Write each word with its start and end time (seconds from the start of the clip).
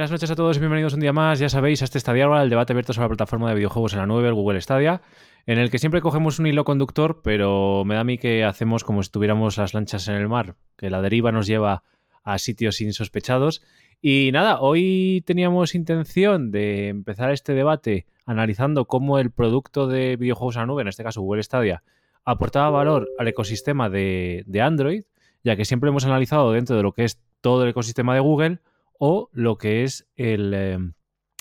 Buenas 0.00 0.12
noches 0.12 0.30
a 0.30 0.34
todos 0.34 0.56
y 0.56 0.60
bienvenidos 0.60 0.94
un 0.94 1.00
día 1.00 1.12
más. 1.12 1.38
Ya 1.40 1.50
sabéis, 1.50 1.82
a 1.82 1.84
este 1.84 2.00
Stadia 2.00 2.24
el 2.42 2.48
debate 2.48 2.72
abierto 2.72 2.94
sobre 2.94 3.04
la 3.04 3.08
plataforma 3.10 3.50
de 3.50 3.56
videojuegos 3.56 3.92
en 3.92 3.98
la 3.98 4.06
nube, 4.06 4.26
el 4.28 4.32
Google 4.32 4.58
Stadia, 4.62 5.02
en 5.44 5.58
el 5.58 5.70
que 5.70 5.78
siempre 5.78 6.00
cogemos 6.00 6.38
un 6.38 6.46
hilo 6.46 6.64
conductor, 6.64 7.20
pero 7.22 7.84
me 7.84 7.96
da 7.96 8.00
a 8.00 8.04
mí 8.04 8.16
que 8.16 8.42
hacemos 8.42 8.82
como 8.82 9.02
si 9.02 9.08
estuviéramos 9.08 9.58
las 9.58 9.74
lanchas 9.74 10.08
en 10.08 10.14
el 10.14 10.26
mar, 10.26 10.56
que 10.78 10.88
la 10.88 11.02
deriva 11.02 11.32
nos 11.32 11.46
lleva 11.46 11.82
a 12.24 12.38
sitios 12.38 12.80
insospechados. 12.80 13.60
Y 14.00 14.30
nada, 14.32 14.60
hoy 14.60 15.22
teníamos 15.26 15.74
intención 15.74 16.50
de 16.50 16.88
empezar 16.88 17.30
este 17.30 17.52
debate 17.52 18.06
analizando 18.24 18.86
cómo 18.86 19.18
el 19.18 19.30
producto 19.30 19.86
de 19.86 20.16
videojuegos 20.16 20.56
en 20.56 20.62
la 20.62 20.66
nube, 20.66 20.80
en 20.80 20.88
este 20.88 21.04
caso 21.04 21.20
Google 21.20 21.42
Stadia, 21.42 21.82
aportaba 22.24 22.70
valor 22.70 23.06
al 23.18 23.28
ecosistema 23.28 23.90
de 23.90 24.62
Android, 24.62 25.02
ya 25.44 25.56
que 25.56 25.66
siempre 25.66 25.90
hemos 25.90 26.06
analizado 26.06 26.52
dentro 26.52 26.74
de 26.74 26.82
lo 26.84 26.92
que 26.92 27.04
es 27.04 27.20
todo 27.42 27.64
el 27.64 27.68
ecosistema 27.68 28.14
de 28.14 28.20
Google 28.20 28.60
o 29.02 29.30
lo 29.32 29.56
que 29.56 29.82
es 29.82 30.06
el, 30.14 30.52
eh, 30.54 30.78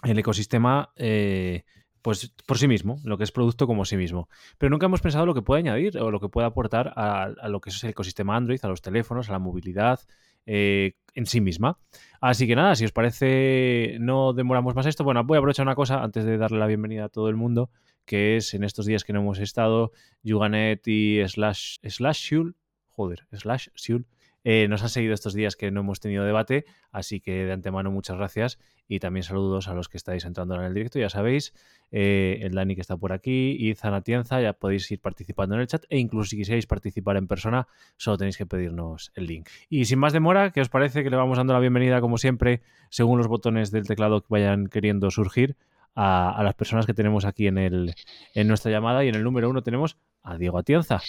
el 0.04 0.18
ecosistema 0.18 0.94
eh, 0.96 1.66
pues 2.02 2.34
por 2.48 2.58
sí 2.58 2.70
mismo, 2.70 3.02
lo 3.04 3.18
que 3.18 3.26
es 3.26 3.34
producto 3.34 3.68
como 3.68 3.84
sí 3.84 3.98
mismo. 3.98 4.30
Pero 4.58 4.70
nunca 4.70 4.86
hemos 4.86 5.02
pensado 5.02 5.26
lo 5.26 5.34
que 5.34 5.42
puede 5.42 5.60
añadir 5.60 5.98
o 5.98 6.10
lo 6.10 6.22
que 6.22 6.30
puede 6.30 6.48
aportar 6.48 6.94
a, 6.96 7.34
lo 7.50 7.60
que 7.60 7.70
es 7.70 7.84
el 7.84 7.90
ecosistema 7.90 8.38
Android, 8.38 8.60
a 8.64 8.70
los 8.70 8.82
teléfonos, 8.82 9.28
a 9.28 9.34
la 9.34 9.40
movilidad 9.40 10.00
eh, 10.46 10.94
en 11.14 11.26
sí 11.26 11.42
misma. 11.42 11.80
Así 12.22 12.48
que 12.48 12.56
nada, 12.56 12.76
si 12.76 12.86
os 12.86 12.94
parece, 12.94 13.98
no 14.00 14.32
demoramos 14.32 14.74
más 14.74 14.86
esto. 14.86 15.04
Bueno, 15.04 15.26
voy 15.26 15.36
a 15.36 15.40
aprovechar 15.40 15.66
una 15.66 15.76
cosa 15.76 16.02
antes 16.02 16.24
de 16.24 16.38
darle 16.38 16.60
la 16.60 16.68
bienvenida 16.68 17.06
a 17.06 17.10
todo 17.10 17.28
el 17.28 17.36
mundo, 17.36 17.72
que 18.06 18.38
es 18.38 18.54
en 18.54 18.64
estos 18.64 18.86
días 18.86 19.04
que 19.04 19.12
no 19.12 19.20
hemos 19.20 19.40
estado, 19.40 19.92
Yuganet 20.24 20.88
y 20.88 21.28
Slash, 21.28 21.80
Slash 21.84 22.22
Shul, 22.22 22.56
joder, 22.88 23.28
Slash 23.34 23.68
Shul, 23.76 24.08
eh, 24.44 24.68
nos 24.70 24.84
han 24.84 24.90
seguido 24.90 25.14
estos 25.14 25.34
días 25.34 25.56
que 25.56 25.72
no 25.72 25.82
hemos 25.82 26.00
tenido 26.00 26.24
debate, 26.24 26.66
así 26.92 27.20
que 27.20 27.46
de 27.46 27.52
antemano 27.52 27.92
muchas 27.92 28.18
gracias 28.18 28.60
y 28.88 29.00
también 29.00 29.24
saludos 29.24 29.68
a 29.68 29.74
los 29.74 29.90
que 29.90 29.98
estáis 29.98 30.26
entrando 30.26 30.56
en 30.56 30.62
el 30.62 30.74
directo, 30.74 31.00
ya 31.00 31.10
sabéis, 31.10 31.54
eh, 31.92 32.40
el 32.42 32.54
Dani 32.54 32.76
que 32.76 32.82
está 32.82 32.98
por 32.98 33.12
aquí 33.12 33.56
y 33.60 33.76
Zanatienza, 33.76 34.42
ya 34.42 34.54
podéis 34.54 34.90
ir 34.92 35.00
participando 35.00 35.56
en 35.56 35.62
el 35.62 35.68
chat 35.68 35.86
e 35.90 35.98
incluso 35.98 36.30
si 36.30 36.38
quisierais 36.38 36.68
participar 36.68 37.18
en 37.18 37.28
persona, 37.28 37.68
solo 37.98 38.18
tenéis 38.18 38.38
que 38.38 38.46
pedirnos 38.46 39.12
el 39.16 39.28
link. 39.28 39.50
Y 39.70 39.86
sin 39.86 40.00
más 40.00 40.14
demora, 40.14 40.52
¿qué 40.52 40.62
os 40.62 40.70
parece 40.70 41.04
que 41.04 41.10
le 41.10 41.18
vamos 41.18 41.38
dando 41.38 41.54
la 41.54 41.60
bienvenida 41.60 42.02
como 42.02 42.18
siempre, 42.18 42.62
según 42.90 43.18
los 43.18 43.28
botones 43.28 43.72
del 43.72 43.88
teclado 43.88 44.22
que 44.22 44.28
vayan 44.30 44.68
queriendo 44.68 45.12
surgir? 45.12 45.56
A, 45.96 46.32
a 46.32 46.44
las 46.44 46.56
personas 46.56 46.86
que 46.86 46.94
tenemos 46.94 47.26
aquí 47.26 47.48
en, 47.48 47.58
el, 47.58 47.94
en 48.34 48.48
nuestra 48.48 48.72
llamada 48.72 49.04
y 49.04 49.10
en 49.10 49.16
el 49.16 49.24
número 49.24 49.50
uno 49.50 49.64
tenemos 49.64 49.98
a 50.24 50.38
Diego 50.38 50.58
Atienza. 50.58 51.02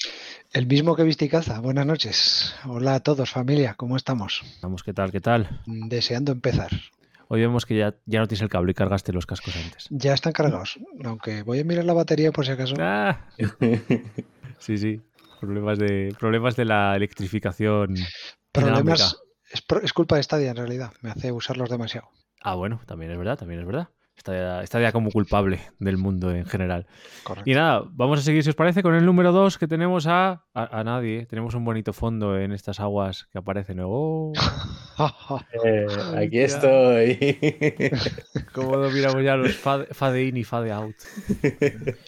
El 0.53 0.67
mismo 0.67 0.97
que 0.97 1.03
Visticaza. 1.03 1.61
Buenas 1.61 1.87
noches. 1.87 2.55
Hola 2.67 2.95
a 2.97 3.01
todos, 3.01 3.31
familia. 3.31 3.75
¿Cómo 3.75 3.97
estamos? 3.97 4.43
Vamos, 4.63 4.83
¿qué 4.83 4.93
tal? 4.93 5.13
¿Qué 5.13 5.21
tal? 5.21 5.61
Deseando 5.67 6.33
empezar. 6.33 6.71
Hoy 7.29 7.41
vemos 7.43 7.65
que 7.65 7.77
ya, 7.77 7.95
ya 8.07 8.19
no 8.19 8.27
tienes 8.27 8.43
el 8.43 8.49
cable 8.49 8.73
y 8.73 8.75
cargaste 8.75 9.13
los 9.13 9.27
cascos 9.27 9.55
antes. 9.57 9.87
Ya 9.91 10.15
están 10.15 10.33
cargados. 10.33 10.81
Aunque 11.05 11.43
voy 11.43 11.61
a 11.61 11.65
mirar 11.65 11.85
la 11.85 11.93
batería 11.93 12.33
por 12.33 12.45
si 12.45 12.53
acaso. 12.53 12.75
Ah. 12.81 13.29
sí, 14.59 14.79
sí. 14.79 15.01
Problemas 15.41 15.79
de, 15.79 16.15
problemas 16.19 16.57
de 16.57 16.65
la 16.65 16.97
electrificación. 16.97 17.95
Problemas. 18.53 19.21
Es, 19.49 19.65
es, 19.83 19.93
culpa 19.93 20.17
de 20.17 20.23
Stadia 20.25 20.51
en 20.51 20.57
realidad. 20.57 20.93
Me 21.03 21.11
hace 21.11 21.31
usarlos 21.31 21.71
demasiado. 21.71 22.09
Ah, 22.43 22.55
bueno, 22.55 22.81
también 22.87 23.13
es 23.13 23.19
verdad, 23.19 23.39
también 23.39 23.61
es 23.61 23.67
verdad. 23.67 23.89
Está, 24.21 24.63
está, 24.63 24.79
ya 24.83 24.93
como 24.93 25.11
culpable 25.11 25.61
del 25.79 25.97
mundo 25.97 26.31
en 26.31 26.45
general. 26.45 26.87
Correcto. 27.23 27.49
Y 27.49 27.55
nada, 27.55 27.85
vamos 27.91 28.21
a 28.21 28.23
seguir, 28.23 28.43
si 28.45 28.51
os 28.51 28.55
parece, 28.55 28.83
con 28.83 28.95
el 28.95 29.07
número 29.07 29.33
2 29.33 29.57
que 29.57 29.67
tenemos 29.67 30.07
a, 30.07 30.45
a, 30.53 30.79
a, 30.79 30.85
nadie. 30.85 31.25
Tenemos 31.25 31.55
un 31.55 31.65
bonito 31.65 31.95
fondo 31.95 32.39
en 32.39 32.53
estas 32.53 32.81
aguas 32.81 33.29
que 33.33 33.39
aparecen. 33.39 33.81
Oh. 33.83 34.35
eh, 35.65 35.87
aquí 36.19 36.39
estoy. 36.39 37.39
Cómo 38.53 38.77
dominamos 38.77 39.25
ya 39.25 39.37
los 39.37 39.57
fade, 39.57 39.87
fade, 39.87 40.27
in 40.27 40.37
y 40.37 40.45
fade 40.45 40.71
out. 40.71 40.97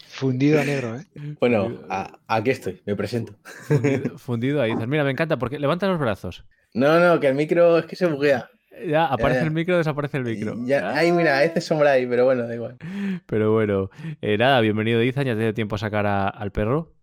Fundido 0.09 0.61
a 0.61 0.65
negro, 0.65 0.97
¿eh? 0.97 1.07
Bueno, 1.41 1.81
a, 1.89 2.19
aquí 2.29 2.51
estoy, 2.51 2.83
me 2.85 2.95
presento. 2.95 3.33
Fundido, 3.43 4.19
fundido 4.19 4.61
ahí. 4.61 4.77
Mira, 4.87 5.03
me 5.03 5.13
encanta 5.13 5.39
porque 5.39 5.59
levanta 5.59 5.89
los 5.89 5.99
brazos. 5.99 6.45
No, 6.75 7.01
no, 7.01 7.19
que 7.21 7.29
el 7.29 7.35
micro 7.35 7.79
es 7.79 7.87
que 7.87 7.97
se 7.97 8.07
buguea. 8.07 8.51
Ya, 8.87 9.07
aparece 9.07 9.41
ya, 9.41 9.43
ya. 9.43 9.47
el 9.49 9.53
micro, 9.53 9.77
desaparece 9.77 10.17
el 10.17 10.25
micro. 10.25 10.55
Ya, 10.65 10.91
ay, 10.97 11.13
mira, 11.13 11.39
a 11.39 11.41
veces 11.41 11.65
sombra 11.65 11.93
ahí, 11.93 12.07
pero 12.07 12.25
bueno, 12.25 12.47
da 12.47 12.55
igual. 12.55 12.79
Pero 13.27 13.53
bueno, 13.53 13.91
eh, 14.21 14.37
nada, 14.39 14.61
bienvenido, 14.61 15.03
Izan. 15.03 15.27
¿Ya 15.27 15.35
te 15.35 15.41
dio 15.41 15.55
tiempo 15.55 15.77
a 15.77 15.79
sacar 15.79 16.07
a, 16.07 16.29
al 16.29 16.53
perro? 16.53 16.95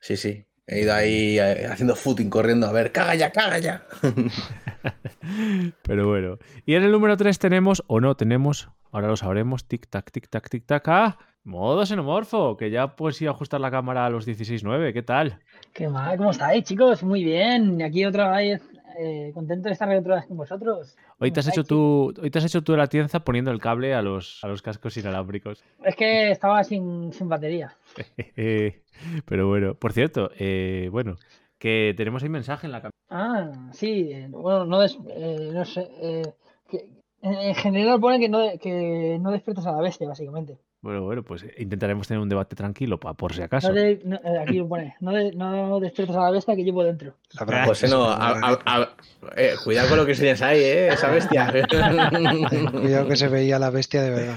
Sí, 0.00 0.16
sí. 0.16 0.44
He 0.66 0.80
ido 0.80 0.94
ahí 0.94 1.38
eh, 1.38 1.66
haciendo 1.66 1.94
footing, 1.96 2.30
corriendo. 2.30 2.66
A 2.66 2.72
ver, 2.72 2.92
caga 2.92 3.14
ya, 3.14 3.30
caga 3.30 3.58
ya. 3.58 3.86
pero 5.82 6.08
bueno. 6.08 6.38
Y 6.64 6.74
en 6.74 6.84
el 6.84 6.92
número 6.92 7.16
3 7.16 7.38
tenemos, 7.38 7.82
o 7.86 8.00
no 8.00 8.16
tenemos, 8.16 8.70
ahora 8.92 9.08
lo 9.08 9.16
sabremos, 9.16 9.68
tic-tac, 9.68 10.10
tic-tac, 10.10 10.48
tic-tac. 10.48 10.82
¡Ah! 10.86 11.18
Modo 11.42 11.84
xenomorfo, 11.84 12.56
que 12.56 12.70
ya 12.70 12.96
pues 12.96 13.20
iba 13.20 13.30
a 13.30 13.34
ajustar 13.34 13.60
la 13.60 13.70
cámara 13.70 14.06
a 14.06 14.10
los 14.10 14.26
16.9. 14.26 14.94
¿Qué 14.94 15.02
tal? 15.02 15.40
¿Qué 15.74 15.88
mal? 15.88 16.16
¿Cómo 16.16 16.30
estáis, 16.30 16.64
chicos? 16.64 17.02
Muy 17.02 17.22
bien. 17.22 17.82
Aquí 17.82 18.06
otra 18.06 18.34
vez 18.34 18.62
eh, 18.98 19.30
contento 19.34 19.68
de 19.68 19.72
estar 19.72 19.88
otra 19.94 20.16
vez 20.16 20.26
con 20.26 20.36
vosotros. 20.36 20.96
Hoy 21.18 21.30
te, 21.30 21.40
has 21.40 21.48
hecho 21.48 21.64
tú, 21.64 22.12
hoy 22.20 22.30
te 22.30 22.38
has 22.38 22.44
hecho 22.44 22.62
tú 22.62 22.76
la 22.76 22.86
tienza 22.86 23.20
poniendo 23.20 23.50
el 23.50 23.60
cable 23.60 23.94
a 23.94 24.02
los, 24.02 24.42
a 24.42 24.48
los 24.48 24.62
cascos 24.62 24.96
inalámbricos. 24.96 25.64
Es 25.84 25.96
que 25.96 26.30
estaba 26.30 26.62
sin, 26.64 27.12
sin 27.12 27.28
batería. 27.28 27.76
Pero 29.26 29.48
bueno, 29.48 29.74
por 29.74 29.92
cierto, 29.92 30.30
eh, 30.38 30.88
bueno, 30.90 31.16
que 31.58 31.94
tenemos 31.96 32.22
ahí 32.22 32.28
mensaje 32.28 32.66
en 32.66 32.72
la 32.72 32.78
cámara. 32.78 32.94
Ah, 33.10 33.70
sí, 33.72 34.12
bueno, 34.28 34.64
no, 34.66 34.80
des, 34.80 34.98
eh, 35.08 35.50
no 35.52 35.64
sé. 35.64 35.88
Eh, 36.00 36.32
que, 36.68 36.88
en 37.22 37.54
general 37.54 38.00
pone 38.00 38.20
que 38.20 38.28
no, 38.28 38.40
que 38.60 39.18
no 39.20 39.30
despiertas 39.30 39.66
a 39.66 39.72
la 39.72 39.80
bestia, 39.80 40.08
básicamente. 40.08 40.58
Bueno, 40.84 41.00
bueno, 41.00 41.22
pues 41.22 41.46
intentaremos 41.56 42.06
tener 42.06 42.20
un 42.20 42.28
debate 42.28 42.54
tranquilo, 42.54 43.00
pa, 43.00 43.14
por 43.14 43.32
si 43.32 43.40
acaso. 43.40 43.68
No 43.68 43.74
de, 43.74 44.02
no, 44.04 44.20
aquí 44.42 44.58
lo 44.58 44.68
pone, 44.68 44.94
no, 45.00 45.12
de, 45.12 45.32
no 45.32 45.80
despiertas 45.80 46.14
a 46.14 46.24
la 46.24 46.30
bestia 46.30 46.54
que 46.54 46.62
llevo 46.62 46.84
dentro. 46.84 47.14
La 47.40 47.46
verdad, 47.46 47.64
pues 47.64 47.90
no, 47.90 48.04
a, 48.04 48.60
a, 48.66 48.94
eh, 49.34 49.54
cuidado 49.64 49.88
con 49.88 49.96
lo 49.96 50.04
que 50.04 50.12
enseñas 50.12 50.42
ahí, 50.42 50.58
¿eh? 50.58 50.88
esa 50.88 51.10
bestia. 51.10 51.50
cuidado 52.70 53.08
que 53.08 53.16
se 53.16 53.28
veía 53.28 53.58
la 53.58 53.70
bestia 53.70 54.02
de 54.02 54.10
verdad. 54.10 54.36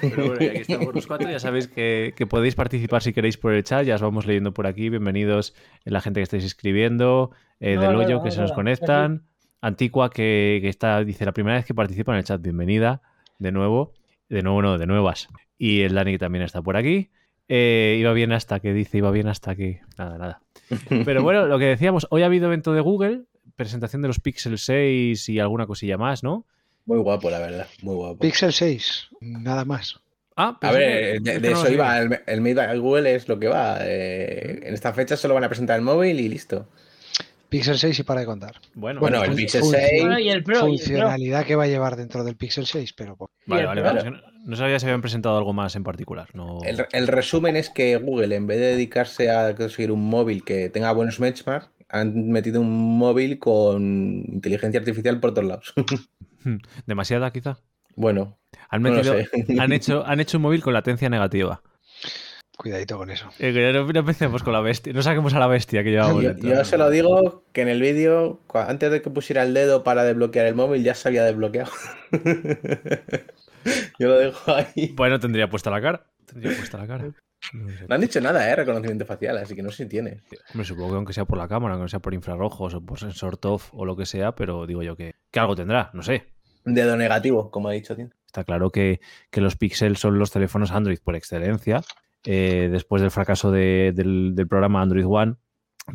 Pero 0.00 0.28
bueno, 0.28 0.34
aquí 0.34 0.58
estamos 0.58 0.94
los 0.94 1.06
cuatro, 1.08 1.28
ya 1.28 1.40
sabéis 1.40 1.66
que, 1.66 2.14
que, 2.14 2.24
podéis 2.24 2.54
participar 2.54 3.02
si 3.02 3.12
queréis 3.12 3.36
por 3.36 3.52
el 3.52 3.64
chat, 3.64 3.84
ya 3.84 3.96
os 3.96 4.00
vamos 4.00 4.26
leyendo 4.26 4.54
por 4.54 4.68
aquí, 4.68 4.90
bienvenidos 4.90 5.56
la 5.84 6.00
gente 6.00 6.20
que 6.20 6.22
estáis 6.22 6.44
escribiendo, 6.44 7.32
eh, 7.58 7.74
no, 7.74 7.80
del 7.80 7.96
hoyo 7.96 8.18
no, 8.18 8.22
que 8.22 8.30
se 8.30 8.40
nos 8.40 8.52
conectan, 8.52 9.24
Antigua 9.60 10.10
que, 10.10 10.60
que 10.62 10.68
está, 10.68 11.02
dice, 11.02 11.24
la 11.24 11.32
primera 11.32 11.56
vez 11.56 11.64
que 11.64 11.74
participa 11.74 12.12
en 12.12 12.18
el 12.18 12.24
chat, 12.24 12.40
bienvenida, 12.40 13.02
de 13.40 13.50
nuevo, 13.50 13.92
de 14.30 14.42
nuevo 14.42 14.62
no, 14.62 14.78
de 14.78 14.86
nuevas. 14.86 15.28
Y 15.58 15.82
el 15.82 15.94
Dani 15.94 16.16
también 16.16 16.42
está 16.42 16.62
por 16.62 16.76
aquí. 16.76 17.10
Eh, 17.48 17.96
iba 17.98 18.12
bien 18.12 18.32
hasta 18.32 18.60
que 18.60 18.72
dice, 18.72 18.98
iba 18.98 19.10
bien 19.10 19.28
hasta 19.28 19.54
que. 19.56 19.80
Nada, 19.98 20.16
nada. 20.16 20.42
Pero 21.04 21.22
bueno, 21.22 21.46
lo 21.46 21.58
que 21.58 21.66
decíamos, 21.66 22.06
hoy 22.10 22.22
ha 22.22 22.26
habido 22.26 22.46
evento 22.46 22.72
de 22.72 22.80
Google, 22.80 23.24
presentación 23.56 24.02
de 24.02 24.08
los 24.08 24.20
Pixel 24.20 24.56
6 24.56 25.28
y 25.28 25.40
alguna 25.40 25.66
cosilla 25.66 25.98
más, 25.98 26.22
¿no? 26.22 26.46
Muy 26.86 26.98
guapo, 26.98 27.28
la 27.28 27.40
verdad, 27.40 27.66
muy 27.82 27.96
guapo. 27.96 28.20
Pixel 28.20 28.52
6, 28.52 29.08
nada 29.20 29.64
más. 29.64 30.00
Ah, 30.36 30.56
pues 30.58 30.72
a 30.72 30.74
ver, 30.74 31.20
de, 31.20 31.38
de 31.40 31.52
eso 31.52 31.70
iba, 31.70 31.98
el, 31.98 32.20
el 32.26 32.40
Made 32.40 32.54
by 32.54 32.78
Google 32.78 33.14
es 33.14 33.28
lo 33.28 33.38
que 33.38 33.48
va. 33.48 33.78
Eh, 33.82 34.60
en 34.62 34.72
esta 34.72 34.92
fecha 34.94 35.16
solo 35.16 35.34
van 35.34 35.44
a 35.44 35.48
presentar 35.48 35.76
el 35.76 35.84
móvil 35.84 36.18
y 36.20 36.28
listo. 36.28 36.68
Pixel 37.50 37.78
6 37.78 37.98
y 37.98 38.02
para 38.04 38.20
de 38.20 38.26
contar. 38.26 38.54
Bueno, 38.74 39.00
bueno 39.00 39.22
el 39.24 39.34
Pixel 39.34 39.64
6. 39.64 40.02
Bueno, 40.02 40.18
y 40.18 40.30
el 40.30 40.42
Pro, 40.42 40.60
funcionalidad 40.60 41.44
que 41.44 41.56
va 41.56 41.64
a 41.64 41.66
llevar 41.66 41.96
dentro 41.96 42.24
del 42.24 42.36
Pixel 42.36 42.64
6, 42.64 42.92
pero. 42.94 43.16
Vale, 43.46 43.66
vale, 43.66 43.82
vale. 43.82 44.12
No, 44.44 44.56
sabía 44.56 44.78
si 44.78 44.86
habían 44.86 45.02
presentado 45.02 45.36
algo 45.36 45.52
más 45.52 45.76
en 45.76 45.84
particular. 45.84 46.28
No... 46.32 46.60
El, 46.64 46.86
el, 46.92 47.06
resumen 47.08 47.56
es 47.56 47.68
que 47.68 47.96
Google, 47.96 48.34
en 48.34 48.46
vez 48.46 48.58
de 48.58 48.66
dedicarse 48.66 49.30
a 49.30 49.54
conseguir 49.54 49.92
un 49.92 50.08
móvil 50.08 50.44
que 50.44 50.70
tenga 50.70 50.92
buenos 50.92 51.18
benchmarks, 51.18 51.68
han 51.90 52.30
metido 52.30 52.60
un 52.60 52.98
móvil 52.98 53.38
con 53.38 54.24
inteligencia 54.28 54.80
artificial 54.80 55.20
por 55.20 55.34
todos 55.34 55.48
lados. 55.48 55.74
¿Demasiada, 56.86 57.32
quizá? 57.32 57.58
Bueno. 57.96 58.38
Han, 58.70 58.82
metido, 58.82 59.14
no 59.14 59.20
sé. 59.20 59.60
han, 59.60 59.72
hecho, 59.72 60.06
han 60.06 60.20
hecho 60.20 60.38
un 60.38 60.42
móvil 60.42 60.62
con 60.62 60.72
latencia 60.72 61.10
negativa. 61.10 61.62
Cuidadito 62.60 62.98
con 62.98 63.10
eso. 63.10 63.26
Eh, 63.38 63.54
que 63.54 63.72
no, 63.72 63.86
no, 63.86 64.00
empecemos 64.00 64.42
con 64.42 64.52
la 64.52 64.60
bestia. 64.60 64.92
No 64.92 65.00
saquemos 65.00 65.32
a 65.32 65.38
la 65.38 65.46
bestia 65.46 65.82
que 65.82 65.92
llevamos. 65.92 66.22
Yo, 66.22 66.36
yo 66.36 66.62
se 66.66 66.76
lo 66.76 66.90
digo 66.90 67.42
que 67.54 67.62
en 67.62 67.68
el 67.68 67.80
vídeo, 67.80 68.38
antes 68.52 68.90
de 68.90 69.00
que 69.00 69.08
pusiera 69.08 69.44
el 69.44 69.54
dedo 69.54 69.82
para 69.82 70.04
desbloquear 70.04 70.44
el 70.44 70.54
móvil, 70.54 70.84
ya 70.84 70.94
se 70.94 71.08
había 71.08 71.24
desbloqueado. 71.24 71.70
yo 73.98 74.08
lo 74.08 74.18
dejo 74.18 74.54
ahí. 74.54 74.92
Bueno, 74.94 75.18
tendría 75.18 75.48
puesta 75.48 75.70
la 75.70 75.80
cara. 75.80 76.04
Tendría 76.26 76.54
puesta 76.54 76.76
la 76.76 76.86
cara. 76.86 77.04
No, 77.54 77.70
sé. 77.70 77.86
no 77.88 77.94
han 77.94 78.00
dicho 78.02 78.20
nada, 78.20 78.46
¿eh? 78.46 78.54
Reconocimiento 78.54 79.06
facial, 79.06 79.38
así 79.38 79.54
que 79.54 79.62
no 79.62 79.70
sé 79.70 79.84
si 79.84 79.88
tiene. 79.88 80.20
Me 80.52 80.62
supongo 80.62 80.90
que 80.90 80.96
aunque 80.96 81.12
sea 81.14 81.24
por 81.24 81.38
la 81.38 81.48
cámara, 81.48 81.76
aunque 81.76 81.88
sea 81.88 82.00
por 82.00 82.12
infrarrojos 82.12 82.74
o 82.74 82.84
por 82.84 82.98
sensor 82.98 83.38
TOF 83.38 83.72
o 83.72 83.86
lo 83.86 83.96
que 83.96 84.04
sea, 84.04 84.34
pero 84.34 84.66
digo 84.66 84.82
yo 84.82 84.96
que, 84.96 85.14
que 85.30 85.40
algo 85.40 85.56
tendrá, 85.56 85.88
no 85.94 86.02
sé. 86.02 86.26
Dedo 86.66 86.98
negativo, 86.98 87.50
como 87.50 87.70
ha 87.70 87.72
dicho 87.72 87.96
Tien. 87.96 88.12
Está 88.26 88.44
claro 88.44 88.68
que, 88.68 89.00
que 89.30 89.40
los 89.40 89.56
Pixel 89.56 89.96
son 89.96 90.18
los 90.18 90.30
teléfonos 90.30 90.72
Android 90.72 90.98
por 91.02 91.16
excelencia 91.16 91.80
eh, 92.24 92.68
después 92.70 93.02
del 93.02 93.10
fracaso 93.10 93.50
de, 93.50 93.92
del, 93.94 94.46
programa 94.48 94.82
Android 94.82 95.06
One, 95.06 95.36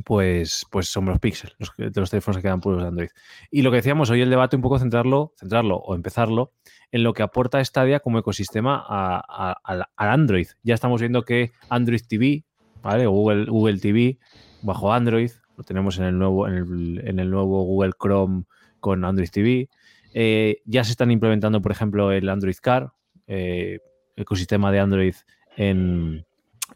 pues, 0.03 0.65
pues 0.71 0.87
son 0.87 1.05
los 1.05 1.19
Pixel, 1.19 1.51
los, 1.59 1.71
los 1.77 2.09
teléfonos 2.09 2.37
que 2.37 2.43
quedan 2.43 2.61
puros 2.61 2.81
de 2.81 2.87
Android. 2.87 3.09
Y 3.51 3.61
lo 3.61 3.71
que 3.71 3.77
decíamos 3.77 4.09
hoy, 4.09 4.21
el 4.21 4.29
debate 4.29 4.55
un 4.55 4.61
poco 4.61 4.79
centrarlo, 4.79 5.33
centrarlo 5.37 5.77
o 5.77 5.95
empezarlo 5.95 6.53
en 6.91 7.03
lo 7.03 7.13
que 7.13 7.23
aporta 7.23 7.63
Stadia 7.63 7.99
como 7.99 8.19
ecosistema 8.19 8.83
al 8.87 9.85
Android. 9.95 10.47
Ya 10.63 10.73
estamos 10.73 11.01
viendo 11.01 11.23
que 11.23 11.51
Android 11.69 12.01
TV, 12.07 12.45
¿vale? 12.81 13.05
Google, 13.05 13.45
Google 13.45 13.79
TV 13.79 14.17
bajo 14.61 14.91
Android, 14.93 15.31
lo 15.57 15.63
tenemos 15.63 15.97
en 15.99 16.05
el 16.05 16.17
nuevo, 16.17 16.47
en 16.47 17.19
el, 17.19 17.29
nuevo 17.29 17.63
Google 17.63 17.91
Chrome 18.01 18.43
con 18.79 19.05
Android 19.05 19.29
TV. 19.29 19.69
Eh, 20.13 20.61
ya 20.65 20.83
se 20.83 20.91
están 20.91 21.11
implementando, 21.11 21.61
por 21.61 21.71
ejemplo, 21.71 22.11
el 22.11 22.29
Android 22.29 22.55
Car, 22.61 22.93
eh, 23.27 23.79
ecosistema 24.15 24.71
de 24.71 24.79
Android 24.79 25.15
en, 25.55 26.25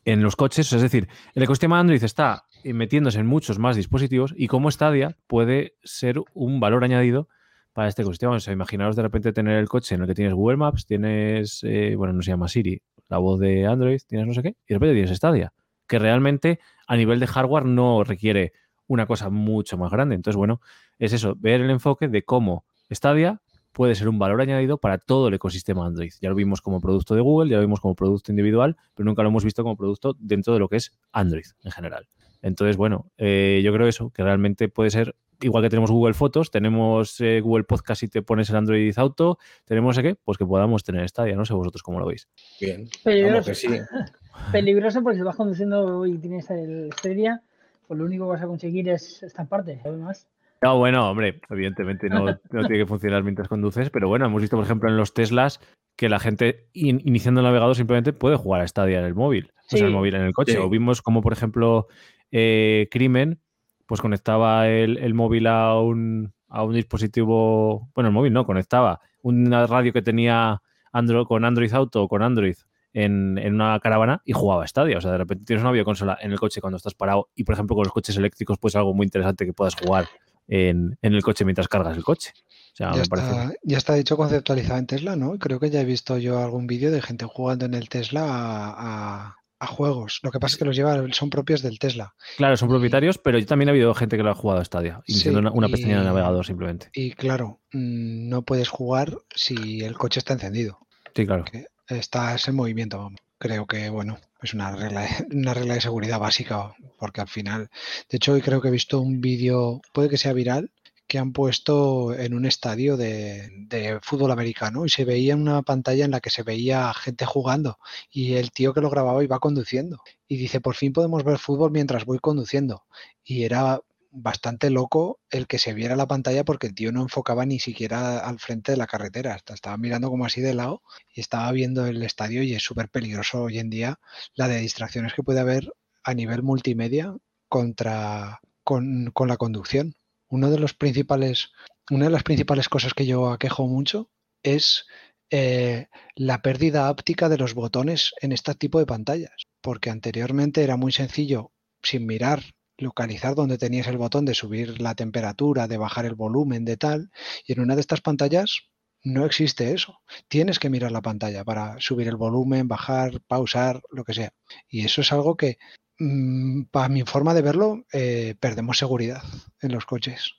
en 0.06 0.24
los 0.24 0.36
coches. 0.36 0.72
Es 0.74 0.82
decir, 0.82 1.08
el 1.34 1.44
ecosistema 1.44 1.80
Android 1.80 2.04
está 2.04 2.44
metiéndose 2.64 3.20
en 3.20 3.28
muchos 3.28 3.60
más 3.60 3.76
dispositivos 3.76 4.34
y 4.36 4.48
como 4.48 4.72
Stadia 4.72 5.18
puede 5.28 5.76
ser 5.84 6.22
un 6.34 6.60
valor 6.60 6.84
añadido 6.84 7.28
para 7.74 7.88
este 7.88 8.02
ecosistema. 8.02 8.34
O 8.34 8.40
sea, 8.40 8.54
imaginaros 8.54 8.96
de 8.96 9.04
repente 9.04 9.32
tener 9.32 9.58
el 9.58 9.70
coche 9.70 9.96
en 9.96 10.02
el 10.02 10.08
que 10.08 10.16
tienes 10.16 10.34
Google 10.34 10.58
Maps, 10.58 10.86
tienes, 10.86 11.64
eh, 11.64 11.96
bueno, 11.96 12.14
no 12.14 12.22
se 12.22 12.32
llama 12.32 12.48
Siri, 12.48 12.82
la 13.08 13.18
voz 13.18 13.40
de 13.40 13.66
Android, 13.66 14.00
tienes 14.08 14.28
no 14.28 14.34
sé 14.34 14.42
qué, 14.42 14.50
y 14.50 14.68
de 14.68 14.76
repente 14.76 14.94
tienes 14.94 15.16
Stadia, 15.16 15.54
que 15.88 16.00
realmente 16.00 16.60
a 16.88 16.96
nivel 16.96 17.20
de 17.20 17.28
hardware 17.28 17.66
no 17.66 18.04
requiere 18.04 18.54
una 18.88 19.06
cosa 19.06 19.30
mucho 19.30 19.78
más 19.78 19.92
grande. 19.92 20.16
Entonces, 20.16 20.38
bueno, 20.38 20.62
es 20.98 21.14
eso, 21.14 21.36
ver 21.38 21.62
el 21.62 21.70
enfoque 21.70 22.08
de 22.08 22.24
cómo 22.24 22.66
Stadia 22.92 23.42
puede 23.72 23.96
ser 23.96 24.10
un 24.10 24.20
valor 24.20 24.42
añadido 24.42 24.78
para 24.78 24.98
todo 24.98 25.28
el 25.28 25.34
ecosistema 25.34 25.86
Android. 25.86 26.12
Ya 26.22 26.30
lo 26.30 26.36
vimos 26.36 26.62
como 26.62 26.82
producto 26.82 27.16
de 27.16 27.22
Google, 27.22 27.50
ya 27.50 27.58
lo 27.58 27.62
vimos 27.62 27.80
como 27.80 27.96
producto 27.96 28.32
individual, 28.32 28.78
pero 28.96 29.06
nunca 29.06 29.24
lo 29.24 29.30
hemos 29.30 29.44
visto 29.44 29.64
como 29.64 29.76
producto 29.78 30.16
dentro 30.20 30.54
de 30.54 30.60
lo 30.60 30.70
que 30.70 30.78
es 30.78 30.92
Android 31.12 31.46
en 31.64 31.72
general. 31.72 32.08
Entonces, 32.42 32.78
bueno, 32.78 33.12
eh, 33.18 33.62
yo 33.64 33.74
creo 33.74 33.88
eso, 33.88 34.12
que 34.12 34.24
realmente 34.24 34.70
puede 34.70 34.90
ser, 34.92 35.16
igual 35.42 35.64
que 35.64 35.70
tenemos 35.70 35.92
Google 35.92 36.14
Fotos, 36.14 36.52
tenemos 36.52 37.20
eh, 37.20 37.42
Google 37.42 37.66
Podcast 37.66 38.04
y 38.04 38.08
te 38.08 38.22
pones 38.22 38.50
el 38.50 38.56
Android 38.56 38.98
Auto, 38.98 39.40
tenemos 39.66 39.98
qué, 40.00 40.16
pues 40.16 40.38
que 40.38 40.46
podamos 40.46 40.84
tener 40.84 41.08
Stadia, 41.10 41.36
no 41.36 41.46
sé 41.46 41.54
vosotros 41.54 41.84
cómo 41.84 42.00
lo 42.00 42.06
veis. 42.06 42.30
Bien, 42.62 42.88
peligroso, 43.04 43.54
sí. 43.54 43.68
peligroso 44.52 45.04
porque 45.04 45.18
si 45.18 45.24
vas 45.24 45.36
conduciendo 45.36 46.06
y 46.06 46.18
tienes 46.18 46.50
el 46.50 46.92
Stadia, 46.98 47.42
pues 47.88 47.98
lo 47.98 48.06
único 48.06 48.26
que 48.26 48.32
vas 48.32 48.42
a 48.42 48.48
conseguir 48.48 48.88
es 48.88 49.22
esta 49.24 49.46
parte, 49.46 49.82
además. 49.84 50.28
No, 50.62 50.78
bueno, 50.78 51.10
hombre, 51.10 51.40
evidentemente 51.50 52.10
no, 52.10 52.36
tiene 52.52 52.78
que 52.78 52.86
funcionar 52.86 53.24
mientras 53.24 53.48
conduces, 53.48 53.90
pero 53.90 54.10
bueno, 54.10 54.26
hemos 54.26 54.42
visto, 54.42 54.58
por 54.58 54.66
ejemplo, 54.66 54.90
en 54.90 54.98
los 54.98 55.14
Teslas 55.14 55.62
que 55.96 56.10
la 56.10 56.20
gente 56.20 56.70
iniciando 56.74 57.42
el 57.42 57.46
navegador 57.46 57.76
simplemente 57.76 58.14
puede 58.14 58.36
jugar 58.36 58.62
a 58.62 58.68
Stadia 58.68 59.00
en 59.00 59.06
el 59.06 59.16
móvil, 59.16 59.52
o 59.58 59.78
sea, 59.78 59.86
el 59.86 59.94
móvil 59.94 60.16
en 60.16 60.24
el 60.24 60.34
coche. 60.34 60.58
O 60.58 60.70
vimos 60.70 61.02
como, 61.02 61.22
por 61.22 61.34
ejemplo, 61.34 61.88
eh, 62.32 62.88
Crimen, 62.92 63.42
pues 63.86 64.02
conectaba 64.02 64.68
el, 64.68 65.14
móvil 65.14 65.48
a 65.48 65.80
un, 65.80 66.34
a 66.48 66.64
un, 66.64 66.74
dispositivo, 66.74 67.90
bueno, 67.96 68.10
el 68.10 68.14
móvil 68.14 68.34
no, 68.34 68.46
conectaba 68.46 69.02
una 69.22 69.66
radio 69.66 69.94
que 69.94 70.02
tenía 70.02 70.62
Android, 70.92 71.26
con 71.26 71.46
Android 71.46 71.74
Auto 71.74 72.04
o 72.04 72.08
con 72.08 72.22
Android 72.22 72.56
en, 72.94 73.38
en, 73.38 73.56
una 73.56 73.80
caravana 73.80 74.22
y 74.26 74.34
jugaba 74.34 74.64
a 74.64 74.68
Stadia. 74.68 74.98
O 74.98 75.02
sea, 75.02 75.12
de 75.12 75.18
repente 75.18 75.46
tienes 75.46 75.64
una 75.64 75.72
videoconsola 75.72 76.18
en 76.22 76.32
el 76.32 76.40
coche 76.40 76.62
cuando 76.62 76.78
estás 76.78 76.94
parado 76.94 77.30
y, 77.36 77.44
por 77.44 77.54
ejemplo, 77.54 77.76
con 77.76 77.86
los 77.86 77.94
coches 77.94 78.18
eléctricos, 78.18 78.58
pues 78.58 78.76
algo 78.76 78.94
muy 78.94 79.06
interesante 79.06 79.46
que 79.46 79.54
puedas 79.54 79.76
jugar 79.76 80.06
en, 80.50 80.98
el 81.02 81.24
coche 81.24 81.46
mientras 81.46 81.68
cargas 81.68 81.96
el 81.96 82.04
coche. 82.04 82.34
ya, 82.78 82.92
está, 82.92 83.54
ya 83.64 83.78
está 83.78 83.98
hecho 83.98 84.18
conceptualizado 84.18 84.80
en 84.80 84.88
Tesla, 84.88 85.16
¿no? 85.16 85.38
Creo 85.38 85.60
que 85.60 85.70
ya 85.70 85.82
he 85.82 85.86
visto 85.86 86.18
yo 86.18 86.40
algún 86.40 86.68
vídeo 86.68 86.92
de 86.92 87.02
gente 87.02 87.26
jugando 87.26 87.66
en 87.66 87.74
el 87.74 87.90
Tesla 87.90 88.26
a, 88.28 89.36
juegos. 89.68 90.22
Lo 90.24 90.32
que 90.32 90.40
pasa 90.40 90.54
es 90.54 90.60
que 90.60 90.66
los 90.66 90.76
lleva, 90.76 91.04
son 91.12 91.30
propios 91.30 91.62
del 91.62 91.80
Tesla. 91.80 92.16
Claro, 92.38 92.56
son 92.56 92.70
propietarios, 92.70 93.18
pero 93.18 93.38
yo 93.38 93.46
también 93.46 93.68
ha 93.68 93.72
habido 93.72 93.94
gente 93.94 94.16
que 94.16 94.24
lo 94.24 94.32
ha 94.32 94.36
jugado 94.36 94.62
a 94.62 94.66
Stadia, 94.66 95.02
iniciando 95.06 95.52
una, 95.52 95.68
pestaña 95.68 96.00
de 96.00 96.06
navegador 96.06 96.46
simplemente. 96.46 96.90
Y 96.94 97.12
claro, 97.12 97.60
mm, 97.74 98.30
no 98.30 98.42
puedes 98.44 98.70
jugar 98.70 99.18
si 99.36 99.82
el 99.82 99.98
coche 99.98 100.20
está 100.20 100.34
encendido. 100.34 100.80
Sí, 101.14 101.26
claro. 101.26 101.44
estás 101.90 102.48
en 102.48 102.56
movimiento, 102.56 103.12
Creo 103.38 103.68
que, 103.68 103.90
bueno, 103.90 104.18
es 104.42 104.54
una 104.54 104.72
regla, 104.76 105.08
una 105.32 105.54
regla 105.54 105.76
de 105.76 105.82
seguridad 105.82 106.20
básica, 106.20 106.76
porque 106.98 107.22
al 107.22 107.28
final, 107.28 107.70
de 108.10 108.18
hecho, 108.18 108.34
hoy 108.34 108.42
creo 108.42 108.62
que 108.62 108.70
he 108.70 108.72
visto 108.72 109.00
un 109.00 109.22
vídeo, 109.22 109.82
puede 109.94 110.10
que 110.10 110.18
sea 110.18 110.34
viral, 110.34 110.72
que 111.10 111.18
han 111.18 111.34
puesto 111.34 112.14
en 112.14 112.36
un 112.36 112.46
estadio 112.46 112.96
de, 112.96 114.00
fútbol 114.04 114.30
americano 114.30 114.86
y 114.86 114.90
se 114.90 115.06
veía 115.06 115.36
una 115.36 115.64
pantalla 115.64 116.06
en 116.06 116.12
la 116.12 116.20
que 116.22 116.30
se 116.30 116.44
veía 116.44 116.94
gente 116.94 117.26
jugando 117.26 117.80
y 118.12 118.36
el 118.36 118.52
tío 118.52 118.76
que 118.76 118.82
lo 118.82 118.92
grababa 118.92 119.24
iba 119.24 119.40
conduciendo 119.40 120.04
y 120.28 120.38
dice, 120.38 120.62
por 120.62 120.76
fin 120.76 120.94
podemos 120.94 121.24
ver 121.24 121.40
fútbol 121.40 121.72
mientras 121.72 122.06
voy 122.06 122.20
conduciendo. 122.20 122.84
Y 123.24 123.44
era 123.44 123.82
bastante 124.12 124.70
loco 124.70 125.20
el 125.30 125.48
que 125.48 125.60
se 125.60 125.74
viera 125.74 125.96
la 125.96 126.08
pantalla 126.08 126.44
porque 126.44 126.68
el 126.68 126.76
tío 126.76 126.92
no 126.92 127.02
enfocaba 127.02 127.46
ni 127.46 127.60
siquiera 127.60 128.20
al 128.20 128.40
frente 128.40 128.72
de 128.72 128.78
la 128.78 128.88
carretera, 128.88 129.36
estaba 129.36 129.78
mirando 129.78 130.10
como 130.10 130.26
así 130.26 130.42
de 130.42 130.54
lado 130.54 130.82
y 131.14 131.22
estaba 131.22 131.52
viendo 131.52 131.86
el 131.86 132.02
estadio 132.04 132.44
y 132.44 132.54
es 132.54 132.64
súper 132.64 132.90
peligroso 132.90 133.44
hoy 133.44 133.60
en 133.60 133.70
día 133.70 134.00
la 134.36 134.48
de 134.48 134.60
distracciones 134.60 135.14
que 135.14 135.24
puede 135.24 135.40
haber 135.40 135.72
a 136.04 136.14
nivel 136.14 136.44
multimedia 136.44 137.16
contra 137.48 138.42
con, 138.64 139.12
la 139.28 139.38
conducción. 139.38 139.96
Uno 140.30 140.52
de 140.52 140.60
los 140.60 140.74
principales, 140.74 141.52
una 141.90 142.06
de 142.06 142.12
las 142.12 142.24
principales 142.24 142.70
cosas 142.70 142.94
que 142.94 143.06
yo 143.06 143.32
aquejo 143.32 143.68
mucho 143.68 144.10
es 144.44 144.86
eh, 145.32 145.88
la 146.16 146.42
pérdida 146.42 146.88
áptica 146.88 147.30
de 147.30 147.38
los 147.38 147.54
botones 147.54 148.14
en 148.22 148.32
este 148.32 148.54
tipo 148.56 148.80
de 148.80 148.86
pantallas, 148.86 149.48
porque 149.62 149.90
anteriormente 149.90 150.64
era 150.64 150.78
muy 150.78 150.92
sencillo 150.92 151.52
sin 151.82 152.06
mirar 152.06 152.44
localizar 152.82 153.36
donde 153.36 153.58
tenías 153.58 153.88
el 153.88 153.98
botón 153.98 154.26
de 154.26 154.34
subir 154.34 154.82
la 154.82 154.96
temperatura, 154.96 155.68
de 155.68 155.78
bajar 155.78 156.06
el 156.06 156.16
volumen, 156.16 156.66
de 156.66 156.78
tal, 156.78 157.12
y 157.46 157.54
en 157.54 157.62
una 157.62 157.76
de 157.76 157.82
estas 157.82 158.02
pantallas 158.02 158.70
no 159.04 159.26
existe 159.26 159.74
eso. 159.74 160.00
Tienes 160.28 160.60
que 160.60 160.70
mirar 160.70 160.92
la 160.92 161.02
pantalla 161.02 161.44
para 161.44 161.80
subir 161.80 162.08
el 162.08 162.18
volumen, 162.18 162.68
bajar, 162.68 163.22
pausar, 163.28 163.82
lo 163.92 164.04
que 164.04 164.14
sea. 164.14 164.34
Y 164.68 164.86
eso 164.86 165.02
es 165.02 165.12
algo 165.14 165.38
que, 165.38 165.58
mm, 166.00 166.64
para 166.72 166.90
mi 166.90 167.04
forma 167.04 167.34
de 167.34 167.42
verlo, 167.42 167.86
eh, 167.94 168.36
perdemos 168.40 168.78
seguridad 168.78 169.24
en 169.62 169.72
los 169.72 169.86
coches. 169.86 170.39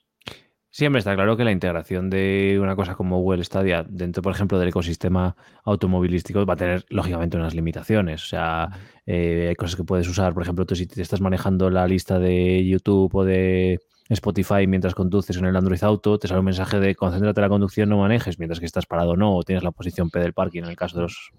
Siempre 0.73 0.99
está 0.99 1.13
claro 1.15 1.35
que 1.35 1.43
la 1.43 1.51
integración 1.51 2.09
de 2.09 2.57
una 2.61 2.77
cosa 2.77 2.95
como 2.95 3.19
Google 3.19 3.43
Stadia 3.43 3.83
dentro, 3.87 4.23
por 4.23 4.31
ejemplo, 4.31 4.57
del 4.57 4.69
ecosistema 4.69 5.35
automovilístico 5.65 6.45
va 6.45 6.53
a 6.53 6.57
tener, 6.57 6.85
lógicamente, 6.87 7.35
unas 7.35 7.53
limitaciones. 7.53 8.23
O 8.23 8.27
sea, 8.27 8.69
eh, 9.05 9.47
hay 9.49 9.55
cosas 9.55 9.75
que 9.75 9.83
puedes 9.83 10.07
usar, 10.07 10.33
por 10.33 10.43
ejemplo, 10.43 10.65
tú 10.65 10.75
si 10.77 10.87
te 10.87 11.01
estás 11.01 11.19
manejando 11.19 11.69
la 11.69 11.85
lista 11.87 12.19
de 12.19 12.65
YouTube 12.65 13.13
o 13.13 13.25
de 13.25 13.81
Spotify 14.07 14.65
mientras 14.65 14.95
conduces 14.95 15.35
en 15.35 15.45
el 15.45 15.57
Android 15.57 15.83
Auto, 15.83 16.17
te 16.17 16.29
sale 16.29 16.39
un 16.39 16.45
mensaje 16.45 16.79
de 16.79 16.95
concéntrate 16.95 17.41
en 17.41 17.43
la 17.43 17.49
conducción, 17.49 17.89
no 17.89 17.97
manejes, 17.97 18.39
mientras 18.39 18.61
que 18.61 18.65
estás 18.65 18.85
parado 18.85 19.11
o 19.11 19.17
no, 19.17 19.35
o 19.35 19.43
tienes 19.43 19.65
la 19.65 19.71
posición 19.71 20.09
P 20.09 20.19
del 20.19 20.33
parking 20.33 20.63
en 20.63 20.69
el 20.69 20.77
caso 20.77 20.95
de 20.95 21.03
los... 21.03 21.31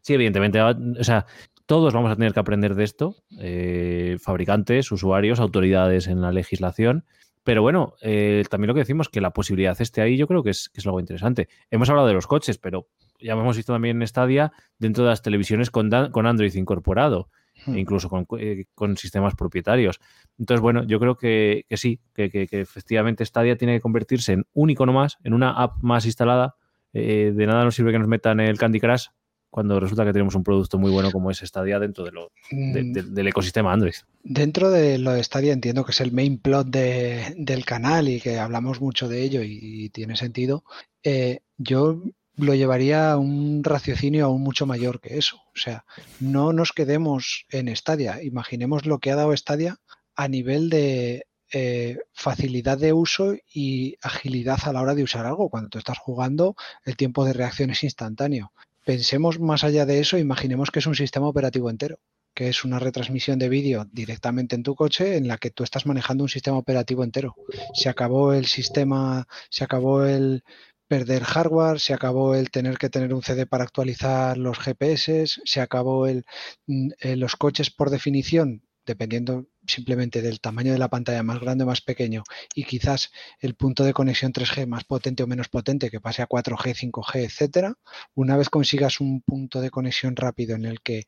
Sí, 0.00 0.14
evidentemente, 0.14 0.60
o 0.60 1.04
sea, 1.04 1.26
todos 1.66 1.94
vamos 1.94 2.10
a 2.10 2.16
tener 2.16 2.32
que 2.32 2.40
aprender 2.40 2.74
de 2.74 2.82
esto, 2.82 3.14
eh, 3.38 4.16
fabricantes, 4.20 4.90
usuarios, 4.90 5.38
autoridades 5.38 6.08
en 6.08 6.20
la 6.20 6.32
legislación, 6.32 7.04
pero 7.44 7.62
bueno, 7.62 7.94
eh, 8.02 8.44
también 8.48 8.68
lo 8.68 8.74
que 8.74 8.80
decimos, 8.80 9.08
que 9.08 9.20
la 9.20 9.32
posibilidad 9.32 9.80
esté 9.80 10.00
ahí, 10.00 10.16
yo 10.16 10.28
creo 10.28 10.42
que 10.42 10.50
es, 10.50 10.70
algo 10.84 11.00
interesante. 11.00 11.48
Hemos 11.70 11.90
hablado 11.90 12.06
de 12.06 12.14
los 12.14 12.26
coches, 12.26 12.58
pero 12.58 12.88
ya 13.20 13.32
hemos 13.32 13.56
visto 13.56 13.72
también 13.72 14.00
en 14.00 14.06
Stadia 14.06 14.52
dentro 14.78 15.04
de 15.04 15.10
las 15.10 15.22
televisiones 15.22 15.70
con, 15.70 15.90
con 16.12 16.26
Android 16.26 16.54
incorporado, 16.54 17.30
e 17.66 17.78
incluso 17.78 18.08
eh, 18.38 18.66
con, 18.74 18.96
sistemas 18.96 19.34
propietarios. 19.34 20.00
Entonces, 20.38 20.60
bueno, 20.60 20.84
yo 20.84 21.00
creo 21.00 21.16
que, 21.16 21.66
sí, 21.70 22.00
que, 22.14 22.48
efectivamente 22.50 23.24
Stadia 23.24 23.56
tiene 23.56 23.74
que 23.74 23.80
convertirse 23.80 24.34
en 24.34 24.46
un 24.52 24.70
icono 24.70 24.92
más, 24.92 25.18
en 25.24 25.34
una 25.34 25.50
app 25.50 25.82
más 25.82 26.06
instalada. 26.06 26.56
Eh, 26.92 27.32
de 27.34 27.46
nada 27.46 27.64
nos 27.64 27.74
sirve 27.74 27.90
que 27.90 27.98
nos 27.98 28.08
metan 28.08 28.38
el 28.38 28.58
Candy 28.58 28.78
Crush 28.78 29.06
cuando 29.52 29.78
resulta 29.78 30.06
que 30.06 30.14
tenemos 30.14 30.34
un 30.34 30.44
producto 30.44 30.78
muy 30.78 30.90
bueno 30.90 31.12
como 31.12 31.30
es 31.30 31.40
Stadia 31.40 31.78
dentro 31.78 32.04
de 32.04 32.10
lo, 32.10 32.32
mm. 32.50 33.12
del 33.12 33.28
ecosistema 33.28 33.70
Android. 33.70 33.92
Dentro 34.24 34.70
de 34.70 34.96
lo 34.96 35.12
de 35.12 35.22
Stadia 35.22 35.52
entiendo 35.52 35.84
que 35.84 35.92
es 35.92 36.00
el 36.00 36.10
main 36.10 36.38
plot 36.38 36.68
del 36.68 37.64
canal 37.66 38.08
y 38.08 38.18
que 38.18 38.38
hablamos 38.38 38.80
mucho 38.80 39.08
de 39.08 39.20
ello 39.22 39.42
y, 39.44 39.90
tiene 39.90 40.16
sentido. 40.16 40.64
Eh, 41.02 41.40
yo 41.58 42.02
lo 42.34 42.54
llevaría 42.54 43.12
a 43.12 43.18
un 43.18 43.62
raciocinio 43.62 44.24
aún 44.24 44.40
mucho 44.40 44.64
mayor 44.64 45.02
que 45.02 45.18
eso. 45.18 45.36
O 45.54 45.58
sea, 45.58 45.84
no 46.18 46.54
nos 46.54 46.72
quedemos 46.72 47.44
en 47.50 47.76
Stadia. 47.76 48.22
Imaginemos 48.22 48.86
lo 48.86 49.00
que 49.00 49.10
ha 49.10 49.16
dado 49.16 49.36
Stadia 49.36 49.76
a 50.16 50.28
nivel 50.28 50.70
de 50.70 51.26
eh, 51.52 51.98
facilidad 52.14 52.78
de 52.78 52.94
uso 52.94 53.34
y 53.52 53.96
agilidad 54.00 54.60
a 54.64 54.72
la 54.72 54.80
hora 54.80 54.94
de 54.94 55.02
usar 55.02 55.26
algo. 55.26 55.50
Cuando 55.50 55.68
tú 55.68 55.76
estás 55.76 55.98
jugando, 55.98 56.56
el 56.86 56.96
tiempo 56.96 57.26
de 57.26 57.34
reacción 57.34 57.68
es 57.68 57.84
instantáneo 57.84 58.50
pensemos 58.84 59.38
más 59.40 59.64
allá 59.64 59.86
de 59.86 60.00
eso, 60.00 60.18
imaginemos 60.18 60.70
que 60.70 60.80
es 60.80 60.86
un 60.86 60.94
sistema 60.94 61.28
operativo 61.28 61.70
entero, 61.70 61.98
que 62.34 62.48
es 62.48 62.64
una 62.64 62.78
retransmisión 62.78 63.38
de 63.38 63.48
vídeo 63.48 63.86
directamente 63.92 64.56
en 64.56 64.62
tu 64.62 64.74
coche 64.74 65.16
en 65.16 65.28
la 65.28 65.38
que 65.38 65.50
tú 65.50 65.64
estás 65.64 65.86
manejando 65.86 66.24
un 66.24 66.28
sistema 66.28 66.58
operativo 66.58 67.04
entero. 67.04 67.34
Se 67.74 67.88
acabó 67.88 68.32
el 68.32 68.46
sistema, 68.46 69.26
se 69.50 69.64
acabó 69.64 70.04
el 70.04 70.42
perder 70.88 71.24
hardware, 71.24 71.80
se 71.80 71.94
acabó 71.94 72.34
el 72.34 72.50
tener 72.50 72.76
que 72.76 72.90
tener 72.90 73.14
un 73.14 73.22
CD 73.22 73.46
para 73.46 73.64
actualizar 73.64 74.36
los 74.36 74.58
GPS, 74.58 75.26
se 75.44 75.60
acabó 75.60 76.06
el, 76.06 76.24
mm, 76.66 76.90
eh, 77.00 77.16
los 77.16 77.36
coches 77.36 77.70
por 77.70 77.90
definición, 77.90 78.62
dependiendo 78.84 79.46
simplemente 79.66 80.22
del 80.22 80.40
tamaño 80.40 80.72
de 80.72 80.78
la 80.78 80.88
pantalla 80.88 81.22
más 81.22 81.40
grande 81.40 81.64
o 81.64 81.66
más 81.66 81.80
pequeño 81.80 82.22
y 82.54 82.64
quizás 82.64 83.10
el 83.40 83.54
punto 83.54 83.84
de 83.84 83.92
conexión 83.92 84.32
3G 84.32 84.66
más 84.66 84.84
potente 84.84 85.22
o 85.22 85.26
menos 85.26 85.48
potente 85.48 85.90
que 85.90 86.00
pase 86.00 86.22
a 86.22 86.28
4G, 86.28 86.90
5G, 86.90 87.24
etcétera, 87.24 87.74
una 88.14 88.36
vez 88.36 88.48
consigas 88.48 89.00
un 89.00 89.22
punto 89.22 89.60
de 89.60 89.70
conexión 89.70 90.16
rápido 90.16 90.56
en 90.56 90.64
el 90.64 90.80
que 90.80 91.06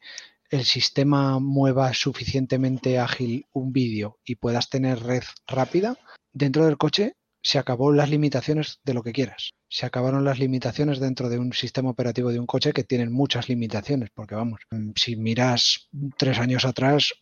el 0.50 0.64
sistema 0.64 1.38
mueva 1.40 1.92
suficientemente 1.94 2.98
ágil 2.98 3.46
un 3.52 3.72
vídeo 3.72 4.18
y 4.24 4.36
puedas 4.36 4.68
tener 4.68 5.00
red 5.00 5.24
rápida, 5.46 5.96
dentro 6.32 6.64
del 6.64 6.76
coche 6.76 7.14
se 7.42 7.58
acabó 7.58 7.92
las 7.92 8.08
limitaciones 8.08 8.80
de 8.84 8.94
lo 8.94 9.02
que 9.02 9.12
quieras. 9.12 9.52
Se 9.68 9.84
acabaron 9.84 10.24
las 10.24 10.38
limitaciones 10.38 10.98
dentro 10.98 11.28
de 11.28 11.38
un 11.38 11.52
sistema 11.52 11.90
operativo 11.90 12.32
de 12.32 12.40
un 12.40 12.46
coche 12.46 12.72
que 12.72 12.84
tienen 12.84 13.12
muchas 13.12 13.50
limitaciones, 13.50 14.08
porque 14.14 14.34
vamos, 14.34 14.60
si 14.96 15.16
miras 15.16 15.88
tres 16.16 16.38
años 16.38 16.64
atrás, 16.64 17.12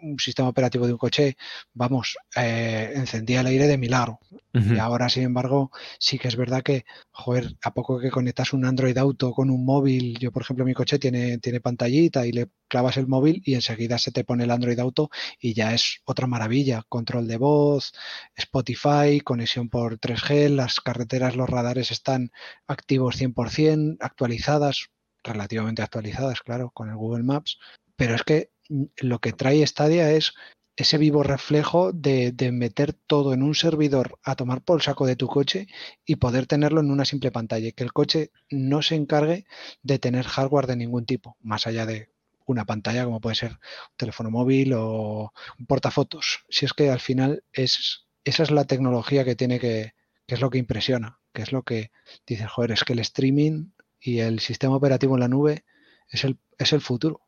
un 0.00 0.18
sistema 0.18 0.48
operativo 0.48 0.86
de 0.86 0.92
un 0.92 0.98
coche, 0.98 1.36
vamos, 1.74 2.16
eh, 2.36 2.92
encendía 2.94 3.40
el 3.40 3.46
aire 3.46 3.66
de 3.66 3.78
milagro. 3.78 4.18
Y 4.52 4.78
ahora, 4.78 5.10
sin 5.10 5.24
embargo, 5.24 5.70
sí 5.98 6.18
que 6.18 6.28
es 6.28 6.36
verdad 6.36 6.62
que, 6.62 6.86
joder, 7.10 7.56
a 7.62 7.74
poco 7.74 8.00
que 8.00 8.10
conectas 8.10 8.54
un 8.54 8.64
Android 8.64 8.96
Auto 8.96 9.32
con 9.32 9.50
un 9.50 9.66
móvil, 9.66 10.18
yo 10.18 10.32
por 10.32 10.42
ejemplo 10.42 10.64
mi 10.64 10.72
coche 10.72 10.98
tiene, 10.98 11.36
tiene 11.36 11.60
pantallita 11.60 12.26
y 12.26 12.32
le 12.32 12.48
clavas 12.66 12.96
el 12.96 13.06
móvil 13.06 13.42
y 13.44 13.52
enseguida 13.52 13.98
se 13.98 14.12
te 14.12 14.24
pone 14.24 14.44
el 14.44 14.50
Android 14.50 14.78
Auto 14.78 15.10
y 15.38 15.52
ya 15.52 15.74
es 15.74 16.00
otra 16.06 16.26
maravilla. 16.26 16.84
Control 16.88 17.28
de 17.28 17.36
voz, 17.36 17.92
Spotify, 18.34 19.20
conexión 19.22 19.68
por 19.68 19.98
3G, 19.98 20.48
las 20.48 20.80
carreteras, 20.80 21.36
los 21.36 21.50
radares 21.50 21.90
están 21.90 22.32
activos 22.66 23.20
100%, 23.20 23.98
actualizadas, 24.00 24.88
relativamente 25.22 25.82
actualizadas, 25.82 26.40
claro, 26.40 26.70
con 26.70 26.88
el 26.88 26.96
Google 26.96 27.24
Maps. 27.24 27.58
Pero 27.96 28.14
es 28.14 28.22
que 28.22 28.50
lo 28.98 29.20
que 29.20 29.32
trae 29.32 29.66
Stadia 29.66 30.10
es 30.12 30.34
ese 30.76 30.98
vivo 30.98 31.22
reflejo 31.22 31.92
de, 31.92 32.34
meter 32.52 32.92
todo 32.92 33.32
en 33.32 33.42
un 33.42 33.54
servidor 33.54 34.18
a 34.22 34.36
tomar 34.36 34.62
por 34.62 34.78
el 34.78 34.82
saco 34.82 35.06
de 35.06 35.16
tu 35.16 35.26
coche 35.26 35.66
y 36.04 36.16
poder 36.16 36.46
tenerlo 36.46 36.80
en 36.80 36.90
una 36.90 37.06
simple 37.06 37.32
pantalla. 37.32 37.72
Que 37.72 37.84
el 37.84 37.92
coche 37.92 38.30
no 38.50 38.82
se 38.82 38.94
encargue 38.94 39.46
de 39.82 39.98
tener 39.98 40.26
hardware 40.26 40.66
de 40.66 40.76
ningún 40.76 41.06
tipo, 41.06 41.36
más 41.40 41.66
allá 41.66 41.86
de 41.86 42.10
una 42.44 42.64
pantalla 42.66 43.04
como 43.04 43.20
puede 43.20 43.36
ser 43.36 43.52
un 43.52 43.96
teléfono 43.96 44.30
móvil 44.30 44.74
o 44.74 45.32
un 45.58 45.66
portafotos. 45.66 46.44
Si 46.50 46.66
es 46.66 46.74
que 46.74 46.90
al 46.90 47.00
final 47.00 47.42
es, 47.52 48.06
esa 48.24 48.42
es 48.42 48.50
la 48.50 48.66
tecnología 48.66 49.24
que 49.24 49.34
tiene 49.34 49.58
que, 49.58 49.94
que 50.26 50.34
es 50.34 50.40
lo 50.40 50.50
que 50.50 50.58
impresiona, 50.58 51.18
que 51.32 51.42
es 51.42 51.52
lo 51.52 51.62
que 51.62 51.90
dice, 52.26 52.46
joder, 52.46 52.72
es 52.72 52.84
que 52.84 52.92
el 52.92 52.98
streaming 53.00 53.70
y 53.98 54.18
el 54.18 54.40
sistema 54.40 54.76
operativo 54.76 55.14
en 55.14 55.20
la 55.20 55.28
nube 55.28 55.64
es 56.08 56.24
el, 56.24 56.38
es 56.58 56.72
el 56.72 56.82
futuro. 56.82 57.25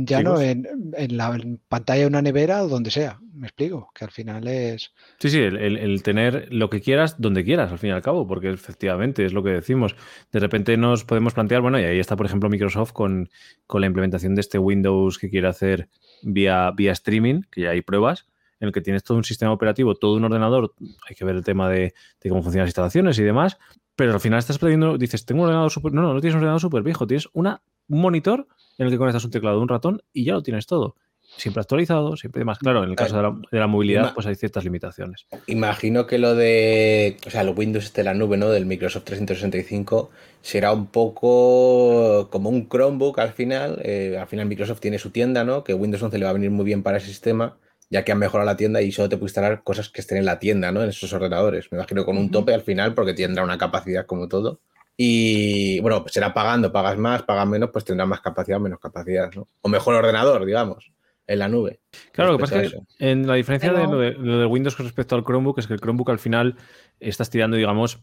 Ya 0.00 0.22
no 0.22 0.40
en, 0.40 0.64
la 1.10 1.36
pantalla 1.68 2.02
de 2.02 2.06
una 2.06 2.22
nevera 2.22 2.62
o 2.62 2.68
donde 2.68 2.90
sea, 2.90 3.18
me 3.34 3.48
explico, 3.48 3.90
que 3.92 4.04
al 4.04 4.12
final 4.12 4.46
es... 4.46 4.92
Sí, 5.18 5.28
sí, 5.28 5.40
el, 5.40 6.02
tener 6.04 6.46
lo 6.52 6.70
que 6.70 6.80
quieras 6.80 7.20
donde 7.20 7.42
quieras, 7.42 7.72
al 7.72 7.78
fin 7.78 7.90
y 7.90 7.92
al 7.92 8.02
cabo, 8.02 8.26
porque 8.26 8.50
efectivamente 8.50 9.24
es 9.24 9.32
lo 9.32 9.42
que 9.42 9.50
decimos. 9.50 9.96
De 10.30 10.38
repente 10.38 10.76
nos 10.76 11.04
podemos 11.04 11.34
plantear, 11.34 11.62
bueno, 11.62 11.80
y 11.80 11.84
ahí 11.84 11.98
está, 11.98 12.14
por 12.14 12.26
ejemplo, 12.26 12.48
Microsoft 12.48 12.92
con, 12.92 13.28
con 13.66 13.80
la 13.80 13.88
implementación 13.88 14.36
de 14.36 14.40
este 14.40 14.58
Windows 14.58 15.18
que 15.18 15.30
quiere 15.30 15.48
hacer 15.48 15.88
vía, 16.22 16.70
vía 16.76 16.92
streaming, 16.92 17.42
que 17.50 17.62
ya 17.62 17.70
hay 17.70 17.82
pruebas, 17.82 18.26
en 18.60 18.68
el 18.68 18.72
que 18.72 18.80
tienes 18.80 19.02
todo 19.02 19.16
un 19.16 19.24
sistema 19.24 19.52
operativo, 19.52 19.96
todo 19.96 20.16
un 20.16 20.24
ordenador, 20.24 20.74
hay 21.08 21.16
que 21.16 21.24
ver 21.24 21.34
el 21.34 21.44
tema 21.44 21.68
de, 21.68 21.94
de 22.20 22.30
cómo 22.30 22.42
funcionan 22.42 22.64
las 22.66 22.70
instalaciones 22.70 23.18
y 23.18 23.24
demás, 23.24 23.58
pero 23.96 24.12
al 24.12 24.20
final 24.20 24.38
estás 24.38 24.58
perdiendo, 24.58 24.96
dices, 24.96 25.24
tengo 25.24 25.42
un 25.42 25.48
ordenador 25.48 25.72
súper... 25.72 25.92
No, 25.92 26.02
no, 26.02 26.14
no 26.14 26.20
tienes 26.20 26.34
un 26.34 26.38
ordenador 26.38 26.60
súper 26.60 26.84
viejo, 26.84 27.06
tienes 27.06 27.28
una, 27.32 27.62
un 27.88 28.00
monitor 28.00 28.46
en 28.78 28.86
el 28.86 28.92
que 28.92 28.98
conectas 28.98 29.24
un 29.24 29.30
teclado, 29.30 29.60
un 29.60 29.68
ratón 29.68 30.02
y 30.12 30.24
ya 30.24 30.34
lo 30.34 30.42
tienes 30.42 30.66
todo. 30.66 30.96
Siempre 31.36 31.60
actualizado, 31.60 32.16
siempre 32.16 32.44
más. 32.44 32.58
Claro, 32.58 32.82
en 32.82 32.90
el 32.90 32.96
caso 32.96 33.16
de 33.16 33.58
la, 33.58 33.66
movilidad, 33.66 34.14
pues 34.14 34.26
hay 34.26 34.34
ciertas 34.34 34.64
limitaciones. 34.64 35.26
Imagino 35.46 36.06
que 36.06 36.18
lo 36.18 36.34
de, 36.34 37.16
o 37.26 37.30
sea, 37.30 37.44
lo 37.44 37.52
Windows 37.52 37.92
de 37.92 38.02
la 38.02 38.14
nube, 38.14 38.36
¿no? 38.38 38.48
Del 38.48 38.66
Microsoft 38.66 39.04
365 39.04 40.10
será 40.40 40.72
un 40.72 40.86
poco 40.86 42.28
como 42.30 42.48
un 42.48 42.68
Chromebook 42.68 43.18
al 43.18 43.34
final. 43.34 43.78
Eh, 43.84 44.16
al 44.18 44.26
final 44.26 44.46
Microsoft 44.46 44.80
tiene 44.80 44.98
su 44.98 45.10
tienda, 45.10 45.44
¿no? 45.44 45.64
Que 45.64 45.74
Windows 45.74 46.02
11 46.02 46.18
le 46.18 46.24
va 46.24 46.30
a 46.30 46.34
venir 46.34 46.50
muy 46.50 46.64
bien 46.64 46.82
para 46.82 46.96
ese 46.96 47.08
sistema, 47.08 47.58
ya 47.90 48.04
que 48.04 48.12
han 48.12 48.18
mejorado 48.18 48.46
la 48.46 48.56
tienda 48.56 48.80
y 48.80 48.90
solo 48.90 49.08
te 49.08 49.16
puede 49.16 49.28
instalar 49.28 49.62
cosas 49.62 49.90
que 49.90 50.00
estén 50.00 50.18
en 50.18 50.24
la 50.24 50.38
tienda, 50.38 50.72
¿no? 50.72 50.82
En 50.82 50.88
esos 50.88 51.12
ordenadores. 51.12 51.70
Me 51.70 51.76
imagino 51.76 52.04
con 52.04 52.16
un 52.16 52.30
tope 52.30 52.54
al 52.54 52.62
final, 52.62 52.94
porque 52.94 53.12
tendrá 53.12 53.44
una 53.44 53.58
capacidad 53.58 54.06
como 54.06 54.28
todo. 54.28 54.60
Y 55.00 55.78
bueno, 55.78 56.02
pues 56.02 56.12
será 56.12 56.34
pagando, 56.34 56.72
pagas 56.72 56.98
más, 56.98 57.22
pagas 57.22 57.46
menos, 57.46 57.70
pues 57.72 57.84
tendrá 57.84 58.04
más 58.04 58.20
capacidad 58.20 58.58
o 58.58 58.60
menos 58.60 58.80
capacidad, 58.80 59.32
¿no? 59.32 59.46
O 59.62 59.68
mejor 59.68 59.94
ordenador, 59.94 60.44
digamos, 60.44 60.90
en 61.24 61.38
la 61.38 61.48
nube. 61.48 61.78
Claro, 62.10 62.32
lo 62.32 62.38
que 62.38 62.42
pasa 62.42 62.62
es 62.64 62.72
que 62.72 62.80
en 62.98 63.24
la 63.24 63.34
diferencia 63.34 63.72
de, 63.72 63.86
lo 63.86 64.38
de, 64.40 64.46
Windows 64.46 64.74
con 64.74 64.86
respecto 64.86 65.14
al 65.14 65.22
Chromebook 65.22 65.60
es 65.60 65.68
que 65.68 65.74
el 65.74 65.80
Chromebook 65.80 66.10
al 66.10 66.18
final 66.18 66.56
estás 66.98 67.30
tirando, 67.30 67.56
digamos, 67.56 68.00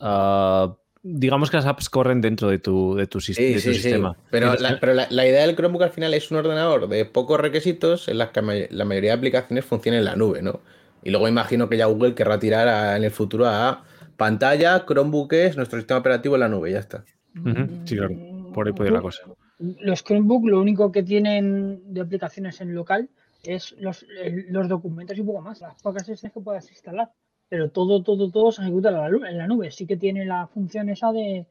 ah, 0.00 0.74
digamos 1.04 1.48
que 1.48 1.58
las 1.58 1.66
apps 1.66 1.88
corren 1.88 2.20
dentro 2.20 2.48
de 2.48 2.58
tu, 2.58 2.96
de 2.96 3.06
tu, 3.06 3.20
sistema. 3.20 4.16
Pero, 4.32 4.54
la, 4.56 4.80
pero 4.80 4.94
la, 4.94 5.26
idea 5.26 5.46
del 5.46 5.54
Chromebook 5.54 5.84
al 5.84 5.90
final 5.90 6.12
es 6.12 6.28
un 6.32 6.38
ordenador 6.38 6.88
de 6.88 7.04
pocos 7.04 7.38
requisitos 7.38 8.08
en 8.08 8.18
las 8.18 8.30
que 8.30 8.66
la 8.68 8.84
mayoría 8.84 9.12
de 9.12 9.18
aplicaciones 9.18 9.64
funcionan 9.64 10.00
en 10.00 10.06
la 10.06 10.16
nube, 10.16 10.42
¿no? 10.42 10.58
Y 11.04 11.10
luego 11.10 11.28
imagino 11.28 11.68
que 11.68 11.76
ya 11.76 11.86
Google 11.86 12.16
querrá 12.16 12.40
tirar 12.40 12.96
en 12.96 13.04
el 13.04 13.12
futuro 13.12 13.46
a 13.46 13.84
Pantalla, 14.16 14.84
Chromebook 14.86 15.32
es 15.32 15.56
nuestro 15.56 15.78
sistema 15.78 16.00
operativo 16.00 16.34
en 16.34 16.40
la 16.40 16.48
nube, 16.48 16.72
ya 16.72 16.78
está. 16.78 17.04
Sí, 17.84 17.96
claro, 17.96 18.14
por 18.52 18.66
ahí 18.66 18.72
puede 18.72 18.90
ir 18.90 18.94
la 18.94 19.02
cosa. 19.02 19.22
Los 19.58 20.04
Chromebook 20.04 20.46
lo 20.46 20.60
único 20.60 20.90
que 20.92 21.02
tienen 21.02 21.92
de 21.92 22.00
aplicaciones 22.00 22.60
en 22.60 22.74
local 22.74 23.08
es 23.44 23.74
los, 23.78 24.06
documentos 24.68 25.18
y 25.18 25.22
poco 25.22 25.40
más, 25.40 25.60
las 25.60 25.80
pocas 25.82 26.04
que 26.06 26.40
puedas 26.40 26.70
instalar. 26.70 27.10
Pero 27.48 27.70
todo, 27.70 28.02
todo, 28.02 28.30
todo 28.30 28.50
se 28.50 28.62
ejecuta 28.62 28.88
en 28.88 29.36
la 29.36 29.46
nube. 29.46 29.70
Sí 29.70 29.86
que 29.86 29.98
tiene 29.98 30.24
la 30.24 30.46
función 30.46 30.88
esa 30.88 31.12
de, 31.12 31.46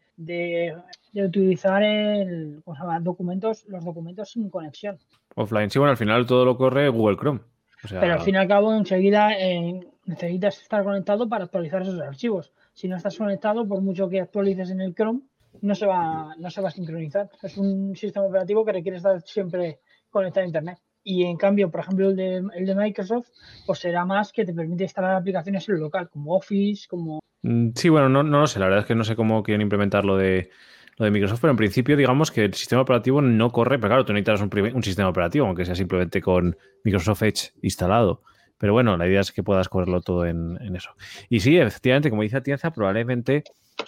utilizar 1.13 1.83
el, 1.83 2.63
documentos, 3.01 3.65
los 3.67 3.85
documentos 3.85 4.31
sin 4.31 4.49
conexión. 4.49 4.97
Offline, 5.35 5.69
sí, 5.69 5.77
bueno, 5.77 5.91
al 5.91 5.97
final 5.97 6.25
todo 6.25 6.43
lo 6.43 6.57
corre 6.57 6.89
Google 6.89 7.17
Chrome. 7.17 7.41
Pero 7.87 8.13
al 8.13 8.21
fin 8.21 8.35
y 8.35 8.37
al 8.37 8.47
cabo, 8.47 8.73
enseguida 8.73 9.31
eh, 9.37 9.90
necesitas 10.05 10.61
estar 10.61 10.83
conectado 10.83 11.27
para 11.29 11.45
actualizar 11.45 11.81
esos 11.81 11.99
archivos. 12.01 12.51
Si 12.73 12.87
no 12.87 12.97
estás 12.97 13.17
conectado, 13.17 13.67
por 13.67 13.81
mucho 13.81 14.09
que 14.09 14.21
actualices 14.21 14.69
en 14.71 14.81
el 14.81 14.95
Chrome, 14.95 15.21
no 15.61 15.75
se 15.75 15.85
va, 15.85 16.35
no 16.37 16.49
se 16.49 16.61
va 16.61 16.69
a 16.69 16.71
sincronizar. 16.71 17.29
Es 17.41 17.57
un 17.57 17.95
sistema 17.95 18.25
operativo 18.25 18.65
que 18.65 18.71
requiere 18.71 18.97
estar 18.97 19.21
siempre 19.21 19.79
conectado 20.09 20.43
a 20.43 20.47
Internet. 20.47 20.79
Y 21.03 21.23
en 21.23 21.35
cambio, 21.35 21.71
por 21.71 21.81
ejemplo, 21.81 22.09
el 22.09 22.15
de, 22.15 22.43
el 22.55 22.65
de 22.65 22.75
Microsoft, 22.75 23.27
pues 23.65 23.79
será 23.79 24.05
más 24.05 24.31
que 24.31 24.45
te 24.45 24.53
permite 24.53 24.83
instalar 24.83 25.15
aplicaciones 25.15 25.67
en 25.67 25.79
local, 25.79 26.09
como 26.09 26.35
Office, 26.35 26.87
como... 26.87 27.19
Mm, 27.41 27.69
sí, 27.75 27.89
bueno, 27.89 28.07
no, 28.07 28.23
no 28.23 28.41
lo 28.41 28.47
sé. 28.47 28.59
La 28.59 28.65
verdad 28.65 28.81
es 28.81 28.85
que 28.85 28.95
no 28.95 29.03
sé 29.03 29.15
cómo 29.15 29.41
quieren 29.41 29.61
implementar 29.61 30.05
lo 30.05 30.15
de, 30.15 30.51
lo 30.97 31.05
de 31.05 31.11
Microsoft, 31.11 31.41
pero 31.41 31.51
en 31.51 31.57
principio 31.57 31.97
digamos 31.97 32.29
que 32.29 32.45
el 32.45 32.53
sistema 32.53 32.83
operativo 32.83 33.19
no 33.21 33.49
corre, 33.51 33.79
pero 33.79 33.89
claro, 33.89 34.05
tú 34.05 34.13
necesitas 34.13 34.41
un, 34.41 34.75
un 34.75 34.83
sistema 34.83 35.09
operativo, 35.09 35.47
aunque 35.47 35.65
sea 35.65 35.75
simplemente 35.75 36.21
con 36.21 36.55
Microsoft 36.83 37.23
Edge 37.23 37.51
instalado. 37.63 38.21
Pero 38.61 38.73
bueno, 38.73 38.95
la 38.95 39.07
idea 39.07 39.21
es 39.21 39.31
que 39.31 39.41
puedas 39.41 39.69
correrlo 39.69 40.01
todo 40.01 40.27
en, 40.27 40.75
eso. 40.75 40.91
Y 41.29 41.39
sí, 41.39 41.57
efectivamente, 41.57 42.11
como 42.11 42.21
dice 42.21 42.37
Atienza, 42.37 42.69
probablemente 42.69 43.43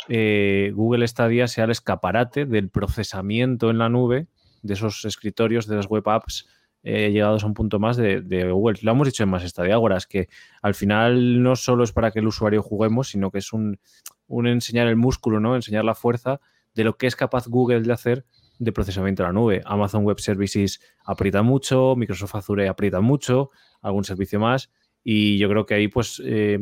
eh, 0.09 0.71
Google 0.73 1.07
Stadia 1.07 1.47
sea 1.47 1.65
el 1.65 1.69
escaparate 1.69 2.47
del 2.47 2.69
procesamiento 2.69 3.69
en 3.69 3.77
la 3.77 3.87
nube 3.89 4.25
de 4.63 4.73
esos 4.73 5.05
escritorios, 5.05 5.67
de 5.67 5.75
las 5.75 5.85
web 5.85 6.09
apps 6.09 6.47
eh, 6.81 7.11
llegados 7.11 7.43
a 7.43 7.45
un 7.45 7.53
punto 7.53 7.77
más 7.77 7.97
de, 7.97 8.49
Google. 8.51 8.79
Lo 8.81 8.93
hemos 8.93 9.05
dicho 9.05 9.21
en 9.21 9.29
más 9.29 9.43
es 9.43 10.07
que 10.07 10.27
al 10.63 10.73
final 10.73 11.43
no 11.43 11.55
solo 11.55 11.83
es 11.83 11.91
para 11.91 12.09
que 12.09 12.17
el 12.17 12.25
usuario 12.25 12.63
juguemos, 12.63 13.09
sino 13.09 13.29
que 13.29 13.37
es 13.37 13.53
un, 13.53 13.79
un 14.25 14.47
enseñar 14.47 14.87
el 14.87 14.95
músculo, 14.95 15.39
¿no? 15.39 15.55
Enseñar 15.55 15.85
la 15.85 15.93
fuerza 15.93 16.39
de 16.73 16.83
lo 16.83 16.97
que 16.97 17.05
es 17.05 17.15
capaz 17.15 17.47
Google 17.47 17.81
de 17.81 17.93
hacer 17.93 18.25
de 18.63 18.71
procesamiento 18.71 19.23
en 19.23 19.27
la 19.27 19.33
nube. 19.33 19.61
Amazon 19.65 20.03
Web 20.03 20.19
Services 20.19 20.79
aprieta 21.05 21.41
mucho, 21.41 21.95
Microsoft 21.95 22.35
Azure 22.35 22.67
aprieta 22.67 23.01
mucho, 23.01 23.51
algún 23.81 24.03
servicio 24.03 24.39
más. 24.39 24.71
Y 25.03 25.37
yo 25.37 25.49
creo 25.49 25.65
que 25.65 25.73
ahí, 25.73 25.87
pues, 25.87 26.21
eh, 26.25 26.59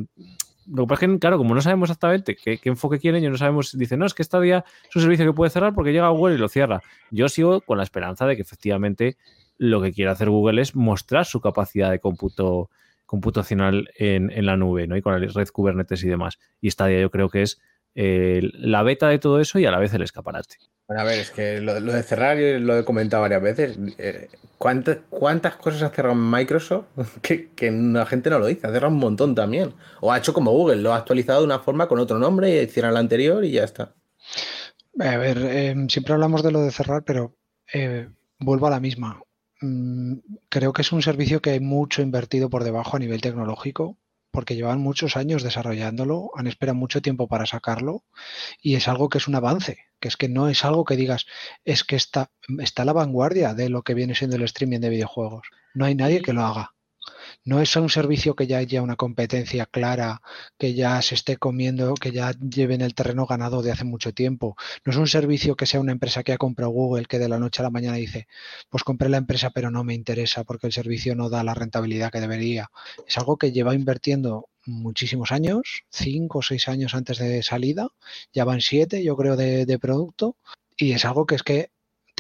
lo 0.67 0.84
que 0.84 0.88
pasa 0.88 1.05
es 1.05 1.12
que, 1.12 1.20
claro, 1.20 1.38
como 1.38 1.53
no 1.53 1.62
sabemos 1.62 1.89
exactamente 1.89 2.36
qué, 2.36 2.60
enfoque 2.63 3.00
quieren, 3.00 3.24
yo 3.24 3.29
no 3.29 3.38
sabemos, 3.38 3.77
dicen, 3.77 4.00
no, 4.00 4.05
es 4.05 4.13
que 4.13 4.22
esta 4.22 4.39
día 4.39 4.63
es 4.89 4.96
un 4.96 5.01
servicio 5.01 5.25
que 5.25 5.34
puede 5.34 5.50
cerrar 5.50 5.74
porque 5.74 5.91
llega 5.91 6.10
Google 6.10 6.36
y 6.36 6.38
lo 6.38 6.50
cierra. 6.50 6.81
Yo 7.10 7.29
sigo 7.29 7.62
con 7.62 7.77
la 7.77 7.84
esperanza 7.84 8.25
de 8.25 8.36
que 8.36 8.41
efectivamente 8.41 9.17
lo 9.58 9.81
que 9.81 9.91
quiere 9.91 10.12
hacer 10.12 10.29
Google 10.29 10.62
es 10.62 10.75
mostrar 10.75 11.25
su 11.25 11.41
capacidad 11.41 11.91
de 11.91 12.00
cómputo 12.00 12.70
computacional 13.05 13.89
en, 13.96 14.46
la 14.46 14.55
nube, 14.55 14.88
¿no? 14.88 14.96
Y 14.96 15.01
con 15.01 15.13
la 15.13 15.27
red 15.27 15.48
Kubernetes 15.50 16.03
y 16.03 16.08
demás. 16.08 16.39
Y 16.62 16.70
esta 16.70 16.88
día 16.88 17.01
yo 17.01 17.12
creo 17.12 17.29
que 17.29 17.41
es 17.41 17.60
eh, 17.93 18.39
la 18.53 18.84
beta 18.84 19.10
de 19.10 19.20
todo 19.20 19.39
eso 19.41 19.60
y 19.60 19.65
a 19.65 19.72
la 19.72 19.79
vez 19.79 19.93
el 19.93 20.01
escaparate. 20.01 20.55
Bueno, 20.88 21.02
a 21.02 21.06
ver, 21.06 21.20
es 21.20 21.32
que 21.32 21.62
lo, 21.62 21.74
de 21.74 22.04
cerrar, 22.04 22.38
yo 22.38 22.60
lo 22.60 22.78
he 22.78 22.86
comentado 22.86 23.22
varias 23.22 23.42
veces. 23.42 23.78
Eh, 23.98 24.30
¿cuántas, 24.58 24.98
¿Cuántas 25.10 25.56
cosas 25.56 25.84
ha 25.84 25.90
cerrado 25.90 26.16
Microsoft 26.16 26.86
que, 27.22 27.72
la 27.72 28.06
gente 28.06 28.30
no 28.30 28.40
lo 28.40 28.48
dice? 28.48 28.68
Ha 28.68 28.72
cerrado 28.72 28.94
un 28.94 29.00
montón 29.00 29.34
también. 29.34 29.74
O 30.02 30.12
ha 30.12 30.18
hecho 30.18 30.34
como 30.34 30.52
Google, 30.52 30.82
lo 30.82 30.94
ha 30.94 30.98
actualizado 30.98 31.40
de 31.40 31.46
una 31.46 31.60
forma 31.60 31.88
con 31.88 32.00
otro 32.00 32.20
nombre 32.20 32.62
y 32.62 32.68
cierra 32.68 32.92
la 32.92 33.00
anterior 33.00 33.44
y 33.46 33.52
ya 33.52 33.64
está. 33.64 33.96
A 35.00 35.18
ver, 35.18 35.38
em, 35.38 35.88
siempre 35.88 36.14
hablamos 36.14 36.44
de 36.44 36.52
lo 36.52 36.62
de 36.62 36.72
cerrar, 36.72 37.04
pero 37.06 37.38
eh, 37.74 38.10
vuelvo 38.40 38.68
a 38.68 38.72
la 38.72 38.80
misma. 38.80 39.22
mm, 39.62 40.18
creo 40.50 40.74
que 40.74 40.82
es 40.82 40.92
un 40.92 41.02
servicio 41.02 41.42
que 41.42 41.52
hay 41.52 41.60
mucho 41.60 42.02
invertido 42.02 42.50
por 42.50 42.64
debajo 42.64 42.98
a 42.98 43.00
nivel 43.00 43.22
tecnológico 43.22 43.98
porque 44.32 44.56
llevan 44.56 44.80
muchos 44.80 45.18
años 45.18 45.44
desarrollándolo, 45.44 46.32
han 46.36 46.48
esperado 46.48 46.76
mucho 46.76 47.02
tiempo 47.02 47.28
para 47.28 47.46
sacarlo 47.46 48.04
y 48.62 48.76
es 48.76 48.88
algo 48.88 49.10
que 49.10 49.18
es 49.18 49.28
un 49.28 49.36
avance, 49.36 49.86
que 50.00 50.08
es 50.08 50.18
que 50.18 50.30
no 50.30 50.50
es 50.50 50.66
algo 50.66 50.86
que 50.86 50.96
digas, 50.96 51.26
es 51.66 51.84
que 51.84 51.96
está, 51.96 52.32
está 52.60 52.82
a 52.84 52.86
la 52.86 52.94
vanguardia 52.94 53.54
de 53.54 53.70
lo 53.70 53.84
que 53.84 53.94
viene 53.94 54.16
siendo 54.16 54.38
el 54.38 54.44
streaming 54.44 54.80
de 54.80 54.90
videojuegos. 54.90 55.48
No 55.74 55.86
hay 55.86 55.96
nadie 55.96 56.22
que 56.22 56.34
lo 56.34 56.44
haga. 56.44 56.74
No 57.44 57.62
es 57.62 57.76
un 57.76 57.90
servicio 57.90 58.36
que 58.36 58.48
ya 58.48 58.58
haya 58.58 58.82
una 58.82 58.96
competencia 58.96 59.66
clara, 59.66 60.22
que 60.58 60.74
ya 60.74 61.02
se 61.02 61.16
esté 61.16 61.38
comiendo, 61.38 61.94
que 61.96 62.12
ya 62.12 62.32
lleven 62.32 62.82
el 62.82 62.94
terreno 62.96 63.26
ganado 63.26 63.62
de 63.62 63.72
hace 63.72 63.84
mucho 63.84 64.14
tiempo. 64.14 64.56
No 64.86 64.92
es 64.92 64.98
un 64.98 65.08
servicio 65.08 65.56
que 65.56 65.66
sea 65.66 65.80
una 65.80 65.92
empresa 65.92 66.24
que 66.24 66.34
ha 66.34 66.38
comprado 66.38 66.72
Google, 66.72 67.06
que 67.06 67.20
de 67.20 67.30
la 67.30 67.40
noche 67.40 67.62
a 67.62 67.64
la 67.64 67.70
mañana 67.72 67.98
dice, 67.98 68.28
pues 68.70 68.84
compré 68.84 69.10
la 69.10 69.18
empresa 69.18 69.52
pero 69.52 69.72
no 69.72 69.84
me 69.84 69.94
interesa 69.94 70.44
porque 70.44 70.68
el 70.68 70.74
servicio 70.74 71.16
no 71.16 71.30
da 71.30 71.44
la 71.44 71.54
rentabilidad 71.54 72.12
que 72.12 72.22
debería. 72.22 72.72
Es 73.08 73.18
algo 73.18 73.38
que 73.38 73.52
lleva 73.52 73.76
invirtiendo 73.76 74.50
muchísimos 74.66 75.32
años, 75.32 75.84
cinco 75.90 76.40
o 76.40 76.42
seis 76.42 76.68
años 76.68 76.94
antes 76.94 77.18
de 77.18 77.42
salida, 77.44 77.90
ya 78.34 78.46
van 78.46 78.62
siete 78.62 79.04
yo 79.04 79.16
creo 79.18 79.36
de, 79.36 79.66
de 79.66 79.80
producto 79.80 80.38
y 80.78 80.94
es 80.94 81.06
algo 81.06 81.26
que 81.26 81.36
es 81.36 81.44
que 81.44 81.72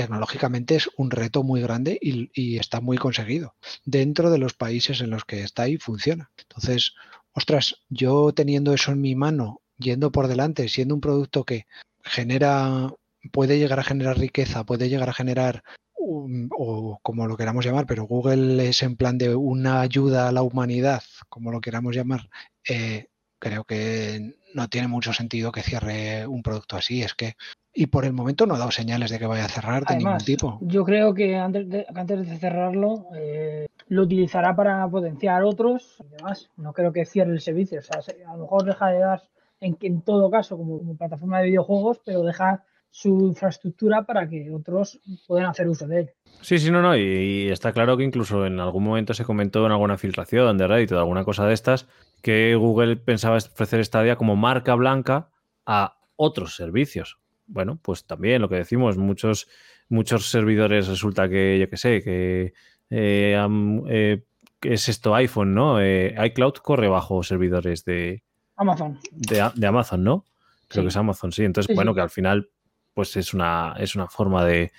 tecnológicamente 0.01 0.75
es 0.75 0.89
un 0.97 1.11
reto 1.11 1.43
muy 1.43 1.61
grande 1.61 1.97
y, 2.01 2.57
está 2.57 2.81
muy 2.81 2.97
conseguido 2.97 3.55
dentro 3.85 4.31
de 4.31 4.39
los 4.39 4.53
países 4.53 5.01
en 5.01 5.11
los 5.11 5.25
que 5.25 5.43
está 5.43 5.67
y 5.67 5.77
funciona. 5.77 6.31
Entonces, 6.37 6.95
ostras, 7.33 7.75
yo 7.89 8.33
teniendo 8.33 8.73
eso 8.73 8.91
en 8.91 9.01
mi 9.01 9.15
mano, 9.15 9.61
yendo 9.77 10.11
por 10.11 10.27
delante, 10.27 10.69
siendo 10.69 10.95
un 10.95 11.01
producto 11.01 11.43
que 11.43 11.67
genera, 12.03 12.91
puede 13.31 13.59
llegar 13.59 13.79
a 13.79 13.83
generar 13.83 14.17
riqueza, 14.17 14.63
puede 14.63 14.89
llegar 14.89 15.09
a 15.09 15.13
generar 15.13 15.63
o 16.03 16.99
como 17.03 17.27
lo 17.27 17.37
queramos 17.37 17.63
llamar, 17.63 17.85
pero 17.85 18.05
Google 18.05 18.67
es 18.67 18.81
en 18.81 18.95
plan 18.95 19.19
de 19.19 19.35
una 19.35 19.81
ayuda 19.81 20.27
a 20.27 20.31
la 20.31 20.41
humanidad, 20.41 21.03
como 21.29 21.51
lo 21.51 21.61
queramos 21.61 21.95
llamar, 21.95 22.27
eh, 22.67 23.05
creo 23.37 23.65
que 23.65 24.35
no 24.53 24.67
tiene 24.67 24.87
mucho 24.87 25.13
sentido 25.13 25.51
que 25.51 25.63
cierre 25.63 26.25
un 26.27 26.43
producto 26.43 26.75
así. 26.75 27.03
Es 27.03 27.13
que 27.13 27.35
y 27.73 27.87
por 27.87 28.05
el 28.05 28.13
momento 28.13 28.45
no 28.45 28.55
ha 28.55 28.57
dado 28.57 28.71
señales 28.71 29.11
de 29.11 29.19
que 29.19 29.25
vaya 29.25 29.45
a 29.45 29.49
cerrar 29.49 29.85
de 29.85 29.97
ningún 29.97 30.17
tipo. 30.17 30.59
Yo 30.61 30.83
creo 30.83 31.13
que 31.13 31.37
antes 31.37 31.69
de, 31.69 31.85
antes 31.95 32.29
de 32.29 32.37
cerrarlo 32.37 33.07
eh, 33.15 33.67
lo 33.87 34.03
utilizará 34.03 34.55
para 34.55 34.87
potenciar 34.89 35.43
otros 35.43 35.97
y 36.03 36.17
demás. 36.17 36.49
No 36.57 36.73
creo 36.73 36.91
que 36.91 37.05
cierre 37.05 37.31
el 37.31 37.41
servicio. 37.41 37.79
O 37.79 37.81
sea, 37.81 38.01
a 38.27 38.35
lo 38.35 38.43
mejor 38.43 38.65
deja 38.65 38.87
de 38.87 38.99
dar, 38.99 39.23
en, 39.61 39.77
en 39.81 40.01
todo 40.01 40.29
caso, 40.29 40.57
como, 40.57 40.97
plataforma 40.97 41.39
de 41.39 41.47
videojuegos, 41.47 42.01
pero 42.05 42.23
deja 42.23 42.63
su 42.89 43.27
infraestructura 43.27 44.03
para 44.03 44.27
que 44.27 44.51
otros 44.51 44.99
puedan 45.25 45.45
hacer 45.45 45.69
uso 45.69 45.87
de 45.87 45.99
él. 46.01 46.09
Sí, 46.41 46.59
sí, 46.59 46.71
no, 46.71 46.81
no. 46.81 46.97
Y, 46.97 47.47
está 47.49 47.71
claro 47.71 47.95
que 47.95 48.03
incluso 48.03 48.45
en 48.45 48.59
algún 48.59 48.83
momento 48.83 49.13
se 49.13 49.23
comentó 49.23 49.65
en 49.65 49.71
alguna 49.71 49.97
filtración 49.97 50.57
de 50.57 50.67
Reddit 50.67 50.91
o 50.91 50.95
de 50.95 51.01
alguna 51.01 51.23
cosa 51.23 51.45
de 51.45 51.53
estas 51.53 51.87
que 52.21 52.53
Google 52.55 52.97
pensaba 52.97 53.37
ofrecer 53.37 53.85
Stadia 53.85 54.17
como 54.17 54.35
marca 54.35 54.75
blanca 54.75 55.29
a 55.65 55.97
otros 56.17 56.55
servicios 56.55 57.20
bueno, 57.51 57.79
pues 57.81 58.05
también 58.05 58.41
lo 58.41 58.49
que 58.49 58.55
decimos, 58.55 58.97
muchos, 58.97 59.47
muchos 59.89 60.29
servidores 60.29 60.87
resulta 60.87 61.29
que, 61.29 61.59
yo 61.59 61.69
qué 61.69 61.77
sé, 61.77 62.01
que 62.01 62.53
eh, 62.89 63.37
eh, 63.89 64.23
es 64.61 64.89
esto 64.89 65.13
iPhone, 65.15 65.53
¿no? 65.53 65.81
Eh, 65.81 66.15
iCloud 66.27 66.53
corre 66.55 66.87
bajo 66.87 67.23
servidores 67.23 67.83
de 67.85 68.23
Amazon. 68.55 68.99
De, 69.11 69.67
Amazon, 69.67 70.03
¿no? 70.03 70.25
Creo 70.67 70.83
que 70.83 70.89
es 70.89 70.97
Amazon, 70.97 71.31
sí. 71.31 71.43
Entonces, 71.43 71.75
bueno, 71.75 71.93
que 71.93 72.01
al 72.01 72.09
final, 72.09 72.49
pues 72.93 73.17
es 73.17 73.33
una, 73.33 73.75
es 73.77 73.95
una 73.95 74.07
forma 74.07 74.45
de, 74.45 74.71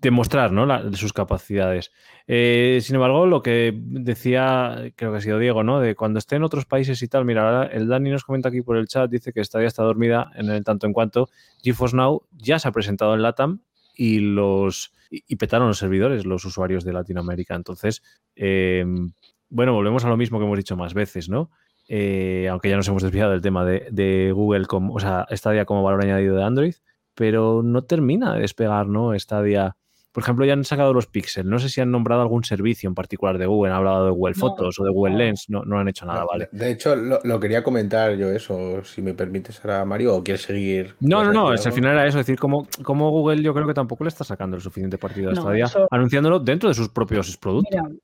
demostrar 0.00 0.52
¿no? 0.52 0.92
sus 0.94 1.12
capacidades. 1.12 1.92
Eh, 2.26 2.80
sin 2.82 2.96
embargo, 2.96 3.26
lo 3.26 3.42
que 3.42 3.72
decía, 3.76 4.92
creo 4.96 5.12
que 5.12 5.18
ha 5.18 5.20
sido 5.20 5.38
Diego, 5.38 5.62
¿no? 5.62 5.80
De 5.80 5.94
cuando 5.94 6.18
esté 6.18 6.36
en 6.36 6.42
otros 6.42 6.66
países 6.66 7.02
y 7.02 7.08
tal, 7.08 7.24
mira, 7.24 7.64
el 7.64 7.88
Dani 7.88 8.10
nos 8.10 8.24
comenta 8.24 8.48
aquí 8.48 8.62
por 8.62 8.76
el 8.76 8.88
chat, 8.88 9.10
dice 9.10 9.32
que 9.32 9.44
Stadia 9.44 9.68
está 9.68 9.82
dormida 9.82 10.30
en 10.34 10.50
el 10.50 10.64
tanto 10.64 10.86
en 10.86 10.92
cuanto 10.92 11.28
GeForce 11.62 11.96
Now 11.96 12.22
ya 12.32 12.58
se 12.58 12.68
ha 12.68 12.72
presentado 12.72 13.14
en 13.14 13.22
LATAM 13.22 13.60
y 13.94 14.20
los 14.20 14.92
y, 15.10 15.36
petaron 15.36 15.68
los 15.68 15.78
servidores, 15.78 16.26
los 16.26 16.44
usuarios 16.44 16.84
de 16.84 16.92
Latinoamérica. 16.92 17.54
Entonces, 17.54 18.02
em, 18.34 19.12
bueno, 19.48 19.72
volvemos 19.72 20.04
a 20.04 20.08
lo 20.08 20.16
mismo 20.16 20.38
que 20.38 20.44
hemos 20.44 20.58
dicho 20.58 20.76
más 20.76 20.94
veces, 20.94 21.28
¿no? 21.28 21.50
Eh, 21.88 22.48
aunque 22.50 22.68
ya 22.68 22.76
nos 22.76 22.88
hemos 22.88 23.02
desviado 23.02 23.30
del 23.30 23.40
tema 23.40 23.64
de, 23.64 24.32
Google, 24.34 24.66
como, 24.66 24.94
o 24.94 25.00
sea, 25.00 25.26
Stadia 25.30 25.64
como 25.64 25.84
valor 25.84 26.02
añadido 26.02 26.36
de 26.36 26.42
Android 26.42 26.74
pero 27.16 27.62
no 27.64 27.82
termina 27.82 28.34
de 28.34 28.42
despegar, 28.42 28.86
¿no? 28.86 29.18
Stadia. 29.18 29.76
Por 30.16 30.22
ejemplo, 30.22 30.46
ya 30.46 30.54
han 30.54 30.64
sacado 30.64 30.94
los 30.94 31.06
Pixel. 31.06 31.46
No 31.46 31.58
sé 31.58 31.68
si 31.68 31.82
han 31.82 31.90
nombrado 31.90 32.22
algún 32.22 32.42
servicio 32.42 32.88
en 32.88 32.94
particular 32.94 33.36
de 33.36 33.44
Google. 33.44 33.70
Han 33.70 33.76
hablado 33.76 34.06
de 34.06 34.12
Google 34.12 34.32
Fotos 34.32 34.80
o 34.80 34.84
de 34.84 34.90
Google 34.90 35.14
Lens. 35.14 35.44
No, 35.50 35.62
no 35.66 35.78
han 35.78 35.88
hecho 35.88 36.06
nada, 36.06 36.24
¿vale? 36.24 36.48
De 36.52 36.70
hecho, 36.70 36.96
lo, 36.96 37.38
quería 37.38 37.62
comentar 37.62 38.16
yo 38.16 38.30
eso, 38.30 38.82
si 38.82 39.02
me 39.02 39.12
permites 39.12 39.62
ahora, 39.62 39.84
Mario, 39.84 40.16
o 40.16 40.24
quieres 40.24 40.40
seguir. 40.40 40.94
No, 41.00 41.22
no, 41.22 41.34
no. 41.34 41.48
al 41.48 41.58
final 41.58 41.92
era 41.92 42.06
eso. 42.06 42.18
Es 42.18 42.24
decir, 42.24 42.38
como, 42.38 42.66
como 42.82 43.10
Google 43.10 43.42
yo 43.42 43.52
creo 43.52 43.66
que 43.66 43.74
tampoco 43.74 44.04
le 44.04 44.08
está 44.08 44.24
sacando 44.24 44.56
el 44.56 44.62
suficiente 44.62 44.96
partido 44.96 45.32
a 45.32 45.34
Stadia, 45.34 45.66
anunciándolo 45.90 46.40
dentro 46.40 46.70
de 46.70 46.74
sus 46.74 46.88
propios 46.88 47.36
productos. 47.36 47.78
Mira, 47.78 47.94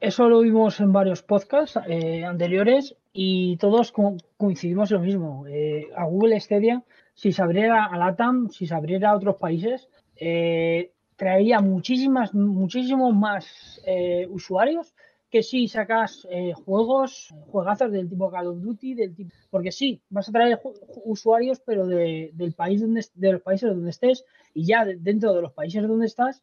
eso 0.00 0.30
lo 0.30 0.40
vimos 0.40 0.80
en 0.80 0.92
varios 0.92 1.22
podcasts 1.22 1.78
eh, 1.86 2.24
anteriores 2.24 2.96
y 3.12 3.58
todos 3.58 3.92
coincidimos 4.38 4.90
en 4.92 4.96
lo 4.96 5.02
mismo. 5.02 5.44
Eh, 5.46 5.90
a 5.94 6.06
Google 6.06 6.40
Stadia 6.40 6.82
si 7.14 7.32
se 7.32 7.42
abriera 7.42 7.84
a 7.84 7.96
LATAM, 7.96 8.50
si 8.50 8.66
se 8.66 8.74
abriera 8.74 9.10
a 9.10 9.16
otros 9.16 9.36
países, 9.36 9.88
eh, 10.16 10.90
traería 11.16 11.60
muchísimas, 11.60 12.34
muchísimos 12.34 13.14
más 13.14 13.80
eh, 13.86 14.26
usuarios 14.30 14.94
que 15.30 15.42
si 15.42 15.66
sacas 15.66 16.26
eh, 16.30 16.52
juegos, 16.64 17.34
juegazos 17.48 17.90
del 17.90 18.08
tipo 18.08 18.30
Call 18.30 18.46
of 18.46 18.60
Duty, 18.60 18.94
del 18.94 19.14
tipo, 19.14 19.34
porque 19.50 19.72
sí, 19.72 20.00
vas 20.08 20.28
a 20.28 20.32
traer 20.32 20.60
usuarios, 21.04 21.60
pero 21.66 21.86
de, 21.86 22.30
del 22.34 22.52
país 22.52 22.80
donde, 22.80 23.04
de 23.14 23.32
los 23.32 23.42
países 23.42 23.68
donde 23.68 23.90
estés 23.90 24.24
y 24.52 24.64
ya 24.64 24.84
dentro 24.84 25.34
de 25.34 25.42
los 25.42 25.52
países 25.52 25.86
donde 25.88 26.06
estás, 26.06 26.40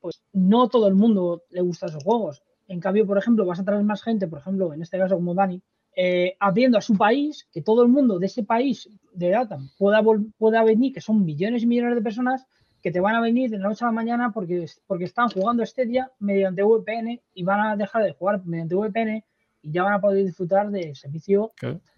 pues 0.00 0.22
no 0.32 0.68
todo 0.68 0.88
el 0.88 0.94
mundo 0.94 1.42
le 1.50 1.60
gusta 1.60 1.86
esos 1.86 2.02
juegos. 2.02 2.42
En 2.66 2.80
cambio, 2.80 3.06
por 3.06 3.18
ejemplo, 3.18 3.44
vas 3.44 3.60
a 3.60 3.64
traer 3.64 3.82
más 3.82 4.02
gente, 4.02 4.26
por 4.26 4.38
ejemplo, 4.38 4.72
en 4.72 4.80
este 4.80 4.96
caso 4.96 5.16
como 5.16 5.34
Dani, 5.34 5.60
eh, 5.94 6.36
abriendo 6.40 6.78
a 6.78 6.80
su 6.80 6.96
país, 6.96 7.46
que 7.52 7.60
todo 7.60 7.82
el 7.82 7.88
mundo 7.88 8.18
de 8.18 8.26
ese 8.26 8.44
país 8.44 8.88
de 9.12 9.28
data 9.28 9.58
pueda, 9.76 10.02
pueda 10.38 10.64
venir, 10.64 10.94
que 10.94 11.02
son 11.02 11.24
millones 11.24 11.62
y 11.62 11.66
millones 11.66 11.96
de 11.96 12.02
personas 12.02 12.46
que 12.82 12.90
te 12.90 13.00
van 13.00 13.14
a 13.14 13.20
venir 13.20 13.50
de 13.50 13.58
la 13.58 13.68
noche 13.68 13.84
a 13.84 13.88
la 13.88 13.92
mañana 13.92 14.32
porque, 14.32 14.66
porque 14.86 15.04
están 15.04 15.28
jugando 15.28 15.62
este 15.62 15.86
día 15.86 16.10
mediante 16.18 16.62
VPN 16.62 17.20
y 17.32 17.44
van 17.44 17.60
a 17.60 17.76
dejar 17.76 18.02
de 18.02 18.12
jugar 18.12 18.44
mediante 18.44 18.74
VPN 18.74 19.24
y 19.62 19.72
ya 19.72 19.84
van 19.84 19.94
a 19.94 20.00
poder 20.00 20.24
disfrutar 20.24 20.70
del 20.70 20.96
servicio. 20.96 21.52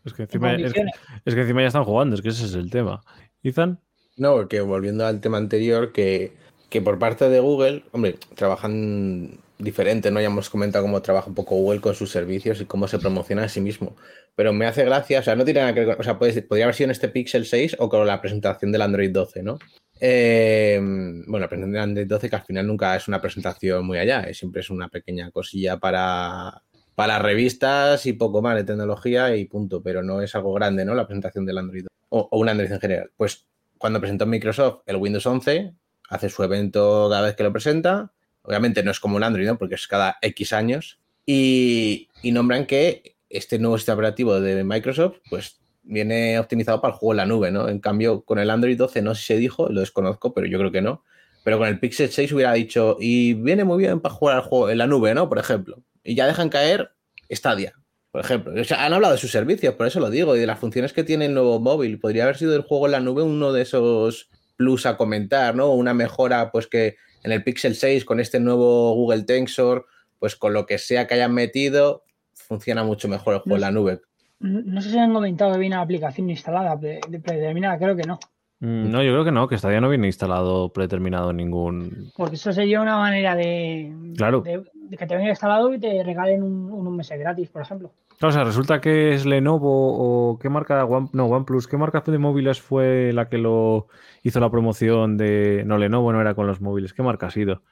Es, 0.04 0.12
que 0.12 0.22
encima, 0.22 0.54
es, 0.54 0.72
que, 0.74 1.40
encima 1.40 1.62
ya 1.62 1.68
están 1.68 1.84
jugando, 1.84 2.14
es 2.14 2.22
que 2.22 2.28
ese 2.28 2.44
es 2.44 2.54
el 2.54 2.70
tema. 2.70 3.02
¿Izan? 3.42 3.80
No, 4.16 4.46
que 4.46 4.60
volviendo 4.60 5.06
al 5.06 5.20
tema 5.20 5.38
anterior, 5.38 5.92
que, 5.92 6.32
que 6.68 6.82
por 6.82 6.98
parte 6.98 7.28
de 7.30 7.40
Google, 7.40 7.84
hombre, 7.92 8.18
trabajan 8.34 9.38
diferente, 9.58 10.10
¿no? 10.10 10.20
Ya 10.20 10.26
hemos 10.26 10.50
comentado 10.50 10.84
cómo 10.84 11.00
trabaja 11.00 11.28
un 11.28 11.34
poco 11.34 11.56
Google 11.56 11.80
con 11.80 11.94
sus 11.94 12.10
servicios 12.10 12.60
y 12.60 12.66
cómo 12.66 12.86
se 12.86 12.98
promociona 12.98 13.44
a 13.44 13.48
sí 13.48 13.62
mismo. 13.62 13.96
Pero 14.36 14.52
me 14.52 14.66
hace 14.66 14.84
gracia, 14.84 15.20
o 15.20 15.22
sea, 15.22 15.34
no 15.34 15.44
tiene 15.44 15.60
nada 15.60 15.74
que 15.74 15.84
ver, 15.84 15.96
o 15.98 16.02
sea, 16.02 16.18
podría 16.18 16.64
haber 16.64 16.74
sido 16.74 16.86
en 16.86 16.90
este 16.90 17.08
Pixel 17.08 17.46
6 17.46 17.76
o 17.78 17.88
con 17.88 18.06
la 18.06 18.20
presentación 18.20 18.70
del 18.70 18.82
Android 18.82 19.10
12, 19.10 19.42
¿no? 19.42 19.58
Eh, 20.00 20.78
bueno, 21.26 21.48
del 21.48 21.76
Android 21.78 22.06
12 22.06 22.28
que 22.28 22.36
al 22.36 22.42
final 22.42 22.66
nunca 22.66 22.96
es 22.96 23.08
una 23.08 23.20
presentación 23.20 23.86
muy 23.86 23.98
allá, 23.98 24.22
es, 24.22 24.38
siempre 24.38 24.60
es 24.60 24.70
una 24.70 24.88
pequeña 24.88 25.30
cosilla 25.30 25.78
para, 25.78 26.62
para 26.94 27.18
revistas 27.18 28.04
y 28.06 28.12
poco 28.12 28.42
más 28.42 28.56
de 28.56 28.64
tecnología 28.64 29.36
y 29.36 29.44
punto, 29.44 29.82
pero 29.82 30.02
no 30.02 30.20
es 30.20 30.34
algo 30.34 30.52
grande, 30.52 30.84
¿no? 30.84 30.94
La 30.94 31.06
presentación 31.06 31.46
del 31.46 31.58
Android 31.58 31.86
o, 32.08 32.28
un 32.32 32.48
Android 32.48 32.70
en 32.70 32.80
general. 32.80 33.10
Pues 33.16 33.46
cuando 33.78 34.00
presentó 34.00 34.26
Microsoft 34.26 34.82
el 34.86 34.96
Windows 34.96 35.26
11, 35.26 35.74
hace 36.10 36.28
su 36.28 36.42
evento 36.42 37.08
cada 37.08 37.22
vez 37.22 37.36
que 37.36 37.42
lo 37.44 37.52
presenta, 37.52 38.12
Obviamente 38.44 38.82
no 38.82 38.90
es 38.90 39.00
como 39.00 39.16
un 39.16 39.24
Android, 39.24 39.46
¿no? 39.46 39.58
porque 39.58 39.74
es 39.74 39.88
cada 39.88 40.18
X 40.20 40.52
años. 40.52 41.00
Y, 41.26 42.08
nombran 42.22 42.66
que 42.66 43.16
este 43.30 43.58
nuevo 43.58 43.78
sistema 43.78 43.94
operativo 43.94 44.38
de 44.40 44.62
Microsoft, 44.64 45.16
pues 45.30 45.60
viene 45.84 46.38
optimizado 46.38 46.80
para 46.80 46.94
el 46.94 46.98
juego 46.98 47.12
en 47.12 47.16
la 47.18 47.26
nube, 47.26 47.50
¿no? 47.50 47.68
En 47.68 47.78
cambio, 47.78 48.22
con 48.22 48.38
el 48.38 48.50
Android 48.50 48.76
12 48.76 49.02
no 49.02 49.14
si 49.14 49.24
se 49.24 49.36
dijo, 49.36 49.68
lo 49.68 49.80
desconozco, 49.80 50.34
pero 50.34 50.46
yo 50.46 50.58
creo 50.58 50.72
que 50.72 50.82
no. 50.82 51.04
Pero 51.44 51.58
con 51.58 51.68
el 51.68 51.78
Pixel 51.78 52.10
6 52.10 52.32
hubiera 52.32 52.54
dicho, 52.54 52.96
y 52.98 53.34
viene 53.34 53.64
muy 53.64 53.78
bien 53.78 54.00
para 54.00 54.14
jugar 54.14 54.36
al 54.36 54.42
juego 54.42 54.70
en 54.70 54.78
la 54.78 54.86
nube, 54.86 55.14
¿no? 55.14 55.28
Por 55.28 55.38
ejemplo. 55.38 55.82
Y 56.02 56.14
ya 56.14 56.26
dejan 56.26 56.48
caer 56.48 56.92
Stadia, 57.30 57.74
por 58.10 58.22
ejemplo. 58.22 58.58
O 58.58 58.64
sea, 58.64 58.84
han 58.84 58.94
hablado 58.94 59.12
de 59.12 59.20
sus 59.20 59.30
servicios, 59.30 59.74
por 59.74 59.86
eso 59.86 60.00
lo 60.00 60.08
digo, 60.08 60.34
y 60.36 60.40
de 60.40 60.46
las 60.46 60.58
funciones 60.58 60.92
que 60.92 61.04
tiene 61.04 61.26
el 61.26 61.34
nuevo 61.34 61.60
móvil. 61.60 62.00
Podría 62.00 62.24
haber 62.24 62.38
sido 62.38 62.56
el 62.56 62.62
juego 62.62 62.86
en 62.86 62.92
la 62.92 63.00
nube 63.00 63.22
uno 63.22 63.52
de 63.52 63.62
esos 63.62 64.30
plus 64.56 64.86
a 64.86 64.96
comentar, 64.96 65.54
¿no? 65.54 65.70
Una 65.72 65.92
mejora, 65.92 66.50
pues 66.50 66.66
que 66.66 66.96
en 67.22 67.32
el 67.32 67.44
Pixel 67.44 67.74
6 67.74 68.04
con 68.04 68.20
este 68.20 68.40
nuevo 68.40 68.94
Google 68.94 69.24
Tensor, 69.24 69.86
pues 70.18 70.36
con 70.36 70.54
lo 70.54 70.64
que 70.64 70.78
sea 70.78 71.06
que 71.06 71.14
hayan 71.14 71.34
metido, 71.34 72.04
funciona 72.32 72.84
mucho 72.84 73.08
mejor 73.08 73.34
el 73.34 73.40
juego 73.40 73.56
en 73.56 73.60
la 73.60 73.70
nube. 73.70 74.00
No 74.40 74.80
sé 74.80 74.90
si 74.90 74.98
han 74.98 75.12
comentado 75.14 75.52
que 75.52 75.58
viene 75.58 75.76
una 75.76 75.82
aplicación 75.84 76.28
instalada 76.30 76.78
predeterminada, 76.78 77.78
creo 77.78 77.96
que 77.96 78.02
no. 78.02 78.18
Mm, 78.60 78.90
No, 78.90 79.02
yo 79.02 79.12
creo 79.12 79.24
que 79.24 79.32
no, 79.32 79.48
que 79.48 79.58
Stadia 79.58 79.80
no 79.80 79.88
viene 79.88 80.06
instalado 80.06 80.72
predeterminado 80.72 81.30
en 81.30 81.36
ningún. 81.38 82.10
Porque 82.16 82.36
eso 82.36 82.52
sería 82.52 82.80
una 82.82 82.98
manera 82.98 83.34
de, 83.34 83.92
Claro. 84.16 84.40
de, 84.42 84.62
de 84.74 84.96
que 84.96 85.06
te 85.06 85.16
venga 85.16 85.30
instalado 85.30 85.72
y 85.74 85.78
te 85.80 86.02
regalen 86.04 86.42
un, 86.42 86.70
un 86.70 86.96
mes 86.96 87.10
gratis, 87.10 87.48
por 87.50 87.62
ejemplo. 87.62 87.92
Claro, 88.18 88.28
o 88.30 88.32
sea, 88.32 88.44
resulta 88.44 88.80
que 88.80 89.12
es 89.14 89.26
Lenovo 89.26 90.30
o 90.32 90.38
qué 90.38 90.48
marca, 90.48 90.84
One, 90.84 91.08
no, 91.12 91.26
OnePlus, 91.26 91.66
¿qué 91.66 91.76
marca 91.76 92.00
de 92.06 92.16
móviles 92.18 92.60
fue 92.60 93.12
la 93.12 93.28
que 93.28 93.38
lo 93.38 93.88
hizo 94.22 94.38
la 94.40 94.50
promoción 94.50 95.16
de. 95.16 95.64
No, 95.66 95.78
Lenovo 95.78 96.12
no 96.12 96.20
era 96.20 96.34
con 96.34 96.46
los 96.46 96.60
móviles, 96.60 96.92
¿qué 96.92 97.02
marca 97.02 97.26
ha 97.26 97.30
sido? 97.30 97.62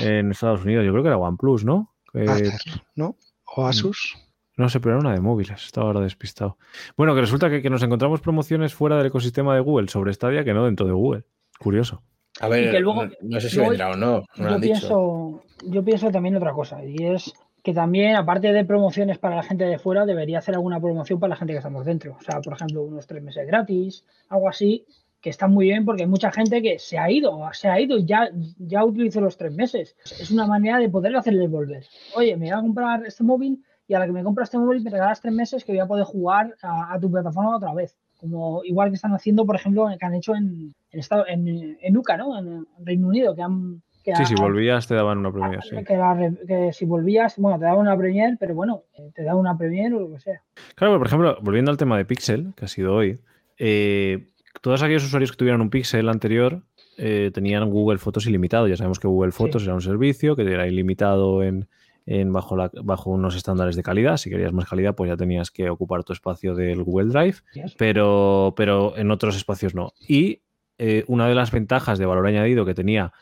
En 0.00 0.30
Estados 0.30 0.64
Unidos, 0.64 0.84
yo 0.84 0.92
creo 0.92 1.02
que 1.02 1.08
era 1.08 1.18
OnePlus, 1.18 1.64
¿no? 1.64 1.94
Acer, 2.14 2.52
¿no? 2.96 3.16
O 3.56 3.66
Asus. 3.66 4.14
no 4.18 4.31
sé, 4.68 4.80
pero 4.80 4.92
era 4.96 5.00
una 5.00 5.14
de 5.14 5.20
móviles, 5.20 5.64
estaba 5.64 5.86
ahora 5.88 6.00
despistado. 6.00 6.58
Bueno, 6.96 7.14
que 7.14 7.20
resulta 7.22 7.48
que, 7.48 7.62
que 7.62 7.70
nos 7.70 7.82
encontramos 7.82 8.20
promociones 8.20 8.74
fuera 8.74 8.96
del 8.96 9.06
ecosistema 9.06 9.54
de 9.54 9.60
Google 9.60 9.88
sobre 9.88 10.12
Stadia 10.12 10.44
que 10.44 10.52
no 10.54 10.64
dentro 10.64 10.86
de 10.86 10.92
Google. 10.92 11.24
Curioso. 11.58 12.02
A 12.40 12.48
ver, 12.48 12.70
que 12.70 12.80
luego- 12.80 13.06
no, 13.06 13.12
no 13.22 13.40
sé 13.40 13.48
si 13.50 13.56
luego 13.56 13.70
vendrá 13.70 13.90
o 13.90 13.96
no, 13.96 14.24
no 14.36 14.48
yo 14.48 14.54
han 14.54 14.60
dicho. 14.60 14.72
pienso, 14.80 15.42
yo 15.66 15.84
pienso 15.84 16.10
también 16.10 16.36
otra 16.36 16.52
cosa, 16.52 16.84
y 16.84 16.96
es 17.04 17.32
que 17.62 17.72
también, 17.72 18.16
aparte 18.16 18.52
de 18.52 18.64
promociones 18.64 19.18
para 19.18 19.36
la 19.36 19.42
gente 19.44 19.64
de 19.64 19.78
fuera, 19.78 20.04
debería 20.04 20.38
hacer 20.38 20.54
alguna 20.54 20.80
promoción 20.80 21.20
para 21.20 21.30
la 21.30 21.36
gente 21.36 21.52
que 21.52 21.58
estamos 21.58 21.84
dentro. 21.84 22.16
O 22.18 22.22
sea, 22.22 22.40
por 22.40 22.54
ejemplo, 22.54 22.82
unos 22.82 23.06
tres 23.06 23.22
meses 23.22 23.46
gratis, 23.46 24.04
algo 24.30 24.48
así, 24.48 24.84
que 25.20 25.30
está 25.30 25.46
muy 25.46 25.66
bien 25.66 25.84
porque 25.84 26.02
hay 26.02 26.08
mucha 26.08 26.32
gente 26.32 26.60
que 26.60 26.80
se 26.80 26.98
ha 26.98 27.08
ido, 27.08 27.38
se 27.52 27.68
ha 27.68 27.78
ido 27.80 27.96
y 27.98 28.04
ya, 28.04 28.28
ya 28.58 28.84
utilizó 28.84 29.20
los 29.20 29.36
tres 29.36 29.52
meses. 29.54 29.94
Es 30.18 30.32
una 30.32 30.44
manera 30.48 30.78
de 30.78 30.88
poder 30.88 31.14
hacerle 31.14 31.46
volver. 31.46 31.86
Oye, 32.16 32.36
me 32.36 32.46
voy 32.50 32.58
a 32.58 32.62
comprar 32.62 33.06
este 33.06 33.22
móvil 33.22 33.62
y 33.92 33.94
a 33.94 33.98
la 33.98 34.06
que 34.06 34.12
me 34.12 34.22
compra 34.24 34.44
este 34.44 34.56
móvil 34.56 34.82
me 34.82 34.88
regalas 34.90 35.20
tres 35.20 35.34
meses 35.34 35.64
que 35.64 35.72
voy 35.72 35.80
a 35.80 35.86
poder 35.86 36.04
jugar 36.04 36.54
a, 36.62 36.94
a 36.94 36.98
tu 36.98 37.10
plataforma 37.10 37.56
otra 37.56 37.74
vez. 37.74 37.94
Como 38.18 38.64
igual 38.64 38.88
que 38.88 38.94
están 38.96 39.12
haciendo, 39.12 39.44
por 39.44 39.54
ejemplo, 39.56 39.86
que 39.98 40.06
han 40.06 40.14
hecho 40.14 40.34
en, 40.34 40.72
en, 40.92 40.98
Estado- 41.00 41.26
en, 41.28 41.76
en 41.80 41.96
UCA, 41.96 42.16
¿no? 42.16 42.38
En 42.38 42.66
Reino 42.82 43.08
Unido, 43.08 43.34
que 43.34 43.42
han... 43.42 43.82
que 44.02 44.16
Sí, 44.16 44.24
si 44.24 44.34
volvías 44.34 44.86
te 44.88 44.94
daban 44.94 45.18
una 45.18 45.30
premia, 45.30 45.60
sí. 45.60 45.76
que, 45.84 45.96
la 45.96 46.14
re- 46.14 46.36
que 46.46 46.72
si 46.72 46.86
volvías, 46.86 47.36
bueno, 47.36 47.58
te 47.58 47.64
daban 47.66 47.80
una 47.80 47.96
Premier, 47.98 48.36
pero 48.40 48.54
bueno, 48.54 48.84
eh, 48.96 49.10
te 49.14 49.24
daban 49.24 49.40
una 49.40 49.58
Premier 49.58 49.92
o 49.92 50.00
lo 50.00 50.10
que 50.12 50.20
sea. 50.20 50.40
Claro, 50.74 50.92
pero 50.92 50.98
por 50.98 51.06
ejemplo, 51.08 51.36
volviendo 51.42 51.70
al 51.70 51.76
tema 51.76 51.98
de 51.98 52.04
Pixel, 52.06 52.54
que 52.56 52.64
ha 52.64 52.68
sido 52.68 52.94
hoy, 52.94 53.18
eh, 53.58 54.28
todos 54.60 54.82
aquellos 54.82 55.04
usuarios 55.04 55.30
que 55.32 55.36
tuvieran 55.36 55.60
un 55.60 55.70
Pixel 55.70 56.08
anterior 56.08 56.62
eh, 56.98 57.30
tenían 57.34 57.68
Google 57.70 57.98
Fotos 57.98 58.26
ilimitado. 58.26 58.68
Ya 58.68 58.76
sabemos 58.76 58.98
que 59.00 59.08
Google 59.08 59.32
Fotos 59.32 59.62
Sí. 59.62 59.66
era 59.68 59.74
un 59.74 59.80
servicio 59.82 60.36
que 60.36 60.42
era 60.42 60.66
ilimitado 60.68 61.42
en, 61.42 61.66
en 62.06 62.32
bajo, 62.32 62.56
la- 62.56 62.70
bajo 62.82 63.10
unos 63.10 63.34
estándares 63.36 63.76
de 63.76 63.82
calidad. 63.82 64.16
Si 64.16 64.30
querías 64.30 64.52
más 64.52 64.68
calidad, 64.68 64.94
pues 64.94 65.08
ya 65.08 65.16
tenías 65.16 65.50
que 65.50 65.70
ocupar 65.70 66.04
tu 66.04 66.12
espacio 66.12 66.54
del 66.54 66.82
Google 66.82 67.10
Drive, 67.10 67.36
pero, 67.78 68.54
pero 68.56 68.96
en 68.96 69.10
otros 69.10 69.36
espacios 69.36 69.74
no. 69.74 69.92
Y 70.08 70.40
eh, 70.78 71.04
una 71.06 71.28
de 71.28 71.34
las 71.34 71.50
ventajas 71.50 71.98
de 71.98 72.06
valor 72.06 72.26
añadido 72.26 72.64
que 72.64 72.74
tenía 72.74 73.12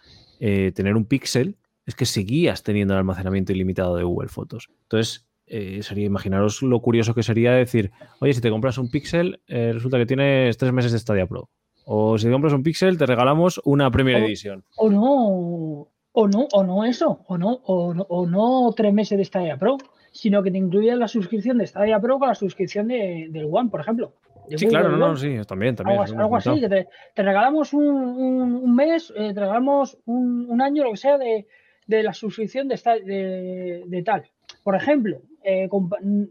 eh, 0.40 0.72
tener 0.74 0.96
un 0.96 1.04
Pixel 1.04 1.56
es 1.86 1.94
que 1.94 2.06
seguías 2.06 2.62
teniendo 2.62 2.94
el 2.94 2.98
almacenamiento 2.98 3.52
ilimitado 3.52 3.96
de 3.96 4.04
Google 4.04 4.28
Fotos. 4.28 4.70
Entonces, 4.82 5.26
eh, 5.46 5.80
sería 5.82 6.06
imaginaros 6.06 6.62
lo 6.62 6.80
curioso 6.80 7.14
que 7.14 7.22
sería 7.24 7.52
decir, 7.52 7.90
oye, 8.20 8.32
si 8.32 8.40
te 8.40 8.50
compras 8.50 8.78
un 8.78 8.90
Pixel, 8.90 9.40
eh, 9.48 9.72
resulta 9.74 9.98
que 9.98 10.06
tienes 10.06 10.56
tres 10.56 10.72
meses 10.72 10.92
de 10.92 10.98
Stadia 11.00 11.26
Pro. 11.26 11.50
O 11.84 12.16
si 12.18 12.26
te 12.26 12.32
compras 12.32 12.52
un 12.52 12.62
Pixel, 12.62 12.96
te 12.96 13.04
regalamos 13.06 13.60
una 13.64 13.90
Premier 13.90 14.22
O- 14.22 14.26
Edition. 14.26 14.62
O 14.76 14.88
no, 14.90 15.88
o 16.22 16.28
no, 16.28 16.46
o 16.52 16.62
no 16.64 16.85
eso, 16.85 17.20
o 17.26 17.38
no, 17.38 17.61
o 17.64 17.94
no, 17.94 18.02
o 18.09 18.26
no 18.26 18.72
tres 18.76 18.92
meses 18.92 19.16
de 19.18 19.24
Stadia 19.24 19.56
Pro, 19.56 19.78
sino 20.12 20.42
que 20.42 20.50
te 20.50 20.59
incluye 20.59 20.94
la 20.96 21.09
suscripción 21.09 21.59
de 21.59 21.66
Stadia 21.66 22.00
Pro 22.00 22.18
con 22.18 22.28
la 22.28 22.35
suscripción 22.35 22.88
de, 22.88 23.28
del 23.30 23.48
One, 23.50 23.70
por 23.70 23.80
ejemplo. 23.80 24.12
De 24.48 24.59
Sí, 24.59 24.64
Google 24.66 24.80
claro, 24.80 24.96
no, 24.96 25.09
no, 25.09 25.16
sí, 25.16 25.37
también, 25.46 25.76
también. 25.76 25.98
Algo, 26.00 26.02
así- 26.37 26.48
algo 26.50 26.61
que 26.61 26.68
te, 26.68 26.88
te 27.14 27.22
regalamos 27.22 27.72
un, 27.72 27.87
un- 27.87 28.54
un 28.56 28.74
mes, 28.74 29.12
eh, 29.16 29.33
te 29.33 29.40
regalamos 29.40 29.96
un, 30.06 30.46
un 30.50 30.61
año, 30.61 30.83
lo 30.85 30.90
que 30.90 30.96
sea, 30.96 31.16
de, 31.18 31.46
de 31.87 32.02
la 32.02 32.12
suscripción 32.12 32.66
de, 32.68 32.74
esta- 32.74 32.98
de, 32.98 33.85
de 33.87 34.02
tal. 34.02 34.24
Por 34.64 34.74
ejemplo, 34.74 35.18
eh, 35.44 35.68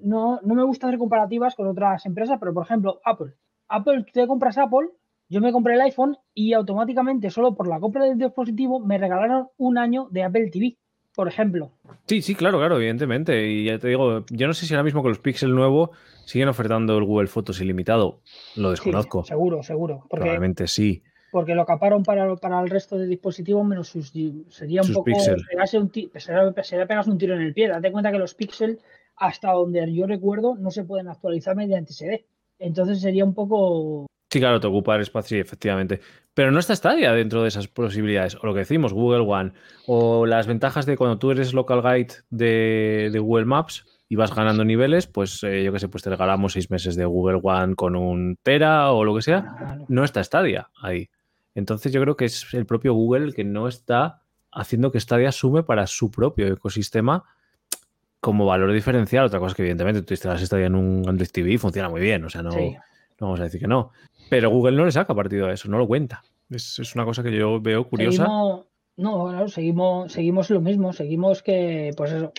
no, 0.04 0.39
no 0.43 0.56
me 0.56 0.63
gusta 0.63 0.88
hacer 0.88 0.99
comparativas 0.99 1.56
con 1.56 1.67
otras 1.67 2.06
empresas, 2.06 2.38
pero 2.39 2.54
por 2.54 2.63
ejemplo, 2.65 2.99
Apple. 3.06 3.34
Apple, 3.69 4.04
tú 4.04 4.12
te 4.13 4.28
compras 4.28 4.58
Apple, 4.58 4.89
yo 5.29 5.41
me 5.41 5.51
compré 5.51 5.75
el 5.75 5.81
iPhone 5.81 6.17
y 6.33 6.53
automáticamente, 6.53 7.29
solo 7.29 7.55
por 7.55 7.67
la 7.67 7.79
compra 7.79 8.05
del 8.05 8.17
dispositivo, 8.17 8.79
me 8.79 8.97
regalaron 8.97 9.47
un 9.57 9.77
año 9.77 10.07
de 10.11 10.23
Apple 10.23 10.49
TV, 10.51 10.77
por 11.15 11.27
ejemplo. 11.27 11.71
Sí, 12.07 12.21
sí, 12.21 12.33
claro, 12.35 12.57
claro, 12.57 12.77
evidentemente. 12.77 13.47
Y 13.47 13.65
ya 13.65 13.77
te 13.77 13.89
digo, 13.89 14.25
yo 14.29 14.47
no 14.47 14.53
sé 14.53 14.65
si 14.65 14.73
ahora 14.73 14.83
mismo 14.83 15.01
con 15.01 15.09
los 15.09 15.19
Pixel 15.19 15.53
nuevos 15.53 15.91
siguen 16.25 16.47
ofertando 16.49 16.97
el 16.97 17.03
Google 17.05 17.27
Fotos 17.27 17.61
ilimitado. 17.61 18.21
Lo 18.55 18.69
Sí, 18.69 18.71
desconozco. 18.71 19.23
seguro, 19.23 19.61
seguro. 19.63 19.99
Porque, 20.09 20.15
Probablemente 20.23 20.67
sí. 20.67 21.03
porque 21.31 21.53
lo 21.53 21.65
caparon 21.65 22.01
para, 22.03 22.35
para 22.37 22.59
el 22.61 22.69
resto 22.69 22.97
de 22.97 23.05
dispositivos 23.05 23.63
menos 23.65 23.87
sus 23.89 24.11
sería 24.49 24.81
un 24.81 24.87
Sus 24.87 24.95
poco 24.95 25.05
Pixel. 25.05 25.43
pegarse 25.49 25.77
un 25.77 25.91
sería, 25.91 26.53
sería 26.63 26.87
pegarse 26.87 27.11
un 27.11 27.17
tiro 27.19 27.35
en 27.35 27.41
el 27.41 27.53
pie 27.53 27.67
date 27.67 27.91
cuenta 27.91 28.11
que 28.11 28.17
los 28.17 28.33
píxeles 28.33 28.79
hasta 29.15 29.51
donde 29.51 29.93
yo 29.93 30.07
recuerdo 30.07 30.55
no 30.55 30.71
se 30.71 30.85
pueden 30.85 31.07
actualizar 31.07 31.55
mediante 31.55 31.93
SD 31.93 32.25
entonces 32.57 32.99
sería 33.01 33.25
un 33.25 33.33
poco 33.35 34.07
Sí, 34.29 34.39
claro, 34.39 34.59
te 34.59 34.67
ocupa 34.67 34.95
el 34.95 35.01
espacio, 35.01 35.37
sí, 35.37 35.41
efectivamente. 35.41 36.01
Pero 36.33 36.51
no 36.51 36.59
está 36.59 36.75
Stadia 36.75 37.11
dentro 37.13 37.41
de 37.41 37.47
esas 37.47 37.67
posibilidades. 37.67 38.35
O 38.35 38.45
lo 38.45 38.53
que 38.53 38.59
decimos, 38.59 38.93
Google 38.93 39.25
One. 39.27 39.53
O 39.87 40.25
las 40.25 40.45
ventajas 40.45 40.85
de 40.85 40.95
cuando 40.95 41.17
tú 41.17 41.31
eres 41.31 41.53
local 41.53 41.81
guide 41.81 42.13
de, 42.29 43.09
de 43.11 43.19
Google 43.19 43.45
Maps 43.45 43.85
y 44.07 44.15
vas 44.15 44.33
ganando 44.33 44.63
niveles, 44.63 45.07
pues 45.07 45.43
eh, 45.43 45.63
yo 45.63 45.73
qué 45.73 45.79
sé, 45.79 45.87
pues 45.87 46.03
te 46.03 46.09
regalamos 46.09 46.53
seis 46.53 46.69
meses 46.71 46.95
de 46.95 47.05
Google 47.05 47.39
One 47.43 47.75
con 47.75 47.95
un 47.95 48.37
Tera 48.41 48.91
o 48.91 49.03
lo 49.03 49.15
que 49.15 49.21
sea. 49.21 49.77
No 49.87 50.03
está 50.03 50.23
Stadia 50.23 50.69
ahí. 50.81 51.09
Entonces 51.55 51.91
yo 51.91 52.01
creo 52.01 52.15
que 52.15 52.25
es 52.25 52.53
el 52.53 52.65
propio 52.65 52.93
Google 52.93 53.25
el 53.25 53.33
que 53.33 53.43
no 53.43 53.67
está 53.67 54.21
haciendo 54.51 54.91
que 54.91 54.99
Stadia 54.99 55.31
sume 55.31 55.63
para 55.63 55.87
su 55.87 56.09
propio 56.09 56.47
ecosistema 56.47 57.23
como 58.19 58.45
valor 58.45 58.71
diferencial. 58.71 59.25
Otra 59.25 59.39
cosa 59.39 59.51
es 59.51 59.55
que 59.55 59.61
evidentemente 59.63 60.01
tú 60.01 60.13
instalas 60.13 60.41
Stadia 60.41 60.67
en 60.67 60.75
un 60.75 61.07
Android 61.07 61.29
TV 61.29 61.53
y 61.53 61.57
funciona 61.57 61.89
muy 61.89 62.01
bien. 62.01 62.23
O 62.25 62.29
sea, 62.29 62.41
no, 62.41 62.51
sí. 62.51 62.75
no 63.19 63.27
vamos 63.27 63.39
a 63.39 63.43
decir 63.43 63.59
que 63.59 63.67
no. 63.67 63.91
Pero 64.29 64.49
Google 64.49 64.77
no 64.77 64.85
le 64.85 64.91
saca 64.91 65.13
partido 65.15 65.47
a 65.47 65.53
eso, 65.53 65.69
no 65.69 65.77
lo 65.77 65.87
cuenta. 65.87 66.23
Es, 66.49 66.79
es 66.79 66.95
una 66.95 67.05
cosa 67.05 67.23
que 67.23 67.35
yo 67.35 67.59
veo 67.59 67.87
curiosa. 67.87 68.23
Seguimos, 68.25 68.65
no, 68.97 69.47
seguimos, 69.47 70.11
seguimos 70.11 70.49
lo 70.49 70.61
mismo, 70.61 70.93
seguimos 70.93 71.43
que, 71.43 71.91
pues 71.95 72.11
eso, 72.11 72.31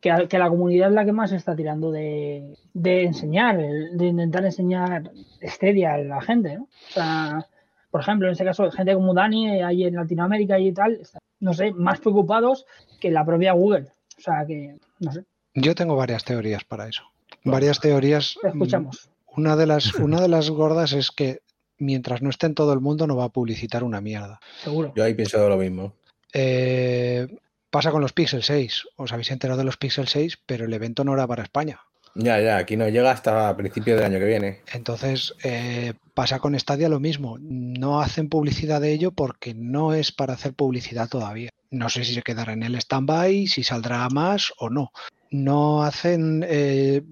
que, 0.00 0.38
la 0.38 0.48
comunidad 0.48 0.88
es 0.88 0.94
la 0.94 1.04
que 1.04 1.12
más 1.12 1.32
está 1.32 1.54
tirando 1.54 1.90
de, 1.90 2.56
de 2.72 3.02
enseñar, 3.04 3.58
de 3.58 4.06
intentar 4.06 4.44
enseñar 4.44 5.10
Stadia 5.42 5.94
a 5.94 5.98
la 5.98 6.20
gente, 6.20 6.56
¿no? 6.56 6.64
O 6.64 6.92
sea, 6.92 7.46
por 7.90 8.00
ejemplo, 8.00 8.28
en 8.28 8.32
este 8.32 8.44
caso, 8.44 8.70
gente 8.70 8.94
como 8.94 9.14
Dani, 9.14 9.50
eh, 9.50 9.62
ahí 9.62 9.84
en 9.84 9.94
Latinoamérica 9.94 10.58
y 10.58 10.72
tal, 10.72 10.92
están, 10.94 11.20
no 11.40 11.52
sé, 11.52 11.72
más 11.72 12.00
preocupados 12.00 12.66
que 13.00 13.10
la 13.10 13.24
propia 13.24 13.52
Google. 13.52 13.88
O 14.16 14.20
sea, 14.20 14.44
que, 14.46 14.76
no 15.00 15.12
sé, 15.12 15.24
Yo 15.54 15.74
tengo 15.74 15.96
varias 15.96 16.24
teorías 16.24 16.64
para 16.64 16.88
eso. 16.88 17.02
Varias 17.44 17.80
teorías. 17.80 18.36
escuchamos. 18.42 19.10
Una 19.36 19.56
de 19.56 19.66
las, 19.66 19.94
una 19.94 20.20
de 20.22 20.28
las 20.28 20.50
gordas 20.50 20.92
es 20.92 21.10
que 21.10 21.40
mientras 21.78 22.22
no 22.22 22.30
esté 22.30 22.46
en 22.46 22.54
todo 22.54 22.72
el 22.72 22.80
mundo 22.80 23.06
no 23.06 23.16
va 23.16 23.24
a 23.24 23.28
publicitar 23.30 23.82
una 23.84 24.00
mierda. 24.00 24.40
Seguro. 24.62 24.92
Yo 24.94 25.04
ahí 25.04 25.14
pienso 25.14 25.48
lo 25.48 25.56
mismo. 25.56 25.94
Eh, 26.32 27.26
pasa 27.70 27.90
con 27.90 28.00
los 28.00 28.12
Pixel 28.12 28.42
6. 28.42 28.84
Os 28.96 29.12
habéis 29.12 29.30
enterado 29.30 29.58
de 29.58 29.64
los 29.64 29.76
Pixel 29.76 30.06
6, 30.06 30.38
pero 30.46 30.66
el 30.66 30.72
evento 30.72 31.04
no 31.04 31.14
era 31.14 31.26
para 31.26 31.42
España. 31.42 31.80
Ya, 32.14 32.40
ya, 32.40 32.56
aquí 32.56 32.76
no 32.76 32.88
llega 32.88 33.12
hasta 33.12 33.56
principios 33.56 33.96
del 33.96 34.06
año 34.06 34.18
que 34.18 34.24
viene. 34.24 34.60
Entonces, 34.72 35.32
eh, 35.44 35.94
pasa 36.12 36.40
con 36.40 36.58
Stadia 36.58 36.88
lo 36.88 36.98
mismo. 36.98 37.38
No 37.40 38.00
hacen 38.00 38.28
publicidad 38.28 38.80
de 38.80 38.92
ello 38.92 39.12
porque 39.12 39.54
no 39.54 39.94
es 39.94 40.10
para 40.10 40.34
hacer 40.34 40.54
publicidad 40.54 41.08
todavía. 41.08 41.50
No 41.70 41.88
sé 41.88 42.04
si 42.04 42.14
se 42.14 42.22
quedará 42.22 42.52
en 42.52 42.64
el 42.64 42.74
stand-by, 42.74 43.46
si 43.46 43.62
saldrá 43.62 44.08
más 44.08 44.52
o 44.58 44.70
no. 44.70 44.90
No 45.30 45.84
hacen... 45.84 46.44
eh, 46.48 47.02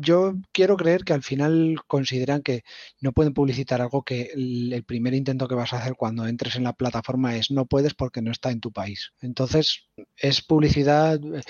yo 0.00 0.34
quiero 0.52 0.76
creer 0.76 1.04
que 1.04 1.12
al 1.12 1.22
final 1.22 1.76
consideran 1.86 2.42
que 2.42 2.62
no 3.00 3.12
pueden 3.12 3.34
publicitar 3.34 3.80
algo 3.80 4.02
que 4.02 4.30
el, 4.34 4.72
el 4.72 4.84
primer 4.84 5.14
intento 5.14 5.46
que 5.48 5.54
vas 5.54 5.72
a 5.72 5.78
hacer 5.78 5.94
cuando 5.96 6.26
entres 6.26 6.56
en 6.56 6.64
la 6.64 6.72
plataforma 6.72 7.36
es 7.36 7.50
no 7.50 7.66
puedes 7.66 7.94
porque 7.94 8.22
no 8.22 8.30
está 8.30 8.50
en 8.50 8.60
tu 8.60 8.72
país. 8.72 9.12
Entonces, 9.20 9.88
es 10.16 10.42
publicidad, 10.42 11.20
eh, 11.34 11.42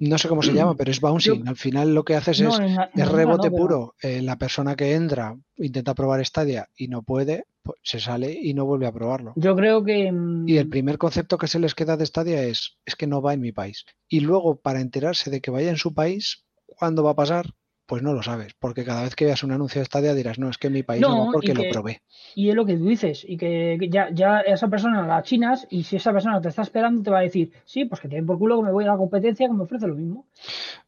no 0.00 0.18
sé 0.18 0.28
cómo 0.28 0.42
se 0.42 0.52
llama, 0.52 0.74
pero 0.76 0.90
es 0.90 1.00
bouncing. 1.00 1.46
Al 1.46 1.56
final 1.56 1.94
lo 1.94 2.04
que 2.04 2.16
haces 2.16 2.40
No, 2.40 2.50
es 2.58 2.74
la- 2.74 2.90
rebote 3.04 3.48
no, 3.50 3.54
pero- 3.54 3.56
puro. 3.56 3.94
Eh, 4.02 4.22
la 4.22 4.36
persona 4.36 4.76
que 4.76 4.94
entra, 4.94 5.36
intenta 5.56 5.94
probar 5.94 6.24
Stadia 6.24 6.68
y 6.76 6.88
no 6.88 7.02
puede, 7.02 7.44
pues 7.62 7.78
se 7.82 8.00
sale 8.00 8.32
y 8.32 8.54
no 8.54 8.64
vuelve 8.64 8.86
a 8.86 8.92
probarlo. 8.92 9.32
Yo 9.36 9.54
creo 9.56 9.84
que. 9.84 10.10
mm, 10.10 10.48
Y 10.48 10.56
el 10.56 10.68
primer 10.68 10.96
concepto 10.98 11.36
que 11.36 11.48
se 11.48 11.58
les 11.58 11.74
queda 11.74 11.96
de 11.96 12.06
Stadia 12.06 12.42
es, 12.42 12.78
es 12.86 12.96
que 12.96 13.06
no 13.06 13.20
va 13.20 13.34
en 13.34 13.40
mi 13.40 13.52
país. 13.52 13.84
Y 14.08 14.20
luego, 14.20 14.56
para 14.60 14.80
enterarse 14.80 15.30
de 15.30 15.40
que 15.40 15.50
vaya 15.50 15.68
en 15.70 15.76
su 15.76 15.92
país, 15.92 16.44
¿cuándo 16.66 17.02
va 17.02 17.10
a 17.10 17.16
pasar? 17.16 17.54
Pues 17.88 18.02
no 18.02 18.12
lo 18.12 18.22
sabes, 18.22 18.52
porque 18.52 18.84
cada 18.84 19.02
vez 19.02 19.16
que 19.16 19.24
veas 19.24 19.42
un 19.42 19.50
anuncio 19.50 19.80
de 19.80 19.86
Stadia 19.86 20.12
dirás, 20.12 20.38
no, 20.38 20.50
es 20.50 20.58
que 20.58 20.68
mi 20.68 20.82
país 20.82 21.00
no, 21.00 21.24
va 21.24 21.32
porque 21.32 21.54
lo 21.54 21.62
probé. 21.72 22.02
Y 22.34 22.50
es 22.50 22.54
lo 22.54 22.66
que 22.66 22.76
tú 22.76 22.84
dices, 22.84 23.24
y 23.26 23.38
que 23.38 23.78
ya, 23.90 24.10
ya 24.12 24.40
esa 24.40 24.68
persona 24.68 25.06
la 25.06 25.22
chinas, 25.22 25.66
y 25.70 25.84
si 25.84 25.96
esa 25.96 26.12
persona 26.12 26.38
te 26.38 26.50
está 26.50 26.60
esperando, 26.60 27.02
te 27.02 27.10
va 27.10 27.20
a 27.20 27.22
decir, 27.22 27.50
sí, 27.64 27.86
pues 27.86 28.02
que 28.02 28.08
te 28.08 28.16
den 28.16 28.26
por 28.26 28.36
culo 28.36 28.58
que 28.58 28.66
me 28.66 28.72
voy 28.72 28.84
a 28.84 28.88
la 28.88 28.98
competencia 28.98 29.48
que 29.48 29.54
me 29.54 29.62
ofrece 29.62 29.86
lo 29.86 29.94
mismo. 29.94 30.26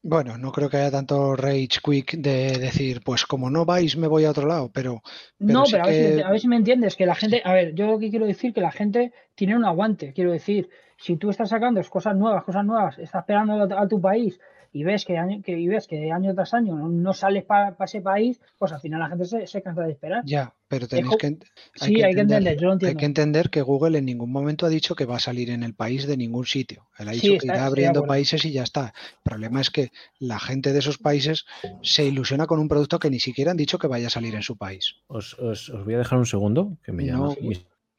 Bueno, 0.02 0.36
no 0.36 0.52
creo 0.52 0.68
que 0.68 0.76
haya 0.76 0.90
tanto 0.90 1.36
rage 1.36 1.80
quick 1.82 2.18
de 2.18 2.58
decir, 2.58 3.00
pues 3.02 3.24
como 3.24 3.48
no 3.48 3.64
vais, 3.64 3.96
me 3.96 4.06
voy 4.06 4.26
a 4.26 4.30
otro 4.32 4.46
lado, 4.46 4.70
pero. 4.70 5.00
no, 5.38 5.64
pero 5.70 5.84
a, 5.84 5.86
ver 5.86 6.14
si, 6.16 6.20
a 6.20 6.30
ver 6.30 6.40
si 6.40 6.48
me 6.48 6.56
entiendes, 6.56 6.96
que 6.96 7.06
la 7.06 7.14
gente, 7.14 7.40
a 7.42 7.54
ver, 7.54 7.74
yo 7.74 7.86
lo 7.86 7.98
que 7.98 8.10
quiero 8.10 8.26
decir 8.26 8.52
que 8.52 8.60
la 8.60 8.72
gente 8.72 9.14
tiene 9.34 9.56
un 9.56 9.64
aguante, 9.64 10.12
quiero 10.12 10.32
decir, 10.32 10.68
si 10.98 11.16
tú 11.16 11.30
estás 11.30 11.48
sacando 11.48 11.80
cosas 11.88 12.14
nuevas, 12.14 12.44
cosas 12.44 12.62
nuevas, 12.66 12.98
estás 12.98 13.22
esperando 13.22 13.54
a 13.74 13.88
tu 13.88 14.02
país 14.02 14.38
y 14.72 14.85
ves 14.85 15.04
que 15.04 15.18
año, 15.18 15.42
que, 15.42 15.59
y 15.59 15.66
ves 15.66 15.87
que 15.87 16.12
año 16.12 16.35
tras 16.35 16.54
año 16.54 16.76
no, 16.76 17.12
sales 17.12 17.44
para 17.44 17.76
ese 17.80 18.00
país, 18.00 18.40
pues 18.59 18.72
al 18.72 18.80
final 18.80 19.00
la 19.00 19.09
gente 19.09 19.46
se, 19.46 19.62
cansa 19.62 19.83
de 19.83 19.92
esperar. 19.92 20.22
Ya, 20.24 20.54
pero 20.68 20.87
tenéis 20.87 21.16
que, 21.16 21.38
sí, 21.74 22.02
hay 22.02 22.14
que 22.14 22.20
entender, 22.20 22.56
yo 22.59 22.72
Hay 22.80 22.94
que 22.94 23.04
entender 23.04 23.50
que 23.50 23.62
Google 23.62 23.98
en 23.98 24.04
ningún 24.04 24.30
momento 24.30 24.66
ha 24.66 24.68
dicho 24.68 24.94
que 24.94 25.06
va 25.06 25.16
a 25.16 25.20
salir 25.20 25.50
en 25.50 25.62
el 25.62 25.74
país 25.74 26.06
de 26.06 26.16
ningún 26.16 26.46
sitio. 26.46 26.87
Él 26.98 27.09
ha 27.09 27.12
dicho 27.12 27.38
que 27.38 27.46
irá 27.46 27.66
abriendo 27.66 28.04
países 28.04 28.44
y 28.44 28.52
ya 28.52 28.62
está. 28.62 28.92
El 29.24 29.30
problema 29.30 29.61
es 29.61 29.70
que 29.70 29.90
la 30.18 30.38
gente 30.38 30.72
de 30.72 30.78
esos 30.78 30.98
países 30.98 31.46
se 31.83 32.04
ilusiona 32.04 32.46
con 32.46 32.61
un 32.61 32.68
producto 32.68 32.98
que 32.98 33.11
ni 33.11 33.18
siquiera 33.18 33.50
han 33.50 33.56
dicho 33.56 33.78
que 33.78 33.88
vaya 33.88 34.06
a 34.06 34.11
salir 34.11 34.35
en 34.35 34.42
su 34.42 34.56
país. 34.56 34.96
Os, 35.09 35.37
voy 35.85 35.94
a 35.94 35.98
dejar 35.98 36.18
un 36.18 36.26
segundo, 36.26 36.76
que 36.85 36.92
me 36.92 37.04
llama. 37.04 37.35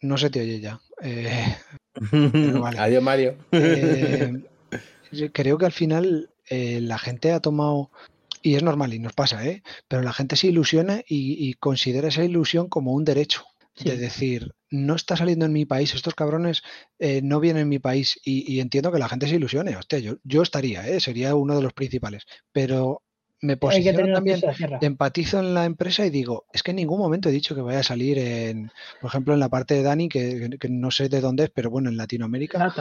No, 0.01 0.17
se 0.17 0.31
te 0.31 0.41
oye 0.41 0.59
ya. 0.59 0.79
Eh, 1.03 1.55
Adiós, 2.77 3.03
Mario. 3.03 3.35
Eh, 3.51 4.41
creo 5.33 5.57
que 5.57 5.65
al 5.65 5.71
final 5.71 6.30
eh, 6.51 6.81
la 6.81 6.99
gente 6.99 7.31
ha 7.31 7.39
tomado, 7.39 7.91
y 8.41 8.55
es 8.55 8.63
normal 8.63 8.93
y 8.93 8.99
nos 8.99 9.13
pasa, 9.13 9.47
¿eh? 9.47 9.63
pero 9.87 10.01
la 10.03 10.11
gente 10.11 10.35
se 10.35 10.47
ilusiona 10.47 11.01
y, 11.07 11.53
considera 11.55 12.09
esa 12.09 12.25
ilusión 12.25 12.67
como 12.67 12.91
un 12.91 13.05
derecho. 13.05 13.45
De 13.85 13.95
decir, 13.95 14.53
no 14.69 14.95
está 14.95 15.15
saliendo 15.15 15.45
en 15.45 15.53
mi 15.53 15.65
país, 15.65 15.95
estos 15.95 16.13
cabrones 16.13 16.61
eh, 16.99 17.21
no 17.23 17.39
vienen 17.39 17.63
en 17.63 17.69
mi 17.69 17.79
país 17.79 18.19
y, 18.23 18.59
entiendo 18.59 18.91
que 18.91 18.99
la 18.99 19.07
gente 19.07 19.27
se 19.27 19.37
ilusione. 19.37 19.77
Hostia, 19.77 19.99
yo, 19.99 20.17
yo 20.23 20.41
estaría, 20.41 20.87
¿eh? 20.87 20.99
sería 20.99 21.35
uno 21.35 21.55
de 21.55 21.63
los 21.63 21.73
principales, 21.73 22.25
pero 22.51 23.01
me 23.41 23.57
posiciono 23.57 24.13
también, 24.13 24.39
empatizo 24.81 25.39
en 25.39 25.55
la 25.55 25.65
empresa 25.65 26.05
y 26.05 26.11
digo, 26.11 26.45
es 26.53 26.61
que 26.61 26.71
en 26.71 26.77
ningún 26.77 26.99
momento 26.99 27.27
he 27.27 27.31
dicho 27.31 27.55
que 27.55 27.61
vaya 27.61 27.79
a 27.79 27.83
salir 27.83 28.19
en, 28.19 28.71
por 29.01 29.09
ejemplo, 29.09 29.33
en 29.33 29.39
la 29.39 29.49
parte 29.49 29.73
de 29.73 29.81
Dani, 29.81 30.09
que, 30.09 30.59
no 30.69 30.91
sé 30.91 31.09
de 31.09 31.21
dónde 31.21 31.45
es, 31.45 31.49
pero 31.49 31.71
bueno, 31.71 31.89
en 31.89 31.97
Latinoamérica. 31.97 32.73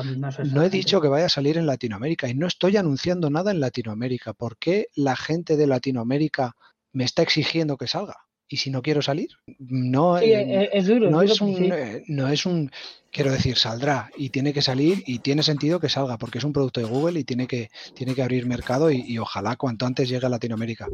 No, 0.52 0.62
he 0.62 0.68
dicho 0.68 1.00
que 1.00 1.08
vaya 1.08 1.26
a 1.26 1.30
salir 1.30 1.56
en 1.56 1.66
Latinoamérica 1.66 2.28
y 2.28 2.34
no 2.34 2.46
estoy 2.46 2.76
anunciando 2.76 3.30
nada 3.30 3.50
en 3.50 3.60
Latinoamérica. 3.60 4.34
¿Por 4.34 4.58
qué 4.58 4.88
la 4.94 5.16
gente 5.16 5.56
de 5.56 5.66
Latinoamérica 5.66 6.56
me 6.92 7.04
está 7.04 7.22
exigiendo 7.22 7.78
que 7.78 7.86
salga? 7.86 8.16
Y 8.52 8.56
si 8.56 8.68
no 8.68 8.82
quiero 8.82 9.00
salir, 9.00 9.28
no, 9.60 10.18
es, 10.18 10.86
duro, 10.88 11.08
no, 11.08 11.22
es 11.22 11.40
un, 11.40 11.72
eh, 11.72 12.02
no 12.08 12.26
es 12.26 12.44
un, 12.44 12.68
quiero 13.12 13.30
decir, 13.30 13.56
saldrá 13.56 14.10
y 14.16 14.30
tiene 14.30 14.52
que 14.52 14.60
salir 14.60 15.04
y 15.06 15.20
tiene 15.20 15.44
sentido 15.44 15.78
que 15.78 15.88
salga 15.88 16.18
porque 16.18 16.38
es 16.38 16.44
un 16.44 16.52
producto 16.52 16.80
de 16.80 16.86
Google 16.86 17.20
y 17.20 17.24
tiene 17.24 17.46
que, 17.46 17.70
tiene 17.94 18.12
que 18.12 18.24
abrir 18.24 18.46
mercado 18.46 18.90
y, 18.90 19.16
ojalá 19.18 19.54
cuanto 19.54 19.86
antes 19.86 20.08
llegue 20.08 20.26
a 20.26 20.30
Latinoamérica, 20.30 20.88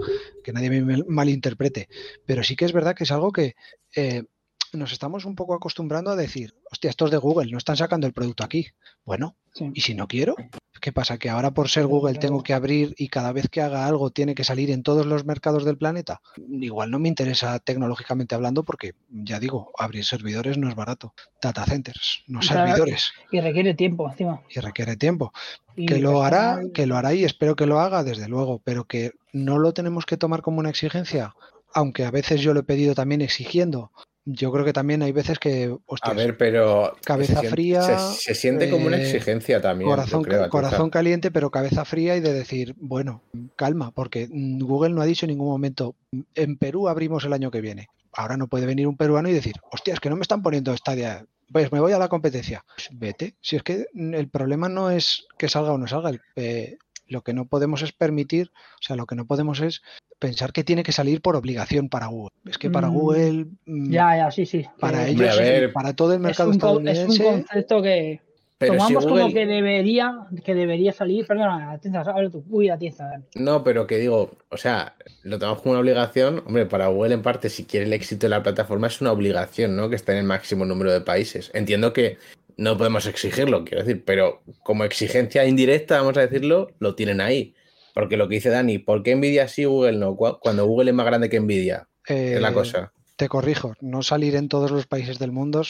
que 0.44 0.52
nadie 0.52 0.68
me 0.68 1.02
malinterprete. 1.08 1.88
Pero 2.26 2.44
sí 2.44 2.56
que 2.56 2.66
es 2.66 2.74
verdad 2.74 2.94
que 2.94 3.04
es 3.04 3.10
algo 3.10 3.32
que 3.32 3.56
eh, 3.94 4.24
nos 4.72 4.92
estamos 4.92 5.24
un 5.24 5.34
poco 5.34 5.54
acostumbrando 5.54 6.10
a 6.10 6.16
decir, 6.16 6.54
hostia, 6.70 6.90
estos 6.90 7.10
de 7.10 7.16
Google 7.16 7.50
no 7.50 7.58
están 7.58 7.76
sacando 7.76 8.06
el 8.06 8.12
producto 8.12 8.44
aquí. 8.44 8.68
Bueno, 9.04 9.36
¿y 9.74 9.80
si 9.80 9.94
no 9.94 10.06
quiero? 10.08 10.36
¿Qué 10.80 10.92
pasa? 10.92 11.18
¿Que 11.18 11.30
ahora 11.30 11.52
por 11.52 11.68
ser 11.68 11.86
Google 11.86 12.18
tengo 12.18 12.42
que 12.42 12.52
abrir 12.52 12.94
y 12.98 13.08
cada 13.08 13.32
vez 13.32 13.48
que 13.48 13.62
haga 13.62 13.86
algo 13.86 14.10
tiene 14.10 14.34
que 14.34 14.44
salir 14.44 14.70
en 14.70 14.82
todos 14.82 15.06
los 15.06 15.24
mercados 15.24 15.64
del 15.64 15.78
planeta? 15.78 16.20
Igual 16.36 16.90
no 16.90 16.98
me 16.98 17.08
interesa 17.08 17.58
tecnológicamente 17.58 18.34
hablando 18.34 18.62
porque, 18.62 18.94
ya 19.08 19.40
digo, 19.40 19.72
abrir 19.78 20.04
servidores 20.04 20.58
no 20.58 20.68
es 20.68 20.74
barato. 20.74 21.14
Data 21.40 21.64
centers, 21.64 22.22
no 22.26 22.42
servidores. 22.42 23.12
Y 23.30 23.40
requiere 23.40 23.74
tiempo 23.74 24.08
encima. 24.10 24.42
Y 24.50 24.60
requiere 24.60 24.96
tiempo. 24.96 25.32
que 25.74 25.98
lo 25.98 26.22
hará, 26.22 26.60
que 26.74 26.86
lo 26.86 26.96
hará 26.96 27.14
y 27.14 27.24
espero 27.24 27.56
que 27.56 27.66
lo 27.66 27.80
haga, 27.80 28.04
desde 28.04 28.28
luego, 28.28 28.60
pero 28.64 28.84
que 28.84 29.12
no 29.32 29.58
lo 29.58 29.72
tenemos 29.72 30.06
que 30.06 30.16
tomar 30.16 30.42
como 30.42 30.60
una 30.60 30.70
exigencia 30.70 31.34
aunque 31.76 32.06
a 32.06 32.10
veces 32.10 32.40
yo 32.40 32.54
lo 32.54 32.60
he 32.60 32.62
pedido 32.62 32.94
también 32.94 33.20
exigiendo 33.20 33.92
yo 34.28 34.50
creo 34.50 34.64
que 34.64 34.72
también 34.72 35.02
hay 35.02 35.12
veces 35.12 35.38
que. 35.38 35.74
a 36.02 36.12
ver, 36.12 36.36
pero. 36.36 36.96
Cabeza 37.04 37.42
fría. 37.42 37.82
Se, 37.82 38.34
siente 38.34 38.68
como 38.68 38.86
una 38.86 38.98
eh, 38.98 39.02
exigencia 39.02 39.62
también. 39.62 39.88
Corazón, 39.88 40.24
corazón 40.50 40.90
caliente, 40.90 41.30
pero 41.30 41.50
cabeza 41.50 41.84
fría 41.84 42.16
y 42.16 42.20
de 42.20 42.32
decir, 42.32 42.74
bueno, 42.76 43.22
calma, 43.54 43.92
porque 43.92 44.28
Google 44.28 44.94
no 44.94 45.00
ha 45.00 45.06
dicho 45.06 45.26
en 45.26 45.30
ningún 45.30 45.48
momento, 45.48 45.94
en 46.34 46.56
Perú 46.58 46.88
abrimos 46.88 47.24
el 47.24 47.32
año 47.32 47.52
que 47.52 47.60
viene. 47.60 47.88
Ahora 48.12 48.36
no 48.36 48.48
puede 48.48 48.66
venir 48.66 48.88
un 48.88 48.96
peruano 48.96 49.28
y 49.28 49.32
decir, 49.32 49.54
hostia, 49.70 49.94
es 49.94 50.00
que 50.00 50.10
no 50.10 50.16
me 50.16 50.22
están 50.22 50.42
poniendo 50.42 50.72
estadia. 50.72 51.24
Pues 51.52 51.70
me 51.70 51.78
voy 51.78 51.92
a 51.92 51.98
la 51.98 52.08
competencia. 52.08 52.64
Pues 52.74 52.88
vete. 52.92 53.36
Si 53.40 53.54
es 53.54 53.62
que 53.62 53.86
el 53.94 54.28
problema 54.28 54.68
no 54.68 54.90
es 54.90 55.28
que 55.38 55.48
salga 55.48 55.72
o 55.72 55.78
no 55.78 55.86
salga. 55.86 56.10
Eh, 56.34 56.78
lo 57.06 57.22
que 57.22 57.32
no 57.32 57.46
podemos 57.46 57.82
es 57.82 57.92
permitir, 57.92 58.50
o 58.54 58.82
sea, 58.82 58.96
lo 58.96 59.06
que 59.06 59.14
no 59.14 59.26
podemos 59.26 59.60
es 59.60 59.82
pensar 60.18 60.52
que 60.52 60.64
tiene 60.64 60.82
que 60.82 60.92
salir 60.92 61.20
por 61.20 61.36
obligación 61.36 61.88
para 61.88 62.06
Google. 62.06 62.32
Es 62.48 62.58
que 62.58 62.70
para 62.70 62.88
mm, 62.88 62.94
Google. 62.94 63.46
Mm, 63.66 63.90
ya, 63.90 64.16
ya, 64.16 64.30
sí, 64.30 64.46
sí. 64.46 64.66
Para 64.78 65.06
ellos, 65.06 65.72
para 65.72 65.94
todo 65.94 66.14
el 66.14 66.20
mercado 66.20 66.50
estadounidense. 66.50 67.14
Es 67.14 67.20
un 67.20 67.42
concepto 67.42 67.82
que 67.82 68.20
tomamos 68.58 69.06
como 69.06 69.32
que 69.32 69.46
debería, 69.46 70.26
que 70.44 70.54
debería 70.54 70.92
salir. 70.92 71.26
Perdona, 71.26 71.72
atienza, 71.72 72.00
habla 72.00 72.30
tú. 72.30 72.44
Uy, 72.48 72.68
atienza. 72.68 73.22
No, 73.34 73.62
pero 73.62 73.86
que 73.86 73.98
digo, 73.98 74.36
o 74.48 74.56
sea, 74.56 74.96
lo 75.22 75.38
tomamos 75.38 75.62
como 75.62 75.72
una 75.72 75.80
obligación. 75.80 76.42
Hombre, 76.46 76.66
para 76.66 76.88
Google, 76.88 77.14
en 77.14 77.22
parte, 77.22 77.50
si 77.50 77.64
quiere 77.64 77.86
el 77.86 77.92
éxito 77.92 78.26
de 78.26 78.30
la 78.30 78.42
plataforma, 78.42 78.86
es 78.86 79.00
una 79.00 79.12
obligación, 79.12 79.76
¿no? 79.76 79.90
Que 79.90 79.96
esté 79.96 80.12
en 80.12 80.18
el 80.18 80.24
máximo 80.24 80.64
número 80.64 80.92
de 80.92 81.00
países. 81.00 81.50
Entiendo 81.54 81.92
que 81.92 82.18
no 82.56 82.76
podemos 82.78 83.06
exigirlo, 83.06 83.64
quiero 83.64 83.84
decir, 83.84 84.02
pero 84.04 84.42
como 84.62 84.84
exigencia 84.84 85.44
indirecta, 85.44 85.98
vamos 85.98 86.16
a 86.16 86.22
decirlo, 86.22 86.70
lo 86.78 86.94
tienen 86.94 87.20
ahí. 87.20 87.54
Porque 87.96 88.18
lo 88.18 88.28
que 88.28 88.34
dice 88.34 88.50
Dani, 88.50 88.76
¿por 88.76 89.02
qué 89.02 89.16
Nvidia 89.16 89.48
sí, 89.48 89.64
Google 89.64 89.96
no? 89.96 90.16
Cuando 90.16 90.66
Google 90.66 90.90
es 90.90 90.94
más 90.94 91.06
grande 91.06 91.30
que 91.30 91.40
Nvidia. 91.40 91.88
es 92.04 92.38
la 92.42 92.50
eh, 92.50 92.52
cosa. 92.52 92.92
Te 93.16 93.26
corrijo, 93.26 93.72
no 93.80 94.02
salir 94.02 94.36
en 94.36 94.50
todos 94.50 94.70
los 94.70 94.86
países 94.86 95.18
del 95.18 95.32
mundo 95.32 95.62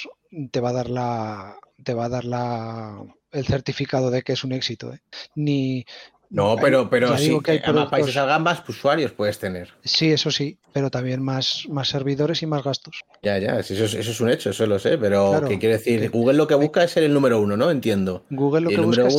te 0.51 0.59
va 0.59 0.71
a 0.71 0.73
dar 0.73 0.91
la 0.91 1.57
te 1.85 1.95
va 1.95 2.07
a 2.07 2.09
dar 2.09 2.25
la 2.25 3.01
el 3.31 3.47
certificado 3.47 4.11
de 4.11 4.23
que 4.23 4.33
es 4.33 4.43
un 4.43 4.51
éxito. 4.51 4.93
¿eh? 4.93 4.99
Ni 5.37 5.87
no, 6.31 6.57
pero, 6.61 6.91
pero 6.91 7.17
sí, 7.17 7.39
que 7.43 7.53
hay 7.53 7.73
más 7.73 7.89
países 7.89 8.15
salgan 8.15 8.43
más 8.43 8.63
usuarios 8.69 9.13
puedes 9.13 9.39
tener. 9.39 9.73
Sí, 9.85 10.11
eso 10.11 10.31
sí, 10.31 10.59
pero 10.73 10.91
también 10.91 11.23
más, 11.23 11.67
más 11.69 11.89
servidores 11.89 12.43
y 12.43 12.47
más 12.47 12.65
gastos. 12.65 13.01
Ya, 13.23 13.39
ya, 13.39 13.59
eso 13.59 13.75
es, 13.75 13.95
eso 13.95 14.11
es 14.11 14.21
un 14.21 14.31
hecho, 14.31 14.51
eso 14.51 14.67
lo 14.67 14.79
sé, 14.79 14.99
pero 14.99 15.43
¿qué 15.47 15.59
quiere 15.59 15.79
decir? 15.79 16.11
Google 16.11 16.35
lo 16.35 16.47
que 16.47 16.55
busca 16.55 16.83
es 16.85 16.91
ser 16.91 17.05
el 17.05 17.15
número 17.15 17.41
uno, 17.41 17.57
¿no? 17.57 17.71
Entiendo. 17.71 18.25
Google 18.31 18.63
lo, 18.63 18.71
que 18.71 18.81
busca 18.81 19.07
es, 19.07 19.17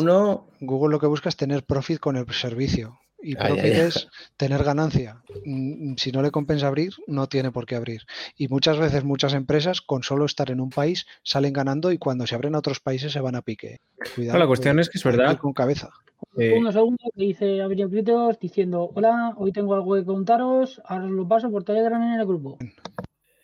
Google 0.60 0.92
lo 0.92 1.00
que 1.00 1.08
busca 1.08 1.30
es 1.30 1.36
tener 1.36 1.64
profit 1.64 2.00
con 2.00 2.18
el 2.18 2.26
servicio. 2.34 3.00
Y 3.28 3.36
profit 3.36 3.66
es 3.66 4.08
tener 4.38 4.64
ganancia. 4.64 5.22
Mm, 5.44 5.96
si 5.98 6.14
no 6.14 6.22
le 6.22 6.32
compensa 6.32 6.68
abrir, 6.68 6.94
no 7.08 7.28
tiene 7.28 7.52
por 7.52 7.66
qué 7.66 7.76
abrir. 7.76 8.04
Y 8.38 8.48
muchas 8.48 8.80
veces 8.80 9.04
muchas 9.04 9.34
empresas 9.34 9.82
con 9.82 10.02
solo 10.02 10.24
estar 10.24 10.50
en 10.50 10.62
un 10.62 10.70
país 10.70 11.06
salen 11.24 11.52
ganando 11.52 11.92
y 11.92 11.98
cuando 11.98 12.26
se 12.26 12.36
abren 12.36 12.56
a 12.56 12.60
otros 12.60 12.80
países 12.80 13.12
se 13.12 13.20
van 13.20 13.36
a 13.36 13.42
pique. 13.42 13.82
Cuidado, 14.16 14.40
la 14.40 14.48
cuestión 14.48 14.80
es 14.80 14.90
que 14.90 14.98
es 14.98 15.04
verdad. 15.04 15.38
Con 15.38 15.52
cabeza. 15.52 15.90
Eh, 16.38 16.58
un 16.58 16.72
segundo 16.72 17.04
que 17.14 17.26
dice 17.26 17.62
Abril 17.62 17.90
Critos 17.90 18.40
diciendo: 18.40 18.92
Hola, 18.96 19.34
hoy 19.36 19.52
tengo 19.52 19.76
algo 19.76 19.96
que 19.96 20.06
contaros, 20.06 20.82
ahora 20.86 21.04
os 21.04 21.12
lo 21.12 21.28
paso 21.28 21.52
por 21.52 21.66
Telegram 21.66 22.02
en 22.02 22.20
el 22.20 22.26
grupo. 22.26 22.58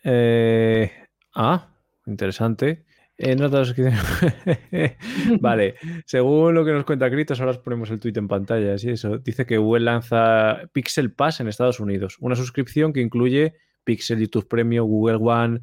Eh, 0.02 0.90
ah, 1.34 1.68
interesante. 2.06 2.86
Eh, 3.16 3.36
vale, 5.40 5.76
según 6.04 6.54
lo 6.54 6.64
que 6.64 6.72
nos 6.72 6.84
cuenta 6.84 7.10
Critos, 7.10 7.38
ahora 7.38 7.52
os 7.52 7.58
ponemos 7.58 7.90
el 7.90 8.00
tweet 8.00 8.14
en 8.16 8.28
pantalla. 8.28 8.74
Así 8.74 8.90
eso. 8.90 9.18
Dice 9.18 9.46
que 9.46 9.56
Google 9.56 9.84
lanza 9.84 10.62
Pixel 10.72 11.12
Pass 11.12 11.40
en 11.40 11.48
Estados 11.48 11.80
Unidos, 11.80 12.16
una 12.20 12.34
suscripción 12.34 12.92
que 12.92 13.00
incluye 13.00 13.54
Pixel, 13.84 14.18
YouTube 14.18 14.48
Premium, 14.48 14.88
Google 14.88 15.18
One, 15.20 15.60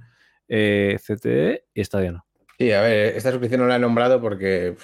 eh, 0.48 0.98
CTE 1.06 1.66
y 1.74 1.84
Stadia 1.84 2.12
no. 2.14 2.26
Sí, 2.58 2.72
a 2.74 2.82
ver, 2.82 3.16
esta 3.16 3.32
suscripción 3.32 3.62
no 3.62 3.68
la 3.68 3.78
he 3.78 3.80
nombrado 3.80 4.22
porque, 4.22 4.76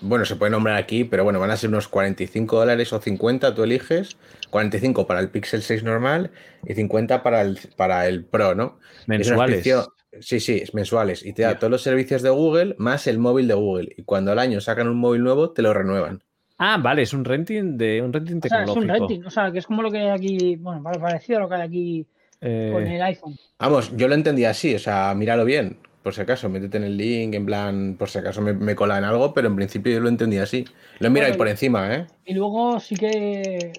bueno, 0.00 0.24
se 0.24 0.36
puede 0.36 0.50
nombrar 0.50 0.76
aquí, 0.76 1.04
pero 1.04 1.22
bueno, 1.22 1.38
van 1.38 1.50
a 1.50 1.56
ser 1.58 1.68
unos 1.68 1.86
45 1.86 2.60
dólares 2.60 2.94
o 2.94 3.00
50, 3.00 3.54
tú 3.54 3.62
eliges. 3.62 4.16
45 4.48 5.06
para 5.06 5.20
el 5.20 5.28
Pixel 5.28 5.60
6 5.60 5.82
normal 5.82 6.30
y 6.66 6.72
50 6.72 7.22
para 7.22 7.42
el, 7.42 7.58
para 7.76 8.06
el 8.06 8.24
Pro, 8.24 8.54
¿no? 8.54 8.78
Mensuales. 9.06 9.68
Sí, 10.20 10.40
sí, 10.40 10.60
es 10.62 10.74
mensuales. 10.74 11.24
Y 11.24 11.32
te 11.32 11.42
da 11.42 11.58
todos 11.58 11.70
los 11.70 11.82
servicios 11.82 12.22
de 12.22 12.30
Google 12.30 12.74
más 12.78 13.06
el 13.06 13.18
móvil 13.18 13.48
de 13.48 13.54
Google. 13.54 13.94
Y 13.96 14.04
cuando 14.04 14.32
al 14.32 14.38
año 14.38 14.60
sacan 14.60 14.88
un 14.88 14.96
móvil 14.96 15.22
nuevo, 15.22 15.50
te 15.50 15.62
lo 15.62 15.72
renuevan. 15.72 16.22
Ah, 16.58 16.78
vale, 16.80 17.02
es 17.02 17.12
un 17.12 17.24
renting 17.24 17.76
de 17.76 18.00
un 18.00 18.12
renting 18.12 18.40
tecnológico. 18.40 18.72
O 18.72 18.74
sea, 18.74 18.82
es 18.82 19.00
un 19.00 19.08
renting, 19.08 19.26
o 19.26 19.30
sea, 19.30 19.52
que 19.52 19.58
es 19.58 19.66
como 19.66 19.82
lo 19.82 19.90
que 19.90 19.98
hay 19.98 20.08
aquí, 20.08 20.56
bueno, 20.56 20.82
parecido 20.82 21.38
a 21.38 21.42
lo 21.42 21.48
que 21.48 21.54
hay 21.56 21.62
aquí 21.62 22.06
eh, 22.40 22.70
con 22.72 22.86
el 22.86 23.02
iPhone. 23.02 23.36
Vamos, 23.58 23.96
yo 23.96 24.06
lo 24.06 24.14
entendía 24.14 24.50
así, 24.50 24.74
o 24.74 24.78
sea, 24.78 25.14
míralo 25.14 25.44
bien 25.44 25.78
por 26.04 26.14
si 26.14 26.20
acaso, 26.20 26.50
métete 26.50 26.76
en 26.76 26.84
el 26.84 26.98
link, 26.98 27.34
en 27.34 27.46
plan, 27.46 27.96
por 27.98 28.10
si 28.10 28.18
acaso 28.18 28.42
me, 28.42 28.74
cola 28.76 28.98
en 28.98 29.04
algo, 29.04 29.32
pero 29.32 29.48
en 29.48 29.56
principio 29.56 29.90
yo 29.90 30.00
lo 30.00 30.10
entendí 30.10 30.36
así. 30.36 30.66
Lo 30.98 31.08
mira 31.10 31.26
ahí 31.26 31.32
por 31.32 31.48
encima, 31.48 31.94
¿eh? 31.94 32.06
Y 32.26 32.34
luego 32.34 32.78
sí 32.78 32.94
que 32.94 33.72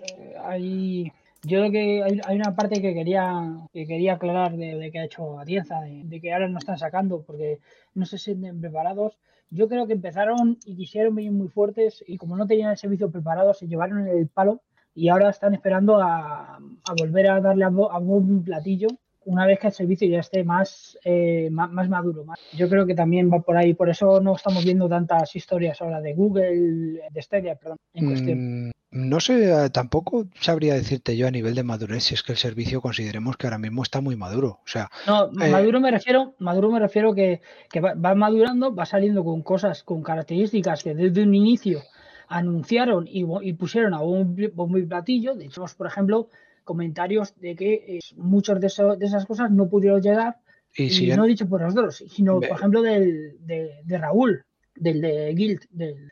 hay, 0.44 1.14
Yo 1.48 1.60
creo 1.60 1.72
que 1.72 2.04
hay, 2.04 2.36
una 2.36 2.56
parte 2.56 2.82
que 2.82 2.94
quería, 2.94 3.68
que 3.72 3.86
quería 3.86 4.14
aclarar 4.14 4.58
de, 4.58 4.90
que 4.92 5.00
ha 5.00 5.06
hecho 5.06 5.40
Atienza, 5.40 5.82
de, 5.82 6.02
de, 6.06 6.20
que 6.20 6.34
ahora 6.34 6.48
no 6.50 6.58
están 6.58 6.78
sacando 6.78 7.22
porque 7.22 7.60
no 7.94 8.06
se 8.06 8.18
sienten 8.18 8.60
preparados. 8.60 9.20
Yo 9.52 9.68
creo 9.70 9.86
que 9.86 9.94
empezaron 9.94 10.58
y 10.66 10.76
quisieron 10.76 11.14
venir 11.14 11.32
muy 11.32 11.48
fuertes 11.50 12.04
y 12.08 12.18
como 12.18 12.36
no 12.36 12.48
tenían 12.48 12.72
el 12.72 12.78
servicio 12.78 13.12
preparado, 13.12 13.54
se 13.54 13.68
llevaron 13.68 14.08
el 14.08 14.28
palo 14.28 14.62
y 14.96 15.10
ahora 15.10 15.30
están 15.30 15.54
esperando 15.54 16.02
a, 16.02 16.58
volver 16.98 17.28
a 17.28 17.42
darle 17.42 17.66
a, 17.66 17.68
a 17.68 18.00
un 18.00 18.44
platillo 18.44 18.88
una 19.26 19.46
vez 19.46 19.60
que 19.60 19.68
el 19.68 19.74
servicio 19.74 20.08
ya 20.08 20.20
esté 20.20 20.44
más, 20.44 20.98
eh, 21.04 21.50
más, 21.52 21.90
maduro. 21.90 22.24
Más. 22.26 22.40
Yo 22.54 22.70
creo 22.70 22.86
que 22.86 22.96
también 22.96 23.32
va 23.32 23.42
por 23.42 23.58
ahí, 23.58 23.74
por 23.74 23.90
eso 23.90 24.22
no 24.22 24.36
estamos 24.36 24.64
viendo 24.64 24.88
tantas 24.88 25.36
historias 25.36 25.82
ahora 25.82 26.02
de 26.02 26.14
Google, 26.14 27.02
de 27.12 27.22
Stadia, 27.22 27.56
perdón, 27.56 27.78
en 27.94 28.06
cuestión. 28.06 28.68
Mm, 28.68 28.72
no 28.92 29.20
sé, 29.20 29.52
eh, 29.52 29.70
tampoco 29.72 30.28
sabría 30.40 30.76
decirte 30.76 31.18
yo 31.18 31.28
a 31.28 31.32
nivel 31.32 31.56
de 31.56 31.64
madurez 31.64 32.06
si 32.06 32.14
es 32.14 32.24
que 32.24 32.32
el 32.32 32.38
servicio 32.38 32.82
consideremos 32.82 33.36
que 33.36 33.48
ahora 33.48 33.58
mismo 33.58 33.84
está 33.84 34.00
muy 34.00 34.16
maduro. 34.16 34.60
O 34.64 34.68
sea, 34.68 34.90
no, 35.08 35.26
eh, 35.26 35.50
maduro 35.50 35.82
me 35.82 35.92
refiero, 35.92 36.36
maduro 36.40 36.72
me 36.72 36.80
refiero 36.80 37.14
que, 37.14 37.42
que 37.70 37.82
va, 37.82 38.16
madurando, 38.16 38.74
va 38.74 38.86
saliendo 38.86 39.24
con 39.24 39.42
cosas, 39.42 39.84
con 39.84 40.02
características 40.02 40.84
que 40.84 40.94
desde 40.94 41.24
un 41.24 41.36
inicio 41.36 41.82
anunciaron 42.28 43.06
y, 43.08 43.54
pusieron 43.54 43.94
a 43.94 44.02
un 44.02 44.36
y 44.38 44.82
platillo. 44.84 45.36
De 45.36 45.46
hecho, 45.46 45.66
por 45.78 45.88
ejemplo, 45.88 46.30
comentarios 46.66 47.34
de 47.40 47.56
que 47.56 47.74
eh, 47.74 48.00
muchas 48.18 48.60
de, 48.60 48.68
esas 48.68 49.26
cosas 49.26 49.50
no 49.52 49.70
pudieron 49.70 50.02
llegar. 50.02 50.38
Y, 50.78 51.08
no 51.16 51.24
dicho 51.24 51.48
por 51.48 51.62
nosotros, 51.62 52.04
sino, 52.10 52.42
por 52.42 52.52
ejemplo, 52.52 52.82
del, 52.82 53.38
de, 53.40 53.98
Raúl, 53.98 54.44
del 54.76 55.00
de 55.00 55.34
Guild, 55.34 55.62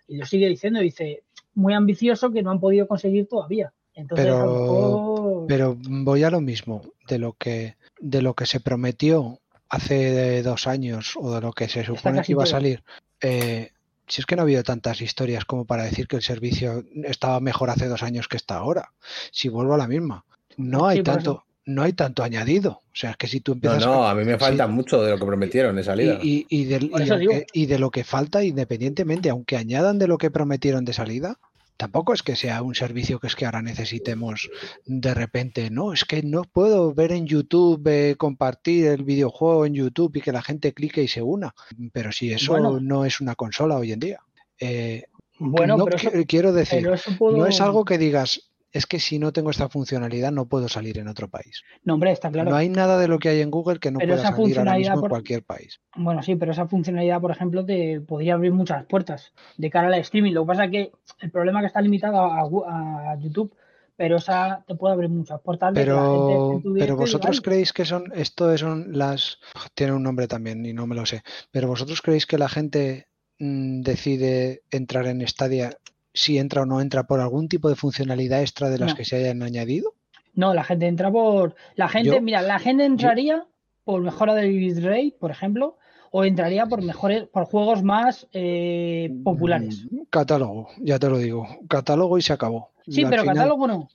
y 0.08 0.16
lo 0.16 0.26
sigue 0.26 0.48
diciendo, 0.48 0.80
dice, 0.80 1.24
muy 1.54 1.74
ambicioso 1.74 2.32
que 2.32 2.42
no 2.42 2.52
han 2.52 2.62
podido 2.62 2.88
conseguir 2.88 3.28
todavía. 3.28 3.74
Entonces, 3.94 4.26
pero, 4.26 5.46
pero 5.50 5.78
voy 5.78 6.24
a 6.24 6.30
lo 6.30 6.40
mismo, 6.40 6.82
de 7.10 7.20
lo 7.20 7.34
que, 7.34 7.76
de 8.00 8.22
lo 8.22 8.36
que 8.36 8.46
se 8.46 8.62
prometió 8.62 9.42
hace 9.68 10.42
dos 10.44 10.66
años 10.66 11.16
o 11.18 11.34
de 11.36 11.42
lo 11.42 11.52
que 11.52 11.68
se 11.68 11.84
supone 11.84 12.22
que 12.22 12.32
iba 12.32 12.44
a 12.44 12.48
salir. 12.48 12.84
Eh, 13.20 13.72
si 14.08 14.22
es 14.22 14.26
que 14.26 14.36
no 14.36 14.42
ha 14.42 14.44
habido 14.44 14.64
tantas 14.64 15.02
historias 15.02 15.46
como 15.46 15.66
para 15.66 15.84
decir 15.84 16.08
que 16.08 16.18
el 16.18 16.22
servicio 16.22 16.84
estaba 17.04 17.40
mejor 17.40 17.70
hace 17.70 17.88
dos 17.88 18.04
años 18.04 18.28
que 18.28 18.38
está 18.38 18.58
ahora. 18.58 18.92
Si 19.32 19.50
vuelvo 19.50 19.74
a 19.74 19.78
la 19.78 19.88
misma, 19.88 20.26
no 20.58 20.88
hay 20.88 21.04
tanto, 21.04 21.46
no 21.66 21.84
hay 21.84 21.94
tanto 21.94 22.24
añadido. 22.24 22.72
O 22.72 22.96
sea, 22.96 23.12
es 23.12 23.18
que 23.18 23.28
si 23.28 23.40
tú 23.40 23.54
empiezas. 23.54 23.86
No, 23.86 23.96
no, 23.96 24.08
a, 24.08 24.16
mí 24.16 24.24
me 24.24 24.38
falta 24.38 24.68
mucho 24.68 25.02
de 25.02 25.12
lo 25.12 25.18
que 25.18 25.26
prometieron 25.26 25.76
de 25.76 25.84
salida. 25.84 26.20
Y, 26.22 26.46
y, 26.50 26.66
de, 26.66 27.46
y, 27.54 27.66
de, 27.66 27.80
lo 27.80 27.92
que 27.92 28.04
falta, 28.04 28.44
independientemente, 28.44 29.30
aunque 29.30 29.58
añadan 29.58 29.98
de 30.00 30.08
lo 30.08 30.18
que 30.18 30.32
prometieron 30.32 30.86
de 30.86 30.94
salida, 30.94 31.40
tampoco 31.78 32.14
es 32.14 32.22
que 32.22 32.36
sea 32.36 32.62
un 32.62 32.76
servicio 32.76 33.20
que 33.20 33.28
es 33.28 33.36
que 33.36 33.46
ahora 33.46 33.62
necesitemos 33.62 34.50
de 34.86 35.14
repente, 35.14 35.70
no, 35.72 35.94
es 35.94 36.06
que 36.06 36.22
no 36.22 36.44
puedo 36.44 36.94
ver 36.94 37.12
en 37.12 37.26
YouTube, 37.26 37.82
eh, 37.88 38.16
compartir 38.16 38.88
el 38.88 39.04
videojuego 39.04 39.66
en 39.66 39.74
YouTube 39.74 40.18
y 40.18 40.22
que 40.22 40.32
la 40.32 40.44
gente 40.44 40.74
clique 40.74 41.02
y 41.02 41.08
se 41.08 41.22
una. 41.22 41.56
Pero 41.92 42.12
si 42.12 42.32
eso 42.32 42.60
no 42.60 43.06
es 43.06 43.22
una 43.22 43.36
consola 43.36 43.78
hoy 43.78 43.92
en 43.92 44.00
día. 44.00 44.20
Eh, 44.60 45.06
bueno, 45.40 45.84
pero 45.86 45.98
quiero 46.28 46.54
decir, 46.54 46.90
no 47.20 47.46
es 47.46 47.62
algo 47.62 47.86
que 47.86 47.98
digas, 47.98 48.53
es 48.74 48.88
que 48.88 49.00
si 49.00 49.20
no 49.20 49.32
tengo 49.32 49.52
esta 49.52 49.70
funcionalidad 49.70 50.32
no 50.32 50.48
puedo 50.48 50.68
salir 50.68 50.98
en 50.98 51.08
otro 51.08 51.30
país. 51.30 51.64
No, 51.84 51.94
hombre, 51.94 52.12
está 52.12 52.32
claro. 52.32 52.50
No 52.50 52.58
hay 52.58 52.70
nada 52.70 52.98
de 52.98 53.08
lo 53.08 53.20
que 53.20 53.30
hay 53.30 53.42
en 53.42 53.52
Google 53.52 53.80
que 53.80 53.92
no 53.92 54.00
pueda 54.00 54.18
salir 54.18 54.58
ahora 54.58 54.78
mismo 54.78 55.04
en 55.04 55.10
cualquier 55.10 55.44
país. 55.44 55.80
Bueno, 55.96 56.24
sí, 56.24 56.36
pero 56.36 56.52
esa 56.52 56.68
funcionalidad, 56.68 57.22
por 57.22 57.30
ejemplo, 57.30 57.64
te 57.64 58.02
podría 58.02 58.34
abrir 58.34 58.52
muchas 58.52 58.86
puertas 58.86 59.32
de 59.58 59.70
cara 59.70 59.88
al 59.88 59.94
streaming. 59.96 60.34
Lo 60.34 60.44
que 60.44 60.48
pasa 60.48 60.66
es 60.66 60.72
que 60.72 60.92
el 61.22 61.32
problema 61.32 61.60
es 61.60 61.64
que 61.64 61.68
está 61.68 61.82
limitado 61.82 62.20
a, 62.66 63.16
YouTube, 63.20 63.54
pero 63.96 64.18
esa 64.18 64.64
te 64.68 64.74
puede 64.74 64.96
abrir 64.96 65.12
muchas 65.12 65.40
puertas. 65.42 65.72
Pero, 65.76 66.60
pero 66.74 66.98
vosotros 66.98 67.42
creéis 67.42 67.74
que 67.74 67.86
son, 67.86 68.12
esto 68.16 68.58
son 68.58 68.98
las, 68.98 69.38
tiene 69.76 69.94
un 69.94 70.02
nombre 70.02 70.28
también 70.28 70.66
y 70.66 70.74
no 70.74 70.88
me 70.88 70.96
lo 70.96 71.06
sé, 71.06 71.22
pero 71.52 71.68
vosotros 71.68 72.02
creéis 72.02 72.26
que 72.26 72.40
la 72.40 72.50
gente 72.50 73.08
mm, 73.38 73.82
decide 73.82 74.64
entrar 74.72 75.06
en 75.06 75.26
Stadia 75.28 75.78
si 76.14 76.38
entra 76.38 76.62
o 76.62 76.66
no 76.66 76.82
entra 76.82 77.04
por 77.04 77.20
algún 77.20 77.48
tipo 77.48 77.70
de 77.70 77.76
funcionalidad 77.76 78.42
extra 78.42 78.70
de 78.70 78.80
las 78.80 78.94
que 78.94 79.06
se 79.06 79.18
hayan 79.18 79.44
añadido? 79.44 79.94
No, 80.36 80.54
la 80.54 80.64
gente 80.64 80.88
entra 80.88 81.12
por. 81.12 81.56
La 81.76 81.88
gente, 81.88 82.20
mira, 82.22 82.42
la 82.42 82.60
gente 82.60 82.86
entraría 82.86 83.46
por 83.84 84.02
mejora 84.02 84.34
del 84.34 84.50
bitrate, 84.50 85.16
por 85.20 85.32
ejemplo, 85.32 85.78
o 86.12 86.24
entraría 86.24 86.66
por 86.66 86.82
mejores, 86.82 87.28
por 87.28 87.46
juegos 87.46 87.84
más 87.84 88.28
eh, 88.34 89.12
populares. 89.24 89.86
Mm, 89.92 90.04
catálogo, 90.10 90.70
ya 90.80 91.00
te 91.00 91.10
lo 91.10 91.18
digo. 91.18 91.48
Catálogo 91.68 92.18
y 92.18 92.22
se 92.22 92.34
acabó. 92.34 92.72
Sí, 92.88 93.04
pero 93.10 93.26
catálogo 93.26 93.68
no. 93.68 93.90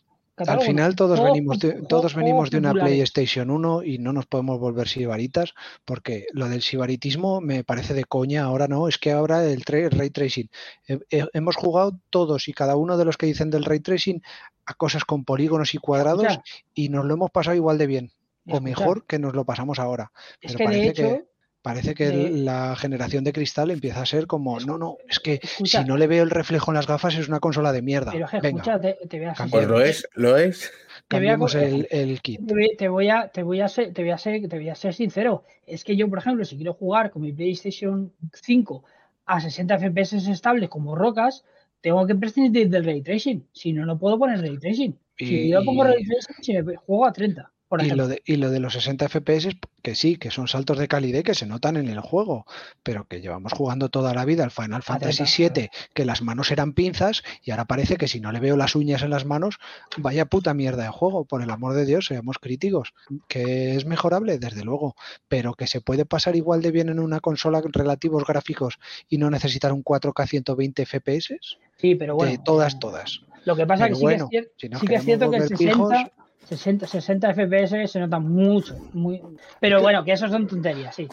Al 0.47 0.61
final 0.61 0.95
todos 0.95 1.23
venimos 1.23 1.59
de, 1.59 1.83
todos 1.89 2.15
venimos 2.15 2.51
de 2.51 2.59
una 2.59 2.73
PlayStation 2.73 3.51
1 3.51 3.83
y 3.83 3.99
no 3.99 4.13
nos 4.13 4.27
podemos 4.27 4.59
volver 4.59 4.89
sibaritas 4.89 5.55
porque 5.85 6.27
lo 6.33 6.49
del 6.49 6.63
sibaritismo 6.63 7.41
me 7.41 7.65
parece 7.65 7.95
de 7.95 8.05
coña. 8.05 8.45
Ahora 8.45 8.69
no, 8.69 8.89
es 8.89 8.99
que 8.99 9.13
ahora 9.13 9.45
el 9.45 9.63
ray 9.63 10.11
tracing. 10.11 10.49
hemos 10.87 11.57
jugado 11.57 11.99
todos 12.11 12.49
y 12.49 12.53
cada 12.53 12.77
uno 12.77 12.97
de 12.97 13.05
los 13.05 13.17
que 13.17 13.27
dicen 13.27 13.51
del 13.51 13.65
ray 13.65 13.81
tracing 13.81 14.23
a 14.67 14.75
cosas 14.75 15.05
con 15.05 15.25
polígonos 15.25 15.75
y 15.75 15.79
cuadrados 15.79 16.39
y 16.75 16.89
nos 16.89 17.05
lo 17.05 17.15
hemos 17.15 17.31
pasado 17.31 17.57
igual 17.57 17.79
de 17.79 17.87
bien 17.87 18.13
o 18.51 18.61
mejor 18.61 19.05
que 19.07 19.19
nos 19.19 19.35
lo 19.35 19.45
pasamos 19.45 19.79
ahora. 19.79 20.13
Es 20.41 20.57
que 20.57 20.69
de 20.69 20.89
hecho, 20.89 21.23
Parece 21.63 21.95
que 21.95 22.31
la 22.31 22.77
generación 22.77 23.25
de 23.25 23.33
cristal 23.33 23.71
empieza 23.71 24.01
a 24.01 24.07
ser 24.07 24.27
como, 24.29 24.61
no, 24.61 24.79
no, 24.79 24.97
es 25.09 25.19
que 25.19 25.41
si 25.43 25.85
no 25.85 25.97
le 25.97 26.07
veo 26.07 26.23
el 26.23 26.31
reflejo 26.31 26.71
en 26.71 26.77
las 26.77 26.87
gafas 26.87 27.17
es 27.17 27.29
una 27.29 27.41
consola 27.41 27.73
de 27.73 27.83
mierda. 27.83 28.13
Pero 28.13 28.27
escucha, 28.27 28.81
te, 28.81 28.97
voy 29.11 29.25
a 29.25 29.35
pues 29.51 29.67
lo 29.67 29.81
es, 29.81 30.09
lo 30.15 30.37
es. 30.37 30.71
Cambiemos 31.09 31.57
el, 31.57 31.89
el, 31.91 32.21
kit. 32.21 32.41
Te 32.79 32.89
voy, 32.89 33.09
a, 33.09 33.29
te 33.29 33.43
voy 33.43 33.61
a 33.61 33.69
ser, 33.69 33.93
te 33.93 34.03
voy 34.03 34.13
a 34.13 34.19
ser, 34.19 34.49
te 34.49 34.57
voy 34.57 34.69
a 34.69 34.75
ser 34.77 34.95
sincero. 34.95 35.45
Es 35.67 35.83
que 35.83 35.97
yo, 35.97 36.09
por 36.09 36.19
ejemplo, 36.19 36.45
si 36.45 36.57
quiero 36.57 36.75
jugar 36.75 37.11
con 37.11 37.23
mi 37.23 37.33
PlayStation 37.33 38.13
5 38.33 38.85
a 39.27 39.41
60 39.41 39.79
FPS 39.79 40.29
estables 40.29 40.69
como 40.69 40.95
rocas, 40.95 41.45
tengo 41.81 42.07
que 42.07 42.15
prescindir 42.15 42.71
del 42.71 42.85
ray 42.85 43.03
tracing. 43.03 43.47
Si 43.53 43.73
no, 43.73 43.85
no 43.85 43.99
puedo 43.99 44.17
poner 44.17 44.41
ray 44.41 44.59
tracing. 44.59 44.97
Si 45.17 45.51
yo 45.51 45.65
pongo 45.65 45.83
ray 45.83 46.05
tracing, 46.05 46.37
si 46.41 46.63
me 46.63 46.77
juego 46.77 47.05
a 47.05 47.13
30 47.13 47.53
y, 47.79 47.91
lo 47.91 48.09
de, 48.09 48.23
y 48.25 48.37
lo 48.37 48.51
de 48.51 48.61
los 48.61 48.73
60 48.73 49.09
FPS, 49.09 49.49
que 49.83 49.95
sí, 49.95 50.17
que 50.17 50.31
son 50.31 50.49
saltos 50.49 50.79
de 50.79 50.89
calidad 50.89 51.23
que 51.23 51.35
se 51.35 51.47
notan 51.47 51.77
en 51.77 51.89
el 51.89 52.01
juego, 52.01 52.47
pero 52.83 53.07
que 53.07 53.21
llevamos 53.21 53.53
jugando 53.53 53.91
toda 53.91 54.15
la 54.15 54.25
vida 54.25 54.45
el 54.45 54.51
Final 54.51 54.83
Fantasy 54.83 55.25
VII, 55.25 55.71
que 55.93 56.05
las 56.05 56.23
manos 56.23 56.51
eran 56.51 56.73
pinzas, 56.73 57.23
y 57.43 57.51
ahora 57.51 57.67
parece 57.67 57.97
que 57.97 58.09
si 58.09 58.21
no 58.21 58.33
le 58.33 58.41
veo 58.41 58.57
las 58.57 58.75
uñas 58.75 59.03
en 59.03 59.11
las 59.11 59.27
manos, 59.27 59.59
vaya 59.99 60.25
puta 60.27 60.55
mierda 60.55 60.85
de 60.85 60.89
juego, 60.89 61.25
por 61.25 61.43
el 61.43 61.51
amor 61.51 61.75
de 61.75 61.85
Dios, 61.85 62.07
seamos 62.07 62.39
críticos. 62.39 62.95
Que 63.29 63.77
es 63.77 63.85
mejorable, 63.85 64.39
desde 64.39 64.65
luego, 64.65 64.97
pero 65.29 65.55
que 65.55 65.67
se 65.67 65.81
puede 65.81 66.07
pasar 66.07 66.37
igual 66.37 66.63
de 66.63 66.71
bien 66.71 66.89
en 66.89 67.01
una 67.01 67.21
consola 67.21 67.63
relativos 67.65 68.25
gráficos 68.25 68.79
y 69.09 69.19
no 69.19 69.31
necesitar 69.31 69.73
un 69.73 69.85
4K 69.85 70.27
120 70.27 70.87
FPS. 70.87 71.37
Sí, 71.77 71.95
pero 71.95 72.15
bueno. 72.15 72.33
De 72.33 72.39
todas, 72.39 72.79
todas. 72.79 73.21
Lo 73.45 73.57
que 73.57 73.67
pasa 73.67 73.87
es 73.87 73.99
que 73.99 74.19
sí, 74.19 74.25
que 74.31 74.39
es, 74.39 74.49
sí 74.59 74.87
que 74.87 74.95
es 74.95 75.05
cierto 75.05 75.31
que 75.31 75.37
el 75.37 75.49
60, 75.49 76.13
60, 76.47 76.87
60 76.87 77.35
FPS 77.35 77.91
se 77.93 78.01
nota 78.01 78.19
mucho, 78.19 78.77
muy... 78.95 79.21
pero 79.61 79.83
bueno, 79.83 80.03
que 80.05 80.13
eso 80.13 80.29
son 80.29 80.47
tonterías, 80.47 80.95
sí. 80.95 81.07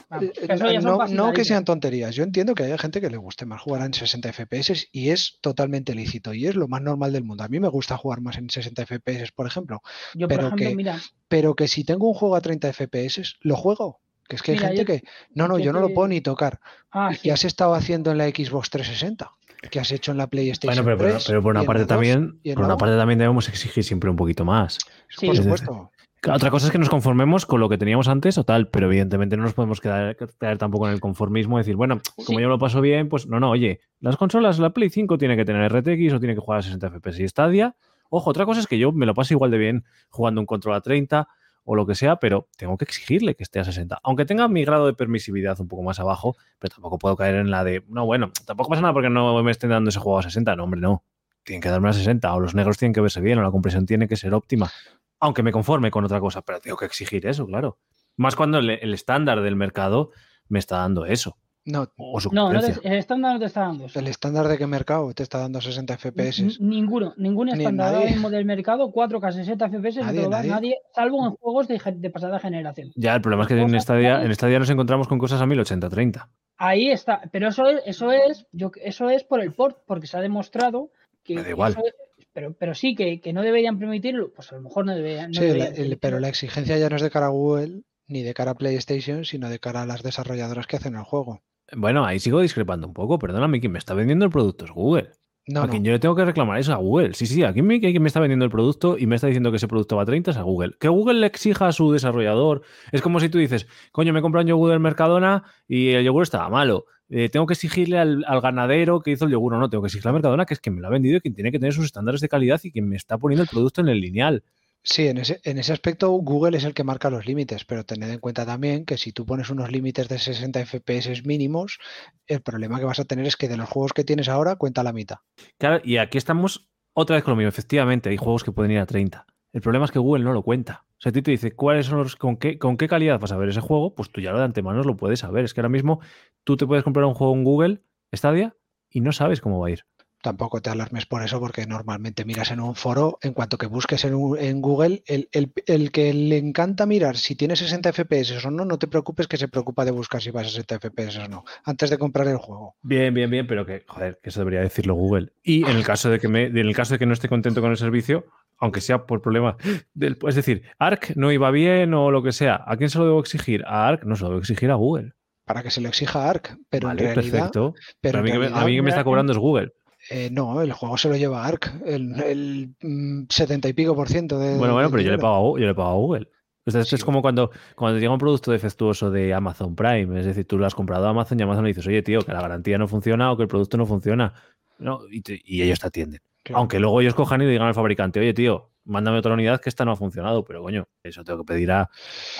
No, 1.09 1.33
que 1.33 1.43
sean 1.43 1.65
tonterías, 1.65 2.15
yo 2.15 2.23
entiendo 2.23 2.55
que 2.55 2.63
haya 2.63 2.77
gente 2.77 3.01
que 3.01 3.09
le 3.09 3.17
guste 3.17 3.45
más 3.45 3.61
jugar 3.61 3.81
en 3.81 3.93
60 3.93 4.31
FPS 4.31 4.87
y 4.91 5.09
es 5.09 5.37
totalmente 5.41 5.93
lícito 5.93 6.33
y 6.33 6.47
es 6.47 6.55
lo 6.55 6.67
más 6.67 6.81
normal 6.81 7.11
del 7.11 7.25
mundo. 7.25 7.43
A 7.43 7.49
mí 7.49 7.59
me 7.59 7.67
gusta 7.67 7.97
jugar 7.97 8.21
más 8.21 8.37
en 8.37 8.49
60 8.49 8.85
FPS, 8.85 9.31
por 9.33 9.47
ejemplo, 9.47 9.81
pero, 10.27 10.55
que, 10.55 10.95
pero 11.27 11.55
que 11.55 11.67
si 11.67 11.83
tengo 11.83 12.07
un 12.07 12.13
juego 12.13 12.35
a 12.35 12.41
30 12.41 12.71
FPS, 12.71 13.35
lo 13.41 13.55
juego. 13.55 13.99
Que 14.27 14.37
es 14.37 14.41
que 14.41 14.53
hay 14.53 14.57
gente 14.57 14.85
que, 14.85 15.03
no, 15.35 15.47
no, 15.47 15.59
yo 15.59 15.71
no 15.71 15.81
lo 15.81 15.93
puedo 15.93 16.07
ni 16.07 16.19
tocar. 16.19 16.59
Ah, 16.91 17.11
¿Y 17.21 17.29
has 17.29 17.45
estado 17.45 17.75
haciendo 17.75 18.11
en 18.11 18.17
la 18.17 18.27
Xbox 18.27 18.71
360? 18.71 19.31
Que 19.69 19.79
has 19.79 19.91
hecho 19.91 20.11
en 20.11 20.17
la 20.17 20.27
PlayStation. 20.27 20.85
Bueno, 20.85 21.19
pero, 21.25 21.41
por 21.41 21.51
una 21.51 21.63
parte 21.63 21.85
también, 21.85 22.39
por 22.55 22.65
una 22.65 22.77
parte 22.77 22.95
también 22.95 23.19
debemos 23.19 23.49
exigir 23.49 23.83
siempre 23.83 24.09
un 24.09 24.15
poquito 24.15 24.45
más. 24.45 24.77
por 25.19 25.35
supuesto. 25.35 25.91
Otra 26.33 26.49
cosa 26.49 26.65
es 26.65 26.71
que 26.71 26.79
nos 26.79 26.89
conformemos 26.89 27.45
con 27.45 27.59
lo 27.59 27.69
que 27.69 27.77
teníamos 27.77 28.07
antes 28.07 28.37
o 28.37 28.43
tal, 28.43 28.67
pero 28.69 28.87
evidentemente 28.87 29.37
no 29.37 29.43
nos 29.43 29.53
podemos 29.53 29.79
quedar, 29.79 30.17
tampoco 30.57 30.87
en 30.87 30.93
el 30.93 30.99
conformismo 30.99 31.57
y 31.57 31.61
decir, 31.61 31.75
bueno, 31.75 32.01
como 32.25 32.39
yo 32.39 32.49
lo 32.49 32.57
paso 32.57 32.81
bien, 32.81 33.09
pues 33.09 33.27
no, 33.27 33.39
no, 33.39 33.51
oye, 33.51 33.81
las 33.99 34.17
consolas, 34.17 34.57
la 34.57 34.71
Play 34.71 34.89
5 34.89 35.19
tiene 35.19 35.35
que 35.35 35.45
tener 35.45 35.71
RTX 35.71 36.13
o 36.13 36.19
tiene 36.19 36.33
que 36.33 36.41
jugar 36.41 36.59
a 36.59 36.61
60 36.63 36.89
FPS 36.89 37.19
y 37.19 37.27
Stadia. 37.27 37.75
Ojo, 38.09 38.29
otra 38.29 38.45
cosa 38.45 38.59
es 38.59 38.67
que 38.67 38.79
yo 38.79 38.91
me 38.91 39.05
lo 39.05 39.13
paso 39.13 39.33
igual 39.33 39.51
de 39.51 39.57
bien 39.57 39.85
jugando 40.09 40.41
un 40.41 40.47
control 40.47 40.75
a 40.75 40.81
30 40.81 41.27
o 41.65 41.75
lo 41.75 41.85
que 41.85 41.95
sea, 41.95 42.17
pero 42.17 42.47
tengo 42.57 42.77
que 42.77 42.85
exigirle 42.85 43.35
que 43.35 43.43
esté 43.43 43.59
a 43.59 43.63
60. 43.63 43.99
Aunque 44.03 44.25
tenga 44.25 44.47
mi 44.47 44.63
grado 44.63 44.85
de 44.85 44.93
permisividad 44.93 45.59
un 45.59 45.67
poco 45.67 45.81
más 45.81 45.99
abajo, 45.99 46.37
pero 46.59 46.75
tampoco 46.75 46.99
puedo 46.99 47.17
caer 47.17 47.35
en 47.35 47.49
la 47.51 47.63
de, 47.63 47.83
no, 47.87 48.05
bueno, 48.05 48.31
tampoco 48.45 48.69
pasa 48.69 48.81
nada 48.81 48.93
porque 48.93 49.09
no 49.09 49.41
me 49.43 49.51
estén 49.51 49.71
dando 49.71 49.89
ese 49.89 49.99
juego 49.99 50.19
a 50.19 50.23
60. 50.23 50.55
No, 50.55 50.63
hombre, 50.63 50.79
no. 50.79 51.03
Tienen 51.43 51.61
que 51.61 51.69
darme 51.69 51.89
a 51.89 51.93
60. 51.93 52.33
O 52.33 52.39
los 52.39 52.55
negros 52.55 52.77
tienen 52.77 52.93
que 52.93 53.01
verse 53.01 53.19
bien, 53.19 53.39
o 53.39 53.41
la 53.41 53.51
compresión 53.51 53.85
tiene 53.85 54.07
que 54.07 54.15
ser 54.15 54.33
óptima. 54.33 54.71
Aunque 55.19 55.43
me 55.43 55.51
conforme 55.51 55.89
con 55.89 56.05
otra 56.05 56.19
cosa, 56.19 56.43
pero 56.43 56.59
tengo 56.59 56.77
que 56.77 56.85
exigir 56.85 57.25
eso, 57.25 57.47
claro. 57.47 57.79
Más 58.15 58.35
cuando 58.35 58.59
el, 58.59 58.93
estándar 58.93 59.41
del 59.41 59.55
mercado 59.55 60.11
me 60.47 60.59
está 60.59 60.77
dando 60.77 61.05
eso. 61.05 61.37
No, 61.67 61.87
o 61.97 62.19
su 62.21 62.29
No, 62.31 62.53
no 62.53 62.61
te- 62.61 62.87
el 62.87 62.93
estándar 62.97 63.33
no 63.33 63.39
te 63.39 63.45
está 63.45 63.61
dando 63.61 63.85
eso. 63.87 63.99
el 63.99 64.07
estándar 64.07 64.47
de 64.47 64.57
qué 64.57 64.67
mercado 64.67 65.11
te 65.13 65.23
está 65.23 65.39
dando 65.39 65.59
60 65.59 65.97
FPS. 65.97 66.41
N- 66.43 66.53
Ninguno, 66.59 67.13
ningún 67.17 67.47
Ni 67.47 67.53
estándar 67.53 68.05
mismo 68.05 68.29
del 68.29 68.45
mercado, 68.45 68.91
4K 68.91 69.31
60 69.31 69.69
FPS, 69.69 69.99
no 70.01 70.05
Nadie, 70.05 70.19
te 70.19 70.23
lo 70.25 70.29
da 70.29 70.37
nadie. 70.37 70.51
nadie, 70.51 70.77
salvo 70.93 71.25
en 71.25 71.31
juegos 71.33 71.67
de, 71.67 72.09
pasada 72.11 72.39
generación. 72.39 72.91
Ya, 72.95 73.15
el 73.15 73.21
problema 73.21 73.43
es 73.43 73.47
que 73.47 73.59
en 73.59 73.81
Stadia, 73.81 74.19
que- 74.19 74.25
en 74.27 74.35
Stadia 74.35 74.59
nos 74.59 74.69
encontramos 74.69 75.07
con 75.07 75.17
cosas 75.17 75.41
a 75.41 75.45
1080-30. 75.47 76.29
Ahí 76.57 76.89
está, 76.91 77.21
pero 77.31 77.47
eso 77.49 77.67
es, 77.67 77.81
eso 77.87 78.11
es, 78.11 78.45
yo, 78.51 78.71
eso 78.83 79.09
es 79.09 79.23
por 79.23 79.41
el 79.41 79.51
port, 79.53 79.79
porque 79.87 80.05
se 80.07 80.17
ha 80.17 80.21
demostrado 80.21 80.91
que 81.23 81.33
Me 81.35 81.43
da 81.43 81.49
igual. 81.49 81.71
eso 81.71 81.81
es- 81.83 81.95
pero, 82.31 82.53
pero 82.53 82.75
sí 82.75 82.93
que, 82.95 83.19
que 83.21 83.33
no 83.33 83.41
deberían 83.41 83.79
permitirlo, 83.79 84.31
pues 84.33 84.51
a 84.51 84.55
lo 84.55 84.61
mejor 84.61 84.85
no 84.85 84.93
deberían. 84.93 85.31
no 85.31 85.39
Sí, 85.39 85.45
deberían 85.47 85.73
el- 85.77 85.97
pero 85.97 86.19
la 86.19 86.27
exigencia 86.29 86.77
ya 86.77 86.89
no 86.89 86.97
es 86.97 87.01
de 87.01 87.09
cara 87.09 87.25
a 87.25 87.29
Google 87.29 87.81
ni 88.07 88.21
de 88.21 88.33
cara 88.35 88.51
a 88.51 88.55
PlayStation, 88.55 89.25
sino 89.25 89.49
de 89.49 89.57
cara 89.57 89.81
a 89.81 89.85
las 89.87 90.03
desarrolladoras 90.03 90.67
que 90.67 90.75
hacen 90.77 90.95
el 90.95 91.01
juego. 91.03 91.41
Bueno, 91.73 92.05
ahí 92.05 92.19
sigo 92.19 92.41
discrepando 92.41 92.87
un 92.87 92.93
poco. 92.93 93.19
Perdóname, 93.19 93.59
quien 93.59 93.71
me 93.71 93.79
está 93.79 93.93
vendiendo 93.93 94.25
el 94.25 94.31
producto 94.31 94.65
es 94.65 94.71
Google. 94.71 95.11
No, 95.47 95.61
a 95.61 95.67
no. 95.67 95.71
quien 95.71 95.83
yo 95.83 95.91
le 95.91 95.99
tengo 95.99 96.15
que 96.15 96.25
reclamar 96.25 96.59
eso 96.59 96.73
a 96.73 96.77
Google. 96.77 97.13
Sí, 97.13 97.27
sí, 97.27 97.43
aquí 97.43 97.61
me, 97.61 97.79
quien 97.79 98.01
me 98.01 98.07
está 98.07 98.19
vendiendo 98.19 98.45
el 98.45 98.51
producto 98.51 98.97
y 98.97 99.05
me 99.05 99.15
está 99.15 99.27
diciendo 99.27 99.51
que 99.51 99.57
ese 99.57 99.67
producto 99.67 99.95
va 99.95 100.01
a 100.03 100.05
30 100.05 100.31
es 100.31 100.37
a 100.37 100.41
Google. 100.41 100.75
Que 100.79 100.87
Google 100.87 101.19
le 101.19 101.27
exija 101.27 101.67
a 101.67 101.71
su 101.71 101.91
desarrollador. 101.91 102.63
Es 102.91 103.01
como 103.01 103.19
si 103.19 103.29
tú 103.29 103.37
dices, 103.37 103.67
coño, 103.91 104.11
me 104.11 104.19
he 104.19 104.21
comprado 104.23 104.43
un 104.43 104.49
yogur 104.49 104.71
del 104.71 104.79
Mercadona 104.79 105.43
y 105.67 105.89
el 105.89 106.03
yogur 106.03 106.23
estaba 106.23 106.49
malo. 106.49 106.85
Eh, 107.09 107.29
tengo 107.29 107.45
que 107.45 107.53
exigirle 107.53 107.99
al, 107.99 108.25
al 108.27 108.41
ganadero 108.41 109.01
que 109.01 109.11
hizo 109.11 109.25
el 109.25 109.31
yogur 109.31 109.53
o 109.53 109.59
no. 109.59 109.69
Tengo 109.69 109.83
que 109.83 109.87
exigirle 109.87 110.09
al 110.09 110.13
Mercadona 110.15 110.45
que 110.45 110.55
es 110.55 110.59
quien 110.59 110.75
me 110.75 110.81
lo 110.81 110.87
ha 110.87 110.91
vendido 110.91 111.17
y 111.17 111.21
quien 111.21 111.35
tiene 111.35 111.51
que 111.51 111.59
tener 111.59 111.73
sus 111.73 111.85
estándares 111.85 112.21
de 112.21 112.29
calidad 112.29 112.59
y 112.63 112.71
quien 112.71 112.89
me 112.89 112.95
está 112.95 113.19
poniendo 113.19 113.43
el 113.43 113.49
producto 113.49 113.81
en 113.81 113.89
el 113.89 113.99
lineal. 113.99 114.43
Sí, 114.87 115.07
en 115.07 115.17
ese, 115.17 115.41
en 115.43 115.57
ese 115.57 115.73
aspecto 115.73 116.11
Google 116.11 116.55
es 116.57 116.63
el 116.63 116.75
que 116.75 116.83
marca 116.83 117.09
los 117.09 117.25
límites, 117.25 117.65
pero 117.65 117.85
tened 117.85 118.11
en 118.11 118.19
cuenta 118.19 118.45
también 118.45 118.85
que 118.85 118.97
si 118.97 119.11
tú 119.11 119.25
pones 119.25 119.49
unos 119.49 119.71
límites 119.71 120.07
de 120.07 120.19
60 120.19 120.59
FPS 120.59 121.25
mínimos, 121.25 121.79
el 122.27 122.41
problema 122.41 122.77
que 122.77 122.85
vas 122.85 122.99
a 122.99 123.05
tener 123.05 123.25
es 123.25 123.35
que 123.35 123.47
de 123.47 123.57
los 123.57 123.67
juegos 123.67 123.93
que 123.93 124.03
tienes 124.03 124.29
ahora 124.29 124.57
cuenta 124.57 124.83
la 124.83 124.93
mitad. 124.93 125.17
Claro, 125.57 125.81
y 125.83 125.97
aquí 125.97 126.19
estamos 126.19 126.69
otra 126.93 127.15
vez 127.15 127.23
con 127.23 127.31
lo 127.31 127.37
mismo. 127.37 127.49
Efectivamente, 127.49 128.09
hay 128.09 128.17
juegos 128.17 128.43
que 128.43 128.51
pueden 128.51 128.73
ir 128.73 128.77
a 128.77 128.85
30. 128.85 129.25
El 129.53 129.61
problema 129.61 129.85
es 129.85 129.91
que 129.91 129.97
Google 129.97 130.23
no 130.23 130.33
lo 130.33 130.43
cuenta. 130.43 130.85
O 130.91 130.97
sea, 130.99 131.09
a 131.09 131.13
ti 131.13 131.23
te 131.23 131.31
dice 131.31 131.53
cuáles 131.53 131.87
son 131.87 131.97
los, 131.97 132.15
con 132.15 132.37
qué, 132.37 132.59
con 132.59 132.77
qué 132.77 132.87
calidad 132.87 133.19
vas 133.19 133.31
a 133.31 133.37
ver 133.37 133.49
ese 133.49 133.61
juego, 133.61 133.95
pues 133.95 134.11
tú 134.11 134.21
ya 134.21 134.33
lo 134.33 134.37
de 134.37 134.45
antemano 134.45 134.83
lo 134.83 134.97
puedes 134.97 135.19
saber. 135.19 135.45
Es 135.45 135.55
que 135.55 135.61
ahora 135.61 135.69
mismo 135.69 135.99
tú 136.43 136.57
te 136.57 136.67
puedes 136.67 136.83
comprar 136.83 137.05
un 137.05 137.15
juego 137.15 137.33
en 137.33 137.43
Google, 137.43 137.81
Stadia, 138.13 138.55
y 138.87 139.01
no 139.01 139.11
sabes 139.13 139.41
cómo 139.41 139.59
va 139.59 139.67
a 139.67 139.71
ir. 139.71 139.85
Tampoco 140.25 140.59
te 140.59 140.71
alarmes 140.71 141.05
por 141.05 141.21
eso, 141.21 141.39
porque 141.39 141.67
normalmente 141.67 142.25
miras 142.25 142.49
en 142.49 142.59
un 142.59 142.73
foro, 142.73 143.19
en 143.21 143.33
cuanto 143.33 143.59
que 143.59 143.67
busques 143.67 144.03
en, 144.05 144.15
un- 144.15 144.39
en 144.39 144.59
Google, 144.59 145.03
el, 145.05 145.29
el- 145.31 145.53
el 145.67 145.91
que 145.91 146.15
le 146.15 146.37
encanta 146.39 146.87
mirar 146.87 147.15
si 147.15 147.35
tiene 147.35 147.55
60 147.55 147.89
FPS 147.89 148.47
o 148.47 148.49
no, 148.49 148.65
no 148.65 148.79
te 148.79 148.87
preocupes 148.87 149.27
que 149.27 149.37
se 149.37 149.47
preocupa 149.47 149.85
de 149.85 149.91
buscar 149.91 150.19
si 150.23 150.31
va 150.31 150.41
a 150.41 150.43
60 150.45 150.77
FPS 150.79 151.19
o 151.19 151.27
no, 151.27 151.43
antes 151.63 151.91
de 151.91 151.99
comprar 151.99 152.27
el 152.27 152.37
juego. 152.37 152.75
Bien, 152.81 153.13
bien, 153.13 153.29
bien, 153.29 153.45
pero 153.45 153.67
que, 153.67 153.83
joder, 153.87 154.19
que 154.23 154.29
eso 154.31 154.39
debería 154.39 154.61
decirlo 154.61 154.95
Google. 154.95 155.31
Y 155.43 155.61
en 155.69 155.77
el 155.77 155.85
caso 155.85 156.09
de 156.09 156.19
que 156.19 156.27
me, 156.27 156.45
en 156.45 156.57
el 156.57 156.75
caso 156.75 156.95
de 156.95 156.97
que 156.99 157.05
no 157.05 157.13
esté 157.13 157.29
contento 157.29 157.61
con 157.61 157.69
el 157.69 157.77
servicio, 157.77 158.25
aunque 158.57 158.81
sea 158.81 159.05
por 159.05 159.21
problema 159.21 159.57
del, 159.93 160.17
es 160.27 160.33
decir, 160.33 160.63
Arc 160.79 161.15
no 161.15 161.31
iba 161.31 161.51
bien 161.51 161.93
o 161.93 162.09
lo 162.09 162.23
que 162.23 162.31
sea, 162.31 162.63
¿a 162.65 162.77
quién 162.77 162.89
se 162.89 162.97
lo 162.97 163.05
debo 163.05 163.19
exigir? 163.19 163.63
A 163.67 163.87
Arc 163.87 164.05
no 164.05 164.15
se 164.15 164.23
lo 164.23 164.29
debo 164.29 164.39
exigir 164.41 164.71
a 164.71 164.75
Google. 164.75 165.11
Para 165.45 165.61
que 165.61 165.69
se 165.69 165.81
lo 165.81 165.87
exija 165.89 166.27
Arc, 166.27 166.57
pero 166.71 166.87
vale, 166.87 167.09
en 167.09 167.13
realidad, 167.13 167.51
perfecto. 167.51 167.73
pero 168.01 168.11
Pero 168.13 168.17
a 168.17 168.21
a 168.21 168.39
realidad, 168.39 168.65
mí 168.65 168.75
que 168.77 168.81
me 168.81 168.89
está 168.89 169.03
cobrando 169.03 169.31
es 169.31 169.37
Google. 169.37 169.73
Eh, 170.09 170.29
no, 170.31 170.61
el 170.61 170.71
juego 170.73 170.97
se 170.97 171.09
lo 171.09 171.15
lleva 171.17 171.45
Arc, 171.45 171.73
el, 171.85 172.73
mm, 172.81 173.23
70 173.29 173.67
y 173.69 173.73
pico 173.73 173.95
por 173.95 174.07
ciento 174.09 174.37
de. 174.39 174.57
Bueno, 174.57 174.73
bueno, 174.73 174.89
pero 174.91 175.01
yo 175.03 175.11
le 175.11 175.17
pago, 175.17 175.55
a- 175.55 175.59
yo 175.59 175.65
le 175.65 175.73
pago 175.75 175.89
a 175.89 175.93
Google. 175.95 176.29
O 176.67 176.71
sea, 176.71 176.81
esto 176.81 176.95
Sí. 176.95 177.01
es 177.01 177.05
como 177.05 177.21
cuando, 177.21 177.51
cuando 177.75 177.99
llega 177.99 178.11
un 178.11 178.17
producto 178.17 178.51
defectuoso 178.51 179.11
de 179.11 179.33
Amazon 179.35 179.75
Prime. 179.75 180.19
Es 180.19 180.25
decir, 180.25 180.45
tú 180.47 180.57
lo 180.57 180.65
has 180.65 180.73
comprado 180.73 181.05
a 181.05 181.09
Amazon 181.11 181.39
y 181.39 181.43
Amazon 181.43 181.63
le 181.63 181.69
dices, 181.69 181.85
oye, 181.85 182.01
tío, 182.01 182.21
que 182.21 182.33
la 182.33 182.41
garantía 182.41 182.77
no 182.79 182.87
funciona 182.87 183.31
o 183.31 183.37
que 183.37 183.43
el 183.43 183.47
producto 183.49 183.77
no 183.77 183.85
funciona. 183.85 184.33
No, 184.79 185.01
y, 185.11 185.21
te- 185.21 185.41
y 185.45 185.61
ellos 185.61 185.79
te 185.79 185.87
atienden. 185.87 186.21
Claro. 186.43 186.59
Aunque 186.59 186.79
luego 186.79 187.01
ellos 187.01 187.13
cojan 187.13 187.41
y 187.41 187.45
digan 187.45 187.67
al 187.67 187.75
fabricante, 187.75 188.19
oye, 188.19 188.33
tío, 188.33 188.71
mándame 188.83 189.19
otra 189.19 189.33
unidad 189.33 189.61
que 189.61 189.69
esta 189.69 189.85
no 189.85 189.91
ha 189.91 189.95
funcionado. 189.95 190.43
Pero 190.43 190.63
coño, 190.63 190.87
eso 191.03 191.23
tengo 191.23 191.39
que 191.43 191.53
pedir 191.53 191.71
a, 191.71 191.89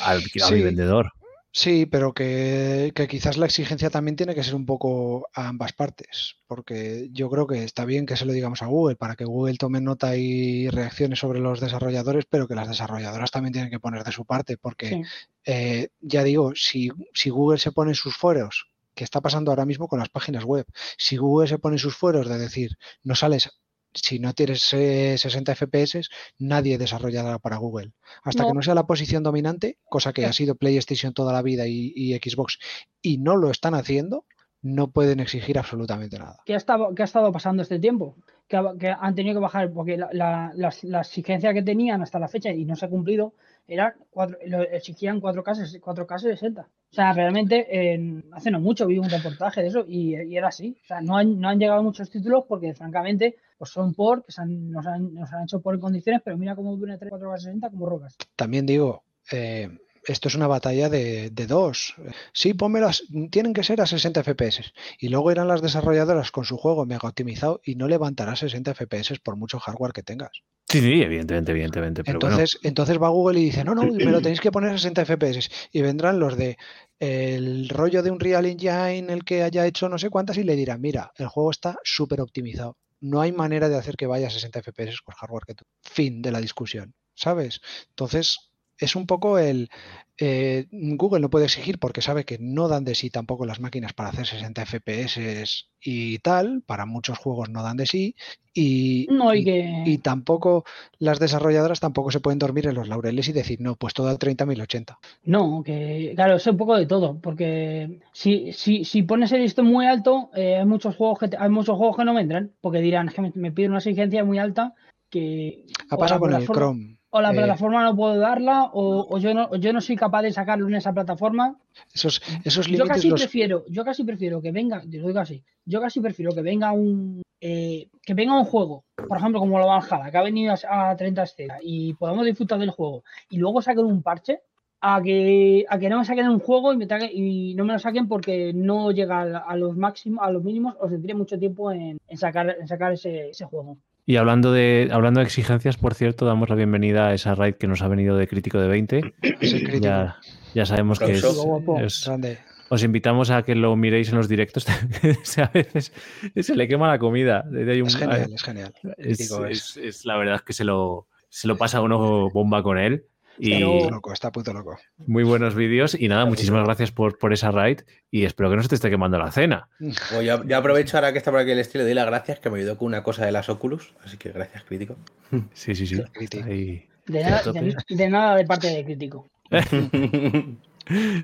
al, 0.03 0.19
a 0.19 0.51
mi 0.51 0.61
vendedor. 0.61 1.11
Sí, 1.57 1.85
pero 1.85 2.13
que, 2.13 2.91
que 2.93 3.07
quizás 3.07 3.37
la 3.37 3.45
exigencia 3.45 3.89
también 3.89 4.17
tiene 4.17 4.35
que 4.35 4.43
ser 4.43 4.55
un 4.55 4.65
poco 4.65 5.29
a 5.33 5.47
ambas 5.47 5.71
partes, 5.71 6.35
porque 6.47 7.07
yo 7.13 7.29
creo 7.29 7.47
que 7.47 7.63
está 7.63 7.85
bien 7.85 8.05
que 8.05 8.17
se 8.17 8.25
lo 8.25 8.33
digamos 8.33 8.61
a 8.61 8.65
Google 8.65 8.97
para 8.97 9.15
que 9.15 9.23
Google 9.23 9.55
tome 9.55 9.79
nota 9.79 10.17
y 10.17 10.67
reaccione 10.69 11.15
sobre 11.15 11.39
los 11.39 11.61
desarrolladores, 11.61 12.25
pero 12.29 12.49
que 12.49 12.55
las 12.55 12.67
desarrolladoras 12.67 13.31
también 13.31 13.53
tienen 13.53 13.71
que 13.71 13.79
poner 13.79 14.03
de 14.03 14.11
su 14.11 14.25
parte, 14.25 14.57
porque 14.57 14.89
Sí. 14.89 15.01
eh, 15.45 15.87
ya 16.01 16.23
digo, 16.25 16.51
si, 16.55 16.91
si 17.13 17.29
Google 17.29 17.57
se 17.57 17.71
pone 17.71 17.91
en 17.91 17.95
sus 17.95 18.17
fueros, 18.17 18.67
que 18.93 19.05
está 19.05 19.21
pasando 19.21 19.51
ahora 19.51 19.65
mismo 19.65 19.87
con 19.87 19.99
las 19.99 20.09
páginas 20.09 20.43
web, 20.43 20.65
si 20.97 21.15
Google 21.15 21.47
se 21.47 21.57
pone 21.57 21.75
en 21.75 21.79
sus 21.79 21.95
fueros 21.95 22.27
de 22.27 22.37
decir, 22.37 22.71
no 23.01 23.15
sales, 23.15 23.49
si 23.95 24.19
no 24.19 24.33
tienes 24.33 24.71
eh, 24.73 25.17
60 25.17 25.55
FPS, 25.55 26.09
nadie 26.37 26.77
desarrollará 26.77 27.39
para 27.39 27.57
Google. 27.57 27.93
Hasta 28.23 28.43
No. 28.43 28.49
que 28.49 28.53
no 28.53 28.61
sea 28.61 28.75
la 28.75 28.85
posición 28.87 29.23
dominante, 29.23 29.79
cosa 29.89 30.13
que 30.13 30.25
ha 30.25 30.33
sido 30.33 30.55
PlayStation 30.55 31.13
toda 31.13 31.33
la 31.33 31.41
vida 31.41 31.67
y, 31.67 31.93
y 31.95 32.13
Xbox, 32.15 32.59
y 33.01 33.17
no 33.17 33.35
lo 33.37 33.49
están 33.51 33.73
haciendo, 33.73 34.25
no 34.65 34.87
pueden 34.87 35.19
exigir 35.19 35.59
absolutamente 35.59 36.17
nada. 36.17 36.39
¿Qué 36.43 36.55
ha 36.55 36.57
estado, 36.57 36.95
qué 36.95 37.03
ha 37.03 37.05
estado 37.05 37.31
pasando 37.31 37.61
este 37.61 37.77
tiempo? 37.77 38.15
Que, 38.47 38.57
ha- 38.57 38.73
que 38.79 38.89
han 38.89 39.13
tenido 39.13 39.35
que 39.35 39.41
bajar, 39.41 39.71
porque 39.71 39.95
la, 39.95 40.09
la, 40.11 40.51
las- 40.55 40.83
la 40.83 41.01
exigencia 41.01 41.53
que 41.53 41.61
tenían 41.61 42.01
hasta 42.01 42.17
la 42.17 42.27
fecha 42.27 42.49
y 42.51 42.65
no 42.65 42.75
se 42.75 42.85
ha 42.85 42.89
cumplido, 42.89 43.33
era 43.67 43.95
cuatro, 44.09 44.37
lo 44.47 44.63
exigían 44.63 45.21
4K, 45.21 45.53
ses- 45.55 45.79
4K 45.79 46.17
60. 46.19 46.61
O 46.63 46.95
sea, 46.95 47.13
realmente 47.13 47.67
eh, 47.69 48.23
hace 48.31 48.49
no 48.49 48.59
mucho 48.59 48.87
vi 48.87 48.97
un 48.97 49.09
reportaje 49.09 49.61
de 49.61 49.67
eso 49.67 49.85
y, 49.87 50.15
y 50.15 50.35
era 50.37 50.47
así. 50.47 50.75
O 50.83 50.87
sea, 50.87 50.99
no 51.01 51.15
han, 51.17 51.39
no 51.39 51.47
han 51.49 51.59
llegado 51.59 51.83
muchos 51.83 52.09
títulos 52.09 52.45
porque, 52.47 52.73
francamente, 52.73 53.35
pues 53.59 53.69
son 53.69 53.93
por, 53.93 54.25
que 54.25 54.31
se 54.31 54.41
han- 54.41 54.71
nos, 54.71 54.87
han, 54.87 55.13
nos 55.13 55.31
han 55.31 55.43
hecho 55.43 55.61
por 55.61 55.75
en 55.75 55.81
condiciones, 55.81 56.21
pero 56.25 56.37
mira 56.37 56.55
cómo 56.55 56.75
dura 56.75 56.97
3 56.97 57.11
4K 57.11 57.37
60 57.37 57.69
como 57.69 57.85
rocas. 57.87 58.15
También 58.35 58.65
digo, 58.65 59.03
eh, 59.31 59.69
esto 60.05 60.27
es 60.27 60.35
una 60.35 60.47
batalla 60.47 60.89
de, 60.89 61.29
de 61.29 61.47
dos. 61.47 61.95
Sí, 62.33 62.53
pónmelas, 62.53 63.03
tienen 63.31 63.53
que 63.53 63.63
ser 63.63 63.81
a 63.81 63.85
60 63.85 64.23
FPS. 64.23 64.73
Y 64.99 65.09
luego 65.09 65.31
irán 65.31 65.47
las 65.47 65.61
desarrolladoras 65.61 66.31
con 66.31 66.45
su 66.45 66.57
juego 66.57 66.85
mega 66.85 67.09
optimizado 67.09 67.61
y 67.63 67.75
no 67.75 67.87
levantará 67.87 68.35
60 68.35 68.73
FPS 68.73 69.19
por 69.19 69.35
mucho 69.35 69.59
hardware 69.59 69.93
que 69.93 70.03
tengas. 70.03 70.43
Sí, 70.67 70.81
sí, 70.81 71.01
evidentemente, 71.01 71.51
evidentemente. 71.51 72.03
Pero 72.03 72.19
bueno. 72.19 72.35
Entonces, 72.35 72.59
entonces 72.63 73.01
va 73.01 73.09
Google 73.09 73.39
y 73.39 73.45
dice, 73.45 73.63
no, 73.63 73.75
no, 73.75 73.83
me 73.83 74.05
lo 74.05 74.21
tenéis 74.21 74.41
que 74.41 74.51
poner 74.51 74.71
a 74.71 74.77
60 74.77 75.05
FPS. 75.05 75.49
Y 75.71 75.81
vendrán 75.81 76.19
los 76.19 76.37
de 76.37 76.57
el 76.99 77.69
rollo 77.69 78.01
de 78.01 78.11
un 78.11 78.19
Real 78.19 78.45
Engine, 78.45 79.11
el 79.11 79.23
que 79.23 79.43
haya 79.43 79.65
hecho 79.65 79.89
no 79.89 79.97
sé 79.97 80.09
cuántas, 80.09 80.37
y 80.37 80.43
le 80.43 80.55
dirán, 80.55 80.81
mira, 80.81 81.11
el 81.17 81.27
juego 81.27 81.51
está 81.51 81.77
súper 81.83 82.21
optimizado. 82.21 82.77
No 82.99 83.21
hay 83.21 83.31
manera 83.31 83.69
de 83.69 83.77
hacer 83.77 83.95
que 83.95 84.07
vaya 84.07 84.27
a 84.27 84.31
60 84.31 84.61
FPS 84.61 85.01
con 85.03 85.13
hardware 85.15 85.45
que 85.45 85.55
tú. 85.55 85.65
Fin 85.81 86.21
de 86.21 86.31
la 86.31 86.41
discusión, 86.41 86.95
¿sabes? 87.13 87.61
Entonces, 87.89 88.51
es 88.77 88.95
un 88.95 89.07
poco 89.07 89.37
el... 89.39 89.69
eh, 90.17 90.65
Google 90.71 91.19
no 91.21 91.29
puede 91.29 91.45
exigir 91.45 91.79
porque 91.79 92.01
sabe 92.01 92.23
que 92.25 92.37
no 92.39 92.67
dan 92.67 92.83
de 92.85 92.95
sí 92.95 93.09
tampoco 93.09 93.45
las 93.45 93.59
máquinas 93.59 93.93
para 93.93 94.09
hacer 94.09 94.25
60 94.25 94.63
FPS 94.65 95.43
y 95.81 96.19
tal, 96.19 96.61
para 96.65 96.85
muchos 96.85 97.17
juegos 97.17 97.49
no 97.49 97.61
dan 97.63 97.77
de 97.77 97.85
sí, 97.85 98.15
y, 98.53 99.07
No, 99.09 99.33
y 99.35 99.39
y- 99.39 99.43
que. 99.43 99.83
y 99.85 99.97
tampoco 99.99 100.63
las 100.99 101.19
desarrolladoras 101.19 101.79
tampoco 101.79 102.11
se 102.11 102.21
pueden 102.21 102.39
dormir 102.39 102.67
en 102.67 102.75
los 102.75 102.87
laureles 102.87 103.27
y 103.27 103.33
decir, 103.33 103.59
no, 103.61 103.75
pues 103.75 103.93
todo 103.93 104.07
a 104.09 104.17
30.080. 104.17 104.97
No, 105.25 105.61
que 105.63 106.13
claro, 106.15 106.35
es 106.37 106.47
un 106.47 106.57
poco 106.57 106.75
de 106.77 106.85
todo, 106.85 107.19
porque 107.21 107.99
si, 108.13 108.51
si, 108.53 108.83
si 108.85 109.03
pones 109.03 109.31
el 109.33 109.41
listón 109.41 109.67
muy 109.67 109.85
alto, 109.85 110.29
eh, 110.35 110.55
hay 110.57 110.65
muchos 110.65 110.95
juegos 110.95 111.19
que 111.19 111.29
hay 111.37 111.49
muchos 111.49 111.77
juegos 111.77 111.97
que 111.97 112.05
no 112.05 112.13
vendrán, 112.13 112.51
porque 112.61 112.79
dirán, 112.79 113.09
es 113.09 113.13
que 113.13 113.21
me, 113.21 113.31
me 113.35 113.51
piden 113.51 113.71
una 113.71 113.79
exigencia 113.79 114.23
muy 114.23 114.39
alta 114.39 114.73
que 115.09 115.65
Ha 115.89 115.97
pasado 115.97 116.21
con 116.21 116.33
el 116.33 116.45
Chrome. 116.45 116.94
O 117.15 117.21
la 117.21 117.31
eh, 117.31 117.35
plataforma 117.35 117.81
no 117.81 117.95
puedo 117.95 118.17
darla, 118.17 118.65
o, 118.73 119.07
o 119.09 119.17
yo 119.19 119.33
no, 119.33 119.47
o 119.49 119.55
yo 119.55 119.71
no 119.71 119.79
soy 119.79 119.95
capaz 119.95 120.21
de 120.23 120.33
sacarlo 120.33 120.67
en 120.67 120.75
esa 120.75 120.91
plataforma. 120.91 121.55
Esos, 121.93 122.21
esos 122.43 122.67
Yo 122.67 122.85
casi 122.85 123.09
los... 123.09 123.21
prefiero, 123.21 123.63
yo 123.69 123.85
casi 123.85 124.03
prefiero 124.03 124.41
que 124.41 124.51
venga, 124.51 124.83
lo 124.83 125.07
digo 125.07 125.19
así, 125.19 125.41
yo 125.63 125.79
casi 125.79 126.01
prefiero 126.01 126.33
que 126.33 126.41
venga 126.41 126.73
un 126.73 127.21
eh, 127.39 127.87
que 128.01 128.13
venga 128.13 128.37
un 128.37 128.43
juego, 128.43 128.83
por 129.07 129.17
ejemplo, 129.17 129.39
como 129.39 129.57
lo 129.59 129.67
Valhalla, 129.67 130.11
que 130.11 130.17
ha 130.17 130.23
venido 130.23 130.53
a, 130.67 130.89
a 130.89 130.95
30 130.97 131.23
escenas 131.23 131.59
y 131.61 131.93
podemos 131.93 132.25
disfrutar 132.25 132.59
del 132.59 132.71
juego, 132.71 133.05
y 133.29 133.37
luego 133.37 133.61
saquen 133.61 133.85
un 133.85 134.03
parche, 134.03 134.41
a 134.81 135.01
que, 135.01 135.65
a 135.69 135.79
que 135.79 135.89
no 135.89 135.99
me 135.99 136.05
saquen 136.05 136.27
un 136.27 136.39
juego 136.39 136.73
y, 136.73 136.77
me 136.77 136.85
y 137.13 137.55
no 137.55 137.63
me 137.63 137.73
lo 137.73 137.79
saquen 137.79 138.09
porque 138.09 138.51
no 138.53 138.91
llega 138.91 139.21
a, 139.21 139.37
a 139.37 139.55
los 139.55 139.77
máximos, 139.77 140.19
a 140.21 140.31
los 140.31 140.43
mínimos, 140.43 140.75
os 140.81 140.91
tendría 140.91 141.15
mucho 141.15 141.39
tiempo 141.39 141.71
en, 141.71 141.97
en 142.09 142.17
sacar, 142.17 142.57
en 142.59 142.67
sacar 142.67 142.91
ese, 142.91 143.29
ese 143.29 143.45
juego. 143.45 143.77
Y 144.05 144.17
hablando 144.17 144.51
de, 144.51 144.89
hablando 144.91 145.19
de 145.19 145.25
exigencias, 145.25 145.77
por 145.77 145.95
cierto, 145.95 146.25
damos 146.25 146.49
la 146.49 146.55
bienvenida 146.55 147.07
a 147.07 147.13
esa 147.13 147.33
raid 147.33 147.55
que 147.55 147.67
nos 147.67 147.81
ha 147.81 147.87
venido 147.87 148.15
de 148.17 148.27
crítico 148.27 148.59
de 148.59 148.67
20. 148.67 149.13
Es 149.21 149.53
el 149.53 149.63
crítico. 149.63 149.83
Ya, 149.83 150.17
ya 150.53 150.65
sabemos 150.65 150.99
que 150.99 151.13
es, 151.13 151.23
es- 151.23 152.03
Grande. 152.05 152.37
Os 152.69 152.83
invitamos 152.83 153.29
a 153.31 153.43
que 153.43 153.53
lo 153.55 153.75
miréis 153.75 154.09
en 154.09 154.15
los 154.17 154.27
directos. 154.27 154.67
a 155.39 155.47
veces 155.53 155.91
se 156.35 156.55
le 156.55 156.67
quema 156.67 156.87
la 156.87 156.99
comida. 156.99 157.43
Un- 157.47 157.87
Es 157.87 157.95
genial, 157.95 158.31
es 158.33 158.43
genial. 158.43 158.73
es, 158.97 159.19
es. 159.21 159.31
es- 159.49 159.77
es 159.77 160.05
la 160.05 160.17
verdad 160.17 160.41
que 160.41 160.53
se 160.53 160.63
lo, 160.63 161.07
se 161.29 161.47
lo 161.47 161.57
pasa 161.57 161.79
a 161.79 161.81
uno 161.81 162.29
bomba 162.29 162.61
con 162.61 162.77
él. 162.77 163.05
Y 163.37 163.63
Puto 163.63 163.89
loco, 163.89 164.13
está 164.13 164.31
puto 164.31 164.53
loco. 164.53 164.77
muy 165.07 165.23
buenos 165.23 165.55
vídeos. 165.55 165.95
Y 165.99 166.07
nada, 166.07 166.25
muchísimas 166.25 166.63
gracias 166.63 166.91
por, 166.91 167.17
por 167.17 167.33
esa 167.33 167.51
raid. 167.51 167.81
Y 168.09 168.23
espero 168.25 168.49
que 168.49 168.55
no 168.55 168.61
se 168.63 168.69
te 168.69 168.75
esté 168.75 168.89
quemando 168.89 169.17
la 169.17 169.31
cena. 169.31 169.67
Bueno, 169.79 170.21
yo, 170.21 170.43
yo 170.45 170.57
aprovecho 170.57 170.97
ahora 170.97 171.11
que 171.11 171.17
está 171.17 171.31
por 171.31 171.41
aquí 171.41 171.51
el 171.51 171.59
estilo, 171.59 171.83
le 171.83 171.89
doy 171.89 171.95
las 171.95 172.05
gracias 172.05 172.39
que 172.39 172.49
me 172.49 172.59
ayudó 172.59 172.77
con 172.77 172.87
una 172.87 173.03
cosa 173.03 173.25
de 173.25 173.31
las 173.31 173.49
Oculus. 173.49 173.93
Así 174.03 174.17
que 174.17 174.31
gracias, 174.31 174.63
crítico. 174.63 174.95
Sí, 175.53 175.75
sí, 175.75 175.85
sí. 175.85 176.01
Ahí. 176.45 176.87
De, 177.07 177.23
A 177.23 177.29
nada- 177.29 177.51
de- 177.51 177.75
de 177.89 178.09
nada 178.09 178.35
de 178.35 178.45
parte 178.45 178.67
de 178.67 178.83
crítico. 178.85 179.29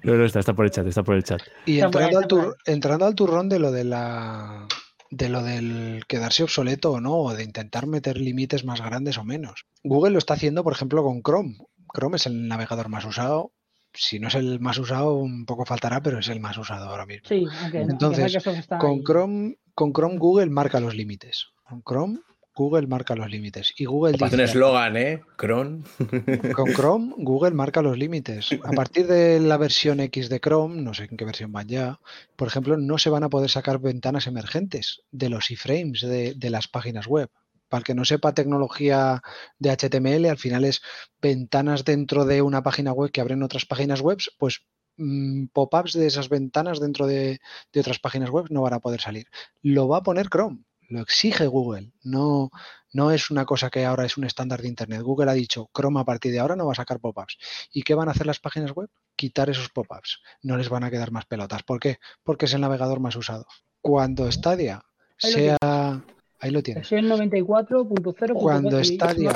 No, 0.04 0.16
no, 0.16 0.26
está, 0.26 0.40
está 0.40 0.54
por 0.54 0.66
el 0.66 0.72
chat, 0.72 0.88
está 0.88 1.04
por 1.04 1.16
el 1.16 1.24
chat. 1.24 1.40
Y 1.68 1.76
Está 1.76 1.86
entrando 1.86 2.18
al, 2.18 2.24
está 2.24 2.36
tur- 2.36 2.56
entrando 2.66 3.06
al 3.06 3.14
turrón 3.16 3.48
de 3.48 3.60
lo 3.60 3.72
de 3.72 3.84
la 3.84 4.68
de 5.12 5.30
lo 5.30 5.44
del 5.44 6.04
quedarse 6.08 6.42
obsoleto 6.42 6.94
o 6.94 7.02
no, 7.02 7.14
o 7.18 7.34
de 7.36 7.44
intentar 7.44 7.86
meter 7.86 8.18
límites 8.18 8.64
más 8.66 8.82
grandes 8.82 9.18
o 9.20 9.24
menos. 9.26 9.66
Google 9.84 10.12
lo 10.14 10.18
está 10.18 10.34
haciendo, 10.36 10.64
por 10.64 10.74
ejemplo, 10.74 11.04
con 11.04 11.22
Chrome. 11.22 11.58
Chrome 11.94 12.18
es 12.18 12.26
el 12.26 12.48
navegador 12.48 12.90
más 12.90 13.06
usado. 13.06 13.54
Si 13.94 14.20
no 14.20 14.30
es 14.30 14.36
el 14.36 14.60
más 14.60 14.78
usado, 14.78 15.16
un 15.18 15.46
poco 15.46 15.66
faltará, 15.66 16.02
pero 16.02 16.20
es 16.20 16.30
el 16.30 16.40
más 16.40 16.58
usado 16.58 16.90
ahora 16.90 17.06
mismo. 17.06 17.28
Sí, 17.28 17.46
Entonces, 17.74 18.38
Con. 18.80 19.04
Chrome, 19.04 19.58
con 19.74 19.92
Chrome 19.92 20.18
Google 20.18 20.50
marca 20.50 20.80
los 20.80 20.96
límites. 20.96 21.48
Con 21.64 21.82
Chrome 21.84 22.20
Google 22.54 22.88
marca 22.88 23.16
los 23.16 23.30
límites. 23.30 23.74
Y 23.78 23.86
Google 23.86 24.18
Parece 24.18 24.36
un 24.36 24.42
dice, 24.42 24.52
eslogan, 24.52 24.98
¿eh? 24.98 25.22
Cron. 25.38 25.84
con 26.56 26.74
Chrome, 26.74 27.14
Google 27.18 27.52
marca 27.52 27.82
los 27.82 27.98
límites. 27.98 28.50
A 28.64 28.72
partir 28.72 29.08
de 29.08 29.40
la 29.40 29.58
versión 29.58 30.00
X 30.00 30.30
de 30.30 30.40
Chrome, 30.40 30.82
no 30.82 30.94
sé 30.94 31.08
en 31.10 31.18
qué 31.18 31.26
versión 31.26 31.52
van 31.52 31.68
ya, 31.68 32.00
por 32.36 32.48
ejemplo, 32.48 32.78
no 32.78 32.98
se 32.98 33.10
van 33.10 33.24
a 33.24 33.30
poder 33.30 33.50
sacar 33.50 33.80
ventanas 33.80 34.28
emergentes 34.28 35.02
de 35.12 35.30
los 35.30 35.50
iframes 35.50 36.02
de, 36.02 36.34
de 36.36 36.50
las 36.50 36.68
páginas 36.68 37.08
web. 37.08 37.30
Para 37.72 37.80
el 37.80 37.86
que 37.86 37.96
no 37.96 38.04
sepa 38.04 38.34
tecnología 38.34 39.22
de 39.58 39.72
HTML, 39.72 40.26
al 40.26 40.38
final 40.38 40.66
es 40.66 40.82
ventanas 41.22 41.86
dentro 41.86 42.26
de 42.26 42.42
una 42.42 42.64
página 42.64 42.92
web 42.92 43.12
que 43.12 43.22
abren 43.22 43.44
otras 43.44 43.66
páginas 43.66 44.02
web, 44.02 44.18
pues 44.38 44.66
mm, 44.98 45.46
pop-ups 45.54 45.94
de 45.94 46.06
esas 46.06 46.28
ventanas 46.28 46.82
dentro 46.82 47.08
de, 47.08 47.40
de 47.72 47.80
otras 47.80 48.00
páginas 48.00 48.30
web 48.30 48.48
no 48.50 48.62
van 48.62 48.74
a 48.74 48.82
poder 48.82 49.00
salir. 49.00 49.28
Lo 49.62 49.88
va 49.88 50.00
a 50.00 50.04
poner 50.04 50.28
Chrome, 50.28 50.66
lo 50.90 51.00
exige 51.00 51.48
Google. 51.48 51.94
No, 52.04 52.52
no 52.92 53.12
es 53.12 53.32
una 53.32 53.46
cosa 53.46 53.70
que 53.70 53.86
ahora 53.86 54.04
es 54.04 54.18
un 54.18 54.26
estándar 54.26 54.62
de 54.62 54.68
Internet. 54.68 55.02
Google 55.02 55.32
ha 55.32 55.34
dicho, 55.34 55.70
Chrome 55.74 56.02
a 56.02 56.04
partir 56.04 56.34
de 56.34 56.40
ahora 56.40 56.58
no 56.58 56.66
va 56.66 56.74
a 56.74 56.76
sacar 56.76 57.00
pop-ups. 57.00 57.38
¿Y 57.72 57.84
qué 57.84 57.96
van 57.96 58.10
a 58.10 58.12
hacer 58.12 58.28
las 58.28 58.42
páginas 58.42 58.74
web? 58.74 58.90
Quitar 59.16 59.50
esos 59.50 59.70
pop-ups. 59.70 60.20
No 60.42 60.58
les 60.58 60.68
van 60.68 60.84
a 60.84 60.92
quedar 60.92 61.12
más 61.12 61.26
pelotas. 61.26 61.64
¿Por 61.64 61.80
qué? 61.80 62.00
Porque 62.22 62.48
es 62.48 62.54
el 62.54 62.60
navegador 62.60 63.00
más 63.00 63.16
usado. 63.16 63.46
Cuando 63.80 64.30
Stadia 64.30 64.84
sea... 65.18 66.04
Ahí 66.42 66.52
lo 66.52 66.62
tienes. 66.64 66.90
Versión 66.90 67.08
94.0. 67.08 68.34
Cuando 68.34 68.84
Stadia 68.84 69.32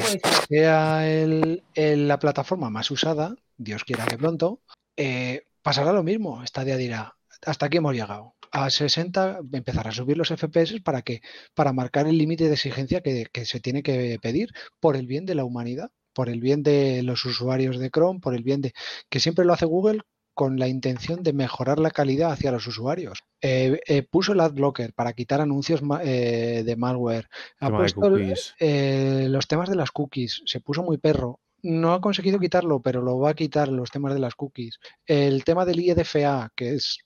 sea 0.49 1.08
el- 1.08 1.64
el- 1.74 2.08
la 2.08 2.20
plataforma 2.20 2.70
más 2.70 2.89
usada, 2.91 3.36
Dios 3.58 3.84
quiera 3.84 4.06
que 4.06 4.18
pronto, 4.18 4.60
eh, 4.97 5.43
pasará 5.62 5.93
lo 5.93 6.03
mismo. 6.03 6.45
Stadia 6.45 6.78
dirá, 6.78 7.16
hasta 7.45 7.68
aquí 7.68 7.78
hemos 7.78 7.93
llegado. 7.93 8.34
A 8.51 8.70
60 8.70 9.39
empezará 9.51 9.89
a 9.89 9.93
subir 9.93 10.18
los 10.18 10.32
FPS 10.32 10.82
para 10.82 11.01
que 11.01 11.22
para 11.53 11.74
marcar 11.74 12.08
el 12.08 12.18
límite 12.18 12.47
de 12.47 12.53
exigencia 12.53 13.01
que, 13.01 13.26
que 13.32 13.45
se 13.45 13.60
tiene 13.60 13.84
que 13.84 14.18
pedir 14.22 14.49
por 14.80 14.95
el 14.95 15.08
bien 15.08 15.26
de 15.26 15.36
la 15.36 15.43
humanidad, 15.43 15.91
por 16.14 16.30
el 16.30 16.39
bien 16.39 16.64
de 16.64 17.03
los 17.03 17.26
usuarios 17.26 17.78
de 17.78 17.89
Chrome, 17.89 18.20
por 18.20 18.34
el 18.36 18.43
bien 18.43 18.62
de 18.62 18.74
que 19.10 19.20
siempre 19.20 19.45
lo 19.45 19.53
hace 19.53 19.66
Google 19.66 20.01
con 20.34 20.58
la 20.58 20.68
intención 20.68 21.24
de 21.24 21.34
mejorar 21.34 21.80
la 21.80 21.91
calidad 21.91 22.32
hacia 22.32 22.51
los 22.51 22.66
usuarios. 22.68 23.20
Eh, 23.48 23.80
eh, 23.88 24.02
puso 24.02 24.34
el 24.34 24.39
adblocker 24.39 24.93
para 24.93 25.14
quitar 25.14 25.39
anuncios 25.39 25.82
ma- 25.84 26.02
eh, 26.04 26.64
de 26.66 26.76
malware. 26.76 27.28
Ha 27.60 27.68
Tema 27.68 27.78
puesto 27.78 28.08
el- 28.08 28.34
eh, 28.60 29.28
los 29.30 29.48
temas 29.48 29.70
de 29.70 29.76
las 29.76 29.91
cookies. 29.91 30.41
Se 30.46 30.60
puso 30.62 30.82
muy 30.84 30.98
perro. 30.98 31.39
No 31.62 31.93
ha 31.93 32.02
conseguido 32.02 32.39
quitarlo, 32.39 32.80
pero 32.82 33.02
lo 33.02 33.20
va 33.20 33.32
a 33.32 33.34
quitar 33.36 33.68
los 33.68 33.91
temas 33.91 34.14
de 34.14 34.20
las 34.20 34.36
cookies. 34.36 34.80
El 35.06 35.43
tema 35.43 35.66
del 35.66 35.80
IEDFA, 35.80 36.52
que 36.56 36.74
es 36.76 37.00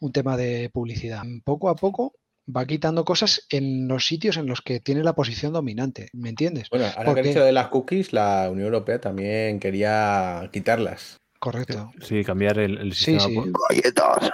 un 0.00 0.12
tema 0.12 0.36
de 0.36 0.70
publicidad. 0.72 1.22
Poco 1.44 1.68
a 1.68 1.76
poco 1.76 2.14
va 2.54 2.66
quitando 2.66 3.04
cosas 3.04 3.46
en 3.50 3.88
los 3.88 4.06
sitios 4.06 4.36
en 4.36 4.46
los 4.46 4.62
que 4.62 4.78
tiene 4.80 5.02
la 5.02 5.14
posición 5.14 5.52
dominante. 5.52 6.08
¿Me 6.12 6.28
entiendes? 6.28 6.68
Bueno, 6.70 6.86
ahora 6.86 6.96
que 6.98 7.04
Porque- 7.06 7.20
he 7.20 7.28
dicho 7.28 7.44
de 7.44 7.52
las 7.52 7.68
cookies, 7.68 8.12
la 8.12 8.48
Unión 8.50 8.66
Europea 8.66 9.00
también 9.00 9.58
quería 9.60 10.48
quitarlas. 10.52 11.16
Correcto. 11.38 11.90
Sí, 12.00 12.24
cambiar 12.24 12.58
el, 12.58 12.78
el 12.78 12.92
Sí, 12.94 13.18
sistema. 13.18 13.28
sí. 13.28 13.34
por- 13.34 13.52
Galletas. 13.70 14.30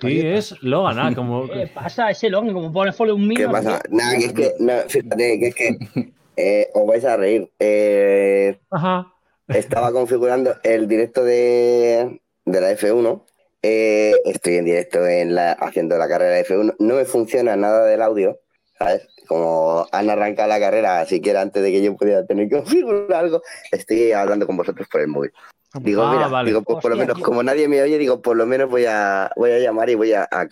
Sí, 0.00 0.20
es 0.26 0.62
Logan, 0.62 0.98
ah, 0.98 1.12
como. 1.14 1.48
¿Qué 1.48 1.66
pasa? 1.68 2.10
Ese 2.10 2.28
Logan, 2.30 2.52
como 2.52 2.72
pone 2.72 2.92
follow 2.92 3.16
un 3.16 3.28
¿Qué 3.28 3.38
mío. 3.38 3.50
pasa? 3.50 3.80
Nada, 3.90 4.16
que 4.18 4.24
es 4.26 4.32
que, 4.32 4.54
no, 4.58 4.72
fíjate, 4.88 5.38
que 5.38 5.46
es 5.48 5.54
que 5.54 5.78
eh, 6.36 6.70
os 6.74 6.86
vais 6.86 7.04
a 7.04 7.16
reír. 7.16 7.50
Eh, 7.58 8.58
Ajá. 8.70 9.12
estaba 9.48 9.92
configurando 9.92 10.54
el 10.62 10.86
directo 10.88 11.24
de, 11.24 12.20
de 12.44 12.60
la 12.60 12.72
F1. 12.72 13.22
Eh, 13.62 14.12
estoy 14.26 14.56
en 14.56 14.64
directo 14.66 15.04
en 15.06 15.34
la, 15.34 15.52
haciendo 15.52 15.96
la 15.98 16.08
carrera 16.08 16.34
de 16.34 16.44
F1. 16.44 16.76
No 16.78 16.94
me 16.94 17.04
funciona 17.04 17.56
nada 17.56 17.84
del 17.86 18.02
audio, 18.02 18.38
¿sabes? 18.78 19.08
Como 19.26 19.86
han 19.90 20.08
arrancado 20.08 20.48
la 20.48 20.60
carrera, 20.60 21.04
siquiera 21.06 21.40
antes 21.40 21.62
de 21.62 21.72
que 21.72 21.82
yo 21.82 21.96
pudiera 21.96 22.24
tener 22.26 22.48
que 22.48 22.56
configurar 22.58 23.12
algo, 23.12 23.42
estoy 23.72 24.12
hablando 24.12 24.46
con 24.46 24.56
vosotros 24.56 24.86
por 24.88 25.00
el 25.00 25.08
móvil. 25.08 25.32
Digo, 25.74 26.02
Ah, 26.04 26.12
mira, 26.14 26.28
vale. 26.28 26.48
digo, 26.50 26.62
pues 26.62 26.78
por 26.80 26.90
lo 26.90 26.96
menos, 26.96 27.16
tío. 27.16 27.24
como 27.24 27.42
nadie 27.42 27.68
me 27.68 27.82
oye, 27.82 27.98
digo, 27.98 28.22
por 28.22 28.36
lo 28.36 28.46
menos 28.46 28.70
voy 28.70 28.84
a, 28.86 29.30
voy 29.36 29.50
a 29.50 29.58
llamar 29.58 29.90
y 29.90 29.94
voy 29.94 30.12
a, 30.12 30.26
a- 30.30 30.48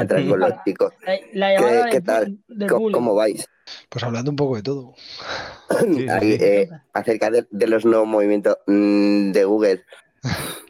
entrar 0.00 0.26
con 0.28 0.40
los 0.40 0.52
chicos. 0.64 0.92
la, 1.04 1.18
la 1.32 1.52
llamada 1.54 1.90
¿Qué- 1.90 2.00
tal? 2.00 2.38
¿Cómo, 2.68 3.14
vais? 3.14 3.48
Pues 3.88 4.04
hablando 4.04 4.30
un 4.30 4.36
poco 4.36 4.56
de 4.56 4.62
todo. 4.62 4.94
sí, 5.94 6.08
Ahí, 6.08 6.32
sí. 6.32 6.38
eh, 6.40 6.70
acerca 6.92 7.30
de, 7.30 7.46
de 7.50 7.66
los 7.66 7.84
nuevos 7.84 8.08
movimientos 8.08 8.56
mm, 8.66 9.32
de 9.32 9.44
Google. 9.44 9.84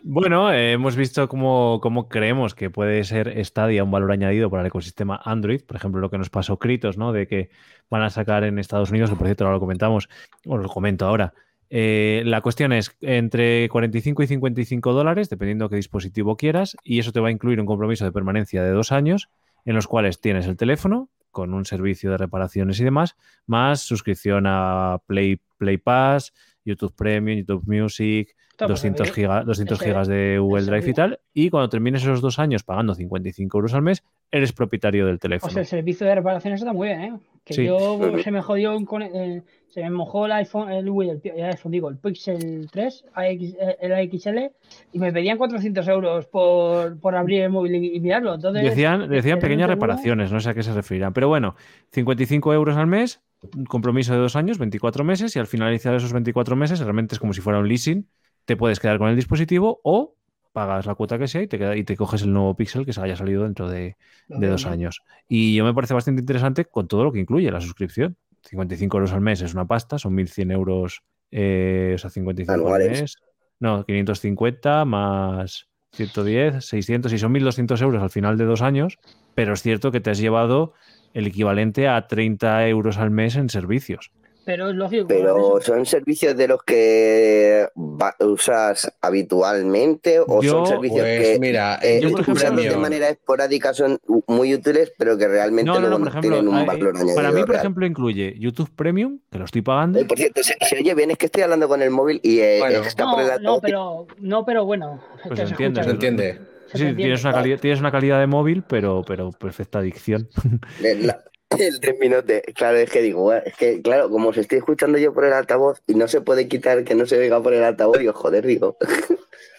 Bueno, 0.02 0.52
eh, 0.52 0.72
hemos 0.72 0.96
visto 0.96 1.28
cómo, 1.28 1.78
cómo 1.80 2.08
creemos 2.08 2.54
que 2.54 2.70
puede 2.70 3.04
ser 3.04 3.42
Stadia 3.44 3.84
un 3.84 3.90
valor 3.90 4.12
añadido 4.12 4.50
para 4.50 4.62
el 4.62 4.66
ecosistema 4.66 5.20
Android. 5.24 5.62
Por 5.64 5.76
ejemplo, 5.76 6.00
lo 6.00 6.10
que 6.10 6.18
nos 6.18 6.28
pasó 6.28 6.58
Kritos, 6.58 6.98
¿no? 6.98 7.12
De 7.12 7.26
que 7.26 7.50
van 7.88 8.02
a 8.02 8.10
sacar 8.10 8.44
en 8.44 8.58
Estados 8.58 8.90
Unidos, 8.90 9.10
que 9.10 9.16
por 9.16 9.26
cierto 9.26 9.44
ahora 9.44 9.54
lo 9.56 9.60
comentamos, 9.60 10.08
os 10.46 10.60
lo 10.62 10.68
comento 10.68 11.06
ahora. 11.06 11.32
Eh, 11.76 12.22
la 12.24 12.40
cuestión 12.40 12.72
es 12.72 12.96
entre 13.00 13.68
45 13.68 14.22
y 14.22 14.26
55 14.28 14.92
dólares, 14.92 15.28
dependiendo 15.28 15.68
qué 15.68 15.74
dispositivo 15.74 16.36
quieras, 16.36 16.76
y 16.84 17.00
eso 17.00 17.10
te 17.10 17.18
va 17.18 17.26
a 17.26 17.30
incluir 17.32 17.58
un 17.58 17.66
compromiso 17.66 18.04
de 18.04 18.12
permanencia 18.12 18.62
de 18.62 18.70
dos 18.70 18.92
años, 18.92 19.28
en 19.64 19.74
los 19.74 19.88
cuales 19.88 20.20
tienes 20.20 20.46
el 20.46 20.56
teléfono 20.56 21.08
con 21.32 21.52
un 21.52 21.64
servicio 21.64 22.12
de 22.12 22.18
reparaciones 22.18 22.78
y 22.78 22.84
demás, 22.84 23.16
más 23.48 23.80
suscripción 23.80 24.44
a 24.46 25.00
Play, 25.08 25.40
Play 25.58 25.78
Pass, 25.78 26.32
YouTube 26.64 26.94
Premium, 26.96 27.38
YouTube 27.40 27.64
Music, 27.66 28.34
Está, 28.50 28.66
pues, 28.66 28.78
200, 28.80 29.08
eh, 29.08 29.12
giga- 29.12 29.44
200 29.44 29.78
ese- 29.78 29.86
gigas 29.90 30.06
de 30.08 30.38
Google 30.38 30.64
Drive 30.64 30.88
y 30.90 30.94
tal. 30.94 31.20
Y 31.32 31.50
cuando 31.50 31.68
termines 31.68 32.02
esos 32.02 32.20
dos 32.20 32.38
años 32.38 32.62
pagando 32.62 32.94
55 32.94 33.58
euros 33.58 33.74
al 33.74 33.82
mes, 33.82 34.04
eres 34.30 34.52
propietario 34.52 35.06
del 35.06 35.16
O 35.16 35.18
teléfono. 35.18 35.52
sea, 35.52 35.62
el 35.62 35.66
servicio 35.66 36.06
de 36.06 36.14
reparaciones 36.14 36.60
está 36.60 36.72
muy 36.72 36.88
bien, 36.88 37.00
¿eh? 37.00 37.12
Que 37.44 37.54
Sí. 37.54 37.64
yo 37.66 37.98
se 38.22 38.30
me 38.30 38.40
jodió 38.40 38.76
un 38.76 38.86
eh, 39.02 39.42
se 39.68 39.82
me 39.82 39.90
mojó 39.90 40.24
el 40.26 40.32
iPhone, 40.32 40.70
el, 40.70 40.86
el, 40.88 41.44
iPhone, 41.44 41.72
digo, 41.72 41.90
el 41.90 41.98
Pixel 41.98 42.68
3, 42.70 43.04
AX, 43.12 43.42
eh, 43.60 43.76
el 43.80 43.92
AXL, 43.92 44.52
y 44.92 44.98
me 45.00 45.12
pedían 45.12 45.36
400 45.36 45.86
euros 45.88 46.26
por, 46.26 46.98
por 47.00 47.16
abrir 47.16 47.42
el 47.42 47.50
móvil 47.50 47.74
y, 47.74 47.96
y 47.96 48.00
mirarlo. 48.00 48.34
Entonces, 48.34 48.62
Decían, 48.62 49.00
decían 49.10 49.22
tener 49.22 49.38
pequeñas 49.40 49.68
reparaciones, 49.68 50.30
no 50.32 50.38
sé 50.40 50.50
a 50.50 50.54
qué 50.54 50.62
se 50.62 50.72
referirán. 50.72 51.12
Pero 51.12 51.26
bueno, 51.28 51.56
55 51.90 52.54
euros 52.54 52.76
al 52.76 52.86
mes, 52.86 53.20
un 53.56 53.64
compromiso 53.64 54.12
de 54.12 54.18
dos 54.18 54.36
años, 54.36 54.58
24 54.58 55.04
meses, 55.04 55.34
y 55.36 55.38
al 55.38 55.46
finalizar 55.46 55.94
esos 55.94 56.12
24 56.12 56.56
meses, 56.56 56.80
realmente 56.80 57.14
es 57.14 57.18
como 57.18 57.32
si 57.32 57.40
fuera 57.40 57.58
un 57.58 57.68
leasing, 57.68 58.08
te 58.44 58.56
puedes 58.56 58.80
quedar 58.80 58.98
con 58.98 59.08
el 59.08 59.16
dispositivo 59.16 59.80
o 59.82 60.16
pagas 60.52 60.86
la 60.86 60.94
cuota 60.94 61.18
que 61.18 61.26
sea 61.26 61.42
y 61.42 61.48
te, 61.48 61.58
queda, 61.58 61.76
y 61.76 61.82
te 61.82 61.96
coges 61.96 62.22
el 62.22 62.32
nuevo 62.32 62.54
Pixel 62.54 62.86
que 62.86 62.92
se 62.92 63.00
haya 63.00 63.16
salido 63.16 63.42
dentro 63.42 63.68
de, 63.68 63.96
de 64.28 64.46
dos 64.46 64.66
años. 64.66 65.02
Y 65.28 65.54
yo 65.54 65.64
me 65.64 65.74
parece 65.74 65.94
bastante 65.94 66.20
interesante 66.20 66.64
con 66.64 66.86
todo 66.86 67.02
lo 67.02 67.12
que 67.12 67.18
incluye 67.18 67.50
la 67.50 67.60
suscripción. 67.60 68.16
55 68.44 68.96
euros 68.96 69.12
al 69.12 69.20
mes 69.20 69.40
es 69.42 69.52
una 69.54 69.66
pasta, 69.66 69.98
son 69.98 70.14
1.100 70.14 70.52
euros, 70.52 71.02
eh, 71.30 71.92
o 71.94 71.98
sea, 71.98 72.10
55 72.10 72.72
al 72.72 72.90
mes. 72.90 73.16
No, 73.58 73.84
550 73.84 74.84
más 74.84 75.68
110, 75.92 76.64
600 76.64 77.12
y 77.12 77.18
son 77.18 77.32
1.200 77.32 77.82
euros 77.82 78.02
al 78.02 78.10
final 78.10 78.36
de 78.36 78.44
dos 78.44 78.62
años, 78.62 78.98
pero 79.34 79.54
es 79.54 79.62
cierto 79.62 79.90
que 79.90 80.00
te 80.00 80.10
has 80.10 80.18
llevado 80.18 80.74
el 81.14 81.26
equivalente 81.28 81.88
a 81.88 82.06
30 82.06 82.68
euros 82.68 82.98
al 82.98 83.10
mes 83.10 83.36
en 83.36 83.48
servicios. 83.48 84.10
Pero 84.46 84.68
es 84.68 84.76
lógico. 84.76 85.06
Pero 85.08 85.58
son 85.62 85.86
servicios 85.86 86.36
de 86.36 86.48
los 86.48 86.62
que 86.64 87.66
va- 87.74 88.14
usas 88.20 88.92
habitualmente 89.00 90.18
o 90.20 90.42
Yo, 90.42 90.50
son 90.50 90.66
servicios 90.66 91.00
Pues 91.00 91.20
que 91.32 91.38
mira, 91.40 91.78
eh, 91.82 91.98
yo, 92.02 92.10
por 92.10 92.20
YouTube 92.20 92.20
ejemplo, 92.36 92.60
usando 92.60 92.62
de 92.62 92.76
manera 92.76 93.08
esporádica 93.08 93.72
son 93.72 93.98
muy 94.26 94.52
útiles, 94.54 94.92
pero 94.98 95.16
que 95.16 95.28
realmente 95.28 95.66
No, 95.66 95.76
no, 95.76 95.80
no, 95.80 95.88
luego 95.88 96.04
por 96.04 96.12
no 96.12 96.18
ejemplo, 96.20 96.36
tienen 96.42 96.48
un 96.60 96.66
valor 96.66 96.94
añadido. 96.94 97.14
para 97.16 97.30
mí, 97.32 97.40
por 97.40 97.48
real. 97.50 97.60
ejemplo, 97.60 97.86
incluye 97.86 98.34
YouTube 98.38 98.70
Premium, 98.76 99.18
que 99.30 99.38
lo 99.38 99.46
estoy 99.46 99.62
pagando. 99.62 99.98
Eh, 100.00 100.04
por 100.04 100.18
cierto, 100.18 100.42
se, 100.42 100.54
se 100.60 100.76
oye 100.78 100.94
bien, 100.94 101.10
es 101.10 101.16
que 101.16 101.26
estoy 101.26 101.42
hablando 101.42 101.66
con 101.66 101.80
el 101.80 101.90
móvil 101.90 102.20
y 102.22 102.40
eh, 102.40 102.56
Bueno. 102.60 102.80
está 102.82 103.04
por 103.10 103.20
el 103.22 103.26
no, 103.26 103.32
no, 103.32 103.36
altavoz. 103.38 103.60
pero, 103.62 104.06
no, 104.18 104.44
pero 104.44 104.64
bueno. 104.66 105.02
Pues 105.26 105.38
se 105.40 105.46
entiende, 105.46 105.82
se 105.84 105.90
entiende. 105.90 106.40
Sí, 106.74 106.92
tienes 106.94 107.22
una, 107.24 107.32
calidad, 107.32 107.58
tienes 107.60 107.80
una 107.80 107.90
calidad 107.92 108.20
de 108.20 108.26
móvil, 108.26 108.62
pero, 108.68 109.02
pero 109.06 109.30
perfecta 109.30 109.78
adicción. 109.78 110.28
La- 110.80 111.22
El 111.58 111.78
terminote, 111.78 112.42
claro, 112.54 112.78
es 112.78 112.90
que 112.90 113.00
digo, 113.00 113.32
es 113.32 113.54
que, 113.56 113.80
claro, 113.80 114.10
como 114.10 114.32
se 114.32 114.40
estoy 114.40 114.58
escuchando 114.58 114.98
yo 114.98 115.12
por 115.14 115.24
el 115.24 115.32
altavoz 115.32 115.80
y 115.86 115.94
no 115.94 116.08
se 116.08 116.20
puede 116.20 116.48
quitar 116.48 116.82
que 116.82 116.96
no 116.96 117.06
se 117.06 117.16
oiga 117.16 117.40
por 117.40 117.52
el 117.54 117.62
altavoz, 117.62 117.98
digo, 117.98 118.12
joder, 118.12 118.44
digo. 118.44 118.76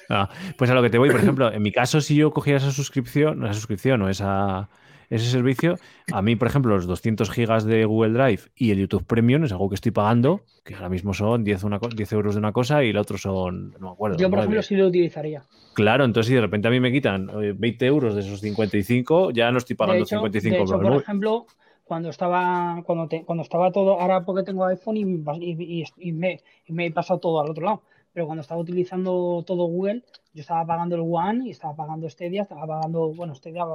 Ah, 0.09 0.30
pues 0.57 0.70
a 0.70 0.74
lo 0.74 0.82
que 0.84 0.89
te 0.89 0.97
voy, 0.97 1.09
por 1.09 1.20
ejemplo, 1.22 1.51
en 1.51 1.61
mi 1.61 1.72
caso, 1.72 2.01
si 2.01 2.16
yo 2.16 2.32
cogiera 2.32 2.57
esa 2.59 2.72
suscripción, 2.72 3.43
esa 3.45 3.53
suscripción 3.53 4.01
o 4.01 4.09
esa, 4.09 4.70
ese 5.10 5.30
servicio, 5.30 5.78
a 6.12 6.22
mí, 6.22 6.36
por 6.36 6.47
ejemplo, 6.47 6.76
los 6.76 6.88
200 6.88 7.30
gigas 7.30 7.66
de 7.66 7.86
Google 7.86 8.14
Drive 8.14 8.43
y 8.56 8.72
el 8.72 8.80
YouTube 8.80 9.06
Premium 9.06 9.43
es 9.43 9.51
algo 9.51 9.70
que 9.70 9.76
estoy 9.76 9.91
pagando, 9.91 10.41
que 10.64 10.76
ahora 10.76 10.89
mismo 10.89 11.14
son 11.14 11.43
10, 11.43 11.64
una, 11.64 11.80
10 11.95 12.12
euros 12.14 12.36
de 12.36 12.39
una 12.39 12.51
cosa 12.51 12.84
y 12.84 12.89
el 12.89 12.97
otro 12.97 13.18
son, 13.18 13.72
no 13.80 13.80
me 13.88 13.89
acuerdo. 13.89 14.18
Yo, 14.18 14.30
por 14.30 14.38
9. 14.38 14.43
ejemplo, 14.43 14.62
sí 14.64 14.76
lo 14.76 14.88
utilizaría. 14.88 15.43
Claro, 15.74 16.06
entonces 16.06 16.30
si 16.30 16.36
de 16.36 16.41
repente 16.41 16.68
a 16.68 16.72
mí 16.72 16.80
me 16.80 16.91
quitan 16.91 17.30
eh, 17.41 17.53
20 17.58 17.86
euros 17.86 18.16
de 18.16 18.22
esos 18.22 18.39
55, 18.39 19.32
ya 19.32 19.51
no 19.51 19.58
estoy 19.58 19.74
De 19.74 19.78
pagando 19.78 20.03
hecho, 20.03 20.16
55 20.18 20.56
de 20.56 20.62
hecho, 20.64 20.72
por 20.78 20.84
por 20.93 21.01
ejemplo, 21.01 21.45
cuando 21.84 22.10
estaba 22.10 22.82
cuando, 22.86 23.08
te- 23.08 23.24
cuando 23.26 23.43
estaba 23.43 23.72
todo, 23.72 23.99
ahora 23.99 24.24
porque 24.24 24.43
tengo 24.43 24.66
iPhone 24.66 24.97
y, 24.97 25.01
y- 25.03 25.82
y- 25.82 25.86
y 25.97 26.12
me, 26.14 26.39
y 26.66 26.74
me 26.74 26.86
he 26.88 26.91
pasado 26.91 27.20
todo 27.20 27.41
al 27.41 27.49
otro 27.49 27.66
lado, 27.66 27.84
pero 28.16 28.28
cuando 28.28 28.43
estaba 28.43 28.61
utilizando 28.61 29.43
todo 29.45 29.66
Google, 29.66 30.01
yo 30.34 30.39
estaba 30.39 30.66
pagando 30.66 30.95
el 30.95 31.01
One 31.03 31.47
y 31.47 31.51
estaba 31.51 31.76
pagando 31.76 32.09
Stadia, 32.09 32.43
estaba 32.43 32.66
pagando, 32.66 33.13
bueno, 33.13 33.36
Stadia, 33.36 33.66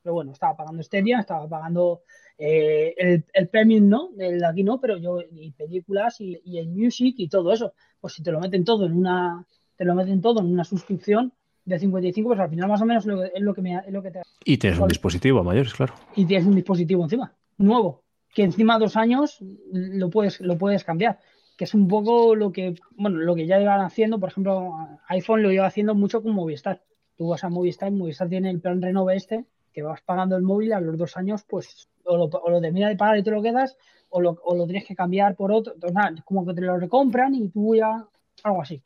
pero 0.00 0.14
bueno, 0.14 0.30
estaba 0.30 0.56
pagando 0.56 0.84
Stadia, 0.84 1.18
estaba 1.18 1.48
pagando 1.48 2.02
eh, 2.38 2.94
el, 2.96 3.24
el 3.32 3.48
Premium, 3.48 3.88
¿no? 3.88 4.10
El 4.16 4.38
de 4.38 4.46
aquí 4.46 4.62
no, 4.62 4.80
pero 4.80 4.98
yo, 4.98 5.18
y 5.32 5.50
películas 5.50 6.20
y, 6.20 6.40
y 6.44 6.58
el 6.58 6.68
Music 6.68 7.16
y 7.18 7.28
todo 7.28 7.52
eso. 7.52 7.72
Pues 8.00 8.12
si 8.12 8.22
te 8.22 8.30
lo 8.30 8.38
meten 8.38 8.64
todo 8.64 8.86
en 8.86 8.92
una, 8.92 9.44
te 9.74 9.84
lo 9.84 9.96
meten 9.96 10.20
todo 10.20 10.38
en 10.42 10.46
una 10.46 10.62
suscripción 10.62 11.32
de 11.64 11.80
55, 11.80 12.28
pues 12.28 12.38
al 12.38 12.50
final 12.50 12.68
más 12.68 12.80
o 12.80 12.86
menos 12.86 13.04
lo 13.04 13.24
es 13.24 13.32
lo 13.40 13.52
que, 13.52 13.62
me, 13.62 13.78
es 13.78 13.92
lo 13.92 14.00
que 14.00 14.12
te 14.12 14.22
Y 14.44 14.58
tienes 14.58 14.78
un 14.78 14.86
dispositivo 14.86 15.40
a 15.40 15.42
mayores, 15.42 15.74
claro. 15.74 15.94
y 16.14 16.24
tienes 16.24 16.46
un 16.46 16.54
dispositivo 16.54 17.02
encima, 17.02 17.34
nuevo, 17.56 18.04
que 18.32 18.44
encima 18.44 18.78
dos 18.78 18.96
años 18.96 19.38
lo 19.72 20.08
puedes, 20.08 20.40
lo 20.40 20.56
puedes 20.56 20.84
cambiar, 20.84 21.18
que 21.58 21.64
es 21.64 21.74
un 21.74 21.88
poco 21.88 22.36
lo 22.36 22.52
que, 22.52 22.76
bueno, 22.92 23.18
lo 23.18 23.34
que 23.34 23.46
ya 23.46 23.60
iban 23.60 23.80
haciendo, 23.80 24.20
por 24.20 24.30
ejemplo, 24.30 24.72
iPhone 25.08 25.42
lo 25.42 25.50
iba 25.50 25.66
haciendo 25.66 25.92
mucho 25.96 26.22
con 26.22 26.32
Movistar. 26.32 26.82
Tú 27.16 27.30
vas 27.30 27.42
a 27.42 27.48
Movistar, 27.48 27.90
Movistar 27.90 28.28
tiene 28.28 28.48
el 28.48 28.60
plan 28.60 28.80
Renove 28.80 29.16
este, 29.16 29.44
que 29.72 29.82
vas 29.82 30.00
pagando 30.02 30.36
el 30.36 30.42
móvil 30.44 30.72
a 30.72 30.80
los 30.80 30.96
dos 30.96 31.16
años, 31.16 31.44
pues 31.48 31.88
o 32.04 32.16
lo, 32.16 32.24
o 32.26 32.50
lo 32.50 32.60
terminas 32.60 32.90
de 32.90 32.96
pagar 32.96 33.18
y 33.18 33.24
te 33.24 33.32
lo 33.32 33.42
quedas, 33.42 33.76
o 34.08 34.20
lo, 34.20 34.38
o 34.44 34.56
lo 34.56 34.66
tienes 34.66 34.86
que 34.86 34.94
cambiar 34.94 35.34
por 35.34 35.50
otro, 35.50 35.74
entonces, 35.74 35.96
nada, 35.96 36.12
es 36.16 36.22
como 36.22 36.46
que 36.46 36.54
te 36.54 36.60
lo 36.60 36.78
recompran 36.78 37.34
y 37.34 37.48
tú 37.48 37.74
ya, 37.74 38.06
algo 38.44 38.62
así. 38.62 38.80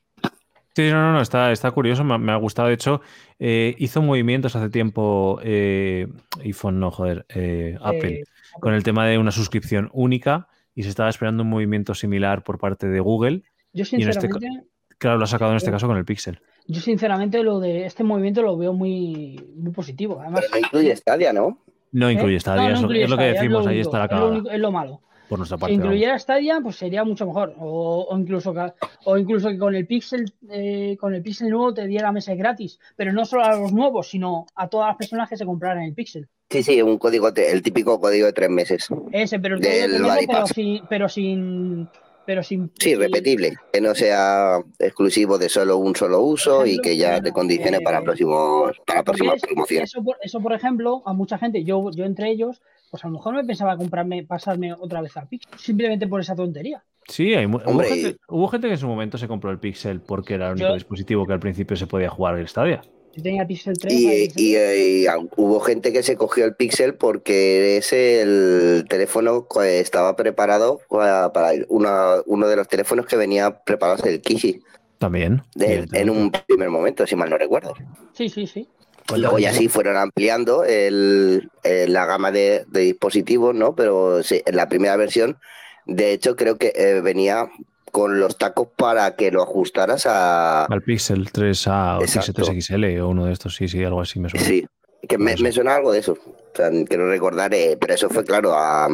Sí, 0.75 0.89
no, 0.91 1.03
no, 1.03 1.13
no, 1.13 1.21
está, 1.21 1.53
está 1.53 1.71
curioso, 1.73 2.03
me, 2.03 2.17
me 2.17 2.33
ha 2.33 2.37
gustado. 2.37 2.69
De 2.69 2.75
hecho, 2.75 3.03
eh, 3.39 3.75
hizo 3.77 4.01
movimientos 4.01 4.57
hace 4.57 4.71
tiempo, 4.71 5.39
eh, 5.43 6.09
iPhone, 6.43 6.81
no, 6.81 6.91
joder, 6.91 7.27
eh, 7.29 7.77
Apple, 7.83 8.21
Eh, 8.21 8.25
con 8.59 8.73
el 8.73 8.83
tema 8.83 9.07
de 9.07 9.19
una 9.19 9.31
suscripción 9.31 9.91
única 9.93 10.49
y 10.75 10.83
se 10.83 10.89
estaba 10.89 11.09
esperando 11.09 11.43
un 11.43 11.51
movimiento 11.51 11.95
similar 11.95 12.43
por 12.45 12.59
parte 12.59 12.87
de 12.89 13.01
Google. 13.01 13.43
yo 13.73 13.85
y 13.91 14.03
en 14.03 14.09
este 14.09 14.21
sinceramente, 14.23 14.67
Claro, 14.99 15.19
lo 15.19 15.25
ha 15.25 15.27
sacado 15.27 15.51
en 15.51 15.57
este 15.57 15.71
caso 15.71 15.87
con 15.89 15.97
el 15.97 16.05
Pixel. 16.05 16.41
yo 16.69 16.81
sinceramente 16.81 17.43
lo 17.43 17.59
de 17.61 17.87
este 17.87 18.05
movimiento 18.05 18.41
lo 18.43 18.57
veo 18.57 18.73
muy, 18.73 19.45
muy 19.57 19.73
positivo. 19.73 20.21
Además, 20.21 20.43
Pero 20.43 20.53
no 20.61 20.67
incluye 20.67 20.97
Stadia, 20.97 21.33
¿no? 21.33 21.59
No 21.91 22.11
incluye 22.11 22.37
¿Eh? 22.37 22.41
Stadia, 22.41 22.63
No, 22.63 22.69
no 22.69 22.75
es, 22.75 22.81
lo- 22.81 22.87
incluye 22.87 23.05
es 23.05 23.11
lo 23.11 23.17
que 23.19 23.25
decimos, 23.25 23.65
lo 23.65 23.71
ahí 23.71 23.77
único, 23.77 23.89
está 23.91 23.99
la 23.99 24.05
es 24.05 24.11
lo, 24.11 24.17
cagada, 24.17 24.31
único- 24.33 24.51
es 24.51 24.61
lo 24.61 24.71
malo. 24.73 25.01
por 25.29 25.39
nuestra 25.39 25.57
Si 25.57 25.61
parte. 25.61 25.73
vamos. 25.75 25.85
incluyera 25.87 26.19
Stadia, 26.19 26.61
pues 26.63 26.77
sería 26.77 27.05
mucho 27.05 27.27
mejor. 27.27 27.55
O, 27.59 28.07
o 28.11 28.19
incluso 28.19 28.53
que, 28.55 28.73
o 29.07 29.17
incluso 29.19 29.49
que 29.49 29.59
con 29.59 29.75
el 29.75 29.87
Pixel 29.87 30.33
eh, 30.51 30.97
con 31.01 31.15
el 31.15 31.23
Pixel 31.23 31.49
nuevo 31.51 31.73
te 31.75 31.87
diera 31.87 32.13
meses 32.13 32.37
gratis, 32.39 32.79
pero 32.97 33.13
no 33.13 33.25
solo 33.25 33.45
a 33.45 33.57
los 33.59 33.73
nuevos, 33.73 34.09
sino 34.11 34.47
a 34.55 34.69
todas 34.69 34.89
las 34.89 34.97
personas 34.97 35.29
que 35.31 35.37
se 35.37 35.45
compraran 35.47 35.83
el 35.85 35.95
Pixel. 35.95 36.29
Sí, 36.53 36.63
sí, 36.63 36.83
un 36.83 36.99
código, 36.99 37.29
el 37.35 37.63
típico 37.63 37.99
código 38.01 38.27
de 38.27 38.33
tres 38.33 38.51
meses. 38.51 38.89
Ese, 39.11 39.39
pero, 39.41 39.57
el 39.57 39.61
Del 39.63 39.91
código 39.91 40.05
de 40.09 40.15
Buddy 40.15 40.27
pero 40.27 40.47
sin, 40.47 40.83
pero 40.89 41.09
sin, 41.09 41.89
pero 42.27 42.43
sin, 42.43 42.71
Sí, 42.79 42.95
repetible, 42.95 43.55
que 43.73 43.81
no 43.81 43.95
sea 43.95 44.59
exclusivo 44.79 45.39
de 45.39 45.49
solo 45.49 45.79
un 45.79 45.97
solo 45.97 46.21
uso 46.23 46.65
y 46.67 46.79
que 46.79 46.97
ya 46.97 47.17
eh, 47.17 47.23
te 47.23 47.33
condicione 47.33 47.81
para 47.81 48.03
próximos, 48.03 48.73
para 48.87 49.03
próximas 49.03 49.37
es- 49.37 49.43
promociones. 49.43 49.91
Eso 49.91 50.05
por, 50.05 50.17
eso, 50.23 50.41
por 50.41 50.53
ejemplo, 50.53 51.03
a 51.07 51.13
mucha 51.13 51.39
gente, 51.39 51.65
yo, 51.65 51.91
yo 51.91 52.05
entre 52.05 52.31
ellos, 52.31 52.61
pues 52.91 53.03
a 53.05 53.09
lo 53.09 53.15
mejor 53.15 53.35
me 53.35 53.45
pensaba 53.45 53.77
comprarme, 53.77 54.23
pasarme 54.25 54.73
otra 54.75 55.01
vez 55.01 55.17
a 55.17 55.25
Pixel, 55.27 55.59
simplemente 55.59 56.07
por 56.07 56.21
esa 56.21 56.37
tontería. 56.37 56.85
Sí, 57.09 57.35
hay 57.35 57.47
mu- 57.49 57.57
hubo, 57.59 57.71
Hombre, 57.71 57.89
gente, 57.89 58.17
hubo 58.29 58.47
gente 58.49 58.69
que 58.69 58.75
en 58.75 58.79
su 58.79 58.87
momento 58.87 59.19
se 59.19 59.27
compró 59.27 59.51
el 59.51 59.59
Pixel 59.59 60.01
porque 60.01 60.35
era 60.35 60.47
el 60.49 60.53
único 60.53 60.69
Yo- 60.69 60.75
dispositivo 60.75 61.27
que 61.27 61.33
al 61.33 61.41
principio 61.41 61.77
se 61.77 61.87
podía 61.89 62.09
jugar 62.11 62.39
el 62.39 62.47
Stadia. 62.47 62.83
Yo 63.15 63.23
tenía 63.23 63.47
Pixel 63.47 63.77
3. 63.79 63.93
Y, 63.93 64.31
y 64.37 65.07
hubo 65.37 65.61
gente 65.61 65.93
que 65.93 66.03
se 66.03 66.17
cogió 66.17 66.45
el 66.45 66.55
Pixel 66.55 66.95
porque 66.95 67.77
es 67.77 67.93
el 67.93 68.85
teléfono 68.89 69.47
que 69.49 69.81
estaba 69.81 70.17
preparado 70.17 70.81
para, 70.89 71.33
para 71.33 71.53
una- 71.69 72.23
uno 72.27 72.49
de 72.49 72.57
los 72.57 72.69
teléfonos 72.69 73.07
que 73.07 73.17
venía 73.17 73.63
preparado 73.65 74.03
el 74.05 74.21
Kishi 74.23 74.61
También. 74.99 75.43
de- 75.55 75.87
en 75.93 76.09
un 76.11 76.31
primer 76.31 76.71
momento, 76.71 77.07
si 77.07 77.15
mal 77.17 77.29
no 77.29 77.37
recuerdo. 77.37 77.75
Sí, 78.15 78.29
sí, 78.29 78.47
sí. 78.47 78.67
Y 79.15 79.19
luego 79.19 79.39
ya 79.39 79.53
sí 79.53 79.69
fueron 79.69 79.97
ampliando 79.97 80.65
el, 80.65 81.51
eh, 81.65 81.87
la 81.89 82.07
gama 82.07 82.31
de, 82.31 82.65
de 82.69 82.81
dispositivos, 82.81 83.55
¿no? 83.55 83.75
Pero 83.75 84.23
sí, 84.23 84.41
en 84.47 84.57
la 84.57 84.69
primera 84.69 84.97
versión, 84.97 85.39
de 85.87 86.13
hecho, 86.13 86.37
creo 86.37 86.57
que 86.57 86.73
eh, 86.77 87.01
venía 87.03 87.51
con 87.93 88.19
los 88.19 88.39
tacos 88.39 88.69
para 88.75 89.15
que 89.15 89.31
lo 89.31 89.43
ajustaras 89.43 90.07
a... 90.07 90.65
Al 90.65 90.83
Pixel 90.83 91.31
3A 91.31 91.99
o 91.99 92.03
Exacto. 92.03 92.33
Pixel 92.33 92.81
3XL 92.81 93.03
o 93.03 93.09
uno 93.09 93.27
de 93.27 93.35
estos, 93.35 93.55
sí, 93.55 93.69
sí, 93.69 93.85
algo 93.85 94.01
así 94.01 94.19
me 94.19 94.31
suena. 94.31 94.47
Sí, 94.47 94.67
que 95.07 95.19
me, 95.19 95.37
suena 95.53 95.77
algo 95.77 95.93
de 95.93 96.01
eso. 96.01 96.13
O 96.13 96.57
sea, 96.57 96.71
quiero 96.89 97.09
recordar, 97.09 97.53
eh, 97.55 97.77
pero 97.79 97.95
eso 97.95 98.09
fue 98.09 98.25
claro 98.25 98.55
a 98.55 98.89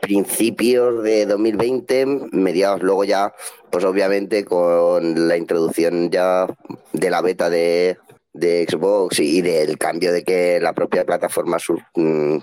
principios 0.00 1.02
de 1.04 1.26
2020, 1.26 2.06
mediados 2.32 2.82
luego 2.82 3.04
ya, 3.04 3.32
pues 3.70 3.84
obviamente 3.84 4.44
con 4.44 5.28
la 5.28 5.36
introducción 5.36 6.10
ya 6.10 6.46
de 6.92 7.10
la 7.10 7.20
beta 7.20 7.48
de, 7.48 7.98
de 8.32 8.66
Xbox 8.68 9.20
y 9.20 9.42
del 9.42 9.78
cambio 9.78 10.12
de 10.12 10.24
que 10.24 10.60
la 10.60 10.72
propia 10.72 11.04
plataforma 11.04 11.58
mm, 11.94 12.38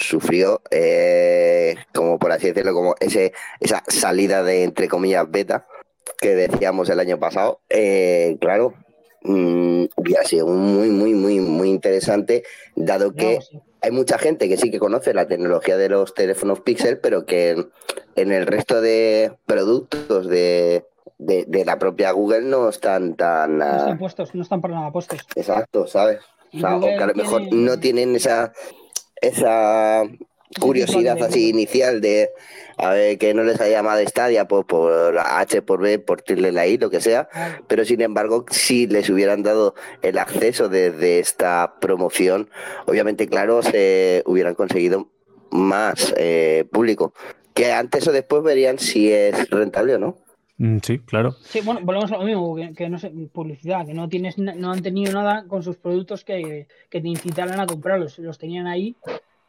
sufrió, 0.00 0.62
eh, 0.70 1.76
como 1.94 2.18
por 2.18 2.32
así 2.32 2.48
decirlo, 2.48 2.72
como 2.74 2.94
ese, 3.00 3.32
esa 3.60 3.82
salida 3.88 4.42
de 4.42 4.64
entre 4.64 4.88
comillas 4.88 5.30
beta 5.30 5.66
que 6.20 6.34
decíamos 6.34 6.88
el 6.90 7.00
año 7.00 7.18
pasado, 7.18 7.60
eh, 7.68 8.36
claro, 8.40 8.74
mm, 9.22 9.84
hubiera 9.96 10.24
sido 10.24 10.46
muy, 10.48 10.88
muy, 10.88 11.14
muy, 11.14 11.40
muy 11.40 11.68
interesante, 11.70 12.42
dado 12.74 13.14
que 13.14 13.38
hay 13.82 13.90
mucha 13.90 14.18
gente 14.18 14.48
que 14.48 14.56
sí 14.56 14.70
que 14.70 14.78
conoce 14.78 15.14
la 15.14 15.26
tecnología 15.28 15.76
de 15.76 15.88
los 15.88 16.12
teléfonos 16.14 16.60
Pixel, 16.60 16.98
pero 16.98 17.24
que 17.24 17.66
en 18.16 18.32
el 18.32 18.46
resto 18.46 18.80
de 18.82 19.32
productos 19.46 20.28
de, 20.28 20.84
de, 21.18 21.44
de 21.46 21.64
la 21.64 21.78
propia 21.78 22.10
Google 22.12 22.42
no 22.42 22.68
están 22.68 23.14
tan 23.16 23.58
No 23.58 23.64
ah, 23.64 23.76
están 23.78 23.98
puestos, 23.98 24.34
no 24.34 24.42
están 24.42 24.60
para 24.60 24.74
nada 24.74 24.92
puestos. 24.92 25.20
exacto, 25.36 25.86
¿sabes? 25.86 26.20
O, 26.52 26.58
sea, 26.58 26.76
o 26.76 26.80
Google 26.80 26.96
que 26.96 27.02
a 27.04 27.06
lo 27.06 27.14
mejor 27.14 27.42
tiene- 27.42 27.56
no 27.64 27.78
tienen 27.80 28.16
esa 28.16 28.52
esa 29.20 30.02
curiosidad 30.58 31.22
así 31.22 31.48
inicial 31.48 32.00
de 32.00 32.30
a 32.76 32.90
ver 32.90 33.18
que 33.18 33.34
no 33.34 33.44
les 33.44 33.60
ha 33.60 33.68
llamado 33.68 34.00
Stadia 34.06 34.48
pues, 34.48 34.64
por 34.64 35.18
H 35.18 35.62
por 35.62 35.80
B, 35.80 35.98
por 35.98 36.22
tilde 36.22 36.50
la 36.50 36.66
I, 36.66 36.78
lo 36.78 36.90
que 36.90 37.00
sea, 37.00 37.28
pero 37.68 37.84
sin 37.84 38.00
embargo, 38.00 38.46
si 38.50 38.86
les 38.86 39.10
hubieran 39.10 39.42
dado 39.42 39.74
el 40.02 40.18
acceso 40.18 40.68
desde 40.68 41.18
esta 41.18 41.74
promoción, 41.80 42.48
obviamente, 42.86 43.28
claro, 43.28 43.62
se 43.62 44.22
hubieran 44.26 44.54
conseguido 44.54 45.08
más 45.50 46.14
eh, 46.16 46.64
público. 46.72 47.12
Que 47.54 47.72
antes 47.72 48.06
o 48.08 48.12
después 48.12 48.42
verían 48.42 48.78
si 48.78 49.12
es 49.12 49.50
rentable 49.50 49.96
o 49.96 49.98
no. 49.98 50.16
Mm, 50.60 50.78
Sí, 50.82 50.98
claro. 50.98 51.32
Sí, 51.42 51.62
bueno, 51.62 51.80
volvemos 51.82 52.12
a 52.12 52.18
lo 52.18 52.24
mismo, 52.24 52.54
que, 52.76 52.88
no 52.90 52.98
sé, 52.98 53.10
publicidad, 53.32 53.86
que 53.86 53.94
no 53.94 54.10
tienes, 54.10 54.36
no 54.36 54.70
han 54.70 54.82
tenido 54.82 55.10
nada 55.14 55.44
con 55.48 55.62
sus 55.62 55.78
productos 55.78 56.22
que, 56.22 56.68
te 56.90 56.98
incitaran 56.98 57.58
a 57.60 57.66
comprarlos. 57.66 58.18
Los 58.18 58.36
tenían 58.36 58.66
ahí, 58.66 58.94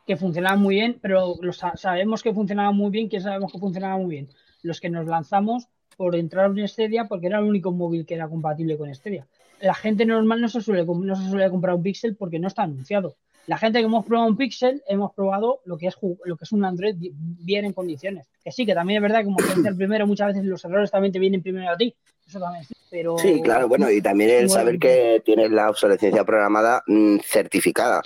que 0.08 0.16
funcionaban 0.16 0.62
muy 0.62 0.76
bien, 0.76 1.00
pero 1.02 1.36
los, 1.42 1.58
sa- 1.58 1.76
sabemos 1.76 2.24
que 2.24 2.34
funcionaban 2.34 2.76
muy 2.78 2.92
bien, 2.92 3.10
que 3.10 3.20
sabemos 3.20 3.52
que 3.52 3.60
funcionaban 3.60 4.02
muy 4.04 4.12
bien. 4.12 4.30
Los 4.64 4.80
que 4.80 4.90
nos 4.90 5.06
lanzamos 5.06 5.68
por 5.98 6.16
entrar 6.16 6.58
en 6.58 6.66
Stadia, 6.66 7.06
porque 7.10 7.28
era 7.28 7.40
el 7.40 7.46
único 7.46 7.74
móvil 7.74 8.06
que 8.06 8.14
era 8.14 8.30
compatible 8.30 8.78
con 8.78 8.94
Stadia. 8.96 9.28
La 9.60 9.74
gente 9.74 10.06
normal 10.06 10.40
no 10.40 10.48
se 10.48 10.62
suele, 10.62 10.86
no 10.86 11.16
se 11.18 11.30
suele 11.30 11.50
comprar 11.50 11.76
un 11.76 11.84
Pixel 11.84 12.16
porque 12.16 12.40
no 12.40 12.48
está 12.48 12.64
anunciado. 12.64 13.18
La 13.48 13.58
gente 13.58 13.80
que 13.80 13.86
hemos 13.86 14.06
probado 14.06 14.30
un 14.30 14.38
Pixel, 14.38 14.84
hemos 14.88 15.14
probado 15.14 15.62
lo 15.66 15.78
que 15.78 15.88
es 15.88 15.96
lo 16.26 16.36
que 16.38 16.44
es 16.44 16.52
un 16.52 16.64
Android 16.64 16.96
bi- 16.96 17.12
bien 17.14 17.66
en 17.66 17.74
condiciones. 17.74 18.28
Que 18.44 18.52
sí, 18.52 18.66
que 18.66 18.74
también 18.74 18.98
es 18.98 19.02
verdad 19.02 19.20
que 19.20 19.26
como 19.26 19.38
te 19.38 19.56
dice 19.56 19.68
el 19.68 19.76
primero, 19.76 20.06
muchas 20.08 20.28
veces 20.28 20.44
los 20.46 20.64
errores 20.64 20.92
también 20.92 21.12
te 21.12 21.20
vienen 21.20 21.42
primero 21.42 21.70
a 21.70 21.78
ti. 21.78 21.94
Eso 22.28 22.40
también 22.40 22.64
sí, 22.64 22.74
pero... 22.90 23.18
Sí, 23.18 23.42
claro, 23.42 23.68
bueno, 23.68 23.90
y 23.92 24.02
también 24.02 24.30
el 24.30 24.50
saber 24.50 24.80
que 24.80 25.22
tienes 25.26 25.52
la 25.52 25.70
obsolescencia 25.70 26.24
programada 26.24 26.84
mm, 26.88 27.18
certificada. 27.24 28.02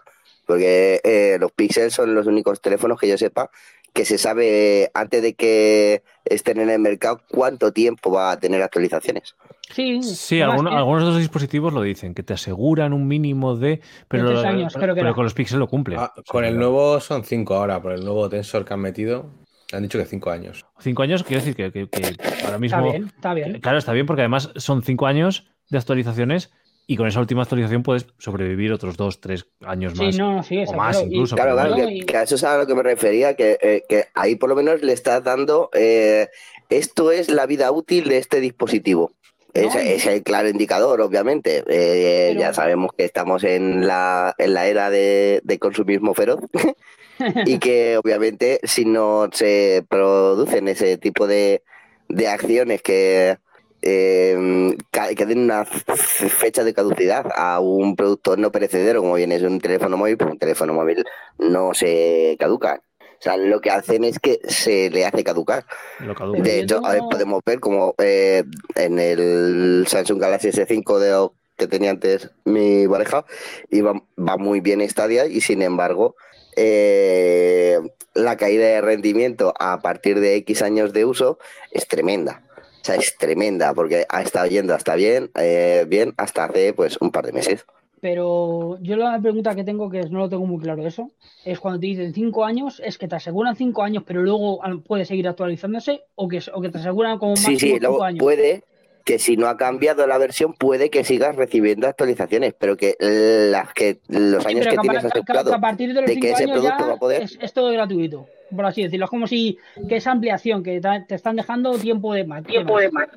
Porque 0.47 1.01
eh, 1.03 1.37
los 1.39 1.51
Pixels 1.51 1.93
son 1.93 2.13
los 2.15 2.27
únicos 2.27 2.61
teléfonos 2.61 2.99
que 2.99 3.07
yo 3.07 3.17
sepa 3.17 3.49
que 3.95 4.03
se 4.03 4.17
sabe 4.17 4.91
antes 4.93 5.21
de 5.23 5.33
que 5.35 6.03
estén 6.25 6.59
en 6.59 6.69
el 6.69 6.79
mercado 6.79 7.21
cuánto 7.29 7.71
tiempo 7.71 8.11
va 8.11 8.31
a 8.31 8.39
tener 8.39 8.61
actualizaciones. 8.61 9.35
Sí, 9.73 10.03
Sí, 10.03 10.41
algunos, 10.41 10.71
que- 10.73 10.77
algunos 10.77 11.03
de 11.03 11.09
los 11.11 11.17
dispositivos 11.19 11.73
lo 11.73 11.81
dicen, 11.81 12.13
que 12.13 12.21
te 12.21 12.33
aseguran 12.33 12.91
un 12.91 13.07
mínimo 13.07 13.55
de. 13.55 13.79
Pero, 14.09 14.27
tres 14.27 14.43
años, 14.43 14.73
creo 14.73 14.93
que 14.93 14.99
pero 14.99 15.07
era. 15.07 15.15
con 15.15 15.23
los 15.23 15.33
Pixel 15.33 15.59
lo 15.59 15.67
cumple. 15.67 15.95
Ah, 15.97 16.13
con 16.27 16.43
el 16.43 16.57
nuevo 16.57 16.99
son 16.99 17.23
5 17.23 17.55
ahora, 17.55 17.81
por 17.81 17.93
el 17.93 18.03
nuevo 18.03 18.27
tensor 18.29 18.65
que 18.65 18.73
han 18.73 18.81
metido. 18.81 19.27
Han 19.71 19.81
dicho 19.83 19.97
que 19.97 20.05
5 20.05 20.29
años. 20.29 20.65
Cinco 20.79 21.01
años, 21.01 21.23
quiero 21.23 21.41
decir 21.43 21.55
que, 21.55 21.71
que- 21.71 21.87
que 21.89 22.15
ahora 22.43 22.59
mismo. 22.59 22.77
Está 22.77 22.91
bien, 22.91 23.07
está 23.15 23.33
bien. 23.33 23.59
Claro, 23.61 23.77
está 23.77 23.93
bien 23.93 24.05
porque 24.05 24.21
además 24.23 24.51
son 24.57 24.83
cinco 24.83 25.07
años 25.07 25.47
de 25.69 25.77
actualizaciones 25.77 26.51
y 26.87 26.97
con 26.97 27.07
esa 27.07 27.19
última 27.19 27.41
actualización 27.43 27.83
puedes 27.83 28.05
sobrevivir 28.17 28.71
otros 28.71 28.95
dos, 28.97 29.19
tres 29.19 29.47
años 29.65 29.93
Sí, 29.97 30.05
más. 30.05 30.17
no, 30.17 30.33
no, 30.35 30.43
sí, 30.43 30.63
o 30.67 30.73
más 30.73 30.95
claro. 30.97 31.07
Y- 31.09 31.13
incluso. 31.15 31.35
Claro, 31.35 31.53
claro, 31.55 31.75
que, 31.75 31.91
y- 31.93 32.01
que 32.01 32.17
a 32.17 32.23
eso 32.23 32.35
es 32.35 32.43
a 32.43 32.57
lo 32.57 32.67
que 32.67 32.75
me 32.75 32.83
refería, 32.83 33.35
que, 33.35 33.57
eh, 33.61 33.83
que 33.89 34.05
ahí 34.13 34.35
por 34.35 34.49
lo 34.49 34.55
menos 34.55 34.81
le 34.81 34.93
estás 34.93 35.23
dando, 35.23 35.69
eh, 35.73 36.27
esto 36.69 37.11
es 37.11 37.29
la 37.29 37.45
vida 37.45 37.71
útil 37.71 38.07
de 38.09 38.17
este 38.17 38.39
dispositivo. 38.39 39.11
Es, 39.53 39.73
No, 39.73 39.81
y- 39.81 39.87
es 39.87 40.05
el 40.05 40.21
claro 40.21 40.49
indicador, 40.49 40.99
obviamente. 41.01 41.63
Eh, 41.67 42.27
Pero- 42.29 42.39
Ya 42.41 42.53
sabemos 42.53 42.91
que 42.97 43.05
estamos 43.05 43.43
en 43.45 43.87
la, 43.87 44.35
en 44.37 44.53
la 44.53 44.67
era 44.67 44.89
de, 44.89 45.39
de 45.43 45.59
consumismo 45.59 46.13
feroz 46.13 46.41
y 47.45 47.57
que 47.59 47.97
obviamente 47.97 48.59
si 48.63 48.83
no 48.85 49.29
se 49.31 49.85
producen 49.89 50.67
ese 50.67 50.97
tipo 50.97 51.25
de, 51.27 51.63
de 52.09 52.27
acciones 52.27 52.81
que, 52.81 53.37
eh, 53.85 54.75
ca- 54.91 55.13
que 55.15 55.25
den 55.25 55.39
una 55.39 55.63
fecha 55.65 56.63
de 56.63 56.73
caducidad 56.73 57.27
a 57.35 57.59
un 57.59 57.95
producto 57.95 58.35
no 58.35 58.51
perecedero 58.51 59.01
como 59.01 59.13
viene 59.15 59.35
es 59.35 59.43
un 59.43 59.59
teléfono 59.61 59.95
móvil, 59.95 60.17
pues 60.17 60.31
un 60.31 60.39
teléfono 60.39 60.73
móvil 60.73 61.05
no 61.37 61.73
se 61.73 62.35
caduca. 62.39 62.81
O 63.17 63.21
sea, 63.25 63.37
lo 63.37 63.61
que 63.61 63.69
hacen 63.69 64.03
es 64.03 64.19
que 64.19 64.39
se 64.47 64.89
le 64.89 65.05
hace 65.05 65.23
caducar. 65.23 65.65
Lo 65.99 66.13
caduca. 66.13 66.37
Pero 66.37 66.43
De 66.43 66.59
hecho, 66.59 66.81
no- 66.81 66.87
a 66.87 66.91
ver, 66.93 67.03
podemos 67.09 67.41
ver 67.45 67.59
como 67.59 67.95
eh, 67.99 68.43
en 68.75 68.99
el 68.99 69.85
Samsung 69.87 70.19
Galaxy 70.19 70.49
S5 70.49 70.99
de, 70.99 71.29
que 71.55 71.67
tenía 71.67 71.91
antes 71.91 72.31
mi 72.43 72.87
pareja, 72.87 73.23
iba, 73.69 73.93
va 74.19 74.37
muy 74.37 74.59
bien 74.59 74.81
Stadia 74.89 75.25
y 75.27 75.39
sin 75.41 75.61
embargo 75.61 76.15
eh, 76.57 77.79
la 78.13 78.37
caída 78.37 78.65
de 78.65 78.81
rendimiento 78.81 79.53
a 79.59 79.79
partir 79.81 80.19
de 80.19 80.35
X 80.37 80.61
años 80.61 80.91
de 80.93 81.05
uso 81.05 81.37
es 81.71 81.87
tremenda. 81.87 82.41
O 82.85 82.87
sea, 82.87 82.95
es 82.97 83.17
tremenda 83.17 83.73
porque 83.73 84.05
ha 84.07 84.21
estado 84.21 84.45
yendo 84.45 84.75
hasta 84.75 84.93
bien, 84.93 85.31
eh, 85.39 85.85
bien 85.87 86.13
hasta 86.17 86.43
hace 86.45 86.71
pues 86.71 86.97
un 87.01 87.09
par 87.09 87.25
de 87.25 87.31
meses. 87.33 87.65
Pero 87.99 88.77
yo 88.79 88.95
la 88.95 89.19
pregunta 89.19 89.55
que 89.55 89.63
tengo, 89.63 89.89
que 89.89 90.01
es- 90.01 90.11
no 90.11 90.19
lo 90.19 90.29
tengo 90.29 90.45
muy 90.45 90.61
claro 90.61 90.85
eso, 90.85 91.09
es 91.43 91.59
cuando 91.59 91.79
te 91.79 91.87
dicen 91.87 92.13
cinco 92.13 92.45
años, 92.45 92.79
es 92.85 92.99
que 92.99 93.07
te 93.07 93.15
aseguran 93.15 93.55
cinco 93.55 93.81
años, 93.81 94.03
pero 94.05 94.21
luego 94.21 94.63
al- 94.63 94.83
puede 94.83 95.05
seguir 95.05 95.27
actualizándose, 95.27 96.03
o 96.13 96.27
que, 96.27 96.39
o 96.53 96.61
que 96.61 96.69
te 96.69 96.77
aseguran 96.77 97.17
como 97.17 97.31
máximo 97.31 97.49
Sí, 97.57 97.59
sí, 97.59 97.67
cinco 97.71 97.79
luego 97.81 98.03
años. 98.03 98.19
puede 98.19 98.63
que 99.03 99.17
si 99.17 99.35
no 99.35 99.47
ha 99.47 99.57
cambiado 99.57 100.05
la 100.05 100.19
versión, 100.19 100.53
puede 100.53 100.91
que 100.91 101.03
sigas 101.03 101.35
recibiendo 101.35 101.87
actualizaciones, 101.87 102.53
pero 102.53 102.77
que 102.77 102.95
las 102.99 103.73
que 103.73 103.99
los 104.09 104.43
Sí, 104.43 104.49
años 104.49 104.67
que 104.67 104.75
que 104.75 104.77
tienes 104.77 105.03
par- 105.03 105.11
que- 105.25 105.53
a 105.55 105.59
partir 105.59 105.93
de 105.93 106.01
los 106.01 106.05
de 106.11 106.19
que 106.19 106.31
ese 106.31 106.47
producto 106.47 106.87
va 106.87 106.93
a 106.93 106.97
poder- 106.97 107.23
es, 107.23 107.37
es 107.41 107.51
todo 107.53 107.71
gratuito, 107.71 108.27
por 108.53 108.65
así 108.65 108.83
decirlo. 108.83 109.05
Es 109.05 109.09
como 109.09 109.27
si 109.27 109.57
que 109.87 109.97
esa 109.97 110.11
ampliación, 110.11 110.63
que 110.63 110.81
te 111.07 111.15
están 111.15 111.35
dejando 111.35 111.77
tiempo 111.77 112.13
de 112.13 112.25
más. 112.25 112.43
Tiempo 112.43 112.79
de 112.79 112.91
más. 112.91 113.07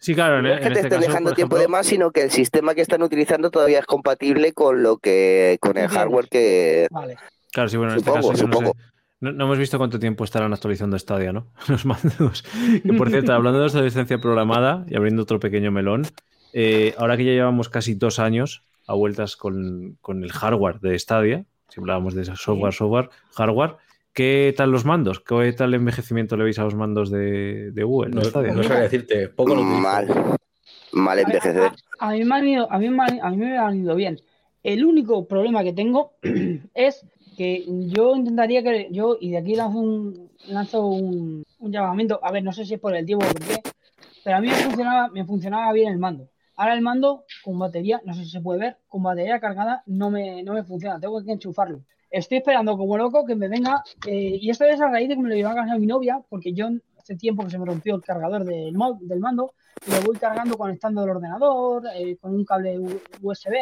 Sí, 0.00 0.14
claro, 0.14 0.42
No 0.42 0.48
es 0.52 0.58
que 0.60 0.62
te 0.62 0.68
este 0.68 0.80
estén 0.80 0.98
caso, 0.98 1.08
dejando 1.08 1.32
tiempo 1.32 1.58
de 1.58 1.68
más, 1.68 1.86
sino 1.86 2.10
que 2.10 2.22
el 2.22 2.30
sistema 2.30 2.74
que 2.74 2.80
están 2.80 3.02
utilizando 3.02 3.50
todavía 3.50 3.78
es 3.80 3.86
compatible 3.86 4.52
con 4.52 4.82
lo 4.82 4.98
que 4.98 5.58
con 5.60 5.76
el 5.78 5.88
hardware 5.88 6.28
que 6.28 6.88
Vale. 6.90 7.16
Claro, 7.52 7.68
sí, 7.68 7.76
bueno, 7.76 7.92
en 7.92 8.00
Supongo, 8.00 8.18
este 8.18 8.30
caso 8.30 8.42
yo 8.42 8.48
no 8.48 8.52
sé. 8.54 8.58
supongo. 8.58 8.76
No, 9.20 9.32
no 9.32 9.44
hemos 9.44 9.58
visto 9.58 9.78
cuánto 9.78 9.98
tiempo 9.98 10.24
estarán 10.24 10.52
actualizando 10.52 10.98
Stadia, 10.98 11.32
¿no? 11.32 11.46
Los 11.68 11.86
mandos. 11.86 12.42
Que 12.82 12.92
por 12.92 13.10
cierto, 13.10 13.32
hablando 13.34 13.60
de 13.60 13.66
obsolescencia 13.66 14.18
programada 14.18 14.84
y 14.88 14.96
abriendo 14.96 15.22
otro 15.22 15.40
pequeño 15.40 15.70
melón, 15.70 16.06
eh, 16.52 16.94
ahora 16.98 17.16
que 17.16 17.24
ya 17.24 17.32
llevamos 17.32 17.68
casi 17.68 17.94
dos 17.94 18.18
años 18.18 18.64
a 18.86 18.94
vueltas 18.94 19.36
con, 19.36 19.96
con 20.00 20.24
el 20.24 20.32
hardware 20.32 20.80
de 20.80 20.98
Stadia, 20.98 21.44
si 21.68 21.80
hablábamos 21.80 22.14
de 22.14 22.24
software, 22.26 22.72
software, 22.74 23.08
hardware, 23.34 23.76
¿qué 24.14 24.54
tal 24.56 24.70
los 24.70 24.84
mandos? 24.84 25.20
¿Qué 25.20 25.52
tal 25.52 25.70
el 25.70 25.80
envejecimiento 25.80 26.36
le 26.36 26.44
veis 26.44 26.58
a 26.58 26.64
los 26.64 26.74
mandos 26.74 27.10
de, 27.10 27.70
de 27.72 27.84
Google? 27.84 28.10
No, 28.14 28.22
Stadia? 28.24 28.52
no 28.54 28.62
sabría 28.62 28.84
decirte, 28.84 29.28
poco 29.28 29.54
lo 29.54 29.62
mal, 29.62 30.08
mal 30.92 31.18
A, 31.18 31.22
envejecer. 31.22 31.72
a- 31.98 32.08
a 32.08 32.12
mí 32.12 32.24
me 32.24 32.34
han 32.34 32.48
ido, 32.48 32.72
a 32.72 32.78
mí 32.78 32.88
me 32.88 33.02
han- 33.04 33.20
a 33.22 33.30
mí 33.30 33.36
me 33.36 33.58
han 33.58 33.76
ido 33.76 33.94
bien. 33.94 34.20
El 34.62 34.84
único 34.84 35.26
problema 35.26 35.62
que 35.62 35.72
tengo 35.72 36.12
es 36.74 37.04
que 37.36 37.64
yo 37.88 38.14
intentaría 38.16 38.62
que 38.62 38.88
yo, 38.90 39.16
y 39.20 39.32
de 39.32 39.38
aquí 39.38 39.54
lanzo 39.56 39.78
un, 39.78 40.30
lanzo 40.48 40.86
un, 40.86 41.42
un 41.58 41.72
llamamiento, 41.72 42.20
a 42.22 42.30
ver, 42.30 42.42
no 42.44 42.52
sé 42.52 42.64
si 42.64 42.74
es 42.74 42.80
por 42.80 42.94
el 42.94 43.04
tiempo 43.04 43.26
o 43.26 43.28
por 43.32 43.42
qué, 43.46 43.60
pero 44.22 44.36
a 44.36 44.40
mí 44.40 44.48
me 44.48 44.54
funcionaba, 44.54 45.08
me 45.08 45.24
funcionaba 45.24 45.72
bien 45.72 45.92
el 45.92 45.98
mando. 45.98 46.28
Ahora 46.56 46.74
el 46.74 46.82
mando 46.82 47.24
con 47.42 47.58
batería, 47.58 48.00
no 48.04 48.14
sé 48.14 48.24
si 48.24 48.30
se 48.30 48.40
puede 48.40 48.60
ver, 48.60 48.76
con 48.88 49.02
batería 49.02 49.40
cargada 49.40 49.82
no 49.86 50.10
me, 50.10 50.44
no 50.44 50.54
me 50.54 50.62
funciona, 50.62 51.00
tengo 51.00 51.22
que 51.24 51.32
enchufarlo. 51.32 51.80
Estoy 52.14 52.38
esperando 52.38 52.76
como 52.76 52.96
loco 52.96 53.24
que 53.26 53.34
me 53.34 53.48
venga, 53.48 53.82
eh, 54.06 54.38
y 54.40 54.50
esto 54.50 54.64
es 54.64 54.80
a 54.80 54.88
raíz 54.88 55.08
de 55.08 55.16
que 55.16 55.22
me 55.22 55.28
lo 55.28 55.34
llevaba 55.34 55.60
a 55.60 55.64
casa 55.64 55.78
mi 55.78 55.86
novia, 55.86 56.20
porque 56.28 56.52
yo 56.52 56.68
hace 56.98 57.16
tiempo 57.16 57.44
que 57.44 57.50
se 57.50 57.58
me 57.58 57.64
rompió 57.66 57.96
el 57.96 58.02
cargador 58.02 58.44
del, 58.44 58.74
del 59.00 59.20
mando, 59.20 59.52
y 59.86 59.90
lo 59.90 60.00
voy 60.02 60.16
cargando 60.16 60.56
conectando 60.56 61.02
el 61.04 61.10
ordenador, 61.10 61.82
eh, 61.96 62.16
con 62.20 62.34
un 62.34 62.44
cable 62.44 62.78
USB, 63.20 63.52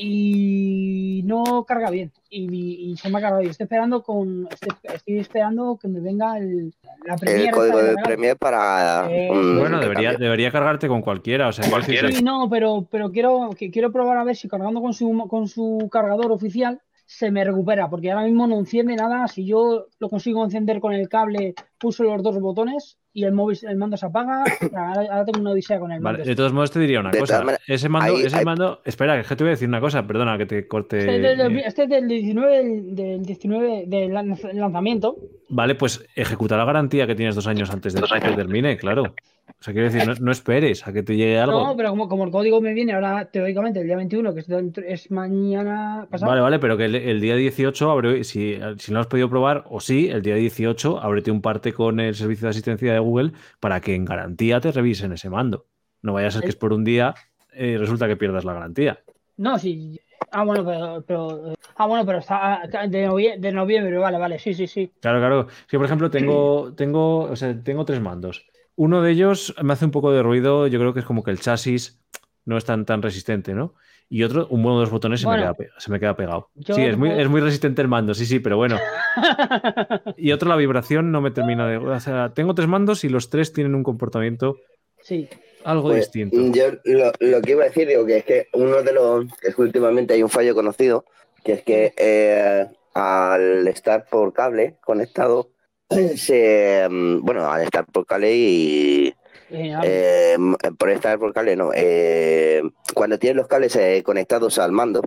y 0.00 1.22
no 1.24 1.64
carga 1.64 1.90
bien. 1.90 2.12
Y, 2.30 2.90
y 2.92 2.96
se 2.96 3.10
me 3.10 3.18
ha 3.18 3.20
cargado. 3.20 3.42
Y 3.42 3.46
estoy 3.48 3.64
esperando 3.64 4.02
con. 4.02 4.46
Estoy, 4.50 4.68
estoy 4.94 5.18
esperando 5.18 5.76
que 5.80 5.88
me 5.88 6.00
venga 6.00 6.38
el, 6.38 6.72
la 7.04 7.16
Premiere 7.16 7.48
El 7.48 7.54
código 7.54 7.78
de. 7.82 7.94
Premiere 8.04 8.36
para 8.36 9.08
Eh, 9.10 9.28
Bueno, 9.58 9.80
debería, 9.80 10.12
debería 10.14 10.50
cargarte 10.52 10.86
con 10.88 11.02
cualquiera. 11.02 11.48
O 11.48 11.52
sea, 11.52 11.64
que- 11.64 11.70
Sí, 12.12 12.22
no, 12.22 12.48
pero, 12.48 12.86
pero 12.90 13.10
quiero, 13.10 13.50
que 13.58 13.70
quiero 13.70 13.90
probar 13.90 14.18
a 14.18 14.24
ver 14.24 14.36
si 14.36 14.46
cargando 14.48 14.80
con 14.80 14.92
su, 14.94 15.26
con 15.28 15.48
su 15.48 15.88
cargador 15.90 16.30
oficial 16.30 16.80
se 17.08 17.30
me 17.30 17.42
recupera, 17.42 17.88
porque 17.88 18.10
ahora 18.10 18.26
mismo 18.26 18.46
no 18.46 18.58
enciende 18.58 18.94
nada. 18.94 19.26
Si 19.28 19.46
yo 19.46 19.86
lo 19.98 20.10
consigo 20.10 20.44
encender 20.44 20.78
con 20.78 20.92
el 20.92 21.08
cable, 21.08 21.54
pulso 21.78 22.04
los 22.04 22.22
dos 22.22 22.38
botones 22.38 22.98
y 23.18 23.24
el 23.24 23.32
móvil, 23.32 23.58
el 23.68 23.76
mando 23.76 23.96
se 23.96 24.06
apaga. 24.06 24.44
Ahora, 24.74 25.00
ahora 25.10 25.24
tengo 25.24 25.40
una 25.40 25.50
odisea 25.50 25.78
con 25.80 25.92
el 25.92 26.00
Vale, 26.00 26.18
mando. 26.18 26.28
de 26.30 26.36
todos 26.36 26.52
modos 26.52 26.70
te 26.70 26.80
diría 26.80 27.00
una 27.00 27.10
De 27.10 27.18
cosa. 27.18 27.44
Ese 27.66 27.88
mando, 27.88 28.16
ahí- 28.16 28.22
ese 28.26 28.44
mando. 28.44 28.80
Espera, 28.84 29.22
que 29.22 29.36
te 29.36 29.44
voy 29.44 29.48
a 29.48 29.50
decir 29.52 29.68
una 29.68 29.80
cosa, 29.80 30.06
perdona 30.06 30.38
que 30.38 30.46
te 30.46 30.66
corte. 30.68 30.98
Este 30.98 31.16
es 31.32 31.38
del, 31.38 31.56
eh, 31.58 31.62
este 31.66 31.82
es 31.84 31.88
del 31.88 32.08
19 32.08 32.56
del, 32.56 32.94
del 32.94 33.22
19 33.22 33.84
del 33.86 34.10
lan- 34.12 34.52
lanzamiento. 34.54 35.16
Vale, 35.48 35.74
pues 35.74 36.06
ejecuta 36.14 36.56
la 36.56 36.64
garantía 36.64 37.06
que 37.06 37.14
tienes 37.14 37.34
dos 37.34 37.46
años 37.46 37.70
antes 37.70 37.94
de 37.94 38.02
que 38.02 38.30
termine, 38.36 38.76
claro. 38.76 39.02
O 39.48 39.62
sea, 39.64 39.72
quiero 39.72 39.90
decir, 39.90 40.06
no, 40.06 40.14
no 40.20 40.30
esperes 40.30 40.86
a 40.86 40.92
que 40.92 41.02
te 41.02 41.16
llegue 41.16 41.38
algo. 41.38 41.64
No, 41.66 41.76
pero 41.76 41.88
como, 41.90 42.06
como 42.08 42.24
el 42.24 42.30
código 42.30 42.60
me 42.60 42.74
viene 42.74 42.92
ahora 42.92 43.24
teóricamente 43.30 43.80
el 43.80 43.86
día 43.86 43.96
21, 43.96 44.34
que 44.34 44.40
es, 44.40 44.46
dentro- 44.46 44.84
es 44.86 45.10
mañana 45.10 46.06
pasado. 46.10 46.30
Vale, 46.30 46.42
vale, 46.42 46.58
pero 46.58 46.76
que 46.76 46.84
el, 46.84 46.94
el 46.94 47.20
día 47.20 47.34
18, 47.34 47.90
abre, 47.90 48.24
si, 48.24 48.58
si 48.76 48.92
no 48.92 48.96
lo 48.96 49.00
has 49.00 49.06
podido 49.06 49.28
probar, 49.30 49.64
o 49.70 49.80
sí, 49.80 50.08
el 50.08 50.22
día 50.22 50.34
18, 50.34 51.00
ábrete 51.00 51.30
un 51.30 51.40
parte 51.40 51.72
con 51.72 51.98
el 51.98 52.14
servicio 52.14 52.44
de 52.46 52.50
asistencia 52.50 52.92
de 52.92 52.98
Google 53.08 53.32
para 53.60 53.80
que 53.80 53.94
en 53.94 54.04
garantía 54.04 54.60
te 54.60 54.70
revisen 54.72 55.12
ese 55.12 55.30
mando. 55.30 55.66
No 56.02 56.12
vaya 56.12 56.28
a 56.28 56.30
ser 56.30 56.42
que 56.42 56.48
es 56.50 56.56
por 56.56 56.72
un 56.72 56.84
día, 56.84 57.14
eh, 57.52 57.76
resulta 57.78 58.06
que 58.06 58.16
pierdas 58.16 58.44
la 58.44 58.52
garantía. 58.52 59.00
No, 59.36 59.58
sí. 59.58 59.98
Ah, 60.30 60.44
bueno, 60.44 60.64
pero, 60.64 61.02
pero- 61.06 61.54
ah, 61.76 61.86
bueno, 61.86 62.04
pero 62.04 62.18
está 62.18 62.62
ah, 62.62 62.66
de, 62.86 63.08
novie- 63.08 63.38
de 63.38 63.52
noviembre, 63.52 63.96
vale, 63.98 64.18
vale, 64.18 64.38
sí, 64.38 64.52
sí, 64.54 64.66
sí. 64.66 64.92
Claro, 65.00 65.18
claro. 65.20 65.46
Sí, 65.68 65.76
por 65.76 65.86
ejemplo, 65.86 66.10
tengo, 66.10 66.72
tengo, 66.76 67.20
o 67.22 67.36
sea, 67.36 67.58
tengo 67.62 67.84
tres 67.84 68.00
mandos. 68.00 68.46
Uno 68.76 69.00
de 69.02 69.10
ellos 69.12 69.54
me 69.62 69.72
hace 69.72 69.84
un 69.86 69.90
poco 69.90 70.12
de 70.12 70.22
ruido, 70.22 70.66
yo 70.66 70.78
creo 70.78 70.92
que 70.92 71.00
es 71.00 71.06
como 71.06 71.22
que 71.24 71.30
el 71.30 71.40
chasis 71.40 72.00
no 72.44 72.56
es 72.56 72.64
tan, 72.64 72.84
tan 72.84 73.02
resistente, 73.02 73.54
¿no? 73.54 73.74
Y 74.10 74.22
otro, 74.22 74.46
un 74.48 74.64
uno 74.64 74.76
de 74.76 74.80
los 74.82 74.90
botones 74.90 75.20
se, 75.20 75.28
me, 75.28 75.36
queda, 75.36 75.54
se 75.76 75.90
me 75.90 76.00
queda 76.00 76.16
pegado. 76.16 76.48
Yo 76.54 76.74
sí, 76.74 76.82
es 76.82 76.96
muy, 76.96 77.10
puedo- 77.10 77.20
es 77.20 77.28
muy 77.28 77.40
resistente 77.42 77.82
el 77.82 77.88
mando, 77.88 78.14
sí, 78.14 78.24
sí, 78.24 78.38
pero 78.40 78.56
bueno. 78.56 78.78
Y 80.16 80.32
otro, 80.32 80.48
la 80.48 80.56
vibración 80.56 81.12
no 81.12 81.20
me 81.20 81.30
termina 81.30 81.66
de... 81.68 81.76
O 81.76 82.00
sea, 82.00 82.32
tengo 82.34 82.54
tres 82.54 82.68
mandos 82.68 83.04
y 83.04 83.08
los 83.08 83.30
tres 83.30 83.52
tienen 83.52 83.74
un 83.74 83.82
comportamiento 83.82 84.56
Sí. 85.02 85.28
algo 85.64 85.88
Pues, 85.88 86.10
distinto. 86.10 86.36
Yo 86.56 86.72
lo, 86.84 87.12
lo 87.20 87.40
que 87.42 87.50
iba 87.52 87.64
a 87.64 87.68
decir, 87.68 87.86
digo, 87.88 88.04
que 88.06 88.18
es 88.18 88.24
que 88.24 88.48
uno 88.54 88.82
de 88.82 88.92
los. 88.92 89.26
Es 89.42 89.54
que 89.54 89.62
últimamente 89.62 90.14
hay 90.14 90.22
un 90.22 90.28
fallo 90.28 90.54
conocido, 90.54 91.04
que 91.44 91.52
es 91.52 91.62
que 91.62 91.92
eh, 91.96 92.66
al 92.94 93.66
estar 93.68 94.06
por 94.10 94.32
cable 94.32 94.76
conectado, 94.84 95.50
se. 96.16 96.86
mm, 96.90 97.20
Bueno, 97.22 97.50
al 97.50 97.62
estar 97.62 97.84
por 97.86 98.06
cable 98.06 98.34
y. 98.34 99.14
Eh, 99.50 99.72
ah, 99.74 99.80
eh, 99.84 100.36
por 100.78 100.90
estar 100.90 101.18
por 101.18 101.32
cable, 101.32 101.56
no. 101.56 101.70
eh, 101.74 102.62
cuando 102.94 103.18
tienes 103.18 103.36
los 103.36 103.48
cables 103.48 103.74
eh, 103.76 104.02
conectados 104.04 104.58
al 104.58 104.72
mando, 104.72 105.02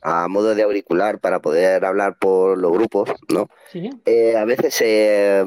a 0.00 0.28
modo 0.28 0.54
de 0.54 0.62
auricular 0.62 1.18
para 1.18 1.40
poder 1.40 1.84
hablar 1.84 2.16
por 2.18 2.56
los 2.58 2.72
grupos, 2.72 3.10
¿no? 3.28 3.48
sí. 3.72 3.90
Eh, 4.06 4.36
a 4.36 4.44
veces 4.44 4.74
se, 4.74 5.44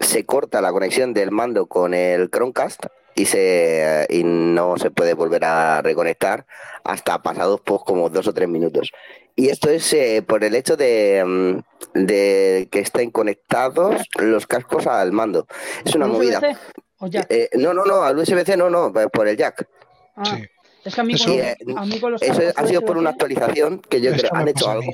se 0.00 0.26
corta 0.26 0.60
la 0.60 0.72
conexión 0.72 1.14
del 1.14 1.30
mando 1.30 1.66
con 1.66 1.94
el 1.94 2.30
Chromecast 2.30 2.84
y, 3.14 3.24
se, 3.24 4.06
y 4.10 4.22
no 4.24 4.76
se 4.76 4.90
puede 4.90 5.14
volver 5.14 5.44
a 5.44 5.80
reconectar 5.82 6.46
hasta 6.84 7.22
pasados 7.22 7.60
pues, 7.64 7.80
como 7.84 8.10
dos 8.10 8.28
o 8.28 8.34
tres 8.34 8.48
minutos. 8.48 8.92
y 9.36 9.48
esto 9.48 9.70
es 9.70 9.92
eh, 9.94 10.22
por 10.26 10.44
el 10.44 10.54
hecho 10.54 10.76
de, 10.76 11.24
mm, 11.26 11.58
de 11.94 12.68
que 12.70 12.80
estén 12.80 13.10
conectados 13.10 13.96
los 14.18 14.46
cascos 14.46 14.86
al 14.86 15.12
mando. 15.12 15.46
Es 15.84 15.94
una 15.94 16.06
movida. 16.06 16.40
O 17.00 17.06
jack? 17.06 17.26
Eh, 17.30 17.48
no, 17.54 17.72
no, 17.74 17.84
no, 17.84 18.02
al 18.02 18.18
USB-C 18.18 18.56
no, 18.56 18.68
no, 18.70 18.92
por 19.12 19.28
el 19.28 19.36
jack. 19.36 19.68
Ah, 20.16 20.24
Sí. 20.24 20.44
Es 20.84 20.94
que 20.94 21.00
a 21.00 21.04
mí, 21.04 21.14
Eso- 21.14 21.26
con, 21.26 21.34
eh, 21.40 21.56
a 21.76 21.84
mí 21.84 22.00
con 22.00 22.12
los 22.12 22.22
Eso 22.22 22.40
ha 22.54 22.66
sido 22.66 22.82
por 22.82 22.96
una 22.96 23.10
actualización 23.10 23.80
que 23.80 24.00
yo 24.00 24.12
creo 24.12 24.30
han 24.34 24.48
hecho 24.48 24.70
algo. 24.70 24.92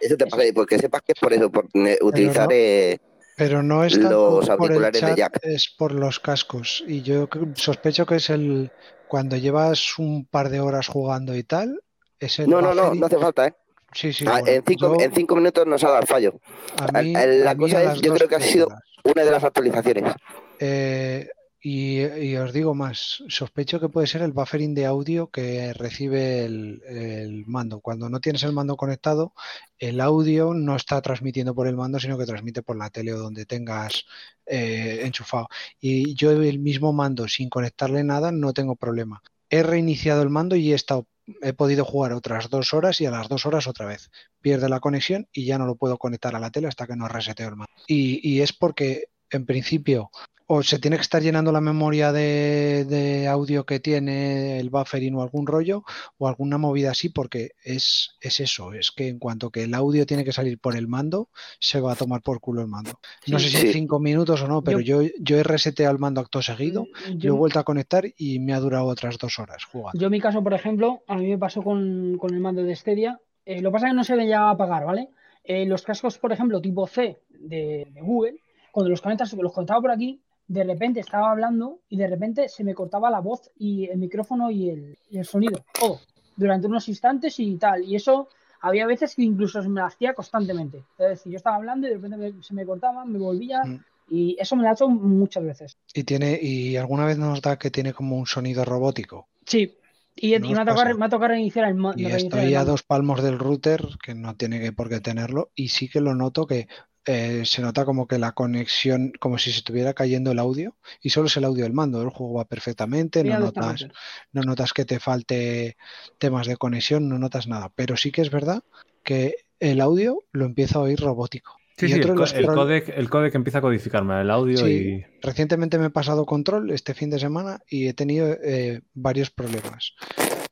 Eso 0.00 0.16
te 0.16 0.26
pasa, 0.26 0.42
porque 0.54 0.78
sepas 0.78 1.00
que 1.02 1.12
es 1.12 1.18
por 1.20 1.32
eso, 1.32 1.50
por 1.50 1.66
eh, 1.74 1.98
utilizar 2.02 2.48
eh, 2.50 2.98
Pero 3.36 3.62
no 3.62 3.84
es 3.84 3.94
tanto 3.98 4.08
los 4.40 4.46
por 4.50 4.52
el 4.54 4.60
auriculares 4.84 5.00
de 5.00 5.14
jack. 5.16 5.38
es 5.44 5.68
por 5.78 5.92
los 5.92 6.20
cascos. 6.20 6.84
Y 6.86 7.02
yo 7.02 7.28
sospecho 7.54 8.04
que 8.04 8.16
es 8.16 8.28
el 8.28 8.70
cuando 9.08 9.36
llevas 9.36 9.98
un 9.98 10.26
par 10.26 10.50
de 10.50 10.60
horas 10.60 10.88
jugando 10.88 11.34
y 11.34 11.42
tal, 11.44 11.80
es 12.18 12.38
el 12.40 12.50
No, 12.50 12.60
no, 12.60 12.74
no, 12.74 12.92
no 12.94 13.06
hace 13.06 13.16
falta, 13.18 13.46
¿eh? 13.46 13.54
Sí, 13.92 14.12
sí, 14.12 14.24
Ah, 14.28 14.40
bueno, 14.40 14.48
en, 14.56 14.64
cinco, 14.66 14.98
yo- 14.98 15.04
en 15.04 15.14
cinco 15.14 15.36
minutos 15.36 15.66
nos 15.66 15.82
ha 15.84 15.88
dado 15.88 16.00
el 16.00 16.06
fallo. 16.08 16.34
a 16.76 17.00
mí- 17.00 17.12
la 17.14 17.56
cosa 17.56 17.82
es, 17.94 18.00
yo 18.00 18.12
creo 18.14 18.28
que 18.28 18.34
ha 18.34 18.40
sido- 18.40 18.66
horas. 18.66 18.80
Una 19.04 19.22
de 19.24 19.30
las 19.30 19.44
actualizaciones. 19.44 20.12
Eh, 20.58 21.28
y, 21.66 22.36
os 22.36 22.52
digo 22.52 22.74
más, 22.74 23.22
sospecho 23.28 23.80
que 23.80 23.88
puede 23.88 24.06
ser 24.06 24.20
el 24.20 24.32
buffering 24.32 24.74
de 24.74 24.84
audio 24.84 25.30
que 25.30 25.72
recibe 25.72 26.44
el, 26.44 27.44
mando. 27.46 27.80
Cuando 27.80 28.10
no 28.10 28.20
tienes 28.20 28.42
el 28.42 28.52
mando 28.52 28.76
conectado, 28.76 29.32
el 29.78 30.02
audio 30.02 30.52
no 30.52 30.76
está 30.76 31.00
transmitiendo 31.00 31.54
por 31.54 31.66
el 31.66 31.74
mando, 31.74 31.98
sino 31.98 32.18
que 32.18 32.26
transmite 32.26 32.62
por 32.62 32.76
la 32.76 32.90
tele 32.90 33.14
o 33.14 33.18
donde 33.18 33.46
tengas 33.46 34.04
eh, 34.44 35.00
enchufado. 35.04 35.48
Y 35.80 36.14
yo 36.14 36.32
el 36.32 36.58
mismo 36.58 36.92
mando 36.92 37.28
sin 37.28 37.48
conectarle 37.48 38.04
nada 38.04 38.30
no 38.30 38.52
tengo 38.52 38.76
problema. 38.76 39.22
He 39.48 39.62
reiniciado 39.62 40.20
el 40.20 40.28
mando 40.28 40.56
y 40.56 40.72
he 40.72 40.74
estado, 40.74 41.06
he 41.40 41.54
podido 41.54 41.86
jugar 41.86 42.12
otras 42.12 42.50
dos 42.50 42.74
horas 42.74 43.00
y 43.00 43.06
a 43.06 43.10
las 43.10 43.30
dos 43.30 43.46
horas 43.46 43.66
otra 43.66 43.86
vez. 43.86 44.10
Pierde 44.42 44.68
la 44.68 44.80
conexión 44.80 45.28
y 45.32 45.46
ya 45.46 45.56
no 45.56 45.64
lo 45.64 45.76
puedo 45.76 45.96
conectar 45.96 46.36
a 46.36 46.40
la 46.40 46.50
tele 46.50 46.68
hasta 46.68 46.86
que 46.86 46.94
no 46.94 47.08
reseteo 47.08 47.48
el 47.48 47.56
mando. 47.56 47.72
Y 47.86 48.42
es 48.42 48.52
porque 48.52 49.06
en 49.30 49.46
principio 49.46 50.10
o 50.46 50.62
se 50.62 50.78
tiene 50.78 50.96
que 50.96 51.02
estar 51.02 51.22
llenando 51.22 51.52
la 51.52 51.60
memoria 51.60 52.12
de, 52.12 52.84
de 52.86 53.26
audio 53.28 53.64
que 53.64 53.80
tiene 53.80 54.58
el 54.60 54.68
buffering 54.70 55.14
o 55.14 55.22
algún 55.22 55.46
rollo 55.46 55.84
o 56.18 56.28
alguna 56.28 56.58
movida 56.58 56.90
así 56.90 57.08
porque 57.08 57.52
es, 57.64 58.10
es 58.20 58.40
eso, 58.40 58.72
es 58.74 58.90
que 58.90 59.08
en 59.08 59.18
cuanto 59.18 59.50
que 59.50 59.62
el 59.62 59.74
audio 59.74 60.04
tiene 60.06 60.24
que 60.24 60.32
salir 60.32 60.58
por 60.58 60.76
el 60.76 60.86
mando, 60.86 61.30
se 61.60 61.80
va 61.80 61.92
a 61.92 61.96
tomar 61.96 62.20
por 62.20 62.40
culo 62.40 62.60
el 62.60 62.68
mando. 62.68 63.00
No 63.26 63.38
Sí. 63.38 63.48
sé 63.48 63.58
si 63.58 63.66
Sí. 63.68 63.72
cinco 63.72 64.00
minutos 64.00 64.42
o 64.42 64.48
no, 64.48 64.62
pero 64.62 64.80
yo, 64.80 65.00
yo 65.18 65.38
he 65.38 65.42
reseteado 65.42 65.92
el 65.92 65.98
mando 65.98 66.20
acto 66.20 66.42
seguido, 66.42 66.86
lo 67.08 67.14
he 67.14 67.16
yo, 67.16 67.36
vuelto 67.36 67.58
a 67.58 67.64
conectar 67.64 68.04
y 68.18 68.38
me 68.38 68.52
ha 68.52 68.60
durado 68.60 68.84
otras 68.86 69.16
dos 69.18 69.38
horas 69.38 69.64
jugando. 69.64 69.98
yo 69.98 70.06
en 70.08 70.12
mi 70.12 70.20
caso, 70.20 70.42
por 70.42 70.52
ejemplo, 70.54 71.02
a 71.08 71.16
mí 71.16 71.26
me 71.28 71.38
pasó 71.38 71.62
con, 71.62 72.18
con 72.18 72.34
el 72.34 72.40
mando 72.40 72.62
de 72.62 72.76
Stadia. 72.76 73.18
Eh, 73.46 73.60
lo 73.62 73.70
que 73.70 73.72
pasa 73.74 73.86
es 73.86 73.92
que 73.92 73.96
no 73.96 74.04
se 74.04 74.16
me 74.16 74.24
llegaba 74.24 74.48
a 74.50 74.52
apagar, 74.52 74.84
¿vale? 74.84 75.08
Eh, 75.42 75.66
los 75.66 75.82
cascos, 75.82 76.18
por 76.18 76.32
ejemplo, 76.32 76.60
tipo 76.60 76.86
C 76.86 77.18
de, 77.30 77.86
de 77.90 78.00
Google, 78.00 78.36
cuando 78.72 78.90
los 78.90 79.00
conectas, 79.02 79.32
los 79.34 79.52
conectaba 79.52 79.80
por 79.82 79.90
aquí, 79.90 80.20
de 80.46 80.64
repente 80.64 81.00
estaba 81.00 81.30
hablando 81.30 81.80
y 81.88 81.96
de 81.96 82.06
repente 82.06 82.48
se 82.48 82.64
me 82.64 82.74
cortaba 82.74 83.10
la 83.10 83.20
voz 83.20 83.50
y 83.58 83.86
el 83.86 83.98
micrófono 83.98 84.50
y 84.50 84.70
el, 84.70 84.98
y 85.10 85.18
el 85.18 85.24
sonido, 85.24 85.64
todo, 85.78 86.00
durante 86.36 86.66
unos 86.66 86.88
instantes 86.88 87.38
y 87.40 87.56
tal. 87.56 87.82
Y 87.84 87.96
eso 87.96 88.28
había 88.60 88.86
veces 88.86 89.14
que 89.14 89.22
incluso 89.22 89.62
me 89.68 89.80
lo 89.80 89.86
hacía 89.86 90.14
constantemente. 90.14 90.78
Es 90.98 91.08
decir, 91.08 91.32
yo 91.32 91.36
estaba 91.36 91.56
hablando 91.56 91.86
y 91.86 91.90
de 91.90 91.96
repente 91.96 92.16
me- 92.16 92.42
se 92.42 92.54
me 92.54 92.64
cortaba, 92.66 93.04
me 93.04 93.18
volvía 93.18 93.62
Mm. 93.64 93.80
y 94.10 94.36
eso 94.38 94.54
me 94.56 94.62
lo 94.62 94.68
ha 94.68 94.72
hecho 94.72 94.88
muchas 94.88 95.44
veces. 95.44 95.78
Y 95.94 96.04
tiene, 96.04 96.38
y 96.40 96.76
alguna 96.76 97.06
vez 97.06 97.16
nos 97.18 97.40
da 97.40 97.58
que 97.58 97.70
tiene 97.70 97.92
como 97.92 98.16
un 98.18 98.26
sonido 98.26 98.64
robótico. 98.64 99.28
Sí. 99.46 99.76
Y, 100.16 100.34
y 100.34 100.38
¿No 100.38 100.46
me, 100.46 100.52
os 100.52 100.58
ha 100.60 100.64
tocado, 100.64 100.96
me 100.98 101.06
ha 101.06 101.08
tocado 101.08 101.28
reiniciar 101.28 101.68
el, 101.68 101.74
Y 101.76 101.80
reiniciar 101.82 102.10
el 102.20 102.24
estoy 102.26 102.54
a 102.54 102.64
dos 102.64 102.82
palmos 102.84 103.22
del 103.22 103.38
router, 103.38 103.82
que 104.02 104.14
no 104.14 104.36
tiene 104.36 104.60
que 104.60 104.72
por 104.72 104.88
qué 104.88 105.00
tenerlo, 105.00 105.50
y 105.56 105.68
sí 105.68 105.88
que 105.88 106.00
lo 106.00 106.14
noto 106.14 106.46
que 106.46 106.68
eh, 107.06 107.42
se 107.44 107.62
nota 107.62 107.84
como 107.84 108.06
que 108.06 108.18
la 108.18 108.32
conexión, 108.32 109.12
como 109.20 109.38
si 109.38 109.50
se 109.52 109.58
estuviera 109.58 109.94
cayendo 109.94 110.32
el 110.32 110.38
audio, 110.38 110.76
y 111.02 111.10
solo 111.10 111.26
es 111.26 111.36
el 111.36 111.44
audio 111.44 111.64
del 111.64 111.72
mando, 111.72 112.00
el 112.02 112.08
juego 112.10 112.34
va 112.34 112.44
perfectamente, 112.46 113.22
no 113.24 113.38
notas, 113.38 113.86
no 114.32 114.42
notas 114.42 114.72
que 114.72 114.84
te 114.84 115.00
falte 115.00 115.76
temas 116.18 116.46
de 116.46 116.56
conexión, 116.56 117.08
no 117.08 117.18
notas 117.18 117.46
nada, 117.46 117.70
pero 117.74 117.96
sí 117.96 118.10
que 118.10 118.22
es 118.22 118.30
verdad 118.30 118.62
que 119.02 119.34
el 119.60 119.80
audio 119.80 120.18
lo 120.32 120.46
empiezo 120.46 120.78
a 120.78 120.82
oír 120.82 121.00
robótico. 121.00 121.58
Sí, 121.76 121.86
Y 121.86 121.92
sí, 121.92 121.98
otro 121.98 122.12
el, 122.12 122.14
de 122.14 122.14
co- 122.14 122.20
los 122.22 122.34
el 122.34 122.46
codec, 122.46 122.88
el 122.96 123.10
codec 123.10 123.34
empieza 123.34 123.58
a 123.58 123.62
codificarme 123.62 124.20
el 124.20 124.30
audio 124.30 124.58
Sí. 124.66 124.94
y... 125.00 125.04
Recientemente 125.22 125.78
me 125.78 125.86
he 125.86 125.90
pasado 125.90 126.24
control 126.24 126.70
este 126.70 126.94
fin 126.94 127.10
de 127.10 127.18
semana 127.18 127.60
y 127.68 127.88
he 127.88 127.94
tenido 127.94 128.28
eh, 128.44 128.82
varios 128.94 129.30
problemas. 129.30 129.94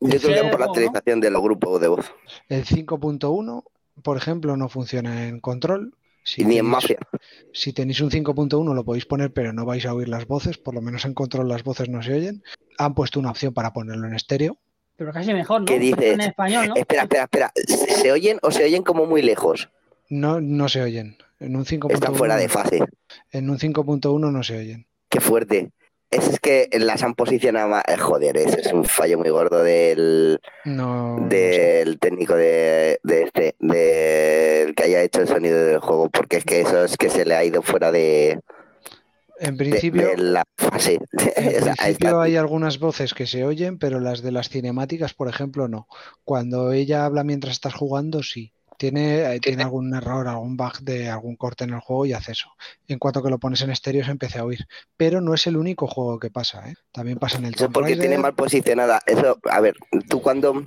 Yo 0.00 0.08
creo 0.08 0.18
Sí, 0.20 0.26
que 0.26 0.34
es 0.34 0.42
por 0.42 0.58
la 0.58 0.66
¿no? 0.66 0.72
actualización 0.72 1.20
de 1.20 1.30
los 1.30 1.42
grupos 1.42 1.80
de 1.80 1.88
voz. 1.88 2.12
El 2.48 2.64
5.1, 2.64 3.64
por 4.02 4.16
ejemplo, 4.16 4.56
no 4.56 4.68
funciona 4.68 5.28
en 5.28 5.40
control. 5.40 5.94
Si 6.24 6.44
Ni 6.44 6.58
en 6.58 6.64
tenéis- 6.66 6.70
Mafia. 6.70 6.98
Si 7.52 7.72
tenéis 7.72 8.00
un 8.00 8.10
5.1 8.10 8.74
lo 8.74 8.84
podéis 8.84 9.06
poner, 9.06 9.32
pero 9.32 9.52
no 9.52 9.64
vais 9.64 9.84
a 9.86 9.94
oír 9.94 10.08
las 10.08 10.26
voces, 10.26 10.56
por 10.58 10.74
lo 10.74 10.80
menos 10.80 11.04
en 11.04 11.14
control 11.14 11.48
las 11.48 11.64
voces 11.64 11.88
no 11.88 12.02
se 12.02 12.14
oyen. 12.14 12.42
Han 12.78 12.94
puesto 12.94 13.18
una 13.20 13.30
opción 13.30 13.52
para 13.54 13.72
ponerlo 13.72 14.06
en 14.06 14.14
estéreo. 14.14 14.58
Pero 14.96 15.12
casi 15.12 15.32
mejor, 15.32 15.60
¿no? 15.62 15.66
¿Qué 15.66 15.78
dices? 15.78 16.14
En 16.14 16.20
español, 16.20 16.68
¿no? 16.68 16.76
Espera, 16.76 17.02
espera, 17.02 17.24
espera. 17.24 17.52
¿Se 17.56 17.76
se 17.76 18.12
oyen 18.12 18.38
o 18.42 18.50
se 18.50 18.64
oyen 18.64 18.82
como 18.82 19.06
muy 19.06 19.22
lejos? 19.22 19.70
No, 20.10 20.40
no 20.40 20.68
se 20.68 20.82
oyen. 20.82 21.16
En 21.40 21.56
un 21.56 21.64
5.1 21.64 21.94
Están 21.94 22.14
fuera 22.14 22.36
de 22.36 22.48
fase. 22.48 22.80
en 23.32 23.50
un 23.50 23.58
5.1 23.58 24.30
no 24.30 24.42
se 24.44 24.58
oyen. 24.58 24.86
Qué 25.08 25.20
fuerte. 25.20 25.70
Es 26.12 26.38
que 26.40 26.68
las 26.78 27.02
han 27.02 27.14
posicionado 27.14 27.68
más. 27.68 27.82
eh, 27.88 27.96
joder, 27.96 28.36
ese 28.36 28.60
es 28.60 28.72
un 28.72 28.84
fallo 28.84 29.18
muy 29.18 29.30
gordo 29.30 29.62
del, 29.64 30.38
No, 30.64 31.16
del 31.28 31.98
técnico 31.98 32.34
de, 32.36 33.00
de 33.02 33.22
este, 33.22 33.56
del 33.58 34.74
que 34.74 34.82
haya 34.84 35.02
hecho 35.02 35.22
el 35.22 35.28
sonido 35.28 35.58
del 35.64 35.80
juego, 35.80 36.08
porque 36.10 36.36
es 36.36 36.44
que 36.44 36.60
eso 36.60 36.84
es 36.84 36.96
que 36.96 37.08
se 37.10 37.24
le 37.24 37.34
ha 37.34 37.44
ido 37.44 37.62
fuera 37.62 37.90
de, 37.90 38.40
En 39.40 39.56
de- 39.56 39.64
principio, 39.64 40.08
de 40.08 40.16
la 40.18 40.44
fase. 40.56 40.98
en 41.36 41.62
O 41.62 41.64
sea, 41.64 41.74
principio 41.74 42.20
hay 42.20 42.36
algunas 42.36 42.78
voces 42.78 43.14
que 43.14 43.26
se 43.26 43.44
oyen, 43.44 43.78
pero 43.78 43.98
las 43.98 44.22
de 44.22 44.32
las 44.32 44.48
cinemáticas, 44.50 45.14
por 45.14 45.28
ejemplo, 45.28 45.66
no. 45.66 45.88
Cuando 46.24 46.72
ella 46.72 47.04
habla 47.06 47.24
mientras 47.24 47.54
estás 47.54 47.74
jugando, 47.74 48.22
sí. 48.22 48.52
Tiene, 48.82 49.32
eh, 49.36 49.38
tiene 49.38 49.62
algún 49.62 49.94
error, 49.94 50.26
algún 50.26 50.56
bug 50.56 50.80
de 50.80 51.08
algún 51.08 51.36
corte 51.36 51.62
en 51.62 51.70
el 51.70 51.78
juego 51.78 52.04
y 52.04 52.14
hace 52.14 52.32
eso. 52.32 52.48
En 52.88 52.98
cuanto 52.98 53.22
que 53.22 53.30
lo 53.30 53.38
pones 53.38 53.60
en 53.62 53.70
estéreo 53.70 54.04
se 54.04 54.10
empieza 54.10 54.40
a 54.40 54.44
oír. 54.44 54.66
Pero 54.96 55.20
no 55.20 55.34
es 55.34 55.46
el 55.46 55.56
único 55.56 55.86
juego 55.86 56.18
que 56.18 56.30
pasa, 56.32 56.68
¿eh? 56.68 56.74
También 56.90 57.16
pasa 57.20 57.38
en 57.38 57.44
el 57.44 57.54
Eso 57.54 57.70
porque 57.70 57.94
tiene 57.94 58.18
mal 58.18 58.34
posicionada. 58.34 59.00
Eso, 59.06 59.38
a 59.48 59.60
ver, 59.60 59.76
tú 60.08 60.20
cuando, 60.20 60.50
eh, 60.58 60.64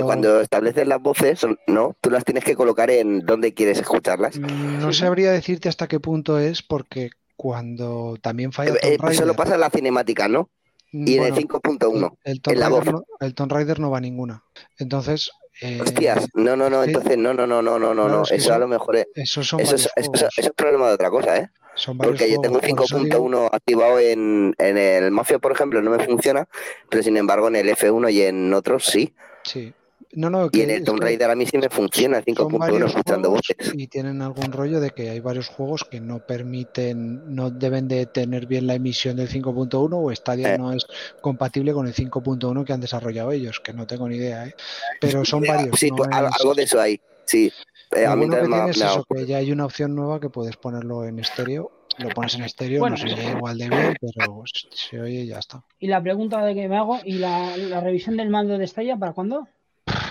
Cuando- 0.00 0.04
cuando 0.06 0.40
estableces 0.40 0.88
las 0.88 1.02
voces, 1.02 1.46
no, 1.66 1.94
tú 2.00 2.08
las 2.08 2.24
tienes 2.24 2.42
que 2.42 2.56
colocar 2.56 2.90
en 2.90 3.20
donde 3.26 3.52
quieres 3.52 3.78
escucharlas. 3.78 4.38
Mm, 4.38 4.78
No 4.80 4.90
sabría 4.94 5.30
decirte 5.30 5.68
hasta 5.68 5.88
qué 5.88 6.00
punto 6.00 6.38
es, 6.38 6.62
porque 6.62 7.10
cuando 7.36 8.16
también 8.22 8.50
falla 8.52 8.72
Eh, 8.80 8.96
Tomb 8.96 9.36
pasa 9.36 9.54
en 9.56 9.60
la 9.60 9.68
cinemática, 9.68 10.26
¿no? 10.26 10.48
mm, 10.92 11.06
Y 11.06 11.18
en 11.18 11.24
el 11.24 11.34
5.1. 11.34 12.16
el 12.24 12.40
Tomb 12.40 12.56
no, 12.56 13.04
el 13.20 13.34
Tomb 13.34 13.52
Raider 13.52 13.78
no 13.78 13.90
va 13.90 13.98
a 13.98 14.00
ninguna. 14.00 14.42
Entonces, 14.78 15.30
eh, 15.60 15.78
Hostias, 15.80 16.28
no, 16.34 16.56
no, 16.56 16.68
no, 16.70 16.82
entonces 16.84 17.16
no, 17.18 17.34
no, 17.34 17.46
no, 17.46 17.62
no, 17.62 17.78
no, 17.78 17.94
no, 17.94 18.08
no. 18.08 18.22
es 18.22 18.32
Eso 18.32 18.50
a 18.50 18.54
eso- 18.54 18.58
lo 18.58 18.68
mejor 18.68 18.96
es, 18.96 19.06
esos 19.14 19.46
son 19.46 19.60
eso, 19.60 19.74
eso, 19.74 19.90
eso 19.96 20.30
es 20.36 20.50
problema 20.54 20.88
de 20.88 20.94
otra 20.94 21.10
cosa, 21.10 21.36
¿eh? 21.38 21.50
Son 21.74 21.96
Porque 21.96 22.28
yo 22.30 22.40
tengo 22.40 22.56
un 22.56 22.60
juegos, 22.60 22.76
por 22.90 22.98
eso 23.00 23.04
digo- 23.04 23.18
5.1 23.28 23.50
activado 23.52 23.98
en, 24.00 24.54
en 24.58 24.76
el 24.78 25.10
Mafia, 25.12 25.38
por 25.38 25.52
ejemplo, 25.52 25.80
no 25.80 25.90
me 25.92 26.04
funciona, 26.04 26.48
pero 26.88 27.02
sin 27.02 27.16
embargo 27.16 27.46
en 27.48 27.56
el 27.56 27.68
F1 27.68 28.08
y 28.12 28.22
en 28.22 28.52
otros 28.52 28.84
sí. 28.84 29.14
Sí. 29.44 29.72
No, 30.14 30.30
no, 30.30 30.46
Y 30.46 30.50
que 30.50 30.62
en 30.64 30.70
el 30.70 30.84
Tomb 30.84 31.00
Raider 31.00 31.30
a 31.30 31.34
mí 31.36 31.44
sí 31.44 31.58
me 31.58 31.68
funciona 31.68 32.18
el 32.18 32.24
son 32.34 32.48
5.1 32.50 32.58
varios 32.58 32.90
escuchando 32.90 33.30
voces. 33.30 33.56
y 33.74 33.86
tienen 33.88 34.22
algún 34.22 34.52
rollo 34.52 34.80
de 34.80 34.90
que 34.90 35.10
hay 35.10 35.20
varios 35.20 35.48
juegos 35.48 35.84
que 35.84 36.00
no 36.00 36.20
permiten, 36.26 37.34
no 37.34 37.50
deben 37.50 37.88
de 37.88 38.06
tener 38.06 38.46
bien 38.46 38.66
la 38.66 38.74
emisión 38.74 39.16
del 39.16 39.28
5.1 39.28 39.98
o 40.02 40.14
Stadia 40.14 40.54
Eh. 40.54 40.58
no 40.58 40.72
es 40.72 40.86
compatible 41.20 41.72
con 41.74 41.86
el 41.86 41.94
5.1 41.94 42.64
que 42.64 42.72
han 42.72 42.80
desarrollado 42.80 43.32
ellos, 43.32 43.60
que 43.60 43.72
no 43.74 43.86
tengo 43.86 44.08
ni 44.08 44.16
idea, 44.16 44.46
¿eh? 44.46 44.54
Pero 45.00 45.24
son 45.24 45.42
varios. 45.42 45.78
Sí, 45.78 45.90
no 45.90 45.96
pues, 45.96 46.08
al- 46.12 46.26
es- 46.26 46.40
algo 46.40 46.54
de 46.54 46.62
eso 46.62 46.80
hay, 46.80 47.00
sí. 47.26 47.52
Eh, 47.94 48.04
Lo 48.04 48.10
a 48.10 48.16
mí 48.16 48.28
también 48.28 48.64
me 48.64 48.70
eso, 48.70 49.04
que 49.04 49.26
ya 49.26 49.38
hay 49.38 49.50
una 49.52 49.64
opción 49.66 49.94
nueva 49.94 50.20
que 50.20 50.28
puedes 50.30 50.56
ponerlo 50.56 51.04
en 51.04 51.18
estéreo. 51.18 51.70
Lo 51.98 52.10
pones 52.10 52.34
en 52.36 52.44
estéreo, 52.44 52.80
Bueno. 52.80 52.96
no 52.96 53.02
se 53.08 53.12
oye 53.14 53.30
igual 53.32 53.58
de 53.58 53.68
bien, 53.68 53.96
pero 54.00 54.42
se 54.72 55.00
oye 55.00 55.20
y 55.22 55.26
ya 55.26 55.38
está. 55.38 55.64
Y 55.80 55.88
la 55.88 56.00
pregunta 56.02 56.44
de 56.44 56.54
que 56.54 56.68
me 56.68 56.76
hago, 56.76 56.98
¿y 57.04 57.14
la, 57.14 57.56
la 57.56 57.80
revisión 57.80 58.16
del 58.16 58.30
mando 58.30 58.56
de 58.56 58.66
Stadia 58.66 58.96
para 58.96 59.12
cuándo? 59.14 59.48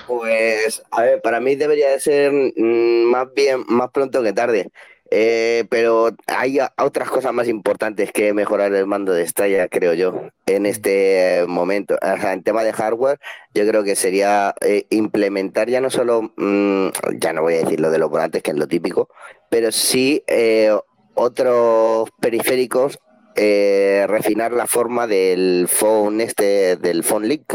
Pues, 0.08 0.82
a 0.89 1.01
ver, 1.01 1.22
para 1.22 1.41
mí 1.41 1.55
debería 1.55 1.89
de 1.89 1.99
ser 1.99 2.32
mm, 2.32 3.03
más 3.12 3.34
bien, 3.34 3.66
más 3.68 3.91
pronto 3.91 4.24
que 4.24 4.34
tarde. 4.34 4.72
Eh, 5.10 5.66
pero 5.70 6.10
hay 6.28 6.60
otras 6.78 7.10
cosas 7.10 7.34
más 7.34 7.47
importantes 7.47 8.12
que 8.12 8.34
mejorar 8.34 8.74
el 8.74 8.88
mando 8.88 9.14
de 9.14 9.26
Stadia, 9.26 9.70
creo 9.70 9.93
yo, 9.93 10.30
en 10.45 10.66
este 10.66 11.45
momento. 11.47 11.95
O 11.95 12.18
sea, 12.20 12.34
en 12.34 12.43
tema 12.43 12.64
de 12.64 12.74
hardware, 12.74 13.20
yo 13.53 13.68
creo 13.68 13.84
que 13.84 13.95
sería 13.95 14.55
eh, 14.62 14.86
implementar 14.89 15.70
ya 15.70 15.82
no 15.82 15.89
solo, 15.89 16.34
mm, 16.36 16.89
ya 17.20 17.34
no 17.34 17.41
voy 17.41 17.55
a 17.55 17.64
decir 17.64 17.80
lo 17.80 17.91
de 17.91 17.99
los 17.99 18.10
volantes, 18.10 18.43
que 18.43 18.51
es 18.51 18.58
lo 18.58 18.68
típico, 18.68 19.10
pero 19.49 19.72
sí 19.72 20.24
eh, 20.28 20.74
otros 21.16 22.10
periféricos, 22.20 22.99
eh, 23.36 24.05
refinar 24.08 24.51
la 24.51 24.68
forma 24.68 25.08
del 25.08 25.68
phone 25.70 26.22
este, 26.22 26.76
del 26.78 27.03
phone 27.03 27.28
link 27.28 27.53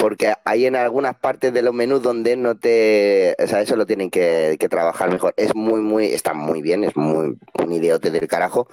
porque 0.00 0.32
hay 0.46 0.64
en 0.64 0.76
algunas 0.76 1.14
partes 1.14 1.52
de 1.52 1.60
los 1.60 1.74
menús 1.74 2.02
donde 2.02 2.34
no 2.34 2.56
te. 2.56 3.36
O 3.38 3.46
sea, 3.46 3.60
eso 3.60 3.76
lo 3.76 3.84
tienen 3.84 4.10
que, 4.10 4.56
trabajar 4.70 5.12
mejor. 5.12 5.34
Es 5.36 5.54
muy, 5.54 5.82
muy. 5.82 6.06
Está 6.06 6.32
muy 6.32 6.62
bien, 6.62 6.84
es 6.84 6.96
muy 6.96 7.36
un 7.62 7.72
idiote 7.72 8.10
del 8.10 8.26
carajo, 8.26 8.66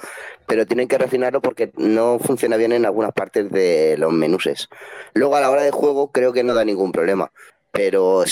pero 0.46 0.66
tienen 0.66 0.88
que 0.88 0.98
refinarlo 0.98 1.42
porque 1.42 1.74
no 1.76 2.18
funciona 2.18 2.56
bien 2.56 2.72
en 2.72 2.86
algunas 2.86 3.12
partes 3.12 3.52
de 3.52 3.98
los 3.98 4.14
menuses. 4.14 4.70
Luego, 5.14 5.36
a 5.36 5.42
la 5.42 5.52
hora 5.52 5.64
de 5.64 5.72
juego, 5.72 6.14
creo 6.14 6.32
que 6.32 6.46
no 6.46 6.54
da 6.54 6.64
ningún 6.64 6.94
problema, 6.94 7.30
pero 7.74 8.24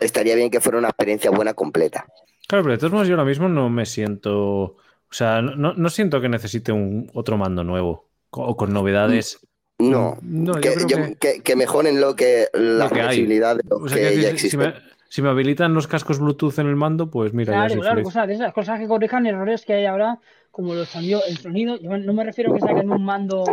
estaría 0.00 0.34
bien 0.34 0.50
que 0.50 0.60
fuera 0.60 0.78
una 0.78 0.88
experiencia 0.88 1.30
buena 1.30 1.54
completa. 1.54 2.04
Claro, 2.48 2.64
pero 2.64 2.72
de 2.72 2.78
todos 2.78 2.92
modos 2.92 3.06
yo 3.06 3.14
ahora 3.14 3.28
mismo 3.28 3.48
no 3.48 3.70
me 3.70 3.86
siento. 3.86 4.34
O 4.40 5.12
sea, 5.12 5.40
no, 5.40 5.72
no- 5.72 5.88
siento 5.90 6.20
que 6.20 6.28
necesite 6.28 6.72
un 6.72 7.10
otro 7.14 7.38
mando 7.38 7.62
nuevo 7.62 8.08
o 8.30 8.56
con 8.56 8.72
novedades. 8.72 9.38
No, 9.78 10.18
No, 10.22 10.54
yo 10.54 10.60
que, 10.60 10.74
creo 10.74 10.86
yo- 10.88 10.96
que- 10.96 11.14
que- 11.16 11.40
que 11.42 11.56
mejoren 11.56 12.00
lo 12.00 12.16
que 12.16 12.48
la 12.52 12.84
Lo 12.84 12.90
que 12.90 13.00
hay. 13.00 13.06
flexibilidad 13.06 13.56
de 13.56 13.62
lo 13.68 13.76
O 13.76 13.88
sea, 13.88 13.96
que 13.96 14.16
ya 14.16 14.22
si, 14.22 14.26
existe. 14.34 14.56
me, 14.56 14.74
si 15.08 15.22
me 15.22 15.28
habilitan 15.28 15.72
los 15.72 15.86
cascos 15.86 16.18
Bluetooth 16.18 16.58
en 16.58 16.66
el 16.66 16.74
mando, 16.76 17.10
pues 17.10 17.32
mira, 17.32 17.52
ya 17.52 17.58
Claro, 17.60 17.70
soy 17.70 17.80
claro, 17.80 17.94
feliz. 17.96 18.04
cosas 18.06 18.26
de 18.28 18.34
esas, 18.34 18.52
cosas 18.52 18.80
que 18.80 18.88
corrijan 18.88 19.26
errores 19.26 19.64
que 19.64 19.74
hay 19.74 19.86
ahora, 19.86 20.18
como 20.50 20.74
los 20.74 20.88
sonido, 20.88 21.20
el 21.28 21.38
sonido. 21.38 21.76
Yo 21.80 21.96
no 21.96 22.12
me 22.12 22.24
refiero 22.24 22.50
a 22.50 22.54
que 22.56 22.60
saquen 22.60 22.90
un 22.90 23.04
mando 23.04 23.44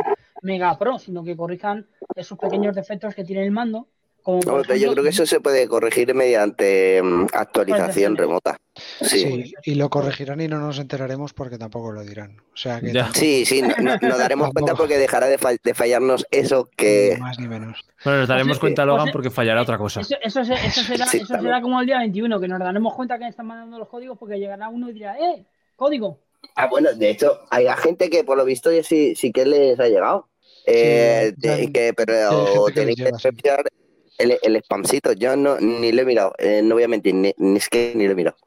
mega 0.41 0.77
pro, 0.79 0.97
sino 0.97 1.23
que 1.23 1.35
corrijan 1.37 1.85
esos 2.15 2.37
pequeños 2.39 2.75
defectos 2.75 3.13
que 3.13 3.23
tiene 3.23 3.43
el 3.45 3.51
mando. 3.51 3.87
Como 4.25 4.41
No, 4.41 4.63
yo 4.75 4.91
creo 4.93 5.03
que 5.03 5.11
eso 5.11 5.23
se 5.27 5.39
puede 5.39 5.67
corregir 5.67 6.15
mediante 6.15 6.99
mm, 7.03 7.27
actualización 7.31 8.17
remota. 8.17 8.57
Sí. 9.01 9.19
Sí, 9.19 9.53
y 9.65 9.75
lo 9.75 9.91
corregirán 9.91 10.41
y 10.41 10.47
no 10.47 10.57
nos 10.59 10.79
enteraremos 10.79 11.33
porque 11.33 11.59
tampoco 11.59 11.91
lo 11.91 12.01
dirán. 12.03 12.39
O 12.51 12.57
sea 12.57 12.81
que 12.81 12.91
tampoco- 12.91 13.19
Sí, 13.19 13.45
sí, 13.45 13.61
no- 13.61 13.75
no- 13.79 13.97
nos 14.01 14.17
daremos 14.17 14.49
cuenta 14.51 14.73
porque 14.73 14.97
dejará 14.97 15.27
de, 15.27 15.37
de 15.63 15.73
fallarnos 15.75 16.25
eso 16.31 16.67
que... 16.75 17.11
ni 17.13 17.21
más 17.21 17.37
ni 17.39 17.47
menos. 17.47 17.85
Bueno, 18.03 18.19
nos 18.21 18.27
daremos 18.27 18.57
Pues, 18.57 18.61
cuenta, 18.61 18.81
pues, 18.81 18.87
Logan, 18.87 19.07
eh, 19.09 19.11
porque 19.13 19.29
fallará 19.29 19.61
otra 19.61 19.77
cosa. 19.77 20.01
Eso, 20.01 20.15
eso, 20.19 20.43
se- 20.43 20.53
eso 20.55 20.81
será, 20.87 21.05
Sí, 21.05 21.17
eso 21.17 21.27
será 21.39 21.61
como 21.61 21.79
el 21.79 21.85
día 21.85 21.99
21, 21.99 22.39
que 22.39 22.47
nos 22.47 22.57
daremos 22.59 22.95
cuenta 22.95 23.19
que 23.19 23.27
están 23.27 23.45
mandando 23.45 23.77
los 23.77 23.87
códigos 23.87 24.17
porque 24.17 24.39
llegará 24.39 24.69
uno 24.69 24.89
y 24.89 24.93
dirá, 24.93 25.19
¡eh! 25.19 25.45
¡Código! 25.75 26.19
Ah, 26.55 26.65
bueno, 26.65 26.91
de 26.95 27.11
hecho, 27.11 27.41
hay 27.51 27.67
gente 27.77 28.09
que 28.09 28.23
por 28.23 28.37
lo 28.37 28.43
visto 28.45 28.71
ya 28.71 28.81
sí, 28.81 29.13
sí 29.15 29.31
que 29.31 29.45
les 29.45 29.79
ha 29.79 29.87
llegado. 29.87 30.29
Eh, 30.65 31.31
Sí, 31.39 31.47
de- 31.47 31.65
ya- 31.67 31.71
que, 31.71 31.93
pero 31.93 32.65
que 32.67 32.73
tenéis 32.73 32.97
que 32.97 33.11
revisar 33.11 33.63
el, 34.17 34.37
el 34.41 34.61
spamcito. 34.63 35.13
Yo 35.13 35.35
no, 35.35 35.59
ni 35.59 35.91
lo 35.91 36.01
he 36.01 36.05
mirado, 36.05 36.33
eh, 36.37 36.61
no 36.63 36.75
voy 36.75 36.83
a 36.83 36.87
mentir, 36.87 37.13
ni, 37.15 37.33
ni 37.37 37.57
es 37.57 37.69
que 37.69 37.93
ni 37.95 38.05
lo 38.05 38.11
he 38.11 38.15
mirado. 38.15 38.37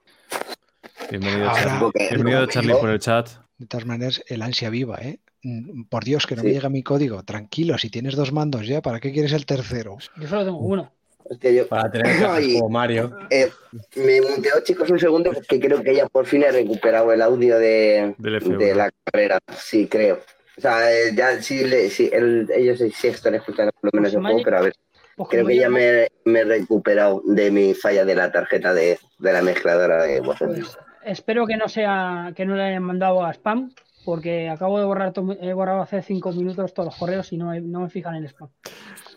Bienvenido, 1.10 1.48
Ahora- 1.48 1.62
Charlie. 1.62 1.80
Porque- 1.80 2.08
Bienvenido, 2.10 2.46
Charlie, 2.46 2.74
por 2.74 2.90
el 2.90 2.98
chat. 2.98 3.28
De 3.58 3.66
todas 3.66 3.86
maneras, 3.86 4.22
el 4.28 4.42
ansia 4.42 4.70
viva, 4.70 4.98
¿eh? 5.02 5.18
Mm, 5.42 5.84
Por 5.84 6.04
Dios, 6.04 6.26
que 6.26 6.36
no 6.36 6.42
me 6.42 6.50
llega 6.52 6.68
mi 6.68 6.82
código. 6.82 7.22
Tranquilo, 7.24 7.78
si 7.78 7.90
tienes 7.90 8.14
dos 8.16 8.32
mandos 8.32 8.66
ya, 8.66 8.82
¿para 8.82 9.00
qué 9.00 9.12
quieres 9.12 9.32
el 9.32 9.46
tercero? 9.46 9.96
Yo 10.16 10.28
solo 10.28 10.44
tengo 10.44 10.58
uno. 10.58 10.92
Es 11.30 11.38
que 11.38 11.54
yo, 11.54 11.68
Para 11.68 11.90
tener 11.90 12.16
como 12.54 12.70
Mario. 12.70 13.14
eh, 13.30 13.50
me 13.96 14.20
muteo, 14.22 14.60
chicos, 14.64 14.88
un 14.90 14.98
segundo, 14.98 15.30
porque 15.32 15.60
creo 15.60 15.82
que 15.82 15.94
ya 15.94 16.06
por 16.08 16.24
fin 16.26 16.42
he 16.42 16.50
recuperado 16.50 17.12
el 17.12 17.20
audio 17.20 17.58
de, 17.58 18.14
Del 18.18 18.36
F1. 18.40 18.56
de 18.58 18.74
la 18.74 18.90
carrera. 19.04 19.38
Sí, 19.58 19.86
creo. 19.88 20.20
O 20.56 20.60
sea, 20.60 20.90
eh, 20.90 21.12
ya 21.14 21.40
sí, 21.42 21.64
le, 21.64 21.90
sí 21.90 22.08
el- 22.12 22.48
ellos 22.54 22.78
sí 22.78 23.08
están 23.08 23.34
escuchando 23.34 23.70
por 23.80 23.92
lo 23.92 24.00
menos 24.00 24.12
el 24.14 24.20
Pues 24.20 24.30
juego, 24.32 24.44
pero 24.44 24.58
a 24.58 24.60
ver. 24.62 24.74
Pues 25.18 25.28
Creo 25.30 25.46
que 25.46 25.56
ya 25.56 25.68
me, 25.68 26.08
me 26.24 26.40
he 26.40 26.44
recuperado 26.44 27.20
de 27.26 27.50
mi 27.50 27.74
falla 27.74 28.04
de 28.04 28.14
la 28.14 28.30
tarjeta 28.32 28.72
de, 28.72 28.98
de 29.18 29.32
la 29.32 29.42
mezcladora 29.42 30.04
de 30.04 30.20
voces. 30.20 30.48
pues, 30.48 30.78
espero 31.04 31.44
que 31.46 31.56
no 31.56 31.68
sea 31.68 32.32
que 32.36 32.46
no 32.46 32.54
le 32.54 32.62
hayan 32.62 32.84
mandado 32.84 33.24
a 33.24 33.30
spam, 33.34 33.72
porque 34.04 34.48
acabo 34.48 34.78
de 34.78 34.84
borrar 34.86 35.12
to- 35.12 35.36
he 35.40 35.52
borrado 35.52 35.82
hace 35.82 36.02
cinco 36.02 36.30
minutos 36.32 36.72
todos 36.72 36.86
los 36.86 36.96
correos 36.96 37.32
y 37.32 37.36
no, 37.36 37.50
me- 37.50 37.60
no 37.60 37.80
me 37.80 37.90
fijan 37.90 38.14
en 38.14 38.22
el 38.24 38.28
spam. 38.30 38.48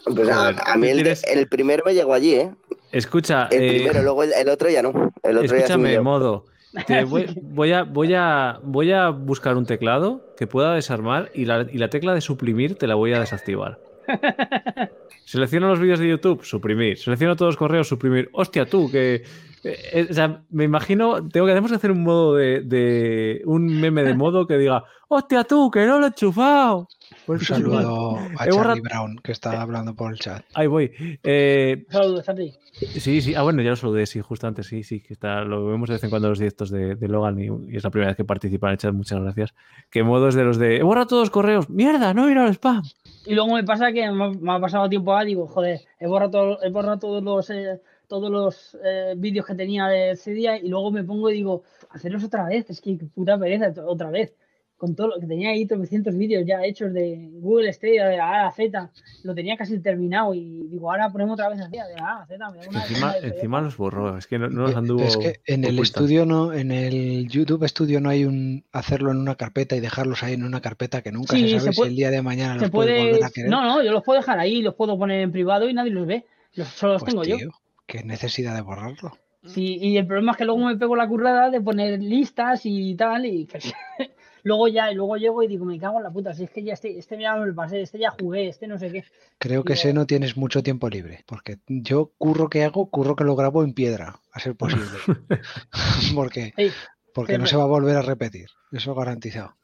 Pues 0.03 0.27
a, 0.29 0.75
mí 0.77 0.89
el, 0.89 1.05
el 1.07 1.47
primero 1.47 1.83
me 1.85 1.93
llegó 1.93 2.13
allí, 2.15 2.33
¿eh? 2.33 2.51
Escucha, 2.91 3.47
El 3.51 3.61
eh, 3.61 3.67
primero, 3.67 4.01
luego 4.01 4.23
el, 4.23 4.33
el 4.33 4.49
otro 4.49 4.69
ya 4.69 4.81
no. 4.81 4.89
El 5.21 5.37
otro 5.37 5.55
ya 5.55 5.67
sí 5.67 5.77
me 5.77 5.89
escúchame, 5.89 5.89
llegó. 5.91 6.03
modo. 6.03 6.45
Te 6.87 7.03
voy, 7.05 7.27
voy 7.43 7.73
a, 7.73 7.83
voy, 7.83 8.13
a, 8.15 8.59
voy 8.63 8.91
a 8.91 9.09
buscar 9.09 9.55
un 9.55 9.67
teclado 9.67 10.33
que 10.35 10.47
pueda 10.47 10.73
desarmar 10.73 11.29
y 11.35 11.45
la, 11.45 11.67
y 11.71 11.77
la 11.77 11.89
tecla 11.89 12.15
de 12.15 12.21
suprimir 12.21 12.75
te 12.75 12.87
la 12.87 12.95
voy 12.95 13.13
a 13.13 13.19
desactivar. 13.19 13.77
Selecciono 15.25 15.67
los 15.69 15.79
vídeos 15.79 15.99
de 15.99 16.09
YouTube, 16.09 16.43
suprimir. 16.43 16.97
Selecciono 16.97 17.35
todos 17.35 17.49
los 17.49 17.57
correos, 17.57 17.87
suprimir. 17.87 18.29
Hostia, 18.33 18.65
tú, 18.65 18.89
que. 18.91 19.15
eh, 19.63 19.77
eh, 19.93 20.07
o 20.09 20.13
sea, 20.13 20.41
me 20.49 20.63
imagino. 20.65 21.27
Tengo 21.29 21.45
que, 21.45 21.51
tenemos 21.51 21.71
que 21.71 21.77
hacer 21.77 21.91
un 21.91 22.03
modo 22.03 22.35
de, 22.35 22.61
de- 22.61 23.41
Un 23.45 23.79
meme 23.79 24.03
de 24.03 24.13
modo 24.13 24.45
que 24.47 24.57
diga. 24.57 24.83
Hostia, 25.07 25.43
tú, 25.43 25.69
que 25.69 25.85
no 25.85 25.99
lo 25.99 26.05
he 26.05 26.09
enchufado. 26.09 26.87
Pues 27.25 27.39
Un 27.39 27.43
es 27.43 27.47
saludo 27.47 28.17
a 28.17 28.35
Charlie 28.37 28.51
borrado- 28.57 28.81
Brown, 28.81 29.19
que 29.23 29.31
está 29.33 29.61
hablando 29.61 29.93
por 29.95 30.11
el 30.11 30.19
chat. 30.19 30.43
Ahí 30.53 30.67
voy. 30.67 30.91
Eh, 31.23 31.85
Saludos, 31.89 32.25
Charlie. 32.25 32.53
Sí, 32.73 33.21
sí. 33.21 33.35
Ah, 33.35 33.41
bueno, 33.43 33.61
ya 33.61 33.71
lo 33.71 33.75
saludé, 33.75 34.05
sí, 34.05 34.21
justo 34.21 34.47
antes, 34.47 34.65
sí, 34.67 34.83
sí, 34.83 35.01
que 35.01 35.13
está, 35.13 35.41
lo 35.43 35.65
vemos 35.67 35.89
de 35.89 35.95
vez 35.95 36.03
en 36.05 36.09
cuando 36.09 36.29
en 36.29 36.31
los 36.31 36.39
directos 36.39 36.71
de, 36.71 36.95
de 36.95 37.07
Logan 37.09 37.37
y, 37.39 37.47
y 37.73 37.75
es 37.75 37.83
la 37.83 37.89
primera 37.89 38.09
vez 38.11 38.17
que 38.17 38.23
participa 38.23 38.67
en 38.67 38.71
el 38.71 38.77
chat, 38.77 38.93
muchas 38.93 39.21
gracias. 39.21 39.53
Que 39.91 40.03
modos 40.03 40.33
de 40.35 40.43
los 40.45 40.57
de, 40.57 40.77
he 40.77 40.83
borrado 40.83 41.07
todos 41.07 41.23
los 41.23 41.29
correos, 41.29 41.69
mierda, 41.69 42.13
no 42.13 42.27
he 42.29 42.31
el 42.31 42.53
spam. 42.53 42.81
Y 43.25 43.35
luego 43.35 43.53
me 43.53 43.63
pasa 43.63 43.91
que 43.91 44.09
me 44.11 44.51
ha, 44.51 44.59
pasado 44.59 44.89
tiempo 44.89 45.15
a 45.15 45.23
digo, 45.23 45.47
joder, 45.47 45.81
he 45.99 46.07
borrado, 46.07 46.61
he 46.63 46.69
borrado 46.69 46.99
todos 46.99 47.23
los 47.23 47.49
eh, 47.49 47.79
todos 48.07 48.29
los 48.29 48.77
eh, 48.83 49.13
vídeos 49.15 49.45
que 49.45 49.55
tenía 49.55 49.87
de 49.87 50.11
ese 50.11 50.31
día 50.31 50.57
y 50.57 50.67
luego 50.67 50.91
me 50.91 51.03
pongo 51.03 51.29
y 51.29 51.35
digo, 51.35 51.63
hacerlos 51.91 52.23
otra 52.23 52.45
vez, 52.45 52.69
es 52.69 52.81
que 52.81 52.97
puta 53.15 53.37
pereza, 53.39 53.73
otra 53.85 54.09
vez. 54.09 54.33
Con 54.81 54.95
todo 54.95 55.09
lo 55.09 55.19
que 55.19 55.27
tenía 55.27 55.51
ahí, 55.51 55.67
300 55.67 56.17
vídeos 56.17 56.43
ya 56.43 56.65
hechos 56.65 56.91
de 56.91 57.29
Google 57.33 57.71
Stadia, 57.71 58.07
de 58.07 58.17
la 58.17 58.25
A 58.29 58.39
a 58.41 58.43
la 58.45 58.51
Z, 58.51 58.89
lo 59.21 59.35
tenía 59.35 59.55
casi 59.55 59.77
terminado 59.79 60.33
y 60.33 60.67
digo, 60.69 60.89
ahora 60.89 61.11
ponemos 61.11 61.35
otra 61.35 61.49
vez 61.49 61.59
de 61.59 61.77
la 61.77 61.83
A 62.03 62.21
a 62.23 62.25
Z. 62.25 62.49
Me 62.49 62.57
da 62.57 62.61
Es 62.61 62.63
que 62.65 62.69
una 62.71 62.81
encima, 62.81 63.13
encima 63.21 63.61
los 63.61 63.77
borró, 63.77 64.17
es 64.17 64.25
que 64.25 64.39
no, 64.39 64.49
no 64.49 64.63
los 64.63 64.75
anduvo. 64.75 65.03
es 65.03 65.17
que 65.17 65.39
en 65.45 65.65
el 65.65 65.77
estudio 65.77 66.25
no, 66.25 66.51
en 66.51 66.71
el 66.71 67.27
YouTube 67.29 67.63
estudio 67.63 68.01
no 68.01 68.09
hay 68.09 68.25
un 68.25 68.65
hacerlo 68.71 69.11
en 69.11 69.17
una 69.17 69.35
carpeta 69.35 69.75
y 69.75 69.81
dejarlos 69.81 70.23
ahí 70.23 70.33
en 70.33 70.43
una 70.45 70.61
carpeta 70.61 71.03
que 71.03 71.11
nunca 71.11 71.35
Sí, 71.35 71.43
se 71.43 71.49
se 71.49 71.59
sabe 71.59 71.75
puede- 71.75 71.89
si 71.89 71.93
el 71.93 71.97
día 71.97 72.09
de 72.09 72.21
mañana 72.23 72.55
los 72.55 72.71
puede... 72.71 72.97
volver 73.05 73.23
a 73.23 73.29
querer. 73.29 73.51
No, 73.51 73.61
no, 73.63 73.83
yo 73.83 73.91
los 73.91 74.01
puedo 74.03 74.19
dejar 74.19 74.39
ahí, 74.39 74.63
los 74.63 74.73
puedo 74.73 74.97
poner 74.97 75.21
en 75.21 75.31
privado 75.31 75.69
y 75.69 75.75
nadie 75.75 75.91
los 75.91 76.07
ve. 76.07 76.25
Los, 76.55 76.67
solo 76.69 76.93
los 76.93 77.03
Pues, 77.03 77.13
tengo 77.13 77.23
yo. 77.23 77.37
qué 77.85 78.03
necesidad 78.03 78.55
de 78.55 78.61
borrarlo. 78.61 79.11
Sí, 79.45 79.77
y 79.79 79.97
el 79.97 80.07
problema 80.07 80.31
es 80.31 80.37
que 80.39 80.45
luego 80.45 80.59
me 80.65 80.75
pego 80.75 80.95
la 80.95 81.07
currada 81.07 81.51
de 81.51 81.61
poner 81.61 81.99
listas 82.01 82.61
y 82.65 82.95
tal, 82.95 83.27
y 83.27 83.47
luego 84.43 84.67
ya, 84.67 84.91
y 84.91 84.95
luego 84.95 85.17
llego 85.17 85.43
y 85.43 85.47
digo, 85.47 85.65
me 85.65 85.79
cago 85.79 85.97
en 85.97 86.03
la 86.03 86.11
puta, 86.11 86.33
si 86.33 86.43
es 86.43 86.51
que 86.51 86.63
ya 86.63 86.73
este, 86.73 86.97
este 86.97 87.19
ya 87.19 87.35
me 87.35 87.45
lo 87.45 87.55
pasé, 87.55 87.81
este 87.81 87.99
ya 87.99 88.11
jugué, 88.11 88.47
este 88.47 88.67
no 88.67 88.77
sé 88.77 88.91
qué. 88.91 89.03
Creo 89.37 89.63
que 89.63 89.73
ese 89.73 89.93
no 89.93 90.05
tienes 90.05 90.37
mucho 90.37 90.63
tiempo 90.63 90.89
libre, 90.89 91.23
porque 91.25 91.57
yo 91.67 92.11
curro 92.17 92.49
que 92.49 92.63
hago, 92.63 92.89
curro 92.89 93.15
que 93.15 93.23
lo 93.23 93.35
grabo 93.35 93.63
en 93.63 93.73
piedra, 93.73 94.19
a 94.31 94.39
ser 94.39 94.55
posible. 94.55 94.85
porque 96.15 96.53
Ey, 96.57 96.71
porque 97.13 97.37
no 97.37 97.45
se 97.45 97.57
va 97.57 97.63
a 97.63 97.67
volver 97.67 97.97
a 97.97 98.01
repetir, 98.01 98.47
eso 98.71 98.95
garantizado. 98.95 99.55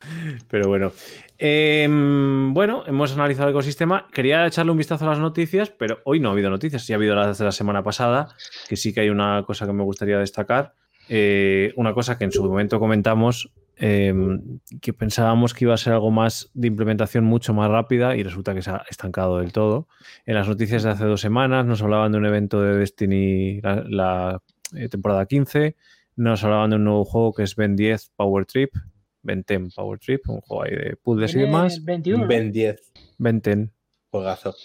Pero 0.50 0.68
bueno. 0.68 0.92
Em, 1.38 2.54
bueno, 2.54 2.84
hemos 2.88 3.14
analizado 3.14 3.48
el 3.48 3.54
ecosistema. 3.54 4.08
Quería 4.12 4.46
echarle 4.46 4.72
un 4.72 4.78
vistazo 4.78 5.06
a 5.06 5.10
las 5.10 5.20
noticias, 5.20 5.70
pero 5.70 6.00
hoy 6.04 6.20
no 6.20 6.30
ha 6.30 6.32
habido 6.34 6.50
noticias. 6.50 6.84
Sí 6.84 6.94
ha 6.94 6.98
habido 6.98 7.16
las 7.16 7.38
de 7.38 7.46
la 7.46 7.52
semana 7.52 7.84
pasada, 7.84 8.36
que 8.68 8.76
sí 8.76 8.94
que 8.94 9.02
hay 9.02 9.10
una 9.10 9.44
cosa 9.46 9.66
que 9.66 9.74
me 9.74 9.84
gustaría 9.84 10.18
destacar. 10.18 10.74
Eh, 11.10 11.72
una 11.78 11.94
cosa 11.94 12.18
que 12.18 12.26
en 12.26 12.34
su 12.34 12.44
momento 12.44 12.80
comentamos, 12.80 13.50
em, 13.78 14.60
que 14.82 14.94
pensábamos 14.94 15.54
que 15.54 15.66
iba 15.66 15.74
a 15.74 15.78
ser 15.78 15.94
algo 15.94 16.12
más 16.12 16.50
de 16.54 16.68
implementación 16.68 17.24
mucho 17.24 17.54
más 17.54 17.70
rápida 17.70 18.16
y 18.16 18.24
resulta 18.24 18.54
que 18.54 18.62
se 18.62 18.72
ha 18.72 18.84
estancado 18.90 19.40
del 19.40 19.52
todo. 19.54 19.88
En 20.26 20.36
las 20.36 20.48
noticias 20.48 20.84
de 20.84 20.90
hace 20.90 21.06
dos 21.06 21.22
semanas 21.22 21.66
nos 21.66 21.82
hablaban 21.82 22.12
de 22.12 22.18
un 22.18 22.26
evento 22.26 22.62
de 22.62 22.78
Destiny, 22.78 23.62
la, 23.62 23.84
la, 23.88 24.42
eh, 24.76 24.90
temporada 24.90 25.26
15, 25.26 25.76
nos 26.16 26.44
hablaban 26.44 26.72
de 26.72 26.76
un 26.78 26.84
nuevo 26.84 27.06
juego 27.06 27.34
que 27.34 27.44
es 27.44 27.56
Ben 27.56 27.76
10 27.76 28.12
Power 28.16 28.46
Trip, 28.46 28.74
Ben 29.22 29.44
10 29.48 29.76
Power 29.76 30.00
Trip, 30.00 30.28
un 30.30 30.42
juego 30.42 30.64
ahí 30.64 30.72
de 30.72 30.96
puzzles 30.98 31.36
y 31.36 31.40
demás. 31.40 31.84
21, 31.84 32.24
¿no? 32.24 32.28
Ben 32.28 32.52
10. 32.52 32.94
Ben 33.18 33.42
10. 33.42 33.70
Juegazo. 34.10 34.56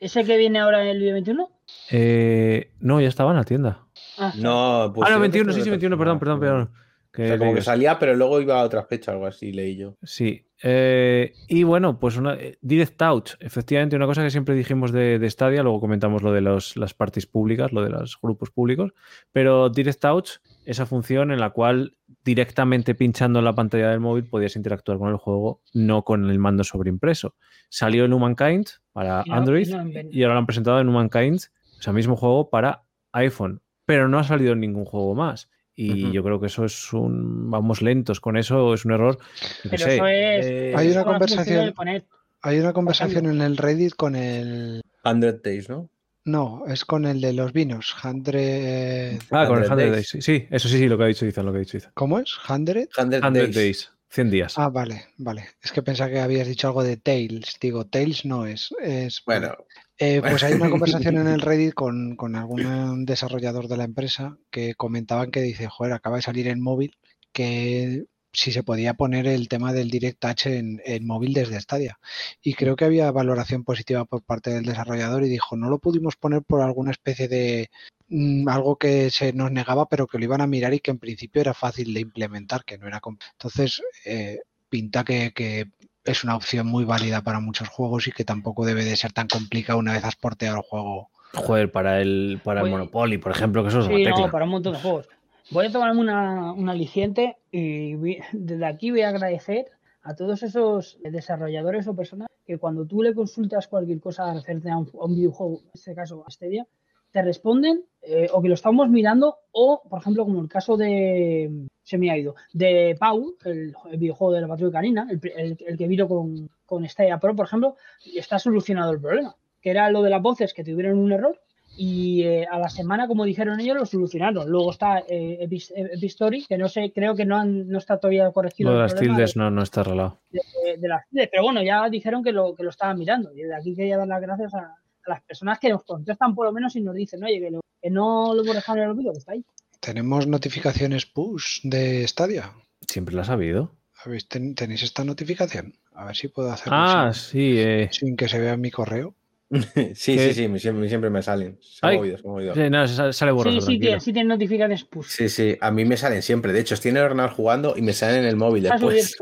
¿Ese 0.00 0.24
que 0.24 0.36
viene 0.36 0.58
ahora 0.58 0.82
en 0.82 0.88
el 0.88 0.98
video 0.98 1.14
21? 1.14 1.50
Eh, 1.90 2.72
no, 2.80 3.00
ya 3.00 3.08
estaba 3.08 3.30
en 3.30 3.36
la 3.36 3.44
tienda. 3.44 3.86
Ah, 4.18 4.32
No, 4.36 4.92
pues 4.94 5.08
ah, 5.08 5.14
no, 5.14 5.18
creo 5.20 5.30
que 5.30 5.38
21, 5.38 5.44
fue 5.44 5.52
sí, 5.52 5.58
sí, 5.58 5.60
otra 5.62 5.70
21, 5.72 5.98
perdón, 5.98 6.18
perdón, 6.18 6.40
perdón. 6.40 6.70
Que 7.12 7.24
O 7.24 7.26
sea, 7.26 7.38
como 7.38 7.54
que 7.54 7.60
salía, 7.62 7.98
pero 7.98 8.14
luego 8.16 8.40
iba 8.40 8.58
a 8.60 8.64
otra 8.64 8.84
fecha, 8.84 9.12
algo 9.12 9.26
así, 9.26 9.52
leí 9.52 9.76
yo. 9.76 9.96
Sí. 10.02 10.46
eh, 10.62 11.34
y 11.46 11.62
bueno, 11.64 11.98
pues 12.00 12.16
una 12.16 12.34
eh, 12.34 12.56
Direct 12.62 12.96
Touch, 12.96 13.32
efectivamente, 13.40 13.96
una 13.96 14.06
cosa 14.06 14.22
que 14.22 14.30
siempre 14.30 14.54
dijimos 14.54 14.92
de, 14.92 15.18
de 15.18 15.28
Stadia, 15.30 15.62
luego 15.62 15.78
comentamos 15.80 16.22
lo 16.22 16.32
de 16.32 16.40
los, 16.40 16.74
las 16.78 16.94
parties 16.94 17.26
públicas, 17.26 17.70
lo 17.72 17.82
de 17.82 17.90
los 17.90 18.18
grupos 18.22 18.50
públicos, 18.50 18.92
pero 19.30 19.68
Direct 19.68 20.00
Touch, 20.00 20.30
esa 20.64 20.86
función 20.86 21.32
en 21.32 21.40
la 21.40 21.50
cual 21.50 21.96
directamente 22.24 22.94
pinchando 22.94 23.40
en 23.40 23.44
la 23.44 23.54
pantalla 23.54 23.90
del 23.90 24.00
móvil 24.00 24.24
podías 24.28 24.56
interactuar 24.56 24.96
con 24.98 25.10
el 25.10 25.16
juego, 25.16 25.60
no 25.74 26.04
con 26.04 26.30
el 26.30 26.38
mando 26.38 26.64
sobreimpreso. 26.64 27.34
Salió 27.68 28.04
en 28.06 28.12
Humankind 28.14 28.66
para 28.92 29.22
no- 29.26 29.34
Android 29.34 29.68
no 29.68 29.84
y 30.10 30.22
ahora 30.22 30.34
lo 30.34 30.38
han 30.40 30.46
presentado 30.46 30.80
en 30.80 30.88
Humankind, 30.88 31.40
o 31.78 31.82
sea, 31.82 31.92
mismo 31.92 32.16
juego 32.16 32.48
para 32.48 32.84
iPhone, 33.12 33.60
pero 33.84 34.08
no 34.08 34.18
ha 34.18 34.24
salido 34.24 34.52
en 34.54 34.60
ningún 34.60 34.84
juego 34.86 35.14
más. 35.14 35.50
Y 35.84 36.04
Ujú. 36.04 36.12
yo 36.12 36.22
creo 36.22 36.40
que 36.40 36.46
eso 36.46 36.64
es 36.64 36.92
un. 36.92 37.50
Vamos 37.50 37.82
lentos 37.82 38.20
con 38.20 38.36
eso, 38.36 38.74
es 38.74 38.84
un 38.84 38.92
error. 38.92 39.18
qué 39.62 39.68
pero 39.70 39.84
sé. 39.84 39.94
eso 39.96 40.06
es. 40.06 40.46
Eh, 40.46 40.74
Hay 40.76 40.90
una 40.90 41.04
conversación- 41.04 41.72
poner- 41.74 42.04
Hay 42.42 42.58
una 42.58 42.72
conversación 42.72 43.26
en 43.26 43.40
el 43.40 43.56
Reddit 43.56 43.94
con 43.94 44.16
el 44.16 44.80
Hundred 45.04 45.40
Days, 45.42 45.68
¿no? 45.68 45.88
No, 46.24 46.64
es 46.68 46.84
con 46.84 47.04
el 47.04 47.20
de 47.20 47.32
los 47.32 47.52
vinos. 47.52 47.94
Hundred... 48.04 49.18
Ah, 49.30 49.46
con 49.48 49.58
el 49.58 49.64
100 49.66 49.76
100 49.78 49.90
Days. 49.92 50.12
Days. 50.12 50.24
Sí, 50.24 50.46
eso 50.50 50.68
sí, 50.68 50.78
sí, 50.78 50.88
lo 50.88 50.96
que 50.96 51.04
ha 51.04 51.06
dicho 51.08 51.26
Ethan, 51.26 51.46
lo 51.46 51.52
que 51.52 51.58
ha 51.58 51.60
dicho 51.60 51.78
Ethan. 51.78 51.90
¿Cómo 51.94 52.18
es? 52.20 52.30
¿Hundred? 52.48 52.88
100 52.94 53.10
100 53.10 53.32
Days. 53.32 53.54
Days. 53.54 53.90
100 54.08 54.30
días. 54.30 54.58
Ah, 54.58 54.68
vale, 54.68 55.06
vale. 55.16 55.46
Es 55.62 55.72
que 55.72 55.82
pensaba 55.82 56.10
que 56.10 56.20
habías 56.20 56.46
dicho 56.46 56.68
algo 56.68 56.84
de 56.84 56.96
Tails. 56.96 57.56
Digo, 57.60 57.86
Tails 57.86 58.24
no 58.24 58.46
es. 58.46 58.74
es 58.82 59.22
Bueno, 59.26 59.54
Eh, 59.98 60.20
pues 60.20 60.42
hay 60.42 60.54
una 60.54 60.70
conversación 60.70 61.18
en 61.18 61.28
el 61.28 61.40
Reddit 61.40 61.74
con, 61.74 62.16
con 62.16 62.36
algún 62.36 63.04
desarrollador 63.04 63.68
de 63.68 63.76
la 63.76 63.84
empresa 63.84 64.36
que 64.50 64.74
comentaban 64.74 65.30
que 65.30 65.42
dice, 65.42 65.68
joder, 65.68 65.92
acaba 65.92 66.16
de 66.16 66.22
salir 66.22 66.48
en 66.48 66.60
móvil 66.60 66.96
que 67.32 68.06
si 68.32 68.50
se 68.52 68.62
podía 68.62 68.94
poner 68.94 69.26
el 69.26 69.48
tema 69.48 69.72
del 69.72 69.90
Direct 69.90 70.18
Touch 70.18 70.46
en, 70.46 70.80
en 70.84 71.06
móvil 71.06 71.34
desde 71.34 71.60
Stadia. 71.60 71.98
Y 72.42 72.54
creo 72.54 72.76
que 72.76 72.86
había 72.86 73.10
valoración 73.10 73.62
positiva 73.64 74.04
por 74.06 74.22
parte 74.22 74.50
del 74.50 74.64
desarrollador 74.64 75.24
y 75.24 75.28
dijo, 75.28 75.56
no 75.56 75.68
lo 75.68 75.78
pudimos 75.78 76.16
poner 76.16 76.42
por 76.42 76.62
alguna 76.62 76.92
especie 76.92 77.28
de 77.28 77.70
mm, 78.08 78.48
algo 78.48 78.76
que 78.76 79.10
se 79.10 79.32
nos 79.34 79.52
negaba, 79.52 79.86
pero 79.86 80.06
que 80.06 80.18
lo 80.18 80.24
iban 80.24 80.40
a 80.40 80.46
mirar 80.46 80.72
y 80.72 80.80
que 80.80 80.90
en 80.90 80.98
principio 80.98 81.42
era 81.42 81.54
fácil 81.54 81.92
de 81.92 82.00
implementar, 82.00 82.64
que 82.64 82.78
no 82.78 82.86
era... 82.86 83.00
Entonces, 83.32 83.82
eh, 84.06 84.40
pinta 84.70 85.04
que, 85.04 85.32
que 85.34 85.66
es 86.04 86.24
una 86.24 86.36
opción 86.36 86.66
muy 86.66 86.84
válida 86.84 87.22
para 87.22 87.40
muchos 87.40 87.68
juegos 87.68 88.08
y 88.08 88.12
que 88.12 88.24
tampoco 88.24 88.64
debe 88.64 88.84
de 88.84 88.96
ser 88.96 89.12
tan 89.12 89.28
complicado 89.28 89.78
una 89.78 89.92
vez 89.92 90.04
has 90.04 90.16
porteado 90.16 90.56
el 90.56 90.62
juego. 90.62 91.08
Joder, 91.34 91.70
para 91.72 92.00
el, 92.00 92.40
para 92.44 92.60
el 92.60 92.64
Oye. 92.64 92.72
Monopoly, 92.72 93.18
por 93.18 93.32
ejemplo, 93.32 93.62
que 93.62 93.68
eso 93.70 93.80
es 93.80 93.86
una 93.86 93.96
Sí, 93.96 94.04
tecla. 94.04 94.26
no, 94.26 94.30
para 94.32 94.44
un 94.44 94.50
montón 94.50 94.74
de 94.74 94.80
juegos. 94.80 95.08
Voy 95.50 95.66
a 95.66 95.72
tomarme 95.72 96.00
una, 96.00 96.52
un 96.52 96.68
aliciente 96.68 97.36
y 97.50 97.94
desde 98.32 98.66
aquí 98.66 98.90
voy 98.90 99.02
a 99.02 99.08
agradecer 99.08 99.66
a 100.02 100.14
todos 100.14 100.42
esos 100.42 100.98
desarrolladores 101.02 101.86
o 101.86 101.94
personas 101.94 102.28
que 102.46 102.58
cuando 102.58 102.84
tú 102.86 103.02
le 103.02 103.14
consultas 103.14 103.68
cualquier 103.68 104.00
cosa 104.00 104.34
referente 104.34 104.70
a 104.70 104.76
un, 104.76 104.88
a 105.00 105.04
un 105.04 105.14
videojuego, 105.14 105.60
en 105.64 105.70
este 105.74 105.94
caso 105.94 106.24
a 106.26 106.30
Stadia, 106.30 106.66
te 107.12 107.22
responden 107.22 107.82
eh, 108.02 108.28
o 108.32 108.42
que 108.42 108.48
lo 108.48 108.54
estamos 108.54 108.88
mirando 108.90 109.36
o, 109.52 109.82
por 109.88 110.00
ejemplo, 110.00 110.24
como 110.24 110.40
el 110.40 110.48
caso 110.48 110.76
de, 110.76 111.50
se 111.82 111.98
me 111.98 112.10
ha 112.10 112.16
ido, 112.18 112.34
de 112.52 112.96
Pau, 112.98 113.36
el, 113.44 113.74
el 113.90 113.98
videojuego 113.98 114.32
de 114.34 114.40
la 114.40 114.48
patrulla 114.48 114.72
canina, 114.72 115.06
el, 115.10 115.20
el- 115.36 115.58
el 115.66 115.78
que 115.78 115.86
vino 115.88 116.08
con, 116.08 116.48
con 116.66 116.88
Stadia 116.88 117.18
Pro, 117.18 117.34
por 117.36 117.46
ejemplo, 117.46 117.76
está 118.16 118.38
solucionado 118.38 118.92
el 118.92 119.00
problema, 119.00 119.36
que 119.60 119.70
era 119.70 119.90
lo 119.90 120.02
de 120.02 120.10
las 120.10 120.20
voces 120.22 120.52
que 120.54 120.64
tuvieron 120.64 120.98
un 120.98 121.12
error 121.12 121.38
y 121.74 122.22
eh, 122.24 122.46
a 122.50 122.58
la 122.58 122.68
semana, 122.68 123.06
como 123.08 123.24
dijeron 123.24 123.58
ellos, 123.58 123.76
lo 123.78 123.86
solucionaron. 123.86 124.46
Luego 124.50 124.72
está 124.72 124.98
eh, 125.08 125.38
Epis- 125.48 125.72
Epistory, 125.74 126.44
que 126.44 126.58
no 126.58 126.68
sé, 126.68 126.92
creo 126.94 127.14
que 127.14 127.24
no, 127.24 127.36
han- 127.38 127.66
no 127.68 127.78
está 127.78 127.98
todavía 127.98 128.30
corregido 128.30 128.70
Lo 128.72 128.76
de 128.76 128.82
las 128.82 128.94
tildes 128.94 129.36
no, 129.36 129.50
no 129.50 129.62
está 129.62 129.80
arreglado. 129.80 130.18
de, 130.30 130.40
de- 130.64 130.76
de 130.76 130.88
las 130.88 131.08
tildes, 131.08 131.28
pero 131.30 131.44
bueno, 131.44 131.62
ya 131.62 131.88
dijeron 131.88 132.22
que 132.22 132.32
lo, 132.32 132.54
que 132.54 132.62
lo 132.62 132.68
estaban 132.70 132.98
mirando. 132.98 133.32
Y 133.32 133.36
desde 133.42 133.54
aquí 133.54 133.74
quería 133.74 133.96
dar 133.96 134.06
las 134.08 134.20
gracias 134.20 134.52
a, 134.54 134.74
a 135.06 135.10
las 135.10 135.22
personas 135.22 135.58
que 135.58 135.68
nos 135.68 135.84
contestan 135.84 136.34
por 136.34 136.46
lo 136.46 136.52
menos 136.52 136.74
y 136.76 136.80
nos 136.80 136.94
dicen, 136.94 137.22
oye, 137.24 137.40
que, 137.40 137.50
lo- 137.50 137.60
que 137.80 137.90
no 137.90 138.34
lo 138.34 138.42
hemos 138.42 138.54
dejado 138.54 138.78
en 138.78 138.84
el 138.84 138.90
olvido, 138.90 139.12
que 139.12 139.18
está 139.18 139.32
ahí. 139.32 139.44
¿Tenemos 139.80 140.26
notificaciones 140.26 141.06
push 141.06 141.60
de 141.64 142.06
Stadia? 142.06 142.52
Siempre 142.88 143.14
las 143.14 143.28
ha 143.30 143.34
habido. 143.34 143.72
¿Habéis 144.04 144.28
ten- 144.28 144.54
¿Tenéis 144.54 144.82
esta 144.82 145.04
notificación? 145.04 145.74
A 145.94 146.04
ver 146.06 146.16
si 146.16 146.28
puedo 146.28 146.50
hacerlo 146.52 146.78
Ah, 146.78 147.12
sin, 147.12 147.30
sí. 147.30 147.54
eh, 147.58 147.88
sin 147.92 148.16
que 148.16 148.28
se 148.28 148.38
vea 148.38 148.56
mi 148.56 148.70
correo. 148.70 149.14
sí, 149.94 150.18
sí, 150.18 150.34
sí, 150.34 150.48
me- 150.48 150.58
siempre, 150.58 150.88
siempre 150.88 151.10
me 151.10 151.22
salen. 151.22 151.58
Se 151.60 151.78
Ay. 151.82 151.90
me 151.90 151.94
ha 151.94 151.98
movido, 151.98 152.16
se 152.18 152.22
me 152.24 152.28
ha 152.28 152.32
movido. 152.32 152.54
sí, 152.54 152.70
no, 152.70 152.88
sale, 152.88 153.12
sale 153.12 153.32
borroso, 153.32 153.60
Sí, 153.60 153.72
sí, 153.74 153.78
tiene, 153.78 154.00
sí 154.00 154.12
tienen 154.12 154.28
notificaciones 154.28 154.84
push. 154.84 155.06
Sí, 155.08 155.28
sí, 155.28 155.56
a 155.60 155.70
mí 155.70 155.84
me 155.84 155.96
salen 155.96 156.22
siempre. 156.22 156.52
De 156.52 156.60
hecho, 156.60 156.74
estoy 156.74 156.90
en 156.92 156.96
el 156.96 157.02
ordenador 157.04 157.32
jugando 157.32 157.74
y 157.76 157.82
me 157.82 157.92
salen 157.92 158.20
en 158.20 158.24
el 158.26 158.36
móvil 158.36 158.62
después. 158.62 159.16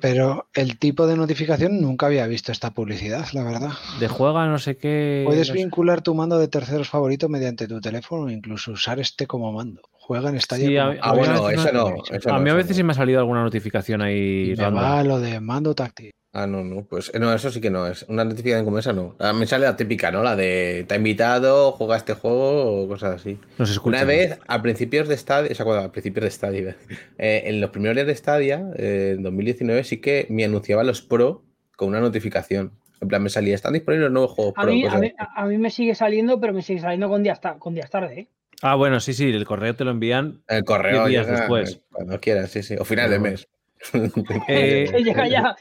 Pero 0.00 0.48
el 0.54 0.78
tipo 0.78 1.06
de 1.06 1.16
notificación 1.16 1.80
nunca 1.80 2.06
había 2.06 2.26
visto 2.26 2.50
esta 2.52 2.72
publicidad, 2.72 3.26
la 3.32 3.44
verdad. 3.44 3.70
De 4.00 4.08
juega 4.08 4.46
no 4.46 4.58
sé 4.58 4.76
qué. 4.76 5.22
Puedes 5.24 5.48
no 5.48 5.54
sé. 5.54 5.60
vincular 5.62 6.02
tu 6.02 6.14
mando 6.14 6.38
de 6.38 6.48
terceros 6.48 6.88
favorito 6.88 7.28
mediante 7.28 7.68
tu 7.68 7.80
teléfono 7.80 8.24
o 8.24 8.30
incluso 8.30 8.72
usar 8.72 8.98
este 8.98 9.26
como 9.26 9.52
mando. 9.52 9.82
Juega 9.92 10.30
en 10.30 10.40
Stadia 10.40 10.66
Sí, 10.68 10.76
a- 10.76 10.84
como 10.86 10.98
Ah, 11.02 11.12
bueno, 11.14 11.32
a 11.46 11.48
veces 11.50 11.64
eso 11.64 11.72
no- 11.72 11.90
no. 11.90 11.96
eso 12.12 12.30
A 12.30 12.38
no, 12.38 12.40
mí 12.44 12.50
a 12.50 12.54
veces 12.54 12.70
no. 12.70 12.76
sí 12.76 12.82
me 12.84 12.92
ha 12.92 12.94
salido 12.94 13.18
alguna 13.18 13.42
notificación 13.42 14.02
ahí 14.02 14.54
me 14.56 14.70
va 14.70 15.02
lo 15.02 15.18
de 15.20 15.40
mando 15.40 15.74
táctil. 15.74 16.12
Ah, 16.38 16.46
no, 16.46 16.62
no, 16.62 16.84
pues 16.84 17.10
no, 17.18 17.32
eso 17.32 17.50
sí 17.50 17.62
que 17.62 17.70
no 17.70 17.86
es. 17.86 18.02
Una 18.10 18.22
notificación 18.22 18.66
como 18.66 18.78
esa 18.78 18.92
no. 18.92 19.16
Ah, 19.18 19.32
Me 19.32 19.46
sale 19.46 19.64
la 19.64 19.74
típica, 19.74 20.10
¿no? 20.10 20.22
La 20.22 20.36
de 20.36 20.84
te 20.86 20.92
ha 20.92 20.96
invitado, 20.98 21.72
juega 21.72 21.96
este 21.96 22.12
juego 22.12 22.82
o 22.82 22.88
cosas 22.88 23.22
así. 23.22 23.38
No 23.56 23.64
se 23.64 23.72
escucha. 23.72 23.96
Una 23.96 24.04
vez, 24.04 24.38
a 24.46 24.60
principios 24.60 25.08
de 25.08 25.16
Stadia, 25.16 25.50
o 25.50 25.54
sea, 25.54 25.64
cuando 25.64 25.84
a 25.84 25.92
principios 25.92 26.24
de 26.24 26.30
Stadia, 26.30 26.76
eh, 27.18 27.44
en 27.46 27.58
los 27.62 27.70
primeros 27.70 27.94
días 27.94 28.06
de 28.06 28.14
Stadia, 28.14 28.66
eh, 28.76 29.14
en 29.16 29.22
2019, 29.22 29.82
sí 29.84 29.96
que 30.02 30.26
me 30.28 30.44
anunciaba 30.44 30.84
los 30.84 31.00
Pro 31.00 31.42
con 31.74 31.88
una 31.88 32.00
notificación. 32.00 32.72
En 33.00 33.08
plan, 33.08 33.22
me 33.22 33.30
salía, 33.30 33.54
están 33.54 33.72
disponibles 33.72 34.04
los 34.04 34.12
nuevos 34.12 34.32
juegos 34.32 34.52
A 34.58 34.62
Pro. 34.62 34.72
mí, 34.72 34.84
a, 34.84 34.98
mí, 34.98 35.14
así. 35.18 35.30
a 35.36 35.46
mí 35.46 35.56
me 35.56 35.70
sigue 35.70 35.94
saliendo, 35.94 36.38
pero 36.38 36.52
me 36.52 36.60
sigue 36.60 36.80
saliendo 36.80 37.08
con 37.08 37.22
días, 37.22 37.40
con 37.58 37.72
días 37.72 37.88
tarde. 37.88 38.20
¿eh? 38.20 38.28
Ah, 38.60 38.74
bueno, 38.74 39.00
sí, 39.00 39.14
sí, 39.14 39.30
el 39.30 39.46
correo 39.46 39.74
te 39.74 39.84
lo 39.84 39.90
envían. 39.90 40.42
El 40.48 40.64
correo 40.64 41.06
días 41.06 41.26
llega 41.26 41.40
después. 41.40 41.80
cuando 41.90 42.20
quieras, 42.20 42.50
sí, 42.50 42.62
sí. 42.62 42.76
O 42.78 42.84
final 42.84 43.08
de 43.08 43.18
mes. 43.18 43.48
Eh, 44.48 44.90
ya, 45.04 45.26
ya, 45.28 45.56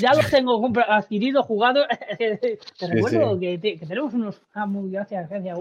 ya 0.00 0.14
los 0.14 0.30
tengo 0.30 0.60
compra- 0.60 0.86
adquiridos, 0.88 1.46
jugados. 1.46 1.86
Te 2.18 2.58
recuerdo 2.88 3.38
Que, 3.38 3.58
te- 3.58 3.78
que 3.78 3.86
tenemos 3.86 4.14
unos. 4.14 4.40
Ah, 4.54 4.66
muy 4.66 4.90
gracias, 4.90 5.28
gracias. 5.28 5.58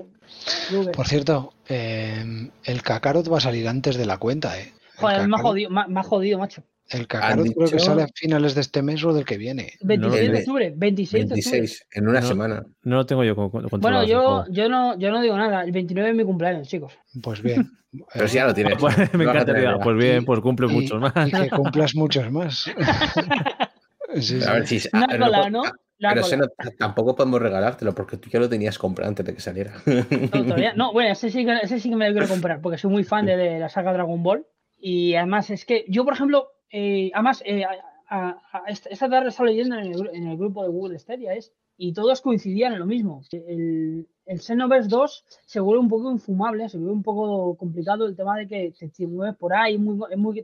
Por 0.95 1.07
cierto, 1.07 1.53
eh, 1.67 2.23
el 2.63 2.81
Kakarot 2.81 3.31
va 3.31 3.37
a 3.37 3.41
salir 3.41 3.67
antes 3.67 3.97
de 3.97 4.05
la 4.05 4.17
cuenta, 4.17 4.59
¿eh? 4.59 4.71
El 4.95 4.99
Joder, 4.99 5.27
me 5.27 5.35
ha 5.35 5.39
Kakarot- 5.39 5.41
jodido, 5.43 5.69
me 5.69 5.81
ha- 5.81 5.87
me 5.87 5.99
ha 5.99 6.03
jodido, 6.03 6.39
macho. 6.39 6.63
El 6.89 7.07
Kakarot 7.07 7.47
creo 7.55 7.69
que 7.69 7.79
sale 7.79 8.03
a 8.03 8.07
finales 8.15 8.55
de 8.55 8.61
este 8.61 8.81
mes 8.81 9.03
o 9.03 9.13
del 9.13 9.23
que 9.25 9.37
viene. 9.37 9.73
26 9.81 10.21
el 10.23 10.31
de 10.31 10.39
octubre, 10.39 10.73
26 10.75 11.11
de 11.29 11.33
octubre. 11.35 11.57
26, 11.59 11.87
en 11.93 12.07
una 12.07 12.21
No. 12.21 12.27
semana. 12.27 12.65
No 12.83 12.95
lo 12.97 13.05
tengo 13.05 13.23
yo 13.23 13.35
con- 13.35 13.49
con- 13.51 13.61
Bueno, 13.61 13.69
controlado. 13.69 14.03
ese 14.03 14.11
yo, 14.11 14.45
yo, 14.49 14.69
no, 14.69 14.97
yo 14.97 15.11
no 15.11 15.21
digo 15.21 15.37
nada. 15.37 15.63
El 15.63 15.71
29 15.71 16.09
es 16.09 16.15
mi 16.15 16.23
cumpleaños, 16.23 16.67
chicos. 16.67 16.93
Pues 17.21 17.41
bien. 17.41 17.69
Pero 18.13 18.27
si 18.27 18.35
ya 18.35 18.45
lo 18.47 18.53
tienes. 18.53 18.73
Pues, 18.79 18.97
me 19.13 19.23
Lo 19.25 19.33
vas 19.33 19.43
a 19.43 19.45
tener 19.45 19.63
encantaría. 19.63 19.71
ya. 19.77 19.79
Pues 19.83 19.97
bien, 19.97 20.21
Y- 20.23 20.25
pues 20.25 20.39
cumple 20.41 20.67
y- 20.67 20.69
muchos 20.71 20.99
más. 20.99 21.13
Y 21.27 21.31
que 21.31 21.49
cumplas 21.49 21.95
muchos 21.95 22.31
más. 22.31 22.65
Sí, 24.21 24.39
A 24.47 24.53
ver 24.53 24.67
si. 24.67 24.79
Una 24.91 25.05
a 25.05 25.17
no 25.17 25.25
cola, 25.25 25.49
¿no? 25.51 25.63
ah, 25.63 25.71
La 25.99 26.13
Pero 26.15 26.25
no- 26.37 26.47
tampoco 26.79 27.15
podemos 27.15 27.41
regalártelo 27.41 27.93
porque 27.93 28.17
tú 28.17 28.29
ya 28.29 28.39
lo 28.39 28.49
tenías 28.49 28.79
comprado 28.79 29.09
antes 29.09 29.25
de 29.25 29.33
que 29.35 29.41
saliera. 29.41 29.73
No, 29.85 30.43
todavía- 30.45 30.73
no, 30.73 30.93
bueno, 30.93 31.11
ese 31.11 31.29
sí, 31.29 31.45
que, 31.45 31.57
ese 31.61 31.79
sí 31.79 31.89
que 31.89 31.95
me 31.95 32.07
lo 32.07 32.13
quiero 32.13 32.27
comprar 32.27 32.61
porque 32.61 32.77
soy 32.77 32.89
muy 32.89 33.03
fan 33.03 33.25
de, 33.25 33.35
de 33.37 33.59
la 33.59 33.69
saga 33.69 33.93
Dragon 33.93 34.23
Ball. 34.23 34.47
Y 34.79 35.13
además 35.15 35.49
es 35.49 35.65
que 35.65 35.85
yo, 35.89 36.05
por 36.05 36.13
ejemplo, 36.13 36.47
eh, 36.71 37.11
además, 37.13 37.41
eh, 37.45 37.63
a- 37.65 37.83
esta 38.67 39.09
tarde 39.09 39.29
estaba 39.29 39.49
leyendo 39.49 39.77
en 39.77 39.85
el, 39.93 40.09
en 40.13 40.27
el 40.27 40.37
grupo 40.37 40.63
de 40.63 40.69
Google 40.69 40.99
Stadia 40.99 41.33
es, 41.33 41.53
y 41.77 41.93
todos 41.93 42.21
coincidían 42.21 42.73
en 42.73 42.79
lo 42.79 42.85
mismo. 42.85 43.21
El, 43.31 44.07
el 44.25 44.41
Xenoverse 44.41 44.89
2 44.89 45.25
se 45.45 45.59
vuelve 45.59 45.81
un 45.81 45.87
poco 45.87 46.11
infumable, 46.11 46.67
se 46.67 46.77
vuelve 46.77 46.93
un 46.93 47.03
poco 47.03 47.55
complicado 47.55 48.05
el 48.05 48.15
tema 48.15 48.37
de 48.37 48.47
que 48.47 48.73
te, 48.95 49.07
mueves 49.07 49.35
por 49.37 49.53
ahí, 49.53 49.75
es, 49.75 49.79
muy, 50.19 50.43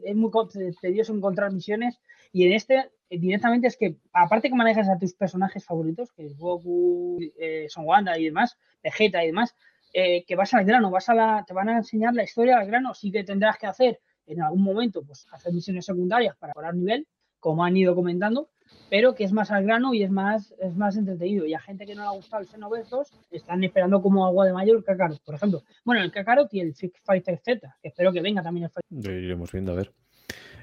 tedioso 0.82 1.14
encontrar 1.14 1.52
misiones. 1.52 2.00
Y 2.32 2.46
en 2.46 2.54
este, 2.54 2.90
eh, 3.10 3.20
directamente 3.20 3.68
es 3.68 3.78
que, 3.78 3.98
aparte 4.14 4.50
que 4.50 4.56
manejas 4.56 4.88
a 4.88 4.98
tus 4.98 5.14
personajes 5.14 5.66
favoritos, 5.66 6.14
que 6.14 6.26
es 6.26 6.38
Goku, 6.38 7.20
eh, 7.38 7.66
Son 7.68 7.86
Wanda 7.86 8.18
y 8.18 8.26
demás, 8.26 8.58
Vegeta 8.82 9.24
y 9.24 9.28
demás, 9.28 9.56
eh, 9.94 10.24
que 10.26 10.36
vas 10.36 10.54
al 10.54 10.66
grano, 10.66 10.90
vas 10.92 11.10
a 11.10 11.16
la, 11.16 11.44
te 11.46 11.54
van 11.54 11.70
a 11.70 11.78
enseñar 11.78 12.14
la 12.14 12.24
historia 12.24 12.58
al 12.60 12.68
grano, 12.68 12.94
sí 12.94 13.12
que 13.12 13.24
tendrás 13.24 13.58
que 13.58 13.68
hacer 13.68 14.00
en 14.28 14.42
algún 14.42 14.64
momento, 14.64 15.04
pues 15.04 15.28
hacer 15.32 15.54
misiones 15.54 15.86
secundarias 15.86 16.36
para 16.38 16.52
mejorar 16.52 16.76
nivel, 16.76 17.08
como 17.40 17.64
han 17.64 17.78
ido 17.78 17.96
comentando, 17.96 18.50
pero 18.90 19.14
que 19.14 19.24
es 19.24 19.32
más 19.32 19.52
al 19.52 19.64
grano 19.64 19.94
y 19.94 20.04
es 20.04 20.10
más, 20.10 20.54
es 20.60 20.76
más 20.76 20.98
entretenido. 20.98 21.46
Y 21.46 21.54
a 21.54 21.60
gente 21.60 21.86
que 21.86 21.96
no 21.96 22.02
le 22.02 22.08
ha 22.08 22.12
gustado 22.12 22.42
el 22.42 22.50
Xenoverse 22.50 22.90
2, 22.90 23.12
están 23.32 23.64
esperando 23.64 24.02
como 24.02 24.26
agua 24.26 24.46
de 24.46 24.54
mayo 24.54 24.76
el 24.76 24.84
Kakarot, 24.84 25.22
por 25.24 25.36
ejemplo. 25.36 25.64
Bueno, 25.84 26.02
el 26.02 26.12
Kakarot 26.12 26.54
y 26.54 26.62
el 26.62 26.70
Street 26.70 26.94
Fighter 27.04 27.40
Z, 27.44 27.78
espero 27.84 28.12
que 28.12 28.22
venga 28.22 28.42
también 28.42 28.66
el 28.66 28.70
Fighter. 28.72 29.12
Lo 29.12 29.20
iremos 29.20 29.52
viendo, 29.52 29.74
a 29.74 29.76
ver. 29.76 29.92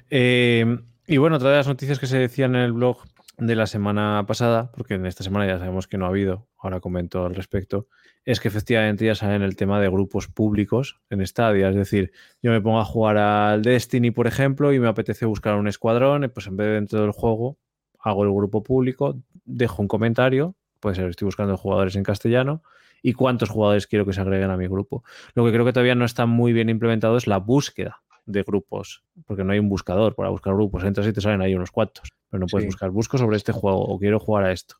Eh, 0.09 0.65
y 1.07 1.17
bueno, 1.17 1.37
otra 1.37 1.51
de 1.51 1.57
las 1.57 1.67
noticias 1.67 1.99
que 1.99 2.07
se 2.07 2.17
decían 2.17 2.55
en 2.55 2.61
el 2.61 2.73
blog 2.73 2.97
de 3.37 3.55
la 3.55 3.65
semana 3.65 4.23
pasada, 4.27 4.71
porque 4.71 4.93
en 4.93 5.05
esta 5.05 5.23
semana 5.23 5.47
ya 5.47 5.57
sabemos 5.57 5.87
que 5.87 5.97
no 5.97 6.05
ha 6.05 6.09
habido, 6.09 6.47
ahora 6.57 6.79
comento 6.79 7.25
al 7.25 7.35
respecto, 7.35 7.87
es 8.25 8.39
que 8.39 8.47
efectivamente 8.47 9.05
ya 9.05 9.15
salen 9.15 9.41
el 9.41 9.55
tema 9.55 9.81
de 9.81 9.89
grupos 9.89 10.27
públicos 10.27 11.01
en 11.09 11.25
Stadia. 11.25 11.69
Es 11.69 11.75
decir, 11.75 12.11
yo 12.41 12.51
me 12.51 12.61
pongo 12.61 12.79
a 12.79 12.85
jugar 12.85 13.17
al 13.17 13.61
Destiny, 13.63 14.11
por 14.11 14.27
ejemplo, 14.27 14.71
y 14.71 14.79
me 14.79 14.87
apetece 14.87 15.25
buscar 15.25 15.55
un 15.55 15.67
escuadrón, 15.67 16.29
pues 16.33 16.47
en 16.47 16.57
vez 16.57 16.67
de 16.67 16.73
dentro 16.73 17.01
del 17.01 17.11
juego, 17.11 17.57
hago 17.99 18.23
el 18.23 18.31
grupo 18.31 18.63
público, 18.63 19.17
dejo 19.45 19.81
un 19.81 19.87
comentario, 19.87 20.55
puede 20.79 20.95
ser, 20.95 21.09
estoy 21.09 21.25
buscando 21.25 21.57
jugadores 21.57 21.95
en 21.95 22.03
castellano, 22.03 22.61
y 23.01 23.13
cuántos 23.13 23.49
jugadores 23.49 23.87
quiero 23.87 24.05
que 24.05 24.13
se 24.13 24.21
agreguen 24.21 24.49
a 24.49 24.57
mi 24.57 24.67
grupo. 24.67 25.03
Lo 25.33 25.43
que 25.43 25.51
creo 25.51 25.65
que 25.65 25.73
todavía 25.73 25.95
no 25.95 26.05
está 26.05 26.25
muy 26.25 26.53
bien 26.53 26.69
implementado 26.69 27.17
es 27.17 27.27
la 27.27 27.37
búsqueda 27.37 28.01
de 28.25 28.43
grupos, 28.43 29.03
porque 29.25 29.43
no 29.43 29.51
hay 29.51 29.59
un 29.59 29.67
buscador 29.67 30.15
para 30.15 30.29
buscar 30.29 30.53
grupos. 30.53 30.83
Entras 30.83 31.07
y 31.07 31.13
te 31.13 31.19
salen 31.19 31.41
ahí 31.41 31.53
unos 31.53 31.71
cuantos, 31.71 32.13
pero 32.33 32.41
no 32.41 32.47
puedes 32.47 32.63
Sí. 32.63 32.67
buscar, 32.69 32.89
busco 32.89 33.19
sobre 33.19 33.37
este 33.37 33.51
juego 33.51 33.79
o 33.79 33.99
quiero 33.99 34.19
jugar 34.19 34.45
a 34.45 34.51
esto. 34.51 34.73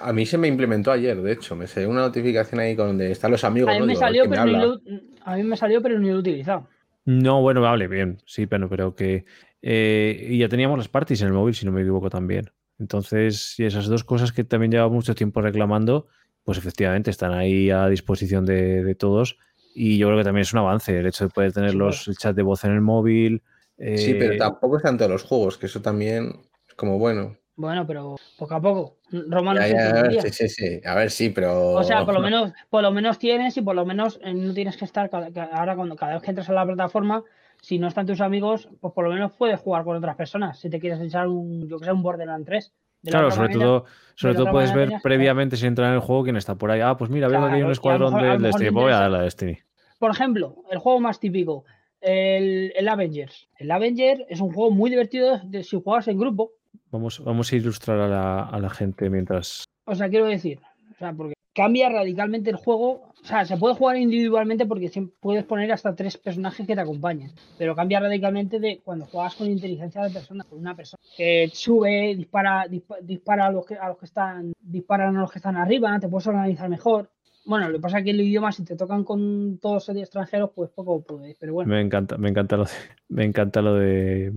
A 0.00 0.12
mí 0.12 0.24
se 0.26 0.38
me 0.38 0.46
implementó 0.46 0.92
ayer, 0.92 1.20
de 1.20 1.32
hecho. 1.32 1.56
Me 1.56 1.66
salió 1.66 1.90
una 1.90 2.02
notificación 2.02 2.60
ahí 2.60 2.76
con 2.76 2.86
donde 2.86 3.10
están 3.10 3.32
los 3.32 3.42
amigos. 3.42 3.68
A 3.70 3.74
mí, 3.74 3.80
¿no? 3.80 3.86
me 3.86 3.96
salió, 3.96 4.28
me 4.28 4.36
pero 4.36 4.46
lo, 4.46 4.80
a 5.24 5.34
mí 5.34 5.42
me 5.42 5.56
salió, 5.56 5.82
pero 5.82 5.98
ni 5.98 6.08
lo 6.08 6.14
he 6.14 6.18
utilizado. 6.18 6.68
No, 7.04 7.40
bueno, 7.42 7.60
vale, 7.62 7.88
bien, 7.88 8.18
sí, 8.26 8.46
pero, 8.46 8.68
pero 8.68 8.94
que... 8.94 9.24
eh, 9.60 10.28
y 10.30 10.38
ya 10.38 10.48
teníamos 10.48 10.78
las 10.78 10.88
parties 10.88 11.20
en 11.22 11.28
el 11.28 11.32
móvil, 11.32 11.54
si 11.54 11.66
no 11.66 11.72
me 11.72 11.80
equivoco 11.80 12.10
también. 12.10 12.50
Entonces, 12.78 13.58
y 13.58 13.64
esas 13.64 13.86
dos 13.86 14.04
cosas 14.04 14.32
que 14.32 14.44
también 14.44 14.70
lleva 14.70 14.88
mucho 14.88 15.14
tiempo 15.14 15.40
reclamando 15.42 16.06
pues 16.44 16.56
efectivamente 16.58 17.10
están 17.10 17.32
ahí 17.32 17.70
a 17.70 17.86
disposición 17.88 18.46
de, 18.46 18.82
de 18.82 18.94
todos. 18.94 19.36
Y 19.74 19.98
yo 19.98 20.06
creo 20.08 20.18
que 20.18 20.24
también 20.24 20.42
es 20.42 20.52
un 20.52 20.60
avance 20.60 20.98
el 20.98 21.06
hecho 21.06 21.24
de 21.24 21.30
poder 21.30 21.52
tener 21.52 21.72
Sí, 21.72 21.76
los, 21.76 22.08
el 22.08 22.16
chat 22.16 22.34
de 22.34 22.42
voz 22.42 22.64
en 22.64 22.72
el 22.72 22.80
móvil. 22.80 23.42
Sí, 23.76 24.14
pero 24.18 24.32
eh, 24.34 24.38
tampoco 24.38 24.78
están 24.78 24.96
todos 24.98 25.10
los 25.10 25.22
juegos, 25.22 25.58
que 25.58 25.66
eso 25.66 25.80
también 25.80 26.32
es 26.32 26.49
como 26.80 26.98
bueno. 26.98 27.36
Bueno, 27.56 27.86
pero 27.86 28.16
poco 28.38 28.54
a 28.54 28.60
poco. 28.60 28.96
Roma 29.12 29.52
no 29.52 29.60
Ya, 29.60 29.66
ya, 29.68 29.72
funciona 29.74 29.98
a 30.00 30.02
ver, 30.04 30.22
sí, 30.22 30.30
sí, 30.32 30.48
sí. 30.48 30.80
A 30.82 30.94
ver, 30.94 31.10
sí, 31.10 31.28
pero. 31.28 31.72
O 31.72 31.82
sea, 31.84 32.06
por 32.06 32.14
lo 32.14 32.20
menos, 32.32 32.52
por 32.70 32.80
lo 32.82 32.90
menos 32.90 33.18
tienes 33.18 33.54
y 33.58 33.60
por 33.62 33.74
lo 33.74 33.84
menos 33.84 34.18
eh, 34.24 34.32
no 34.32 34.54
tienes 34.54 34.78
que 34.78 34.86
estar 34.86 35.10
cada, 35.10 35.28
ahora 35.52 35.76
cuando 35.76 35.94
cada 35.94 36.14
vez 36.14 36.22
que 36.22 36.30
entras 36.30 36.48
a 36.48 36.54
la 36.54 36.64
plataforma, 36.64 37.22
si 37.60 37.78
no 37.78 37.88
están 37.88 38.06
tus 38.06 38.22
amigos, 38.22 38.66
pues 38.80 38.94
por 38.94 39.04
lo 39.04 39.12
menos 39.12 39.32
puedes 39.36 39.60
jugar 39.60 39.84
con 39.84 39.94
otras 39.94 40.16
personas. 40.16 40.58
Si 40.58 40.70
te 40.70 40.80
quieres 40.80 41.00
echar 41.00 41.28
un, 41.28 41.68
yo 41.68 41.78
que 41.78 41.84
sé, 41.84 41.92
un 41.92 42.02
Borderlands 42.02 42.46
3. 42.46 42.72
De 43.02 43.10
la 43.10 43.18
Claro, 43.18 43.30
sobre 43.30 43.48
manera- 43.48 43.64
todo, 43.64 43.84
sobre 44.14 44.34
todo 44.34 44.50
puedes 44.50 44.74
ver 44.74 44.84
tenías- 44.88 45.02
previamente 45.02 45.56
si 45.58 45.66
entra 45.66 45.88
en 45.88 45.94
el 45.94 46.00
juego 46.00 46.24
quién 46.24 46.36
está 46.36 46.54
por 46.54 46.70
ahí. 46.70 46.80
Ah, 46.80 46.96
pues 46.96 47.10
mira, 47.10 47.28
veo 47.28 47.40
que 47.40 47.44
hay 47.44 47.50
Claro, 47.52 47.66
un 47.66 47.72
escuadrón 47.72 48.14
mejor- 48.14 48.38
mejor 48.40 48.60
Destiny. 48.60 48.68
voy 48.70 48.92
a 48.92 48.96
darle 49.00 49.18
a 49.18 49.22
Destiny. 49.22 49.58
Por 49.98 50.10
ejemplo, 50.12 50.56
el 50.70 50.78
juego 50.78 50.98
más 51.00 51.20
típico, 51.20 51.64
el, 52.00 52.72
el 52.74 52.88
Avengers. 52.88 53.48
El 53.58 53.70
Avenger 53.70 54.24
es 54.30 54.40
un 54.40 54.52
juego 54.52 54.70
muy 54.70 54.88
divertido 54.90 55.40
de, 55.44 55.62
si 55.62 55.78
juegas 55.82 56.08
en 56.08 56.18
grupo. 56.18 56.52
Vamos, 56.90 57.22
vamos 57.24 57.52
a 57.52 57.56
ilustrar 57.56 57.98
a 58.00 58.08
la, 58.08 58.42
a 58.44 58.58
la 58.58 58.70
gente 58.70 59.08
mientras. 59.10 59.64
O 59.84 59.94
sea, 59.94 60.08
quiero 60.08 60.26
decir, 60.26 60.58
o 60.92 60.94
sea, 60.98 61.12
porque 61.12 61.34
cambia 61.54 61.88
radicalmente 61.88 62.50
el 62.50 62.56
juego. 62.56 63.10
O 63.22 63.26
sea, 63.26 63.44
se 63.44 63.56
puede 63.58 63.74
jugar 63.74 63.96
individualmente 63.98 64.64
porque 64.64 64.90
puedes 65.20 65.44
poner 65.44 65.70
hasta 65.72 65.94
tres 65.94 66.16
personajes 66.16 66.66
que 66.66 66.74
te 66.74 66.80
acompañen. 66.80 67.32
Pero 67.58 67.76
cambia 67.76 68.00
radicalmente 68.00 68.58
de 68.58 68.80
cuando 68.82 69.04
juegas 69.06 69.34
con 69.34 69.46
inteligencia 69.48 70.02
de 70.02 70.10
persona, 70.10 70.44
con 70.44 70.58
una 70.58 70.74
persona 70.74 71.00
que 71.16 71.50
sube, 71.52 72.14
dispara, 72.16 72.66
dispa- 72.66 73.00
dispara 73.02 73.46
a 73.46 73.50
los 73.52 73.66
que 73.66 73.74
a 73.76 73.88
los 73.88 73.98
que 73.98 74.06
están, 74.06 74.52
disparan 74.60 75.16
a 75.16 75.20
los 75.20 75.30
que 75.30 75.38
están 75.38 75.56
arriba, 75.56 75.98
te 76.00 76.08
puedes 76.08 76.26
organizar 76.26 76.68
mejor. 76.70 77.10
Bueno, 77.44 77.68
lo 77.68 77.76
que 77.76 77.82
pasa 77.82 77.98
es 77.98 78.04
que 78.04 78.10
el 78.10 78.20
idioma, 78.20 78.52
si 78.52 78.64
te 78.64 78.76
tocan 78.76 79.04
con 79.04 79.58
todos 79.58 79.88
extranjeros, 79.90 80.50
pues 80.54 80.70
poco 80.70 81.02
puedes. 81.02 81.36
Pero 81.38 81.52
bueno. 81.54 81.72
Me 81.72 81.80
encanta, 81.80 82.16
me 82.16 82.28
encanta 82.30 82.56
lo 82.56 82.64
de, 82.64 82.70
me 83.08 83.24
encanta 83.24 83.60
lo 83.60 83.74
de 83.74 84.32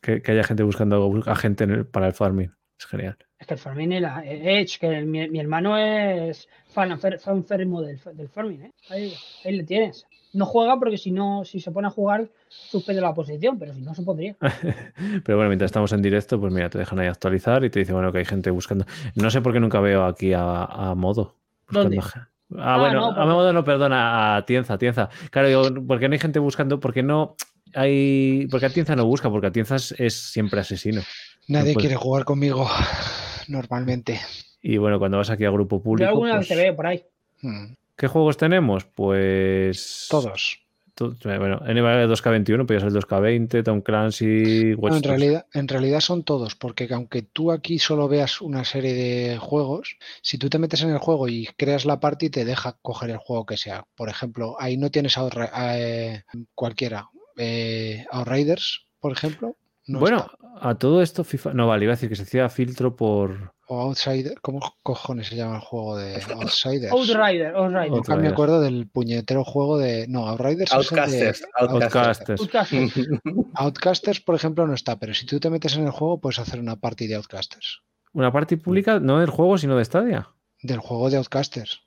que, 0.00 0.22
que 0.22 0.32
haya 0.32 0.44
gente 0.44 0.62
buscando 0.62 1.12
a 1.26 1.36
gente 1.36 1.64
el- 1.64 1.86
para 1.86 2.06
el 2.06 2.12
farming. 2.14 2.50
Es 2.78 2.86
genial. 2.86 3.16
Es 3.38 3.46
que 3.46 3.54
el 3.54 3.60
farming 3.60 3.92
era 3.92 4.22
Edge, 4.24 4.78
que 4.80 5.02
mi, 5.02 5.28
mi 5.28 5.38
hermano 5.40 5.76
es 5.76 6.48
fan, 6.68 6.90
fer- 6.98 7.18
fan 7.18 7.44
férrimo 7.44 7.82
del, 7.82 7.98
del 8.14 8.28
farming, 8.28 8.62
¿eh? 8.62 8.72
Ahí, 8.88 9.12
ahí 9.44 9.56
le 9.56 9.64
tienes. 9.64 10.06
No 10.32 10.46
juega 10.46 10.78
porque 10.78 10.96
si 10.96 11.10
no, 11.10 11.44
si 11.44 11.60
se 11.60 11.72
pone 11.72 11.88
a 11.88 11.90
jugar, 11.90 12.28
suspende 12.48 13.02
la 13.02 13.12
posición, 13.12 13.58
pero 13.58 13.74
si 13.74 13.80
no 13.82 13.94
se 13.94 14.02
podría. 14.02 14.36
Pero 15.24 15.36
bueno, 15.36 15.48
mientras 15.48 15.68
estamos 15.70 15.92
en 15.92 16.02
directo, 16.02 16.40
pues 16.40 16.52
mira, 16.52 16.70
te 16.70 16.78
dejan 16.78 17.00
ahí 17.00 17.08
actualizar 17.08 17.64
y 17.64 17.70
te 17.70 17.80
dice, 17.80 17.92
bueno, 17.92 18.12
que 18.12 18.18
hay 18.18 18.24
gente 18.24 18.50
buscando. 18.50 18.84
No 19.16 19.28
sé 19.30 19.40
por 19.40 19.52
qué 19.52 19.60
nunca 19.60 19.80
veo 19.80 20.04
aquí 20.04 20.32
a, 20.32 20.64
a 20.64 20.94
Modo. 20.94 21.34
¿Dónde? 21.68 21.96
buscando 21.96 22.26
Ah, 22.56 22.74
Ah, 22.74 22.78
bueno, 22.78 23.00
no, 23.00 23.06
a 23.10 23.14
porque- 23.14 23.28
Modo 23.30 23.52
no, 23.52 23.64
perdona, 23.64 24.36
a 24.36 24.44
Tienza, 24.46 24.78
Tienza. 24.78 25.08
Claro, 25.30 25.48
digo, 25.48 25.62
porque 25.86 26.08
no 26.08 26.14
hay 26.14 26.18
gente 26.20 26.38
buscando, 26.38 26.80
porque 26.80 27.02
no 27.02 27.36
hay. 27.74 28.46
Porque 28.50 28.66
a 28.66 28.70
Tienza 28.70 28.96
no 28.96 29.04
busca, 29.06 29.30
porque 29.30 29.48
a 29.48 29.52
Tienza 29.52 29.76
es, 29.76 30.14
siempre 30.14 30.60
asesino. 30.60 31.02
Nadie 31.48 31.74
puede- 31.74 31.86
quiere 31.88 31.96
jugar 31.96 32.24
conmigo 32.24 32.68
normalmente. 33.48 34.20
Y 34.62 34.76
bueno, 34.76 34.98
cuando 34.98 35.16
vas 35.18 35.30
aquí 35.30 35.44
a 35.44 35.50
grupo 35.50 35.76
Yo 35.78 35.82
público. 35.82 36.08
alguna 36.10 36.36
pues, 36.36 36.48
vez 36.48 36.56
te 36.58 36.62
veo 36.64 36.76
por 36.76 36.86
ahí. 36.86 37.04
Hmm, 37.42 37.72
¿Qué 37.96 38.06
juegos 38.08 38.36
tenemos? 38.36 38.84
Pues. 38.84 40.06
Todos. 40.10 40.60
to- 40.94 41.16
Bueno, 41.24 41.60
NBA 41.64 42.06
2K21, 42.06 42.58
podría 42.66 42.80
ser 42.80 42.88
el 42.88 42.94
2K20, 42.94 43.62
Tom 43.64 43.80
Clancy, 43.80 44.74
Watch 44.74 44.90
No, 44.92 44.96
en, 44.98 45.02
realidad, 45.02 45.46
en 45.54 45.66
realidad 45.68 46.00
son 46.00 46.22
todos, 46.24 46.54
porque 46.56 46.86
aunque 46.92 47.22
tú 47.22 47.52
aquí 47.52 47.78
solo 47.78 48.06
veas 48.08 48.42
una 48.42 48.64
serie 48.64 48.92
de 48.92 49.38
juegos, 49.38 49.96
si 50.20 50.36
tú 50.36 50.50
te 50.50 50.58
metes 50.58 50.82
en 50.82 50.90
el 50.90 50.98
juego 50.98 51.28
y 51.28 51.46
creas 51.56 51.86
la 51.86 52.00
party, 52.00 52.28
te 52.28 52.44
deja 52.44 52.76
coger 52.82 53.08
el 53.10 53.16
juego 53.16 53.46
que 53.46 53.56
sea. 53.56 53.84
Por 53.94 54.10
ejemplo, 54.10 54.56
ahí 54.58 54.76
no 54.76 54.90
tienes 54.90 55.16
Outra- 55.16 55.50
eh, 55.78 56.22
cualquiera. 56.54 57.08
Eh, 57.42 58.04
Outriders, 58.10 58.86
por 59.00 59.12
ejemplo. 59.12 59.56
no 59.86 59.98
bueno, 59.98 60.18
está. 60.18 60.68
a 60.68 60.74
todo 60.76 61.00
esto 61.00 61.24
FIFA. 61.24 61.54
No, 61.54 61.66
vale, 61.66 61.84
iba 61.84 61.92
a 61.92 61.96
decir 61.96 62.08
que 62.10 62.16
se 62.16 62.22
hacía 62.24 62.48
filtro 62.50 62.94
por. 62.94 63.54
O 63.72 63.80
Outsider. 63.82 64.34
¿Cómo 64.42 64.60
cojones 64.82 65.28
se 65.28 65.36
llama 65.36 65.54
el 65.56 65.60
juego 65.62 65.96
de 65.96 66.14
Outsiders? 66.14 66.92
Outrider, 66.92 67.54
Outrider. 67.54 67.54
Out- 67.54 67.88
Nunca 67.90 68.12
me 68.12 68.14
Outriders. 68.16 68.32
acuerdo 68.32 68.60
del 68.60 68.88
puñetero 68.88 69.44
juego 69.44 69.78
de. 69.78 70.06
No, 70.08 70.26
Outriders 70.28 70.72
Outcasters, 70.72 71.40
es 71.40 71.46
el 71.60 71.68
de. 71.68 71.84
Outcasters. 71.84 72.40
Outcasters. 72.40 72.40
Outcasters. 72.40 73.20
Outcasters, 73.54 74.20
por 74.20 74.34
ejemplo, 74.34 74.66
no 74.66 74.74
está, 74.74 74.98
pero 74.98 75.14
si 75.14 75.24
tú 75.24 75.38
te 75.40 75.48
metes 75.50 75.76
en 75.76 75.84
el 75.84 75.92
juego, 75.92 76.20
puedes 76.20 76.38
hacer 76.40 76.58
una 76.60 76.76
party 76.76 77.06
de 77.06 77.14
Outcasters. 77.14 77.80
Una 78.12 78.32
party 78.32 78.56
pública, 78.56 78.98
no 79.00 79.20
del 79.20 79.30
juego, 79.30 79.56
sino 79.56 79.76
de 79.76 79.84
Stadia. 79.84 80.28
Del 80.62 80.80
juego 80.80 81.08
de 81.08 81.16
Outcasters. 81.18 81.80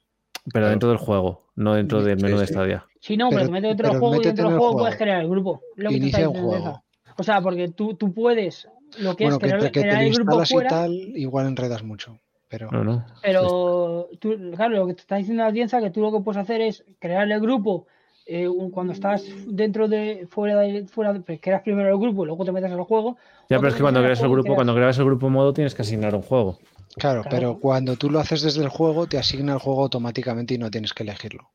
Pero 0.52 0.68
dentro 0.70 0.90
del 0.90 0.98
juego, 0.98 1.44
no 1.56 1.76
dentro 1.76 2.02
del 2.04 2.22
menú 2.22 2.38
de. 2.38 2.48
Stadia. 2.48 2.86
Sí, 3.00 3.16
no, 3.18 3.30
pero, 3.30 3.42
Pero- 3.42 3.48
te 3.48 3.52
metes 3.54 3.70
dentro 3.70 3.90
del 3.90 4.00
juego 4.00 4.16
y 4.16 4.20
dentro 4.26 4.30
en 4.30 4.36
del 4.36 4.46
el 4.54 4.60
juego, 4.60 4.72
juego. 4.74 4.84
puedes 4.86 4.98
crear 4.98 5.22
el 5.22 5.30
grupo. 5.30 5.62
Lo 5.76 5.90
que 5.90 5.96
te 5.96 6.02
Inicia 6.02 6.30
un 6.30 6.36
juego. 6.36 6.84
O 7.18 7.24
sea, 7.24 7.42
porque 7.42 7.70
tú, 7.70 7.94
tú 7.96 8.14
puedes 8.14 8.68
lo 9.00 9.16
que 9.16 9.26
Bueno, 9.26 9.38
es 9.38 9.42
que 9.42 9.48
crear, 9.48 9.60
que 9.62 9.70
te 9.70 9.82
crear 9.82 10.04
el 10.04 10.14
grupo 10.14 10.32
instalas 10.40 10.52
y 10.52 10.54
fuera, 10.54 10.70
tal, 10.70 10.92
igual 10.94 11.48
enredas 11.48 11.84
mucho. 11.84 12.20
Pero 12.50 12.70
No, 12.72 12.84
no. 12.84 13.06
pero 13.24 14.10
tú, 14.20 14.36
claro, 14.56 14.76
lo 14.76 14.88
que 14.88 14.94
te 14.94 15.02
está 15.02 15.16
diciendo 15.16 15.42
la 15.44 15.50
audiencia 15.50 15.82
que 15.82 15.90
tú 15.90 16.02
lo 16.02 16.12
que 16.12 16.20
puedes 16.20 16.40
hacer 16.42 16.62
es 16.62 16.84
crear 17.00 17.30
el 17.32 17.40
grupo 17.40 17.88
eh, 18.26 18.48
un- 18.48 18.72
cuando 18.72 18.94
estás 18.94 19.24
dentro 19.46 19.88
de 19.88 20.28
fuera 20.30 20.60
de 20.60 20.86
fuera 20.88 21.14
de, 21.14 21.20
pues, 21.22 21.40
creas 21.42 21.62
primero 21.62 21.90
el 21.90 21.98
grupo 22.00 22.24
y 22.24 22.28
luego 22.28 22.46
te 22.46 22.52
metes 22.52 22.72
al 22.72 22.82
juego. 22.84 23.18
Ya, 23.50 23.58
pero 23.58 23.68
es 23.70 23.76
que 23.76 23.82
cuando 23.82 24.02
creas 24.02 24.22
el 24.22 24.30
grupo, 24.30 24.44
creas- 24.44 24.56
cuando 24.56 24.76
creas 24.76 24.98
el 24.98 25.06
grupo 25.06 25.30
modo, 25.30 25.54
tienes 25.54 25.76
que 25.76 25.82
asignar 25.82 26.16
un 26.16 26.22
juego. 26.22 26.60
claro, 26.96 27.22
Claro. 27.24 27.36
pero 27.36 27.60
cuando 27.60 27.96
tú 27.96 28.10
lo 28.12 28.20
haces 28.20 28.42
desde 28.44 28.62
el 28.62 28.70
juego, 28.70 29.08
te 29.08 29.18
asigna 29.18 29.54
el 29.54 29.60
juego 29.60 29.82
automáticamente 29.84 30.54
y 30.54 30.58
no 30.60 30.70
tienes 30.70 30.94
que 30.94 31.02
elegirlo. 31.04 31.50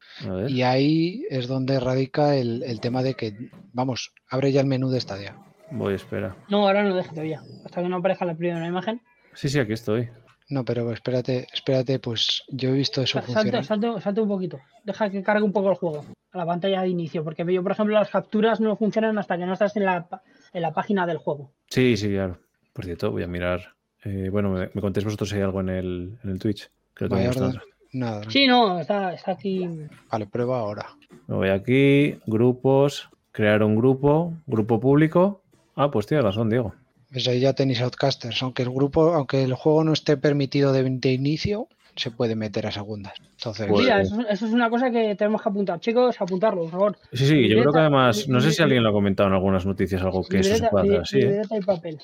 Y 0.48 0.62
ahí 0.62 1.24
es 1.30 1.46
donde 1.46 1.78
radica 1.80 2.34
el, 2.36 2.62
el 2.64 2.80
tema 2.80 3.02
de 3.04 3.14
que, 3.14 3.34
vamos, 3.72 4.12
abre 4.28 4.50
ya 4.52 4.60
el 4.60 4.66
menú 4.66 4.90
de 4.90 5.00
Stadia. 5.00 5.36
Voy, 5.70 5.94
espera. 5.94 6.34
No, 6.48 6.66
ahora 6.66 6.82
no 6.82 6.88
lo 6.90 6.96
dejes 6.96 7.10
todavía. 7.12 7.42
Hasta 7.64 7.82
que 7.82 7.88
no 7.88 7.96
aparezca 7.98 8.24
la 8.24 8.34
primera 8.34 8.66
imagen. 8.66 9.00
Sí, 9.34 9.48
sí, 9.48 9.60
aquí 9.60 9.74
estoy. 9.74 10.08
No, 10.50 10.64
pero 10.64 10.90
espérate, 10.92 11.46
espérate, 11.52 11.98
pues 11.98 12.42
yo 12.48 12.70
he 12.70 12.72
visto 12.72 13.02
eso 13.02 13.20
Sa- 13.20 13.26
Salte, 13.26 13.34
funcionar. 13.60 13.64
salte- 13.64 14.00
salte 14.00 14.20
un 14.22 14.28
poquito. 14.28 14.58
Deja 14.84 15.10
que 15.10 15.22
cargue 15.22 15.42
un 15.42 15.52
poco 15.52 15.68
el 15.70 15.76
juego. 15.76 16.04
A 16.32 16.38
la 16.38 16.46
pantalla 16.46 16.82
de 16.82 16.88
inicio. 16.88 17.22
Porque 17.24 17.44
yo, 17.52 17.62
por 17.62 17.72
ejemplo, 17.72 17.94
las 17.94 18.10
capturas 18.10 18.60
no 18.60 18.76
funcionan 18.76 19.18
hasta 19.18 19.36
que 19.36 19.46
no 19.46 19.52
estás 19.52 19.76
en 19.76 19.84
la, 19.84 20.06
en 20.52 20.62
la 20.62 20.72
página 20.72 21.06
del 21.06 21.18
juego. 21.18 21.52
Sí, 21.68 21.96
sí, 21.96 22.08
claro. 22.10 22.38
Por 22.72 22.84
cierto, 22.84 23.10
voy 23.10 23.22
a 23.22 23.26
mirar. 23.26 23.74
eh, 24.04 24.28
bueno, 24.30 24.50
me, 24.50 24.70
me 24.72 24.80
contéis 24.80 25.04
vosotros 25.04 25.28
si 25.30 25.36
hay 25.36 25.42
algo 25.42 25.60
en 25.60 25.68
el, 25.70 26.18
en 26.24 26.30
el 26.30 26.38
Twitch. 26.38 26.70
Que 26.94 27.04
lo 27.08 27.16
tengo. 27.16 27.52
Nada, 27.92 28.22
Sí, 28.28 28.46
no, 28.46 28.78
está, 28.80 29.14
está 29.14 29.32
aquí. 29.32 29.66
vale, 30.10 30.26
prueba 30.26 30.58
ahora. 30.60 30.86
Me 31.26 31.36
voy 31.36 31.48
aquí, 31.48 32.18
grupos, 32.26 33.08
crear 33.32 33.62
un 33.62 33.76
grupo, 33.76 34.34
grupo 34.46 34.78
público. 34.78 35.40
Ah, 35.74 35.90
pues 35.90 36.06
tienes 36.06 36.24
razón, 36.24 36.50
Diego. 36.50 36.74
Pues 37.12 37.26
ahí 37.28 37.40
ya 37.40 37.52
tenéis 37.54 37.80
Outcasters. 37.80 38.42
Aunque 38.42 38.62
el 38.62 38.70
grupo, 38.70 39.14
aunque 39.14 39.42
el 39.42 39.54
juego 39.54 39.84
no 39.84 39.92
esté 39.92 40.16
permitido 40.16 40.72
de, 40.72 40.82
de 40.84 41.12
inicio, 41.12 41.68
se 41.96 42.10
puede 42.10 42.36
meter 42.36 42.66
a 42.66 42.70
segundas. 42.70 43.14
Entonces, 43.32 43.66
Pues- 43.66 43.84
Mira, 43.84 44.00
eso, 44.02 44.20
eso 44.28 44.46
es 44.46 44.52
una 44.52 44.70
cosa 44.70 44.90
que 44.90 45.14
tenemos 45.16 45.42
que 45.42 45.48
apuntar. 45.48 45.80
Chicos, 45.80 46.20
apuntarlo, 46.20 46.62
por 46.62 46.70
favor. 46.70 46.98
Sí, 47.12 47.26
sí, 47.26 47.26
yo 47.26 47.32
creo 47.34 47.48
que 47.48 47.54
Libreta- 47.56 47.80
además, 47.80 48.28
no 48.28 48.40
sé 48.40 48.46
si 48.50 48.50
libreta- 48.52 48.64
alguien 48.64 48.82
lo 48.82 48.88
ha 48.90 48.92
comentado 48.92 49.28
en 49.28 49.34
algunas 49.34 49.66
noticias, 49.66 50.02
algo 50.02 50.22
que 50.22 50.38
eso 50.40 50.50
se 50.50 50.54
Libreta- 50.56 50.70
puede 50.70 50.86
hacer 50.98 51.00
así. 51.00 51.16
libreta 51.20 51.56
y 51.56 51.60
papel. 51.60 51.98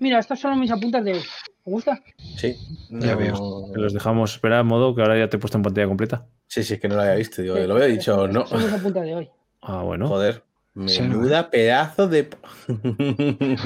Mira, 0.00 0.20
estos 0.20 0.38
son 0.38 0.58
mis 0.60 0.70
apuntes 0.70 1.04
de 1.04 1.12
hoy. 1.14 1.20
¿Te 1.64 1.70
gusta? 1.70 2.00
Sí. 2.36 2.56
Ya 2.90 3.12
no- 3.12 3.18
veo. 3.18 3.66
Los 3.74 3.92
dejamos 3.92 4.32
esperar, 4.34 4.64
modo 4.64 4.94
que 4.94 5.02
ahora 5.02 5.18
ya 5.18 5.28
te 5.28 5.36
he 5.36 5.40
puesto 5.40 5.58
en 5.58 5.62
pantalla 5.64 5.88
completa. 5.88 6.26
Sí, 6.46 6.62
sí, 6.62 6.74
es 6.74 6.80
que 6.80 6.88
no 6.88 6.94
lo 6.94 7.02
había 7.02 7.14
visto. 7.16 7.42
Digo, 7.42 7.56
lo 7.58 7.74
había 7.74 7.86
dicho, 7.86 8.26
no. 8.28 8.46
Son 8.46 8.62
mis 8.62 8.72
apuntes 8.72 9.02
de 9.02 9.14
hoy. 9.16 9.28
Ah, 9.62 9.82
bueno. 9.82 10.06
Joder. 10.08 10.44
Menuda 10.74 11.50
pedazo 11.50 12.06
de. 12.08 12.28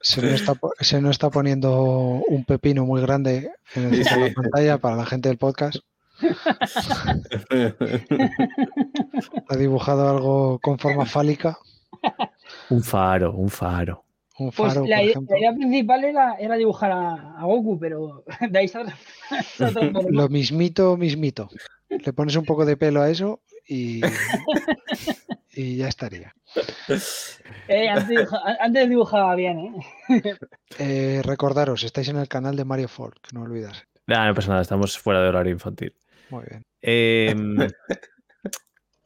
se 0.00 0.20
me, 0.22 0.34
está, 0.34 0.52
se 0.80 1.00
nos 1.00 1.12
está 1.12 1.30
poniendo 1.30 1.82
un 2.28 2.44
pepino 2.44 2.84
muy 2.84 3.00
grande 3.00 3.50
en 3.74 3.84
el 3.84 4.04
de 4.04 4.04
la 4.28 4.34
pantalla 4.34 4.78
para 4.78 4.96
la 4.96 5.06
gente 5.06 5.28
del 5.28 5.38
podcast. 5.38 5.78
Ha 9.48 9.56
dibujado 9.56 10.08
algo 10.08 10.58
con 10.60 10.78
forma 10.78 11.06
fálica, 11.06 11.58
Un 12.70 12.82
faro, 12.82 13.32
un 13.34 13.48
faro. 13.48 14.04
un 14.38 14.50
Pues 14.50 14.74
la, 14.74 14.80
por 14.80 14.88
idea- 14.88 15.02
ejemplo. 15.02 15.34
la 15.34 15.38
idea 15.40 15.54
principal 15.54 16.04
era, 16.04 16.34
era 16.34 16.56
dibujar 16.56 16.92
a, 16.92 17.38
a 17.38 17.44
Goku, 17.44 17.78
pero 17.78 18.24
de 18.50 18.58
ahí 18.58 18.68
se 18.68 18.78
se. 19.56 19.72
Lo 20.10 20.28
mismito, 20.28 20.96
mismito. 20.96 21.48
Le 21.88 22.12
pones 22.12 22.36
un 22.36 22.44
poco 22.44 22.64
de 22.64 22.76
pelo 22.76 23.00
a 23.02 23.10
eso 23.10 23.40
y, 23.66 24.02
y 25.52 25.76
ya 25.76 25.88
estaría. 25.88 26.34
Eh, 27.68 27.88
antes, 27.88 28.08
dibuja- 28.08 28.56
antes 28.60 28.88
dibujaba 28.88 29.34
bien, 29.34 29.58
¿eh? 29.58 30.36
Eh, 30.78 31.22
recordaros, 31.24 31.82
estáis 31.84 32.08
en 32.08 32.16
el 32.16 32.28
canal 32.28 32.56
de 32.56 32.64
Mario 32.64 32.88
Folk, 32.88 33.32
no 33.32 33.42
olvidas. 33.42 33.84
Nah, 34.06 34.26
no 34.26 34.34
pasa 34.34 34.50
nada, 34.50 34.62
estamos 34.62 34.98
fuera 34.98 35.22
de 35.22 35.28
horario 35.28 35.52
infantil. 35.52 35.94
Muy 36.30 36.44
bien. 36.50 36.62
Em, 36.82 37.56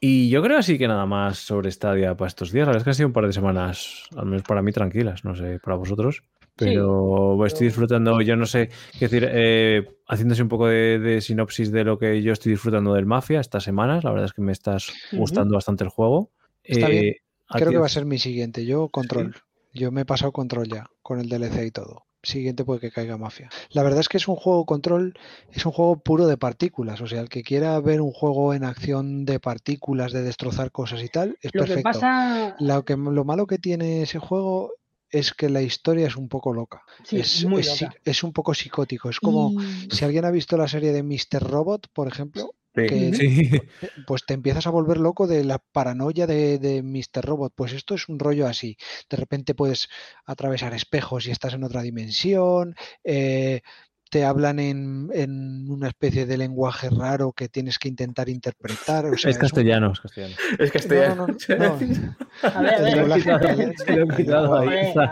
y 0.00 0.28
yo 0.30 0.42
creo 0.42 0.58
así 0.58 0.78
que 0.78 0.88
nada 0.88 1.06
más 1.06 1.38
sobre 1.38 1.70
Stadia 1.70 2.16
para 2.16 2.28
estos 2.28 2.50
días. 2.52 2.66
La 2.66 2.72
verdad 2.72 2.80
es 2.80 2.84
que 2.84 2.90
han 2.90 2.94
sido 2.94 3.06
un 3.08 3.12
par 3.12 3.26
de 3.26 3.32
semanas, 3.32 4.04
al 4.16 4.26
menos 4.26 4.42
para 4.42 4.62
mí, 4.62 4.72
tranquilas. 4.72 5.24
No 5.24 5.34
sé, 5.36 5.58
para 5.60 5.76
vosotros. 5.76 6.22
Pero 6.58 7.46
estoy 7.46 7.68
disfrutando, 7.68 8.20
yo 8.20 8.36
no 8.36 8.46
sé, 8.46 8.70
qué 8.98 9.06
decir, 9.06 9.28
eh, 9.30 9.88
haciéndose 10.06 10.42
un 10.42 10.48
poco 10.48 10.66
de, 10.66 10.98
de 10.98 11.20
sinopsis 11.20 11.70
de 11.70 11.84
lo 11.84 11.98
que 11.98 12.22
yo 12.22 12.32
estoy 12.32 12.52
disfrutando 12.52 12.94
del 12.94 13.06
Mafia 13.06 13.40
estas 13.40 13.64
semanas, 13.64 14.04
la 14.04 14.10
verdad 14.10 14.26
es 14.26 14.32
que 14.32 14.42
me 14.42 14.52
estás 14.52 14.92
gustando 15.12 15.54
bastante 15.54 15.84
el 15.84 15.90
juego. 15.90 16.30
Está 16.64 16.88
bien. 16.88 17.04
Eh, 17.04 17.16
a 17.48 17.58
Creo 17.58 17.70
que 17.70 17.78
va 17.78 17.86
a 17.86 17.90
ser 17.90 18.04
mi 18.04 18.18
siguiente. 18.18 18.66
Yo 18.66 18.88
control. 18.88 19.34
Yo 19.72 19.90
me 19.90 20.02
he 20.02 20.04
pasado 20.04 20.32
control 20.32 20.68
ya, 20.68 20.90
con 21.02 21.20
el 21.20 21.28
DLC 21.28 21.66
y 21.66 21.70
todo. 21.70 22.04
Siguiente 22.22 22.64
puede 22.64 22.80
que 22.80 22.90
caiga 22.90 23.16
Mafia. 23.16 23.48
La 23.70 23.84
verdad 23.84 24.00
es 24.00 24.08
que 24.08 24.16
es 24.16 24.26
un 24.26 24.34
juego 24.34 24.66
control, 24.66 25.14
es 25.52 25.64
un 25.64 25.72
juego 25.72 26.00
puro 26.00 26.26
de 26.26 26.36
partículas. 26.36 27.00
O 27.00 27.06
sea, 27.06 27.20
el 27.20 27.28
que 27.28 27.42
quiera 27.42 27.78
ver 27.80 28.00
un 28.00 28.10
juego 28.10 28.54
en 28.54 28.64
acción 28.64 29.24
de 29.24 29.38
partículas, 29.38 30.12
de 30.12 30.22
destrozar 30.22 30.72
cosas 30.72 31.02
y 31.04 31.08
tal, 31.08 31.38
es 31.40 31.54
Lo 31.54 31.62
que 31.62 31.68
perfecto. 31.68 31.82
pasa, 31.82 32.56
Lo, 32.58 32.84
que, 32.84 32.96
lo 32.96 33.24
malo 33.24 33.46
que 33.46 33.58
tiene 33.58 34.02
ese 34.02 34.18
juego 34.18 34.72
es 35.10 35.32
que 35.32 35.48
la 35.48 35.62
historia 35.62 36.06
es 36.06 36.16
un 36.16 36.28
poco 36.28 36.52
loca. 36.52 36.82
sí, 37.04 37.18
es, 37.18 37.44
muy 37.44 37.60
es, 37.62 37.80
loca. 37.80 37.94
psi- 37.94 38.00
es 38.04 38.22
un 38.22 38.32
poco 38.32 38.54
psicótico. 38.54 39.08
Es 39.10 39.20
como 39.20 39.52
Y- 39.60 39.88
si 39.90 40.04
alguien 40.04 40.24
ha 40.24 40.30
visto 40.30 40.56
la 40.56 40.68
serie 40.68 40.92
de 40.92 41.02
Mr. 41.02 41.42
Robot, 41.42 41.88
por 41.92 42.08
ejemplo, 42.08 42.54
que 42.74 43.12
Sí. 43.14 43.50
pues 44.06 44.24
te 44.24 44.34
empiezas 44.34 44.66
a 44.66 44.70
volver 44.70 44.98
loco 44.98 45.26
de 45.26 45.42
la 45.44 45.58
paranoia 45.58 46.26
de, 46.28 46.58
de 46.58 46.82
Mr. 46.82 47.24
Robot. 47.24 47.52
Pues 47.56 47.72
esto 47.72 47.94
es 47.94 48.08
un 48.08 48.18
rollo 48.20 48.46
así. 48.46 48.76
De 49.10 49.16
repente 49.16 49.54
puedes 49.54 49.88
atravesar 50.24 50.74
espejos 50.74 51.26
y 51.26 51.30
estás 51.32 51.54
en 51.54 51.64
otra 51.64 51.82
dimensión. 51.82 52.76
eh, 53.02 53.62
te 54.10 54.24
hablan 54.24 54.58
en, 54.58 55.08
en 55.12 55.70
una 55.70 55.88
especie 55.88 56.26
de 56.26 56.36
lenguaje 56.38 56.88
raro 56.90 57.32
que 57.32 57.48
tienes 57.48 57.78
que 57.78 57.88
intentar 57.88 58.28
interpretar. 58.28 59.06
o 59.06 59.16
sea, 59.16 59.30
es 59.30 59.36
un- 59.36 59.40
castellano, 59.40 59.92
es 59.92 60.00
castellano. 60.00 60.34
Es 60.58 60.70
que 60.70 60.78
estoy. 60.78 60.98
No, 61.08 61.14
no, 61.14 61.26
no, 61.26 61.36
no. 61.56 62.16
A 62.42 62.60
ver, 62.62 62.74
a 62.74 62.76
El 62.78 62.84
ver. 62.84 63.00
doblaje 63.00 63.30
en 63.30 63.38
Lo 63.40 63.48
he 63.48 63.52
inglés- 63.52 63.76
quitado, 63.76 63.96
lo 64.06 64.12
he 64.12 64.16
quitado 64.16 64.58
ahí. 64.58 64.66
Joder, 64.68 64.84
está. 64.84 65.02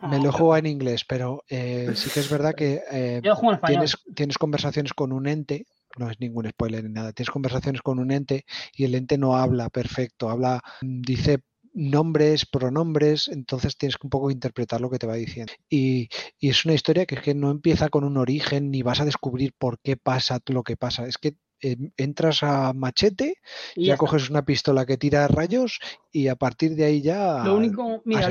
a- 0.00 0.08
Me 0.08 0.18
lo 0.18 0.32
jugado 0.32 0.58
en 0.58 0.66
inglés, 0.66 1.04
pero 1.06 1.42
eh, 1.48 1.92
sí 1.94 2.10
que 2.10 2.20
es 2.20 2.28
verdad 2.30 2.54
que 2.54 2.82
eh, 2.90 3.20
juego 3.34 3.60
tienes, 3.66 3.96
tienes 4.14 4.36
conversaciones 4.38 4.92
con 4.92 5.12
un 5.12 5.26
ente, 5.28 5.66
no 5.98 6.10
es 6.10 6.18
ningún 6.20 6.48
spoiler 6.48 6.82
ni 6.84 6.90
nada, 6.90 7.12
tienes 7.12 7.30
conversaciones 7.30 7.82
con 7.82 7.98
un 7.98 8.10
ente 8.10 8.44
y 8.74 8.84
el 8.84 8.94
ente 8.94 9.16
no 9.18 9.36
habla 9.36 9.68
perfecto, 9.70 10.28
habla, 10.30 10.60
dice 10.80 11.38
nombres, 11.72 12.46
pronombres, 12.46 13.28
entonces 13.28 13.76
tienes 13.76 13.96
que 13.96 14.06
un 14.06 14.10
poco 14.10 14.30
interpretar 14.30 14.80
lo 14.80 14.90
que 14.90 14.98
te 14.98 15.06
va 15.06 15.14
diciendo. 15.14 15.52
Y, 15.68 16.08
y 16.38 16.50
es 16.50 16.64
una 16.64 16.74
historia 16.74 17.06
que 17.06 17.16
es 17.16 17.22
que 17.22 17.34
no 17.34 17.50
empieza 17.50 17.88
con 17.88 18.04
un 18.04 18.16
origen 18.16 18.70
ni 18.70 18.82
vas 18.82 19.00
a 19.00 19.04
descubrir 19.04 19.52
por 19.56 19.78
qué 19.80 19.96
pasa 19.96 20.40
lo 20.48 20.62
que 20.62 20.76
pasa, 20.76 21.06
es 21.06 21.18
que 21.18 21.34
eh, 21.62 21.76
entras 21.96 22.42
a 22.42 22.72
machete, 22.72 23.34
y 23.76 23.86
ya, 23.86 23.96
coges 23.96 24.28
una 24.28 24.44
pistola 24.44 24.84
que 24.84 24.96
tira 24.96 25.28
rayos 25.28 25.78
y 26.10 26.26
a 26.26 26.34
partir 26.34 26.74
de 26.74 26.84
ahí 26.84 27.02
ya 27.02 27.44
Lo 27.44 27.56
único, 27.56 28.02
mira, 28.04 28.28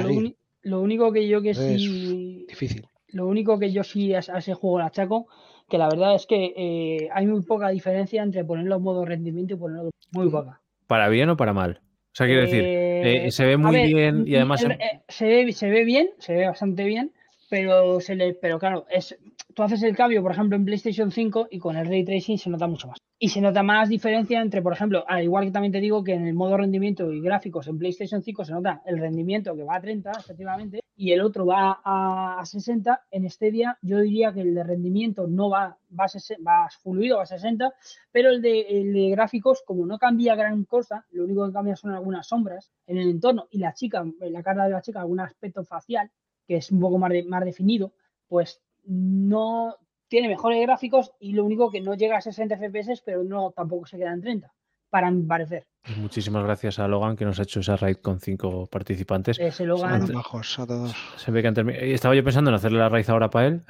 lo, 0.63 0.81
único 0.81 1.13
que 1.13 1.27
yo 1.29 1.41
que 1.41 1.51
Entonces, 1.51 1.81
sí, 1.81 2.45
difícil. 2.49 2.87
lo 3.07 3.27
único 3.27 3.57
que 3.57 3.71
yo 3.71 3.83
sí 3.85 4.13
a, 4.13 4.17
a 4.17 4.39
ese 4.39 4.53
juego 4.53 4.79
le 4.79 4.85
achaco, 4.85 5.27
que 5.69 5.77
la 5.77 5.87
verdad 5.87 6.13
es 6.15 6.25
que 6.25 6.53
eh, 6.57 7.09
hay 7.13 7.25
muy 7.25 7.41
poca 7.43 7.69
diferencia 7.69 8.21
entre 8.21 8.43
ponerlo 8.43 8.75
en 8.75 8.83
modo 8.83 9.05
rendimiento 9.05 9.53
y 9.53 9.57
ponerlo 9.57 9.91
muy 10.11 10.29
poca. 10.29 10.61
¿Para 10.87 11.07
bien 11.07 11.29
o 11.29 11.37
para 11.37 11.53
mal? 11.53 11.81
O 12.13 12.15
sea, 12.15 12.27
quiero 12.27 12.41
decir, 12.41 12.71
Eh, 13.03 13.27
eh, 13.27 13.31
se 13.31 13.45
ve 13.45 13.57
muy 13.57 13.79
ver, 13.79 13.81
bien 13.81 14.23
y 14.27 14.35
mm, 14.35 14.35
además... 14.35 14.63
el- 14.63 14.71
eh, 14.73 15.01
se, 15.07 15.25
ve, 15.27 15.53
se 15.53 15.69
ve 15.69 15.83
bien, 15.85 16.09
se 16.19 16.33
ve 16.33 16.47
bastante 16.47 16.83
bien, 16.85 17.13
pero 17.49 17.99
se 18.01 18.15
le, 18.15 18.33
pero 18.33 18.59
claro, 18.59 18.85
es, 18.89 19.17
tú 19.53 19.63
haces 19.63 19.83
el 19.83 19.95
cambio, 19.95 20.21
por 20.21 20.31
ejemplo, 20.31 20.55
en 20.55 20.65
PlayStation 20.65 21.11
5 21.11 21.47
y 21.51 21.59
con 21.59 21.75
el 21.77 21.87
ray 21.87 22.03
tracing 22.05 22.37
se 22.37 22.49
nota 22.49 22.67
mucho 22.67 22.87
más. 22.87 22.97
Y 23.19 23.29
se 23.29 23.41
nota 23.41 23.61
más 23.63 23.89
diferencia 23.89 24.41
entre, 24.41 24.61
por 24.61 24.73
ejemplo, 24.73 25.03
al 25.07 25.23
igual 25.23 25.45
que 25.45 25.51
también 25.51 25.71
te 25.71 25.79
digo 25.79 26.03
que 26.03 26.13
en 26.13 26.25
el 26.25 26.33
modo 26.33 26.57
rendimiento 26.57 27.11
y 27.11 27.21
gráficos 27.21 27.67
en 27.67 27.77
PlayStation 27.77 28.21
5 28.23 28.45
se 28.45 28.53
nota 28.53 28.81
el 28.85 28.97
rendimiento 28.99 29.55
que 29.55 29.63
va 29.63 29.75
a 29.75 29.81
30, 29.81 30.11
efectivamente, 30.19 30.79
y 30.95 31.11
el 31.11 31.21
otro 31.21 31.45
va 31.45 31.79
a, 31.83 32.39
a 32.39 32.45
60. 32.45 33.03
En 33.11 33.29
Stadia 33.29 33.77
yo 33.81 33.99
diría 33.99 34.33
que 34.33 34.41
el 34.41 34.55
de 34.55 34.63
rendimiento 34.63 35.27
no 35.27 35.49
va, 35.49 35.77
va, 35.97 36.05
a, 36.05 36.07
sese- 36.07 36.37
va 36.45 36.67
fluido, 36.81 37.19
a 37.19 37.25
60, 37.25 37.71
pero 38.11 38.29
el 38.31 38.41
de, 38.41 38.61
el 38.61 38.93
de 38.93 39.09
gráficos, 39.11 39.61
como 39.65 39.85
no 39.85 39.97
cambia 39.99 40.35
gran 40.35 40.63
cosa, 40.65 41.05
lo 41.11 41.23
único 41.25 41.45
que 41.45 41.53
cambia 41.53 41.75
son 41.75 41.91
algunas 41.91 42.27
sombras 42.27 42.71
en 42.87 42.97
el 42.97 43.09
entorno 43.09 43.47
y 43.51 43.59
la 43.59 43.73
chica, 43.73 44.03
la 44.19 44.41
cara 44.43 44.65
de 44.65 44.71
la 44.71 44.81
chica, 44.81 44.99
algún 45.01 45.19
aspecto 45.19 45.63
facial 45.63 46.09
que 46.47 46.57
es 46.57 46.71
un 46.71 46.79
poco 46.79 46.97
más, 46.97 47.11
más 47.27 47.45
definido, 47.45 47.93
pues 48.27 48.61
no 48.83 49.75
tiene 50.07 50.27
mejores 50.27 50.61
gráficos 50.61 51.11
y 51.19 51.33
lo 51.33 51.45
único 51.45 51.71
que 51.71 51.81
no 51.81 51.95
llega 51.95 52.17
a 52.17 52.21
60 52.21 52.57
FPS, 52.57 53.01
pero 53.05 53.23
no 53.23 53.51
tampoco 53.51 53.85
se 53.85 53.97
queda 53.97 54.13
en 54.13 54.21
30, 54.21 54.53
para 54.89 55.09
mi 55.09 55.23
parecer. 55.23 55.67
Pues 55.83 55.97
Muchísimas 55.97 56.43
gracias 56.43 56.77
a 56.79 56.87
Logan 56.87 57.15
que 57.15 57.25
nos 57.25 57.39
ha 57.39 57.43
hecho 57.43 57.61
esa 57.61 57.75
raid 57.75 57.97
con 57.97 58.19
cinco 58.19 58.67
participantes. 58.67 59.39
Ese 59.39 59.63
A 59.63 59.67
Logan, 59.67 60.01
los 60.01 60.11
majos, 60.11 60.59
a 60.59 60.67
todos. 60.67 60.95
Se 61.15 61.31
ve 61.31 61.41
que 61.41 61.47
han 61.47 61.53
terminado. 61.53 61.83
Estaba 61.85 62.13
yo 62.13 62.23
pensando 62.23 62.51
en 62.51 62.55
hacerle 62.55 62.79
la 62.79 62.89
raid 62.89 63.09
ahora 63.09 63.29
para 63.29 63.47
él. 63.47 63.61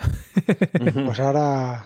Pues 1.06 1.20
ahora, 1.20 1.86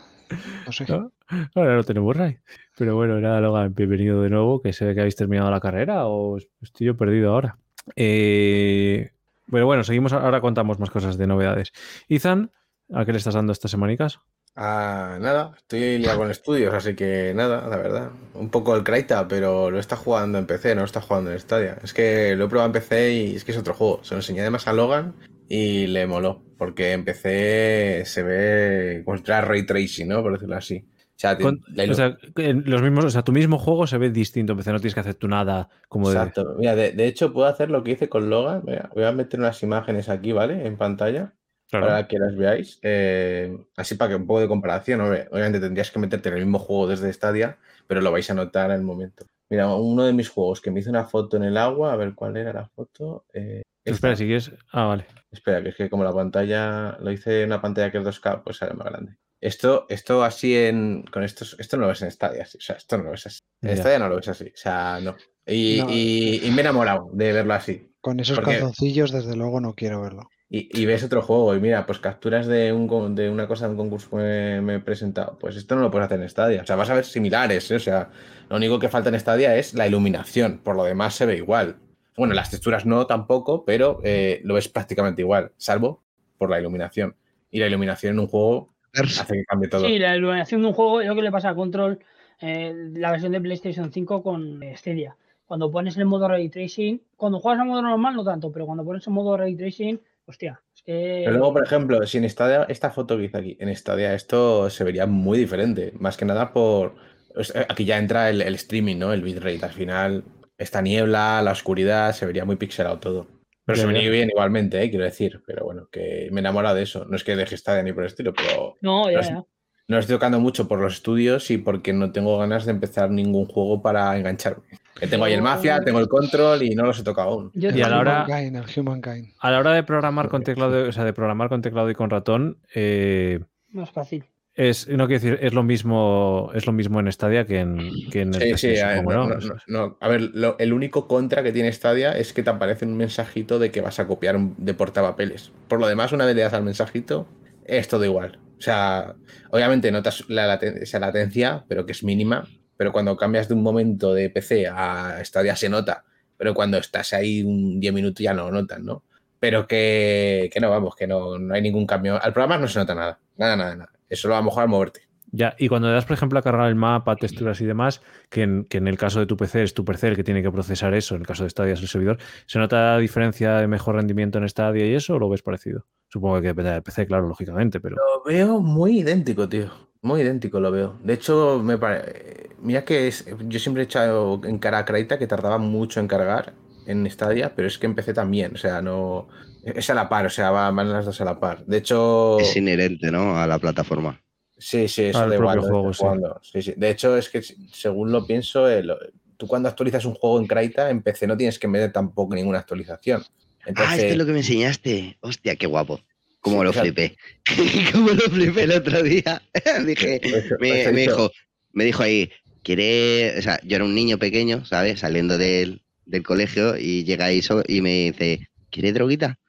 no 0.65 0.71
sé. 0.71 0.85
¿no? 0.87 1.11
Ahora 1.53 1.75
no 1.75 1.83
tenemos 1.83 2.15
raid. 2.15 2.37
Pero 2.77 2.95
bueno, 2.95 3.19
nada, 3.19 3.39
Logan, 3.41 3.75
bienvenido 3.75 4.21
de 4.21 4.29
nuevo. 4.29 4.61
Que 4.61 4.73
se 4.73 4.85
ve 4.85 4.95
que 4.95 5.01
habéis 5.01 5.15
terminado 5.15 5.51
la 5.51 5.59
carrera 5.59 6.07
o 6.07 6.37
estoy 6.61 6.87
yo 6.87 6.97
perdido 6.97 7.33
ahora. 7.33 7.57
Eh, 7.95 9.11
Pero 9.51 9.65
bueno, 9.65 9.83
seguimos. 9.83 10.13
Ahora 10.13 10.41
contamos 10.41 10.79
más 10.79 10.89
cosas 10.89 11.17
de 11.17 11.27
novedades. 11.27 11.71
Izan, 12.07 12.51
¿a 12.93 13.05
qué 13.05 13.11
le 13.11 13.17
estás 13.17 13.33
dando 13.33 13.53
estas 13.53 13.71
semanicas? 13.71 14.19
Ah, 14.57 15.17
nada, 15.19 15.51
estoy 15.57 15.97
liado 15.97 16.19
con 16.19 16.31
estudios, 16.31 16.73
así 16.73 16.95
que 16.95 17.33
nada, 17.35 17.67
la 17.67 17.75
verdad. 17.75 18.11
Un 18.35 18.49
poco 18.49 18.73
el 18.75 18.83
Kraita, 18.83 19.27
pero 19.27 19.69
lo 19.69 19.79
está 19.79 19.97
jugando 19.97 20.37
en 20.37 20.45
PC, 20.45 20.75
no 20.75 20.81
lo 20.81 20.85
está 20.85 21.01
jugando 21.01 21.31
en 21.31 21.39
Stadia. 21.39 21.77
Es 21.83 21.93
que 21.93 22.35
lo 22.37 22.45
he 22.45 22.47
probado 22.47 22.67
en 22.67 22.71
PC 22.73 23.13
y 23.13 23.35
es 23.35 23.43
que 23.43 23.51
es 23.51 23.57
otro 23.57 23.73
juego. 23.73 24.01
Se 24.03 24.13
lo 24.13 24.19
enseñé 24.19 24.41
además 24.41 24.65
a 24.67 24.73
Logan 24.73 25.13
y 25.49 25.87
le 25.87 26.07
moló, 26.07 26.41
porque 26.57 26.93
en 26.93 27.03
PC 27.03 28.03
se 28.05 28.23
ve 28.23 29.01
fuera 29.03 29.41
ray 29.41 29.65
tracing, 29.65 30.07
¿no? 30.07 30.21
Por 30.23 30.31
decirlo 30.33 30.55
así. 30.55 30.85
O 30.87 31.17
sea, 31.17 31.37
Con- 31.37 31.59
o 31.89 31.93
sea, 31.93 32.17
los 32.35 32.81
mismos, 32.81 33.05
o 33.05 33.09
sea, 33.09 33.23
tu 33.23 33.31
mismo 33.33 33.57
juego 33.59 33.87
se 33.87 33.97
ve 33.97 34.09
distinto. 34.09 34.53
en 34.53 34.57
PC 34.57 34.71
no 34.71 34.79
tienes 34.79 34.93
que 34.93 34.99
hacer 35.01 35.15
tú 35.15 35.27
nada 35.27 35.67
como 35.89 36.09
de. 36.09 36.15
Exacto. 36.15 36.55
Mira, 36.57 36.75
de, 36.75 36.91
de 36.93 37.07
hecho 37.07 37.33
puedo 37.33 37.47
hacer 37.47 37.69
lo 37.71 37.83
que 37.83 37.91
hice 37.91 38.07
con 38.07 38.29
Logan. 38.29 38.63
Mira, 38.65 38.89
voy 38.95 39.03
a 39.03 39.11
meter 39.11 39.39
unas 39.39 39.61
imágenes 39.63 40.07
aquí, 40.07 40.31
¿vale? 40.31 40.65
En 40.65 40.77
pantalla. 40.77 41.33
Claro. 41.69 41.87
para 41.87 42.07
que 42.07 42.19
las 42.19 42.35
veáis. 42.35 42.79
eh, 42.83 43.57
así 43.75 43.95
para 43.95 44.09
que 44.09 44.15
un 44.15 44.27
poco 44.27 44.39
de 44.41 44.47
comparación. 44.47 45.01
Obviamente 45.01 45.59
tendrías 45.59 45.91
que 45.91 45.99
meterte 45.99 46.29
en 46.29 46.35
el 46.35 46.41
mismo 46.45 46.59
juego 46.59 46.87
desde 46.87 47.11
Stadia, 47.11 47.57
pero 47.87 48.01
lo 48.01 48.11
vais 48.11 48.29
a 48.29 48.33
notar 48.33 48.71
al 48.71 48.81
momento. 48.83 49.25
Mira, 49.49 49.67
uno 49.75 50.03
de 50.05 50.13
mis 50.13 50.29
juegos 50.29 50.61
que 50.61 50.71
me 50.71 50.79
hizo 50.79 50.89
una 50.89 51.05
foto 51.05 51.37
en 51.37 51.43
el 51.43 51.57
agua, 51.57 51.93
a 51.93 51.95
ver 51.95 52.13
cuál 52.15 52.37
era 52.37 52.53
la 52.53 52.67
foto. 52.67 53.25
eh. 53.33 53.61
Espera, 53.83 54.15
si 54.15 54.25
quieres. 54.25 54.51
Ah, 54.71 54.85
vale. 54.85 55.05
Espera, 55.31 55.61
que 55.61 55.69
es 55.69 55.75
que 55.75 55.89
como 55.89 56.03
la 56.03 56.11
pantalla, 56.13 56.97
lo 56.99 57.11
hice 57.11 57.41
en 57.41 57.47
una 57.49 57.61
pantalla 57.61 57.91
que 57.91 57.99
es 57.99 58.03
2K, 58.03 58.41
pues 58.43 58.57
sale 58.57 58.73
más 58.73 58.87
grande. 58.87 59.15
Esto, 59.41 59.85
esto 59.89 60.23
así 60.23 60.55
en. 60.55 61.03
Con 61.11 61.23
estos, 61.23 61.55
esto 61.59 61.77
no 61.77 61.81
lo 61.83 61.89
ves 61.89 62.01
en 62.01 62.09
Stadia, 62.09 62.45
sí, 62.45 62.57
o 62.57 62.61
sea, 62.61 62.77
esto 62.77 62.97
no 62.97 63.03
lo 63.03 63.11
ves 63.11 63.27
así. 63.27 63.39
En 63.61 63.69
Ya. 63.69 63.77
Stadia 63.77 63.99
no 63.99 64.09
lo 64.09 64.15
ves 64.15 64.27
así, 64.29 64.45
o 64.45 64.57
sea, 64.57 64.99
no. 65.03 65.15
Y, 65.45 65.81
No. 65.81 65.87
y- 65.91 66.41
y 66.43 66.49
me 66.51 66.57
he 66.57 66.61
enamorado 66.61 67.09
de 67.13 67.31
verlo 67.33 67.53
así. 67.53 67.91
Con 68.01 68.19
esos 68.19 68.37
Porque- 68.39 68.53
calzoncillos, 68.53 69.11
desde 69.11 69.35
luego, 69.35 69.61
no 69.61 69.75
quiero 69.75 70.01
verlo. 70.01 70.29
Y, 70.49 70.69
y 70.79 70.85
ves 70.85 71.03
otro 71.03 71.21
juego 71.21 71.55
y 71.55 71.59
mira, 71.59 71.85
pues 71.85 71.99
capturas 71.99 72.45
de, 72.45 72.71
un, 72.71 73.15
de 73.15 73.29
una 73.29 73.47
cosa 73.47 73.65
de 73.65 73.71
un 73.71 73.77
concurso 73.77 74.11
que 74.11 74.17
me, 74.17 74.61
me 74.61 74.75
he 74.75 74.79
presentado. 74.79 75.37
Pues 75.39 75.55
esto 75.55 75.75
no 75.75 75.81
lo 75.81 75.91
puedes 75.91 76.05
hacer 76.05 76.21
en 76.21 76.29
Stadia. 76.29 76.61
O 76.61 76.65
sea, 76.65 76.75
vas 76.75 76.89
a 76.89 76.93
ver 76.93 77.05
similares. 77.05 77.69
¿eh? 77.71 77.75
O 77.75 77.79
sea, 77.79 78.09
lo 78.49 78.57
único 78.57 78.77
que 78.79 78.89
falta 78.89 79.09
en 79.09 79.19
Stadia 79.19 79.55
es 79.55 79.73
la 79.73 79.87
iluminación. 79.87 80.59
Por 80.63 80.75
lo 80.75 80.83
demás 80.83 81.15
se 81.15 81.25
ve 81.25 81.37
igual. 81.37 81.77
Bueno, 82.17 82.33
las 82.33 82.49
texturas 82.49 82.85
no 82.85 83.07
tampoco, 83.07 83.65
pero 83.65 83.99
eh, 84.03 84.39
lo 84.43 84.53
ves 84.53 84.69
prácticamente 84.69 85.21
igual, 85.21 85.51
salvo 85.57 86.03
por 86.37 86.49
la 86.49 86.59
iluminación. 86.59 87.15
Y 87.51 87.59
la 87.59 87.67
iluminación 87.67 88.13
en 88.13 88.19
un 88.19 88.27
juego 88.27 88.73
hace 88.93 89.33
que 89.33 89.45
cambie 89.45 89.69
todo. 89.69 89.85
sí, 89.85 89.99
la 89.99 90.15
iluminación 90.15 90.61
de 90.61 90.67
un 90.67 90.73
juego 90.73 91.01
es 91.01 91.07
lo 91.07 91.15
que 91.15 91.21
le 91.21 91.31
pasa 91.31 91.49
a 91.49 91.55
Control, 91.55 91.99
eh, 92.39 92.73
la 92.93 93.11
versión 93.11 93.33
de 93.33 93.41
PlayStation 93.41 93.91
5 93.91 94.23
con 94.23 94.61
Stadia. 94.75 95.17
Cuando 95.45 95.69
pones 95.69 95.97
el 95.97 96.05
modo 96.05 96.27
Ray 96.27 96.49
Tracing, 96.49 97.01
cuando 97.17 97.39
juegas 97.39 97.61
en 97.61 97.67
modo 97.67 97.81
normal 97.81 98.15
no 98.15 98.23
tanto, 98.23 98.51
pero 98.51 98.65
cuando 98.65 98.83
pones 98.83 99.05
en 99.05 99.13
modo 99.13 99.37
Ray 99.37 99.55
Tracing, 99.55 99.99
hostia, 100.25 100.61
es 100.75 100.81
que... 100.83 101.21
Pero 101.25 101.37
luego, 101.37 101.53
por 101.53 101.63
ejemplo, 101.63 102.05
si 102.07 102.17
en 102.17 102.29
Stadia, 102.29 102.65
esta 102.69 102.91
foto 102.91 103.17
que 103.17 103.25
hice 103.25 103.37
aquí, 103.37 103.57
en 103.59 103.75
Stadia 103.75 104.13
esto 104.13 104.69
se 104.69 104.83
vería 104.83 105.05
muy 105.05 105.37
diferente. 105.37 105.93
Más 105.99 106.17
que 106.17 106.25
nada 106.25 106.51
por. 106.53 106.95
o 107.35 107.43
sea, 107.43 107.65
Aquí 107.69 107.85
ya 107.85 107.97
entra 107.97 108.29
el, 108.29 108.41
el 108.41 108.55
streaming, 108.55 108.97
¿no? 108.97 109.13
El 109.13 109.21
bitrate. 109.21 109.63
Al 109.65 109.71
final, 109.73 110.23
esta 110.57 110.81
niebla, 110.81 111.41
la 111.41 111.51
oscuridad, 111.51 112.13
se 112.13 112.25
vería 112.25 112.45
muy 112.45 112.55
pixelado 112.55 112.99
todo. 112.99 113.27
Pero 113.65 113.77
se 113.77 113.81
ya. 113.83 113.87
vería 113.93 114.09
bien 114.11 114.29
igualmente, 114.29 114.81
¿eh? 114.83 114.89
quiero 114.89 115.05
decir. 115.05 115.41
Pero 115.45 115.65
bueno, 115.65 115.87
que 115.91 116.29
me 116.31 116.39
enamora 116.41 116.73
de 116.73 116.83
eso. 116.83 117.05
No 117.05 117.15
es 117.15 117.23
que 117.23 117.35
deje 117.35 117.57
Stadia 117.57 117.81
ni 117.83 117.93
por 117.93 118.03
el 118.03 118.07
estilo, 118.07 118.33
pero 118.33 118.75
No, 118.81 119.09
ya, 119.09 119.21
ya. 119.21 119.31
no 119.33 119.45
lo 119.87 119.99
estoy 119.99 120.15
tocando 120.15 120.39
mucho 120.39 120.67
por 120.67 120.79
los 120.79 120.93
estudios 120.95 121.49
y 121.51 121.57
porque 121.57 121.91
no 121.93 122.11
tengo 122.11 122.37
ganas 122.37 122.65
de 122.65 122.71
empezar 122.71 123.09
ningún 123.09 123.45
juego 123.47 123.81
para 123.81 124.15
engancharme. 124.17 124.63
Que 124.99 125.07
tengo 125.07 125.25
ahí 125.25 125.33
el 125.33 125.41
Mafia, 125.41 125.81
tengo 125.81 125.99
el 125.99 126.07
Control 126.07 126.63
y 126.63 126.73
no 126.75 126.83
los 126.85 126.99
he 126.99 127.03
tocado 127.03 127.29
aún. 127.29 127.51
Yo 127.53 127.69
Y 127.69 127.81
a 127.81 127.89
la 127.89 127.99
hora- 127.99 128.25
Humankind, 128.27 128.55
el 128.57 128.79
Humankind. 128.81 129.27
A 129.39 129.51
la 129.51 129.59
hora 129.59 129.73
de 129.73 129.83
programar 129.83 130.29
con 130.29 130.43
teclado, 130.43 130.87
o 130.87 130.91
sea, 130.91 131.03
de 131.03 131.13
programar 131.13 131.49
con 131.49 131.61
teclado 131.61 131.89
y 131.89 131.95
con 131.95 132.09
ratón, 132.09 132.59
eh, 132.73 133.39
No 133.71 133.83
es 133.83 133.91
fácil. 133.91 134.23
Es, 134.57 134.87
no 134.87 135.05
quiero 135.07 135.21
decir, 135.21 135.37
es 135.41 135.53
lo 135.53 135.63
mismo, 135.63 136.49
es 136.53 136.65
lo 136.65 136.71
mismo 136.71 137.01
en 137.01 137.11
Stadia 137.11 137.45
que 137.45 137.59
en, 137.59 137.89
que 138.09 138.21
en 138.21 138.33
el 138.33 138.57
Sí, 138.57 138.69
sí, 138.73 138.77
a, 138.79 138.91
supongo, 138.95 139.11
no, 139.13 139.27
¿no? 139.27 139.35
no, 139.35 139.39
no, 139.47 139.55
no. 139.67 139.97
A 139.99 140.07
ver, 140.07 140.21
lo- 140.33 140.57
el 140.59 140.71
único 140.71 141.09
contra 141.09 141.43
que 141.43 141.51
tiene 141.51 141.73
Stadia 141.73 142.13
es 142.17 142.31
que 142.31 142.41
te 142.41 142.51
aparece 142.51 142.85
un 142.85 142.95
mensajito 142.95 143.59
de 143.59 143.71
que 143.71 143.81
vas 143.81 143.99
a 143.99 144.07
copiar 144.07 144.37
un, 144.37 144.55
de 144.57 144.73
portapapeles. 144.73 145.51
Por 145.67 145.81
lo 145.81 145.87
demás, 145.87 146.13
una 146.13 146.25
vez 146.25 146.37
le 146.37 146.43
das 146.43 146.53
al 146.53 146.63
mensajito, 146.63 147.27
es 147.65 147.89
todo 147.89 148.05
igual. 148.05 148.39
O 148.57 148.61
sea, 148.61 149.15
obviamente 149.51 149.91
notas 149.91 150.23
la 150.29 150.47
laten- 150.47 150.77
esa 150.81 150.99
latencia, 150.99 151.65
pero 151.67 151.85
que 151.85 151.91
es 151.91 152.01
mínima. 152.05 152.47
Pero 152.77 152.91
cuando 152.91 153.15
cambias 153.15 153.47
de 153.47 153.53
un 153.53 153.63
momento 153.63 154.13
de 154.13 154.29
PC 154.29 154.67
a 154.67 155.23
Stadia 155.23 155.55
se 155.55 155.69
nota. 155.69 156.03
Pero 156.37 156.53
cuando 156.53 156.77
estás 156.77 157.13
ahí 157.13 157.41
un 157.43 157.79
10 157.79 157.93
minutos 157.93 158.21
ya 158.21 158.33
no 158.33 158.51
notas, 158.51 158.81
¿no? 158.81 159.03
Pero 159.39 159.67
que, 159.67 160.49
que 160.51 160.59
no, 160.59 160.69
vamos, 160.69 160.95
que 160.95 161.07
no, 161.07 161.37
no 161.37 161.53
hay 161.53 161.61
ningún 161.61 161.85
cambio. 161.85 162.21
Al 162.21 162.33
programa 162.33 162.57
no 162.57 162.67
se 162.67 162.79
nota 162.79 162.95
nada. 162.95 163.19
Nada, 163.37 163.55
nada, 163.55 163.75
nada. 163.75 163.91
Eso 164.09 164.27
lo 164.27 164.33
va 164.33 164.39
a 164.39 164.43
mejor 164.43 164.63
al 164.63 164.69
moverte. 164.69 165.01
Ya, 165.31 165.53
y 165.59 165.67
cuando 165.67 165.89
le 165.89 165.93
das, 165.93 166.05
por 166.05 166.13
ejemplo, 166.13 166.39
a 166.39 166.41
cargar 166.41 166.69
el 166.69 166.75
mapa, 166.75 167.17
texturas 167.17 167.59
y 167.59 167.65
demás, 167.65 168.01
que 168.29 168.43
en, 168.43 168.63
que 168.63 168.77
en 168.77 168.87
el 168.87 168.97
caso 168.97 169.19
de 169.19 169.25
tu 169.25 169.35
PC 169.35 169.63
es 169.63 169.73
tu 169.73 169.83
PC 169.83 170.07
el 170.07 170.15
que 170.15 170.23
tiene 170.23 170.41
que 170.41 170.49
procesar 170.49 170.93
eso, 170.93 171.15
en 171.15 171.21
el 171.21 171.27
caso 171.27 171.43
de 171.43 171.49
Stadia 171.49 171.73
es 171.73 171.81
el 171.81 171.89
servidor, 171.89 172.19
¿se 172.45 172.57
nota 172.57 172.97
diferencia 172.99 173.57
de 173.57 173.67
mejor 173.67 173.95
rendimiento 173.95 174.37
en 174.37 174.47
Stadia 174.47 174.85
y 174.85 174.93
eso 174.93 175.15
o 175.15 175.19
lo 175.19 175.27
ves 175.27 175.41
parecido? 175.41 175.87
Supongo 176.07 176.39
que 176.39 176.47
depende 176.47 176.71
del 176.71 176.83
PC, 176.83 177.05
claro, 177.05 177.27
lógicamente, 177.27 177.81
pero... 177.81 177.97
Lo 177.97 178.23
veo 178.23 178.61
muy 178.61 178.99
idéntico, 178.99 179.49
tío. 179.49 179.71
Muy 180.05 180.21
idéntico 180.21 180.59
lo 180.59 180.71
veo. 180.71 180.99
De 181.03 181.13
hecho, 181.15 181.59
me 181.63 181.79
pare- 181.79 182.51
mira 182.61 182.85
que 182.85 183.07
es... 183.07 183.25
yo 183.47 183.59
siempre 183.59 183.81
he 183.81 183.85
echado 183.85 184.39
en 184.45 184.59
cara 184.59 184.77
a 184.77 184.85
Kraita 184.85 185.17
que 185.17 185.25
tardaba 185.25 185.57
mucho 185.57 185.99
en 185.99 186.07
cargar 186.07 186.53
en 186.85 187.09
Stadia, 187.09 187.55
pero 187.55 187.67
es 187.67 187.79
que 187.79 187.87
empecé 187.87 188.13
también. 188.13 188.53
O 188.53 188.57
sea, 188.57 188.83
no. 188.83 189.27
Es 189.63 189.89
a 189.89 189.95
la 189.95 190.07
par, 190.07 190.27
o 190.27 190.29
sea, 190.29 190.51
va- 190.51 190.69
van 190.69 190.91
las 190.93 191.05
dos 191.05 191.19
a 191.21 191.25
la 191.25 191.39
par. 191.39 191.65
De 191.65 191.77
hecho. 191.77 192.37
Es 192.39 192.55
inherente, 192.55 193.09
¿no? 193.09 193.35
A 193.35 193.47
la 193.47 193.57
plataforma. 193.57 194.21
Sí, 194.59 194.87
sí, 194.87 195.05
eso 195.05 195.27
da 195.27 195.35
igual. 195.35 195.59
juego, 195.59 195.91
sí. 195.91 196.03
Sí, 196.43 196.61
sí. 196.61 196.73
De 196.77 196.91
hecho, 196.91 197.17
es 197.17 197.27
que 197.29 197.41
según 197.73 198.11
lo 198.11 198.27
pienso, 198.27 198.69
el- 198.69 198.93
tú 199.37 199.47
cuando 199.47 199.69
actualizas 199.69 200.05
un 200.05 200.13
juego 200.13 200.39
en 200.39 200.45
Kraita, 200.45 200.91
en 200.91 201.01
PC 201.01 201.25
no 201.25 201.35
tienes 201.35 201.57
que 201.57 201.67
meter 201.67 201.91
tampoco 201.91 202.35
ninguna 202.35 202.59
actualización. 202.59 203.23
Entonces, 203.65 203.93
Ah, 203.93 203.95
esto 203.97 204.11
es 204.11 204.17
lo 204.17 204.25
que 204.27 204.33
me 204.33 204.37
enseñaste. 204.37 205.17
Hostia, 205.21 205.55
qué 205.55 205.65
guapo. 205.65 205.99
Cómo 206.45 206.59
Sí, 206.61 206.65
lo 206.65 206.73
flipé. 206.73 207.17
Cómo 207.91 208.09
lo 208.11 208.29
flipé 208.29 208.63
el 208.63 208.71
otro 208.73 209.01
día. 209.01 209.41
Dije, 209.85 210.19
eso- 210.23 210.55
me, 210.59 210.81
eso 210.81 210.91
dijo, 210.91 211.31
me 211.73 211.85
dijo 211.85 212.03
ahí, 212.03 212.31
quiere, 212.61 213.33
o 213.39 213.41
sea, 213.41 213.59
yo 213.63 213.77
era 213.77 213.83
un 213.85 213.95
niño 213.95 214.19
pequeño, 214.19 214.63
¿sabes? 214.63 214.99
Saliendo 214.99 215.39
del, 215.39 215.81
del 216.05 216.21
colegio 216.21 216.77
y 216.77 217.03
llega 217.03 217.33
Iso 217.33 217.63
y 217.67 217.81
me 217.81 218.11
dice, 218.11 218.47
¿quiere 218.69 218.93
droguita? 218.93 219.39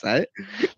¿Sabes? 0.00 0.28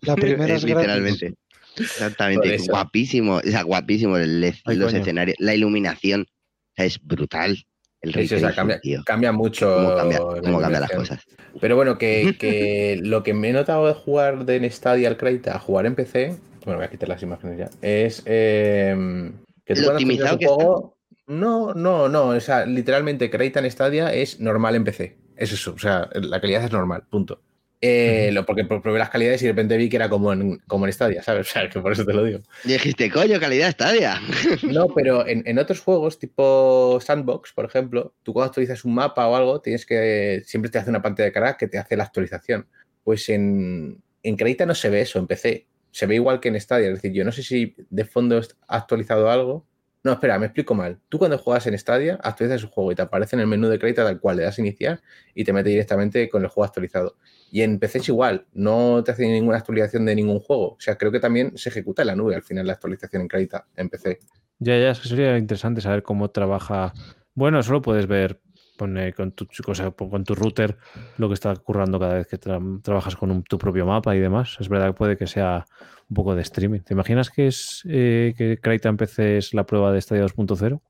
La 0.01 0.15
primera 0.15 0.53
Es 0.55 0.63
gratis. 0.63 0.65
literalmente. 0.65 1.33
Exactamente, 1.77 2.57
guapísimo, 2.67 3.37
o 3.37 3.41
sea, 3.41 3.63
guapísimo 3.63 4.17
el- 4.17 4.53
Ay, 4.65 4.75
los 4.75 4.91
coño. 4.91 5.01
escenarios, 5.01 5.37
la 5.39 5.55
iluminación, 5.55 6.21
o 6.29 6.73
sea, 6.75 6.85
es 6.85 6.99
brutal. 7.01 7.65
El 8.01 8.13
Sí, 8.13 8.27
sí, 8.27 8.35
o 8.35 8.39
ray 8.39 8.53
sea, 8.53 8.65
tracing, 8.65 9.03
cambia, 9.03 9.31
mucho. 9.31 9.75
Cómo 9.75 9.95
cambia, 9.95 10.19
cómo 10.19 10.59
las 10.59 10.91
cosas. 10.91 11.27
Pero 11.59 11.75
bueno, 11.75 11.97
que, 11.97 12.35
que 12.39 12.99
lo 13.01 13.21
que 13.21 13.33
me 13.33 13.49
he 13.49 13.53
notado 13.53 13.87
de 13.87 13.93
jugar 13.93 14.45
de 14.45 14.55
en 14.55 14.71
Stadia 14.71 15.07
al 15.07 15.17
Kraita 15.17 15.55
a 15.55 15.59
jugar 15.59 15.85
en 15.85 15.95
PC, 15.95 16.37
bueno, 16.65 16.77
voy 16.79 16.85
a 16.85 16.89
quitar 16.89 17.09
las 17.09 17.21
imágenes 17.21 17.59
ya, 17.59 17.69
es 17.81 18.23
eh, 18.25 19.31
que 19.65 19.75
tú 19.75 19.89
optimizado 19.89 20.39
que 20.39 20.47
juego, 20.47 20.97
no, 21.27 21.73
no, 21.73 22.09
no, 22.09 22.29
o 22.29 22.39
sea, 22.39 22.65
literalmente 22.65 23.29
Kraita 23.29 23.59
en 23.59 23.69
Stadia 23.69 24.13
es 24.13 24.39
normal 24.39 24.75
en 24.75 24.83
PC, 24.83 25.17
es 25.35 25.51
eso, 25.51 25.73
o 25.73 25.79
sea, 25.79 26.09
la 26.13 26.41
calidad 26.41 26.63
es 26.63 26.71
normal, 26.71 27.03
punto. 27.09 27.41
Eh, 27.83 28.29
lo, 28.31 28.45
porque 28.45 28.63
probé 28.63 28.99
las 28.99 29.09
calidades 29.09 29.41
y 29.41 29.45
de 29.45 29.53
repente 29.53 29.75
vi 29.75 29.89
que 29.89 29.95
era 29.95 30.07
como 30.07 30.31
en, 30.31 30.59
como 30.67 30.85
en 30.85 30.93
Stadia, 30.93 31.23
¿sabes? 31.23 31.47
O 31.49 31.51
sea, 31.51 31.67
que 31.67 31.79
por 31.79 31.91
eso 31.91 32.05
te 32.05 32.13
lo 32.13 32.23
digo. 32.23 32.39
Y 32.63 32.73
dijiste, 32.73 33.09
coño, 33.09 33.39
calidad 33.39 33.71
Stadia. 33.71 34.21
No, 34.63 34.87
pero 34.87 35.27
en, 35.27 35.41
en 35.47 35.57
otros 35.57 35.79
juegos, 35.79 36.19
tipo 36.19 36.99
Sandbox, 37.01 37.53
por 37.53 37.65
ejemplo, 37.65 38.13
tú 38.21 38.33
cuando 38.33 38.49
actualizas 38.49 38.85
un 38.85 38.93
mapa 38.93 39.27
o 39.27 39.35
algo, 39.35 39.61
tienes 39.61 39.85
que. 39.87 40.43
Siempre 40.45 40.69
te 40.69 40.77
hace 40.77 40.91
una 40.91 41.01
pantalla 41.01 41.25
de 41.25 41.31
cara 41.33 41.57
que 41.57 41.67
te 41.67 41.79
hace 41.79 41.97
la 41.97 42.03
actualización. 42.03 42.67
Pues 43.03 43.27
en, 43.29 44.03
en 44.21 44.35
Kraita 44.37 44.67
no 44.67 44.75
se 44.75 44.89
ve 44.89 45.01
eso, 45.01 45.17
en 45.17 45.25
PC. 45.25 45.67
Se 45.89 46.05
ve 46.05 46.15
igual 46.15 46.39
que 46.39 46.49
en 46.49 46.61
Stadia. 46.61 46.87
Es 46.87 46.95
decir, 46.95 47.13
yo 47.13 47.25
no 47.25 47.31
sé 47.31 47.41
si 47.41 47.75
de 47.89 48.05
fondo 48.05 48.39
ha 48.67 48.77
actualizado 48.77 49.31
algo. 49.31 49.65
No, 50.03 50.13
espera, 50.13 50.37
me 50.39 50.47
explico 50.47 50.73
mal. 50.75 50.99
Tú 51.09 51.19
cuando 51.19 51.37
juegas 51.37 51.67
en 51.67 51.77
Stadia, 51.77 52.19
actualizas 52.23 52.61
el 52.61 52.69
juego 52.69 52.91
y 52.91 52.95
te 52.95 53.01
aparece 53.03 53.35
en 53.35 53.41
el 53.41 53.47
menú 53.47 53.67
de 53.67 53.77
Kraita 53.77 54.03
tal 54.03 54.19
cual, 54.19 54.37
le 54.37 54.43
das 54.43 54.57
a 54.57 54.61
iniciar 54.61 55.01
y 55.35 55.43
te 55.43 55.53
mete 55.53 55.69
directamente 55.69 56.29
con 56.29 56.43
el 56.43 56.47
juego 56.47 56.65
actualizado. 56.65 57.17
Y 57.51 57.61
en 57.61 57.79
PC 57.79 57.97
es 57.99 58.07
igual, 58.09 58.45
no 58.53 59.03
te 59.03 59.11
hace 59.11 59.27
ninguna 59.27 59.57
actualización 59.57 60.05
de 60.05 60.15
ningún 60.15 60.39
juego. 60.39 60.69
O 60.73 60.79
sea, 60.79 60.97
creo 60.97 61.11
que 61.11 61.19
también 61.19 61.57
se 61.57 61.69
ejecuta 61.69 62.01
en 62.03 62.07
la 62.07 62.15
nube 62.15 62.33
al 62.33 62.43
final 62.43 62.65
la 62.65 62.73
actualización 62.73 63.23
en 63.23 63.27
Kraita, 63.27 63.67
en 63.75 63.89
PC. 63.89 64.19
Ya, 64.59 64.77
ya, 64.77 64.91
es 64.91 64.99
sería 64.99 65.37
interesante 65.37 65.81
saber 65.81 66.01
cómo 66.01 66.29
trabaja. 66.29 66.93
Bueno, 67.33 67.61
solo 67.61 67.81
puedes 67.81 68.07
ver 68.07 68.39
con 69.13 69.31
tu, 69.31 69.45
router 70.33 70.77
lo 71.17 71.27
que 71.27 71.33
está 71.35 71.51
ocurriendo 71.51 71.99
cada 71.99 72.15
vez 72.15 72.27
que 72.27 72.39
tra- 72.39 72.81
trabajas 72.81 73.15
con 73.15 73.43
tu 73.43 73.57
propio 73.57 73.85
mapa 73.85 74.15
y 74.15 74.19
demás. 74.19 74.57
Es 74.59 74.69
verdad 74.69 74.87
que 74.87 74.93
puede 74.93 75.17
que 75.17 75.27
sea 75.27 75.65
un 76.09 76.15
poco 76.15 76.33
de 76.35 76.41
streaming. 76.41 76.79
¿Te 76.79 76.93
imaginas 76.93 77.29
que 77.29 77.47
es 77.47 77.83
eh, 77.87 78.33
que 78.37 78.57
Kraita 78.57 78.89
en 78.89 78.97
la 79.53 79.65
prueba 79.65 79.91
de 79.91 80.01
Stadia 80.01 80.23
2.0? 80.23 80.81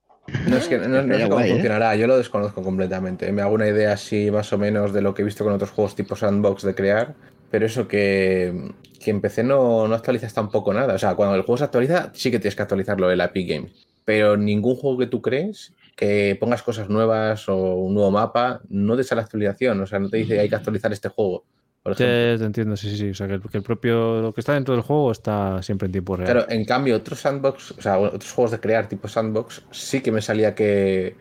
No, 0.48 0.57
es 0.57 0.68
que 0.68 0.77
no, 0.77 1.02
no 1.02 1.15
sé 1.15 1.23
cómo 1.23 1.35
guay, 1.35 1.49
¿eh? 1.49 1.53
funcionará, 1.53 1.95
yo 1.95 2.07
lo 2.07 2.18
desconozco 2.18 2.64
completamente. 2.64 3.31
Me 3.31 3.41
hago 3.41 3.56
una 3.56 3.68
idea 3.68 3.93
así 3.93 4.31
más 4.31 4.52
o 4.53 4.57
menos 4.57 4.93
de 4.93 5.02
lo 5.02 5.14
que 5.14 5.22
he 5.22 5.26
visto 5.26 5.43
con 5.43 5.53
otros 5.53 5.72
juegos 5.72 5.95
tipo 5.95 6.15
Sandbox 6.15 6.64
de 6.64 6.76
crear, 6.76 7.15
pero 7.49 7.65
eso 7.65 7.88
que, 7.88 8.72
que 8.99 9.11
en 9.11 9.22
PC 9.22 9.43
no, 9.43 9.88
no 9.88 9.95
actualizas 9.95 10.34
tampoco 10.34 10.73
nada. 10.73 10.93
O 10.93 10.99
sea, 10.99 11.15
cuando 11.15 11.35
el 11.35 11.41
juego 11.41 11.57
se 11.57 11.65
actualiza, 11.65 12.11
sí 12.14 12.31
que 12.31 12.39
tienes 12.39 12.56
que 12.56 12.61
actualizarlo 12.61 13.11
el 13.11 13.22
Epic 13.22 13.49
Games. 13.49 13.88
Pero 14.06 14.38
ningún 14.38 14.76
juego 14.76 14.98
que 14.98 15.07
tú 15.07 15.22
crees 15.22 15.73
que 15.95 16.38
pongas 16.39 16.64
cosas 16.64 16.89
nuevas 16.89 17.48
o 17.49 17.76
un 17.76 17.93
nuevo 17.93 18.11
mapa, 18.11 18.61
no 18.69 18.95
te 18.95 19.03
sale 19.03 19.19
la 19.19 19.26
actualización. 19.26 19.81
O 19.81 19.85
sea, 19.85 19.99
no 19.99 20.10
te 20.10 20.18
dice 20.18 20.39
hay 20.39 20.49
que 20.49 20.56
actualizar 20.56 20.91
este 20.93 21.10
juego. 21.10 21.43
Por 21.83 21.93
ejemplo. 21.93 22.13
Te, 22.13 22.37
te 22.37 22.45
entiendo, 22.45 22.77
sí, 22.77 22.89
sí, 22.89 22.97
sí. 22.97 23.09
O 23.09 23.13
sea, 23.13 23.27
que 23.27 23.33
el, 23.35 23.41
que 23.41 23.57
el 23.57 23.63
propio, 23.63 24.21
lo 24.21 24.33
que 24.33 24.41
está 24.41 24.53
dentro 24.53 24.73
del 24.73 24.83
juego 24.83 25.11
está 25.11 25.61
siempre 25.63 25.87
en 25.87 25.91
tiempo 25.91 26.15
real. 26.15 26.31
Claro, 26.31 26.45
en 26.49 26.63
cambio, 26.65 26.95
otros 26.95 27.19
sandbox, 27.19 27.71
o 27.71 27.81
sea, 27.81 27.97
otros 27.97 28.31
juegos 28.31 28.51
de 28.51 28.59
crear 28.59 28.87
tipo 28.87 29.07
sandbox, 29.07 29.63
sí 29.71 30.01
que 30.01 30.11
me 30.11 30.21
salía 30.21 30.53
que. 30.53 31.15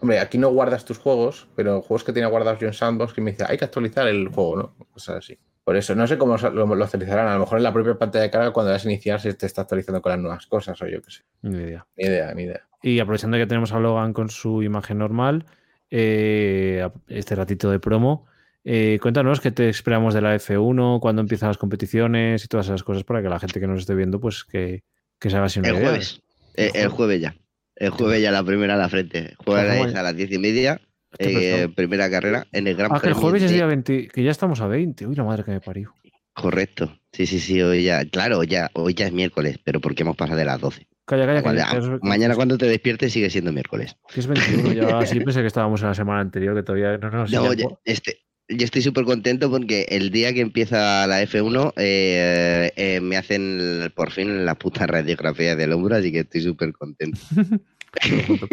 Hombre, 0.00 0.18
aquí 0.20 0.38
no 0.38 0.50
guardas 0.50 0.84
tus 0.84 0.98
juegos, 0.98 1.48
pero 1.56 1.82
juegos 1.82 2.04
que 2.04 2.12
tenía 2.12 2.28
guardados 2.28 2.60
yo 2.60 2.66
en 2.66 2.74
sandbox 2.74 3.12
que 3.12 3.20
me 3.20 3.32
dice, 3.32 3.44
hay 3.48 3.58
que 3.58 3.64
actualizar 3.64 4.06
el 4.06 4.28
juego, 4.28 4.56
¿no? 4.56 4.86
Cosas 4.92 5.16
así. 5.16 5.38
Por 5.64 5.76
eso, 5.76 5.94
no 5.96 6.06
sé 6.06 6.16
cómo 6.16 6.36
lo, 6.36 6.74
lo 6.76 6.84
actualizarán. 6.84 7.26
A 7.26 7.34
lo 7.34 7.40
mejor 7.40 7.58
en 7.58 7.64
la 7.64 7.72
propia 7.72 7.98
pantalla 7.98 8.22
de 8.22 8.30
carga, 8.30 8.52
cuando 8.52 8.70
das 8.70 8.86
a 8.86 8.88
iniciar, 8.88 9.20
se 9.20 9.34
te 9.34 9.46
está 9.46 9.62
actualizando 9.62 10.00
con 10.00 10.10
las 10.10 10.20
nuevas 10.20 10.46
cosas, 10.46 10.80
o 10.80 10.86
yo 10.86 11.02
qué 11.02 11.10
sé. 11.10 11.22
Ni 11.42 11.58
idea. 11.58 11.86
Ni 11.96 12.04
idea, 12.04 12.34
ni 12.34 12.42
idea. 12.44 12.60
Y 12.82 13.00
aprovechando 13.00 13.36
que 13.36 13.46
tenemos 13.46 13.72
a 13.72 13.80
Logan 13.80 14.12
con 14.12 14.28
su 14.28 14.62
imagen 14.62 14.98
normal, 14.98 15.44
eh, 15.90 16.88
este 17.08 17.34
ratito 17.34 17.70
de 17.70 17.80
promo, 17.80 18.26
eh, 18.68 18.98
cuéntanos 19.00 19.40
qué 19.40 19.52
te 19.52 19.68
esperamos 19.68 20.12
de 20.12 20.20
la 20.20 20.34
F1, 20.34 20.98
cuándo 21.00 21.22
empiezan 21.22 21.48
las 21.50 21.56
competiciones 21.58 22.44
y 22.44 22.48
todas 22.48 22.66
esas 22.66 22.82
cosas 22.82 23.04
para 23.04 23.22
que 23.22 23.28
la 23.28 23.38
gente 23.38 23.60
que 23.60 23.66
nos 23.68 23.78
esté 23.80 23.94
viendo, 23.94 24.18
pues 24.20 24.42
que, 24.44 24.82
que 25.20 25.30
se 25.30 25.36
haga 25.36 25.46
así 25.46 25.60
una 25.60 25.68
El 25.68 25.76
idea. 25.76 25.88
jueves. 25.88 26.20
Eh, 26.56 26.70
el 26.74 26.88
jueves 26.88 27.20
ya. 27.20 27.36
El 27.76 27.90
jueves 27.90 28.20
ya 28.22 28.30
la 28.32 28.42
primera 28.42 28.74
a 28.74 28.76
la 28.76 28.88
frente. 28.88 29.34
Jueves 29.44 29.86
Ojo, 29.90 29.98
a 29.98 30.02
las 30.02 30.16
diez 30.16 30.32
y 30.32 30.38
media. 30.38 30.80
Eh, 31.18 31.68
primera 31.74 32.10
carrera 32.10 32.46
en 32.52 32.66
el 32.66 32.74
Gran 32.76 32.90
Ah, 32.92 33.00
que 33.00 33.08
el 33.08 33.14
jueves 33.14 33.42
es 33.44 33.50
día 33.52 33.64
20, 33.66 34.08
que 34.08 34.22
ya 34.24 34.30
estamos 34.32 34.60
a 34.60 34.66
20. 34.66 35.06
Uy, 35.06 35.14
la 35.14 35.24
madre 35.24 35.44
que 35.44 35.52
me 35.52 35.60
parió. 35.60 35.94
Correcto. 36.34 36.98
Sí, 37.12 37.26
sí, 37.26 37.38
sí. 37.40 37.62
Hoy 37.62 37.84
ya, 37.84 38.04
claro, 38.04 38.42
ya, 38.44 38.70
hoy 38.74 38.92
ya 38.94 39.06
es 39.06 39.12
miércoles, 39.12 39.58
pero 39.64 39.80
porque 39.80 40.02
hemos 40.02 40.16
pasado 40.16 40.38
de 40.38 40.44
las 40.44 40.60
12. 40.60 40.86
Calla, 41.06 41.24
calla, 41.24 41.42
que 41.70 41.78
es- 41.78 41.84
mañana 42.02 42.34
cuando 42.34 42.58
te 42.58 42.66
despiertes 42.66 43.12
sigue 43.12 43.30
siendo 43.30 43.52
miércoles. 43.52 43.96
que 44.12 44.20
es 44.20 44.26
21. 44.26 44.72
Ya 44.72 45.06
sí 45.06 45.20
pensé 45.20 45.40
que 45.40 45.46
estábamos 45.46 45.80
en 45.82 45.88
la 45.88 45.94
semana 45.94 46.20
anterior, 46.20 46.54
que 46.56 46.62
todavía 46.64 46.98
no 46.98 47.10
nos 47.10 47.30
No, 47.32 47.52
ya- 47.54 47.66
este, 47.84 48.18
yo 48.48 48.64
estoy 48.64 48.82
súper 48.82 49.04
contento 49.04 49.50
porque 49.50 49.86
el 49.88 50.10
día 50.10 50.32
que 50.32 50.40
empieza 50.40 51.06
la 51.06 51.22
F1 51.22 51.72
eh, 51.76 52.72
eh, 52.76 53.00
me 53.00 53.16
hacen 53.16 53.92
por 53.94 54.10
fin 54.12 54.44
la 54.44 54.54
puta 54.54 54.86
radiografía 54.86 55.56
del 55.56 55.72
hombro, 55.72 55.96
así 55.96 56.12
que 56.12 56.20
estoy 56.20 56.42
súper 56.42 56.72
contento. 56.72 57.18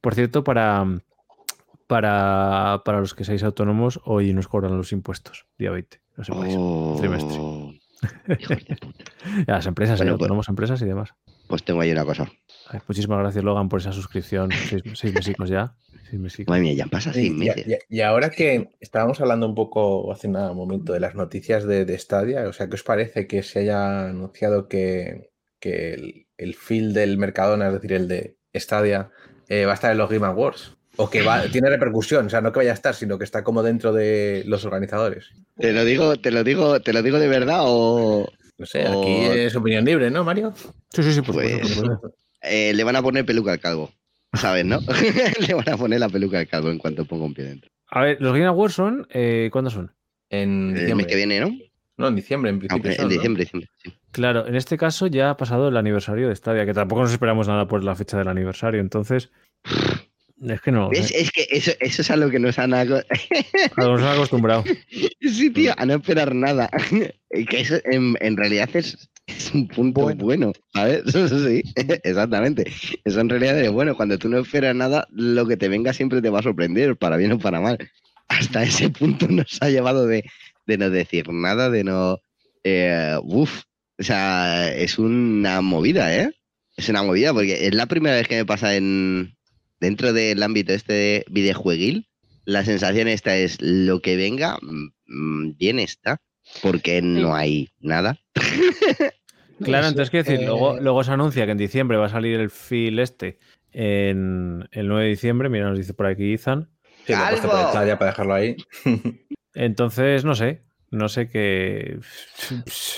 Por 0.00 0.14
cierto, 0.14 0.44
para, 0.44 0.84
para, 1.88 2.82
para 2.84 3.00
los 3.00 3.14
que 3.14 3.24
seáis 3.24 3.42
autónomos, 3.42 4.00
hoy 4.04 4.32
nos 4.32 4.46
cobran 4.46 4.76
los 4.76 4.92
impuestos, 4.92 5.46
día 5.58 5.70
20. 5.72 6.00
No 6.16 6.24
sepáis. 6.24 6.54
trimestre. 7.00 7.36
Oh, 7.40 7.72
hijos 8.38 8.64
de 8.64 8.76
puta. 8.76 9.04
Ya, 9.48 9.54
las 9.54 9.66
empresas, 9.66 9.98
Bueno, 9.98 10.12
¿eh? 10.12 10.14
pues- 10.14 10.22
autónomos, 10.22 10.48
empresas 10.48 10.80
y 10.82 10.84
demás. 10.84 11.10
Pues 11.48 11.64
tengo 11.64 11.80
ahí 11.80 11.90
una 11.90 12.04
cosa. 12.04 12.30
Ay, 12.68 12.80
muchísimas 12.88 13.18
gracias, 13.20 13.44
Logan, 13.44 13.68
por 13.68 13.80
esa 13.80 13.92
suscripción. 13.92 14.50
Seis, 14.52 14.82
seis 14.94 15.14
mesicos 15.14 15.48
ya. 15.48 15.74
Seis 16.10 16.20
mesicos. 16.20 16.50
Madre 16.50 16.62
mía, 16.62 16.74
ya 16.74 16.86
pasa 16.86 17.12
seis 17.12 17.28
y- 17.28 17.30
meses. 17.34 17.66
y- 17.88 17.96
y 17.96 18.00
ahora 18.00 18.30
que 18.30 18.70
estábamos 18.80 19.20
hablando 19.20 19.46
un 19.46 19.54
poco 19.54 20.12
hace 20.12 20.28
nada, 20.28 20.50
un 20.50 20.56
momento 20.56 20.92
de 20.92 21.00
las 21.00 21.14
noticias 21.14 21.64
de, 21.64 21.84
de 21.84 21.98
Stadia, 21.98 22.48
o 22.48 22.52
sea, 22.52 22.68
¿qué 22.68 22.74
os 22.74 22.82
parece 22.82 23.26
que 23.26 23.42
se 23.42 23.60
haya 23.60 24.08
anunciado 24.08 24.68
que, 24.68 25.30
que 25.60 25.94
el, 25.94 26.26
el 26.38 26.54
field 26.54 26.94
del 26.94 27.18
Mercadona, 27.18 27.68
es 27.68 27.74
decir, 27.74 27.92
el 27.92 28.08
de 28.08 28.36
Stadia, 28.54 29.10
eh, 29.48 29.64
va 29.64 29.72
a 29.72 29.74
estar 29.74 29.92
en 29.92 29.98
los 29.98 30.10
Game 30.10 30.26
Awards? 30.26 30.76
O 30.96 31.08
que 31.10 31.22
va, 31.22 31.42
tiene 31.52 31.68
repercusión, 31.70 32.26
o 32.26 32.30
sea, 32.30 32.40
no 32.40 32.52
que 32.52 32.58
vaya 32.60 32.70
a 32.72 32.74
estar, 32.74 32.94
sino 32.94 33.16
que 33.18 33.24
está 33.24 33.44
como 33.44 33.62
dentro 33.62 33.92
de 33.92 34.42
los 34.46 34.64
organizadores. 34.64 35.30
Te 35.56 35.72
lo 35.72 35.84
digo, 35.84 36.16
te 36.16 36.30
lo 36.32 36.42
digo, 36.42 36.80
te 36.80 36.92
lo 36.92 37.02
digo 37.02 37.18
de 37.20 37.28
verdad 37.28 37.60
o, 37.64 38.28
No 38.58 38.66
sé, 38.66 38.86
aquí 38.86 39.24
es 39.38 39.54
opinión 39.54 39.84
libre, 39.84 40.10
¿no, 40.10 40.24
Mario? 40.24 40.52
Sí, 40.90 41.02
sí, 41.02 41.12
sí, 41.12 41.20
por 41.22 41.34
supuesto, 41.34 41.58
Pues- 41.60 41.60
por 41.60 41.68
supuesto. 41.98 42.14
Eh, 42.42 42.72
le 42.74 42.84
van 42.84 42.96
a 42.96 43.02
poner 43.02 43.24
peluca 43.26 43.52
al 43.52 43.60
calvo. 43.60 43.92
¿Sabes, 44.34 44.64
no? 44.64 44.78
le 45.48 45.54
van 45.54 45.68
a 45.68 45.76
poner 45.76 46.00
la 46.00 46.08
peluca 46.08 46.38
al 46.38 46.46
calvo 46.48 46.70
en 46.70 46.78
cuanto 46.78 47.04
ponga 47.04 47.24
un 47.24 47.34
pie 47.34 47.44
dentro. 47.44 47.70
A 47.88 48.02
ver, 48.02 48.18
los 48.20 48.32
Game 48.32 48.46
Awards 48.46 48.74
son. 48.74 49.06
eh, 49.10 49.48
¿Cuándo 49.52 49.70
son? 49.70 49.92
En 50.30 50.40
El 50.68 50.72
mes 50.72 50.80
diciembre. 50.80 51.06
que 51.06 51.16
viene, 51.16 51.40
¿no? 51.40 51.50
No, 51.98 52.08
en 52.08 52.16
diciembre, 52.16 52.50
en 52.50 52.56
Ah, 52.56 52.58
principio. 52.58 52.90
en 52.90 52.96
son, 52.96 53.04
¿no? 53.04 53.10
diciembre, 53.10 53.44
diciembre. 53.44 53.70
sí. 53.78 53.92
Claro, 54.12 54.46
en 54.46 54.54
este 54.54 54.76
caso 54.76 55.06
ya 55.06 55.30
ha 55.30 55.36
pasado 55.36 55.68
el 55.68 55.76
aniversario 55.76 56.28
de 56.28 56.36
Stadia, 56.36 56.66
que 56.66 56.74
tampoco 56.74 57.02
nos 57.02 57.12
esperamos 57.12 57.48
nada 57.48 57.66
por 57.68 57.82
la 57.84 57.94
fecha 57.94 58.18
del 58.18 58.28
aniversario, 58.28 58.80
entonces. 58.80 59.30
Es 60.42 60.60
que 60.60 60.70
no. 60.70 60.90
sé. 60.92 61.18
Es 61.20 61.30
que 61.32 61.46
eso, 61.50 61.72
eso 61.80 62.02
es 62.02 62.10
a 62.10 62.16
lo 62.16 62.28
que 62.30 62.38
nos 62.38 62.58
han, 62.58 62.72
aco- 62.74 62.96
A 62.96 63.80
lo 63.80 63.86
que 63.86 63.92
nos 63.92 64.02
han 64.02 64.14
acostumbrado. 64.14 64.64
Sí, 65.20 65.50
tío, 65.50 65.72
a 65.76 65.86
no 65.86 65.94
esperar 65.94 66.34
nada. 66.34 66.68
que 67.30 67.60
eso 67.60 67.76
en, 67.84 68.16
en 68.20 68.36
realidad 68.36 68.68
es, 68.74 69.08
es 69.26 69.52
un 69.52 69.66
punto 69.66 70.02
Bueno. 70.02 70.24
bueno, 70.24 70.52
¿sabes? 70.74 71.02
sí, 71.12 71.62
exactamente. 72.02 72.70
Eso 73.04 73.20
en 73.20 73.28
realidad 73.28 73.60
es 73.60 73.70
bueno. 73.70 73.96
Cuando 73.96 74.18
tú 74.18 74.28
no 74.28 74.38
esperas 74.38 74.74
nada, 74.76 75.06
lo 75.10 75.46
que 75.46 75.56
te 75.56 75.68
venga 75.68 75.92
siempre 75.92 76.20
te 76.22 76.30
va 76.30 76.40
a 76.40 76.44
sorprender, 76.44 76.96
para 76.96 77.16
bien 77.16 77.32
o 77.32 77.38
para 77.38 77.60
mal. 77.60 77.78
Hasta 78.28 78.62
ese 78.64 78.90
punto 78.90 79.26
nos 79.28 79.56
ha 79.62 79.70
llevado 79.70 80.06
de, 80.06 80.24
de 80.66 80.78
no 80.78 80.90
decir 80.90 81.28
nada, 81.30 81.70
de 81.70 81.84
no... 81.84 82.18
Eh, 82.64 83.16
uf, 83.22 83.62
o 83.98 84.02
sea, 84.02 84.74
es 84.74 84.98
una 84.98 85.60
movida, 85.62 86.14
¿eh? 86.14 86.30
Es 86.76 86.88
una 86.88 87.02
movida 87.04 87.32
porque 87.32 87.66
es 87.68 87.74
la 87.74 87.86
primera 87.86 88.16
vez 88.16 88.26
que 88.28 88.36
me 88.36 88.44
pasa 88.44 88.74
en 88.76 89.35
dentro 89.80 90.12
del 90.12 90.42
ámbito 90.42 90.72
este 90.72 90.92
de 90.92 91.24
videojueguil 91.28 92.08
la 92.44 92.64
sensación 92.64 93.08
esta 93.08 93.36
es 93.36 93.60
lo 93.60 94.00
que 94.00 94.16
venga, 94.16 94.56
mm, 94.62 94.88
mm, 95.06 95.56
bien 95.58 95.80
está, 95.80 96.20
porque 96.62 97.02
no 97.02 97.34
hay 97.34 97.68
nada. 97.80 98.18
Claro, 99.64 99.86
entonces 99.88 100.10
quiero 100.10 100.24
decir, 100.24 100.40
eh, 100.42 100.44
luego, 100.44 100.78
luego 100.78 101.02
se 101.02 101.12
anuncia 101.12 101.46
que 101.46 101.52
en 101.52 101.56
diciembre 101.58 101.96
va 101.96 102.06
a 102.06 102.10
salir 102.10 102.38
el 102.38 102.50
feel 102.50 102.98
este 102.98 103.38
en 103.72 104.68
el 104.70 104.86
9 104.86 105.04
de 105.04 105.08
diciembre, 105.10 105.48
mira, 105.48 105.68
nos 105.70 105.78
dice 105.78 105.94
por 105.94 106.04
aquí 106.06 106.34
Ethan. 106.34 106.68
Sí, 107.06 107.14
ya 107.14 107.98
para 107.98 108.10
dejarlo 108.10 108.34
ahí. 108.34 108.56
Entonces, 109.54 110.24
no 110.26 110.34
sé, 110.34 110.62
no 110.90 111.08
sé 111.08 111.28
qué. 111.30 111.98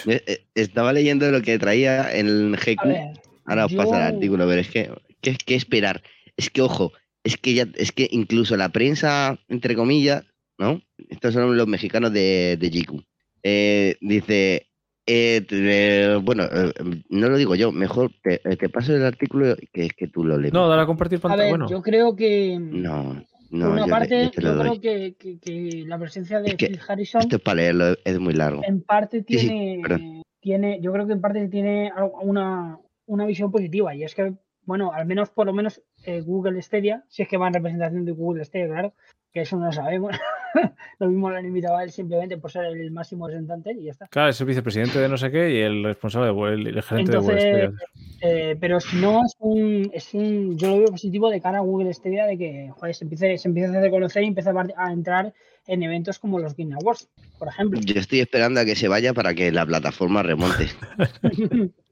Eh, 0.07 0.47
Estaba 0.55 0.93
leyendo 0.93 1.31
lo 1.31 1.43
que 1.43 1.59
traía 1.59 2.13
en 2.13 2.27
el 2.27 2.57
GQ, 2.57 3.17
ahora 3.47 3.67
os 3.67 3.71
yo- 3.73 3.77
pasa 3.79 3.97
el 3.97 4.15
artículo, 4.15 4.47
pero 4.49 4.61
es 4.61 4.69
que, 4.69 4.91
¿qué, 5.21 5.37
qué 5.45 5.55
esperar? 5.55 6.03
Es 6.39 6.49
que, 6.51 6.63
ojo, 6.63 6.93
es 7.25 7.37
que 7.37 7.53
ya, 7.53 7.67
es 7.75 7.93
que 7.93 8.09
incluso 8.11 8.57
la 8.57 8.71
prensa, 8.71 9.39
entre 9.49 9.75
comillas, 9.75 10.25
¿no? 10.57 10.81
Estos 11.11 11.35
son 11.35 11.55
los 11.57 11.67
mexicanos 11.67 12.13
de, 12.13 12.57
de 12.59 12.71
GQ. 12.71 13.05
Eh, 13.43 13.97
dice, 14.01 14.69
eh, 15.07 16.19
bueno, 16.23 16.45
eh, 16.45 16.73
no 17.11 17.29
lo 17.29 17.37
digo 17.37 17.55
yo, 17.57 17.73
mejor 17.73 18.13
te, 18.23 18.39
te 18.39 18.69
paso 18.69 18.95
el 18.95 19.05
artículo 19.05 19.57
que 19.73 19.87
es 19.87 19.93
que 19.95 20.07
tú 20.09 20.25
lo 20.25 20.39
lees. 20.39 20.55
No, 20.55 20.69
dale 20.69 20.83
a 20.83 20.87
compartir 20.87 21.19
A 21.19 21.23
pantalla. 21.23 21.43
ver, 21.43 21.51
Bueno, 21.51 21.69
yo 21.69 21.83
creo 21.83 22.15
que. 22.15 22.57
No, 22.61 23.25
por 23.41 23.59
no, 23.59 23.71
una 23.73 23.81
yo, 23.81 23.87
le- 23.87 23.91
parte, 23.91 24.23
yo 24.25 24.31
te 24.31 24.43
lo 24.43 24.49
yo 24.51 24.55
doy. 24.57 24.79
creo 24.79 24.81
que, 24.81 25.15
que- 25.17 25.39
que 25.41 25.85
la 25.87 25.99
presencia 25.99 26.41
de 26.41 26.51
Es 26.51 26.57
que 26.57 26.67
Phil 26.69 26.81
Harrison 26.87 27.23
Esto 27.23 27.37
es 27.37 27.43
para 27.43 27.57
leerlo, 27.57 27.97
es 28.05 28.19
muy 28.21 28.35
largo. 28.35 28.63
en 28.65 28.81
parte 28.83 29.25
Sí, 29.27 29.39
sí, 29.39 29.47
tiene, 29.49 30.23
tiene, 30.41 30.81
yo 30.81 30.93
creo 30.93 31.07
que 31.07 31.15
en 31.15 31.21
parte 31.21 31.49
tiene 31.49 31.91
una, 32.23 32.79
una 33.07 33.27
visión 33.27 33.51
positiva 33.51 33.93
y 33.95 34.05
es 34.05 34.15
que, 34.15 34.35
bueno, 34.69 34.93
al 34.93 35.07
menos 35.07 35.31
por 35.31 35.47
lo 35.47 35.55
menos 35.55 35.81
eh, 36.05 36.21
Google 36.21 36.61
Stadia, 36.61 37.03
si 37.09 37.23
es 37.23 37.29
que 37.29 37.39
va 37.39 37.49
en 37.49 37.55
representación 37.55 38.05
de 38.05 38.13
Google 38.13 38.45
Stadia, 38.45 38.69
claro, 38.69 38.93
que 39.33 39.41
eso 39.41 39.57
no 39.57 39.65
lo 39.65 39.73
sabemos. 39.73 40.15
lo 40.99 41.09
mismo 41.09 41.31
lo 41.31 41.37
han 41.37 41.47
invitado 41.47 41.79
a 41.79 41.85
él 41.85 41.91
simplemente 41.91 42.37
por 42.37 42.51
ser 42.53 42.67
el 42.67 42.91
máximo 42.91 43.27
representante 43.27 43.73
y 43.73 43.85
ya 43.85 43.93
está. 43.93 44.09
claro, 44.09 44.29
es 44.29 44.39
el 44.43 44.47
vicepresidente 44.47 44.99
de 44.99 45.09
no 45.09 45.17
sé 45.17 45.31
qué 45.31 45.51
y 45.55 45.61
el 45.61 45.85
responsable, 45.85 46.27
de 46.27 46.33
Google- 46.35 46.69
el 46.69 46.83
gerente 46.83 47.13
de 47.13 47.19
Google 47.19 47.41
Stadia. 47.41 47.73
Eh, 48.21 48.57
pero 48.61 48.79
si 48.79 48.97
no, 48.99 49.25
es 49.25 49.35
un, 49.39 49.91
es 49.95 50.13
un, 50.13 50.59
yo 50.59 50.69
lo 50.69 50.79
veo 50.81 50.89
positivo 50.89 51.31
de 51.31 51.41
cara 51.41 51.59
a 51.59 51.63
Google 51.63 51.95
Stadia 51.95 52.27
de 52.27 52.37
que 52.37 52.71
joder, 52.77 52.95
se, 52.95 53.05
empiece, 53.05 53.39
se 53.39 53.49
empiece 53.49 53.75
a 53.75 53.79
hacer 53.79 53.91
conocer 53.91 54.23
y 54.23 54.27
empiece 54.27 54.51
a, 54.51 54.67
a 54.77 54.93
entrar 54.93 55.33
en 55.67 55.83
eventos 55.83 56.19
como 56.19 56.39
los 56.39 56.55
Game 56.55 56.75
Awards, 56.75 57.09
por 57.39 57.49
ejemplo. 57.49 57.81
Yo 57.83 57.99
estoy 57.99 58.21
esperando 58.21 58.61
a 58.61 58.67
que 58.67 58.77
se 58.77 58.89
vaya 58.89 59.15
para 59.15 59.33
que 59.33 59.51
la 59.51 59.65
plataforma 59.65 60.23
remonte. 60.23 60.67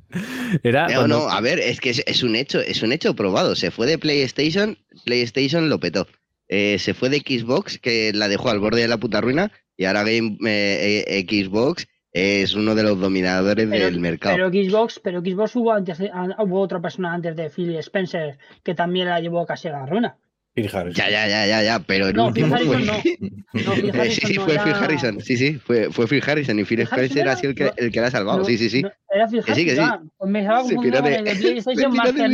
Era 0.63 0.89
No, 0.89 0.95
cuando- 0.97 1.19
no, 1.21 1.29
a 1.31 1.41
ver, 1.41 1.59
es 1.59 1.81
que 1.81 1.91
es, 1.91 2.03
es 2.07 2.23
un 2.23 2.37
hecho, 2.37 2.61
es 2.61 2.83
un 2.83 2.93
hecho 2.93 3.15
probado. 3.15 3.55
Se 3.57 3.71
fue 3.71 3.87
de 3.87 3.99
PlayStation, 3.99 4.79
PlayStation 5.05 5.69
lo 5.69 5.81
petó. 5.81 6.07
Eh, 6.49 6.79
se 6.79 6.95
fue 6.95 7.09
de 7.09 7.19
Xbox, 7.19 7.79
que 7.79 8.13
la 8.15 8.29
dejó 8.29 8.51
al 8.51 8.61
borde 8.61 8.81
de 8.83 8.89
la 8.89 8.99
puta 8.99 9.21
ruina, 9.21 9.51
y 9.77 9.85
ahora 9.85 10.05
Game, 10.05 10.39
eh, 10.47 11.05
eh, 11.09 11.27
Xbox 11.29 11.87
es 12.13 12.55
uno 12.55 12.75
de 12.75 12.83
los 12.85 12.99
dominadores 13.01 13.67
Pero- 13.69 13.85
del 13.85 14.01
mercado. 14.01 14.37
Pero 14.37 14.49
Xbox, 14.51 15.01
pero 15.03 15.21
Xbox 15.21 15.57
hubo 15.57 15.73
antes, 15.73 15.99
hubo 16.01 16.61
otra 16.61 16.81
persona 16.81 17.13
antes 17.13 17.35
de 17.37 17.51
Phil 17.51 17.75
Spencer 17.77 18.39
que 18.63 18.75
también 18.75 19.09
la 19.09 19.21
llevó 19.21 19.45
casi 19.45 19.69
a 19.69 19.73
la 19.73 19.87
ruina. 19.87 20.17
Phil 20.57 20.71
Harrison. 20.73 20.95
Ya, 21.05 21.11
ya, 21.11 21.29
ya, 21.29 21.47
ya, 21.47 21.63
ya, 21.63 21.79
pero 21.81 22.09
el 22.09 22.15
No, 22.17 22.33
Phil 22.33 22.45
último 22.45 22.57
fue... 22.57 22.77
Harrison 22.77 22.87
no. 22.87 23.63
No, 23.63 23.73
Phil 23.75 23.89
Eh, 23.91 23.93
sí, 23.93 23.99
Harrison 24.01 24.29
sí, 24.31 24.35
no 24.37 24.45
fue 24.45 24.55
era- 24.55 24.65
Phil 24.65 24.75
Harrison. 24.75 25.21
Sí, 25.21 25.37
sí, 25.37 25.55
fue, 25.59 25.91
fue 25.93 26.07
Phil 26.09 26.23
Harrison 26.27 26.59
y 26.59 26.65
Phil 26.65 26.79
¿Phil 26.79 26.89
Harrison 26.91 27.19
era? 27.19 27.37
sido 27.37 27.51
el 27.51 27.57
que, 27.57 27.65
No. 27.65 27.71
el 27.77 27.93
que 27.93 28.01
la 28.01 28.07
ha 28.07 28.11
salvado. 28.11 28.39
No, 28.39 28.45
sí, 28.45 28.57
sí, 28.59 28.69
sí. 28.71 28.83
no, 28.83 28.91
era 29.15 29.29
Phil 29.29 29.45
Que 29.45 29.55
sí, 29.55 29.65
que 29.67 29.75
sí. 29.75 29.79
Harrison. 29.81 30.01
ah, 30.07 30.11
pues 30.19 30.31
me 30.31 30.41
estaba 30.41 30.61
confundiendo 30.63 31.03
con 31.03 31.13
el 31.13 31.25
de- 31.25 31.35
PlayStation 31.37 31.93
Master. 31.95 32.31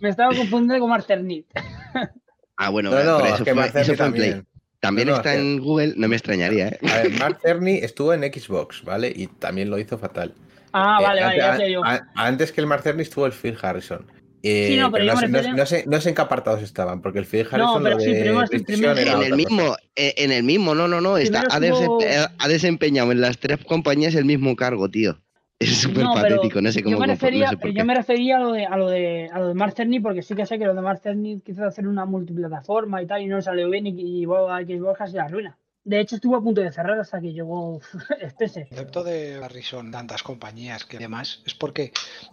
Me 0.00 0.08
estaba 0.10 0.34
confundiendo 0.36 0.80
con 0.80 0.90
Master 0.90 1.24
Nick. 1.24 1.46
Ah, 2.58 2.70
bueno, 2.70 2.90
No, 2.90 2.96
no, 3.04 3.16
pero 3.18 3.28
es 3.28 3.34
eso 3.34 3.44
que 3.44 3.52
fue, 3.54 3.66
eso 3.66 3.94
fue 3.96 4.06
en 4.06 4.12
Play. 4.14 4.30
también. 4.30 4.46
También 4.80 5.08
No, 5.08 5.12
no, 5.12 5.16
está 5.18 5.34
en 5.34 5.58
Google, 5.58 5.92
no 5.96 6.08
me 6.08 6.16
extrañaría, 6.16 6.68
¿eh? 6.68 6.78
A 6.90 6.96
ver, 7.02 7.10
Mark 7.18 7.38
Cerny 7.42 7.76
estuvo 7.82 8.14
en 8.14 8.22
Xbox, 8.22 8.82
¿vale? 8.82 9.12
Y 9.14 9.26
también 9.26 9.68
lo 9.68 9.78
hizo 9.78 9.98
fatal. 9.98 10.32
Ah, 10.72 10.96
Eh, 11.00 11.04
vale, 11.04 11.22
vale, 11.22 11.36
ya 11.38 11.52
antes, 11.52 11.66
sé 11.66 11.72
yo. 11.72 11.84
a- 11.84 12.06
antes 12.14 12.52
que 12.52 12.60
el 12.62 12.66
Mark 12.66 12.82
Cerny 12.82 13.02
estuvo 13.02 13.26
el 13.26 13.32
Phil 13.32 13.58
Harrison. 13.60 14.06
Eh, 14.48 14.68
Sí, 14.68 14.76
no, 14.76 14.92
pero 14.92 15.04
no, 15.04 15.16
sé, 15.16 15.28
no, 15.28 15.36
refiero- 15.38 15.56
no 15.56 15.66
sé, 15.66 15.84
no 15.88 16.00
sé 16.00 16.08
en 16.10 16.14
qué 16.14 16.22
apartados 16.22 16.62
estaban, 16.62 17.02
porque 17.02 17.18
el 17.18 17.26
Phil 17.26 17.40
Harrison 17.50 17.82
pero 17.82 17.94
lo 17.96 18.00
sí, 18.00 18.12
de 18.12 18.60
primero- 18.64 18.96
En 19.18 19.22
el 19.24 19.34
mismo, 19.36 19.76
eh, 19.96 20.14
en 20.18 20.30
el 20.30 20.44
mismo, 20.44 20.74
no, 20.74 20.86
no, 20.86 21.00
no. 21.00 21.16
Está, 21.18 21.40
ha, 21.50 21.58
dese- 21.58 21.80
estuvo- 21.82 21.98
ha 22.38 22.48
desempeñado 22.48 23.10
en 23.12 23.20
las 23.20 23.38
tres 23.38 23.58
compañías 23.64 24.14
el 24.14 24.24
mismo 24.24 24.54
cargo, 24.54 24.88
tío. 24.88 25.18
Es 25.58 25.78
súper 25.78 26.04
No, 26.04 26.12
pero 26.14 26.36
patético, 26.36 26.60
no 26.60 26.70
sé 26.70 26.82
cómo. 26.82 26.96
yo 26.96 27.00
me 27.00 27.06
no 27.06 27.12
refería, 27.14 27.48
sé 27.48 27.72
yo 27.72 27.84
me 27.86 27.94
refería 27.94 28.36
a 28.36 28.40
lo 28.40 28.52
de 28.52 28.66
a 28.66 28.76
lo 28.76 28.88
de 28.90 29.30
a 29.32 29.38
lo 29.38 29.48
de 29.48 29.54
Mark 29.54 29.72
Cerny 29.74 30.00
porque 30.00 30.20
sí 30.20 30.34
que 30.34 30.44
sé 30.44 30.58
que 30.58 30.66
lo 30.66 30.74
de 30.74 30.82
Mark 30.82 31.00
Cerny 31.02 31.40
quiso 31.40 31.64
hacer 31.64 31.88
una 31.88 32.04
multiplataforma 32.04 33.00
y 33.02 33.06
tal 33.06 33.22
y 33.22 33.26
no 33.26 33.40
salió 33.40 33.70
bien 33.70 33.86
y, 33.86 34.22
y 34.22 34.24
a 34.26 34.58
Xbox 34.60 34.98
casi 34.98 35.16
a 35.16 35.22
la 35.22 35.28
ruina. 35.28 35.58
De 35.86 36.00
hecho 36.00 36.16
estuvo 36.16 36.34
a 36.34 36.42
punto 36.42 36.60
de 36.60 36.72
cerrar 36.72 36.98
hasta 36.98 37.20
que 37.20 37.32
llegó 37.32 37.80
Spencer. 38.20 38.64
El 38.64 38.68
concepto 38.70 39.04
de 39.04 39.36
Harrison, 39.36 39.92
tantas 39.92 40.24
compañías 40.24 40.84
que 40.84 40.98
demás, 40.98 41.42
es 41.46 41.54
porque 41.54 41.92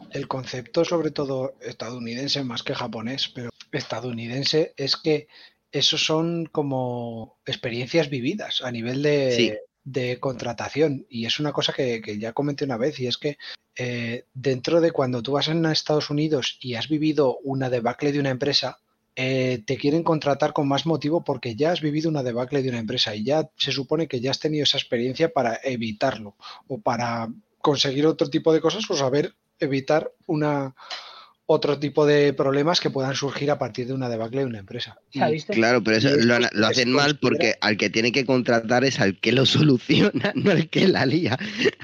el 0.10 0.28
concepto, 0.28 0.84
sobre 0.84 1.12
todo 1.12 1.54
estadounidense 1.62 2.44
más 2.44 2.64
que 2.64 2.74
japonés, 2.74 3.30
pero 3.30 3.52
estadounidense, 3.72 4.74
es 4.76 4.98
que 4.98 5.28
esos 5.72 6.04
son 6.04 6.48
como 6.48 7.38
experiencias 7.46 8.10
vividas 8.10 8.62
a 8.64 8.72
nivel 8.72 9.04
de, 9.04 9.32
Sí. 9.36 9.54
de 9.84 10.20
contratación. 10.20 11.06
Y 11.08 11.28
es 11.28 11.40
una 11.40 11.52
cosa 11.52 11.74
que, 11.74 12.02
que 12.02 12.18
ya 12.18 12.34
comenté 12.34 12.66
una 12.66 12.78
vez, 12.78 13.00
y 13.00 13.06
es 13.06 13.18
que 13.18 13.38
eh, 13.76 14.26
dentro 14.34 14.82
de 14.82 14.90
cuando 14.92 15.22
tú 15.22 15.34
vas 15.34 15.48
en 15.48 15.64
Estados 15.68 16.10
Unidos 16.10 16.58
y 16.60 16.74
has 16.74 16.90
vivido 16.90 17.38
una 17.44 17.70
debacle 17.70 18.12
de 18.12 18.20
una 18.20 18.32
empresa, 18.32 18.80
eh, 19.16 19.64
te 19.66 19.78
quieren 19.78 20.04
contratar 20.04 20.54
con 20.54 20.68
más 20.68 20.86
motivo 20.86 21.24
porque 21.24 21.56
ya 21.56 21.72
has 21.72 21.82
vivido 21.82 22.10
una 22.10 22.24
debacle 22.24 22.64
de 22.64 22.70
una 22.70 22.80
empresa 22.80 23.16
y 23.16 23.24
ya 23.24 23.50
se 23.58 23.72
supone 23.72 24.08
que 24.08 24.20
ya 24.20 24.32
has 24.32 24.40
tenido 24.40 24.64
esa 24.64 24.78
experiencia 24.78 25.32
para 25.32 25.60
evitarlo 25.64 26.36
o 26.68 26.80
para 26.80 27.30
conseguir 27.60 28.08
otro 28.08 28.30
tipo 28.30 28.52
de 28.52 28.62
cosas 28.62 28.90
o 28.90 28.96
saber 28.96 29.36
evitar 29.60 30.12
una 30.26 30.76
otro 31.46 31.78
tipo 31.78 32.06
de 32.06 32.32
problemas 32.34 32.80
que 32.80 32.90
puedan 32.90 33.16
surgir 33.16 33.52
a 33.52 33.60
partir 33.60 33.86
de 33.88 33.94
una 33.94 34.08
debacle 34.10 34.40
de 34.42 34.46
una 34.46 34.60
empresa. 34.60 34.98
Claro, 35.50 35.84
pero 35.84 35.98
eso 35.98 36.10
lo, 36.16 36.66
hacen 36.68 36.92
mal 36.92 37.20
porque 37.20 37.56
al 37.60 37.76
que 37.78 37.90
tiene 37.90 38.12
que 38.12 38.26
contratar 38.26 38.84
es 38.86 39.00
al 39.00 39.20
que 39.20 39.32
lo 39.34 39.46
soluciona, 39.46 40.32
no 40.36 40.52
al 40.52 40.70
que 40.70 40.88
la 40.88 41.06
lía. 41.06 41.38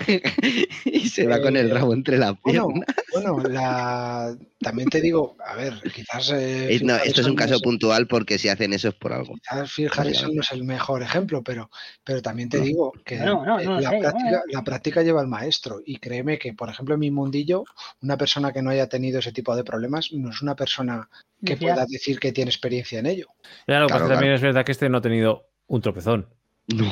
y 0.85 1.09
se 1.09 1.27
va 1.27 1.41
con 1.41 1.57
el 1.57 1.69
rabo 1.69 1.93
entre 1.93 2.17
las 2.17 2.33
piernas. 2.43 2.85
bueno, 3.13 3.39
la... 3.49 4.35
también 4.59 4.89
te 4.89 5.01
digo, 5.01 5.35
a 5.45 5.55
ver, 5.55 5.73
quizás... 5.93 6.31
eh, 6.31 6.73
Es- 6.73 6.81
no, 6.83 6.95
Phil 6.97 7.07
esto 7.07 7.21
es 7.21 7.27
un 7.27 7.33
no 7.35 7.39
caso 7.39 7.55
es- 7.55 7.61
puntual 7.61 8.07
porque 8.07 8.37
si 8.37 8.47
hacen 8.49 8.73
eso 8.73 8.89
es 8.89 8.95
por 8.95 9.13
algo. 9.13 9.33
Quizás 9.35 9.71
Phil 9.73 9.89
Harrison 9.95 10.35
no 10.35 10.41
es 10.41 10.51
el 10.51 10.63
mejor 10.63 11.03
ejemplo, 11.03 11.43
pero, 11.43 11.69
pero 12.03 12.21
también 12.21 12.49
te 12.49 12.57
No. 12.59 12.63
digo 12.63 12.93
que 13.05 13.17
No, 13.17 13.45
no, 13.45 13.57
no 13.61 13.73
lo 13.75 13.79
la, 13.81 13.89
sé, 13.89 13.99
práctica, 13.99 14.31
no. 14.31 14.53
la 14.53 14.63
práctica 14.63 15.03
lleva 15.03 15.21
al 15.21 15.27
maestro. 15.27 15.81
Y 15.85 15.97
créeme 15.97 16.39
que, 16.39 16.53
por 16.53 16.69
ejemplo, 16.69 16.93
en 16.95 17.01
mi 17.01 17.11
mundillo, 17.11 17.65
una 18.01 18.17
persona 18.17 18.51
que 18.53 18.61
no 18.61 18.69
haya 18.69 18.87
tenido 18.87 19.19
ese 19.19 19.31
tipo 19.31 19.48
de 19.55 19.63
problemas 19.63 20.11
no 20.13 20.29
es 20.29 20.41
una 20.41 20.55
persona 20.55 21.09
que 21.45 21.57
pueda 21.57 21.85
decir 21.87 22.19
que 22.19 22.31
tiene 22.31 22.49
experiencia 22.51 22.99
en 22.99 23.05
ello. 23.05 23.27
Claro, 23.65 23.87
que 23.87 23.93
también 23.93 24.17
claro. 24.19 24.35
es 24.35 24.41
verdad 24.41 24.65
que 24.65 24.71
este 24.73 24.89
no 24.89 24.97
ha 24.97 25.01
tenido 25.01 25.47
un 25.67 25.81
tropezón. 25.81 26.27
No, 26.67 26.85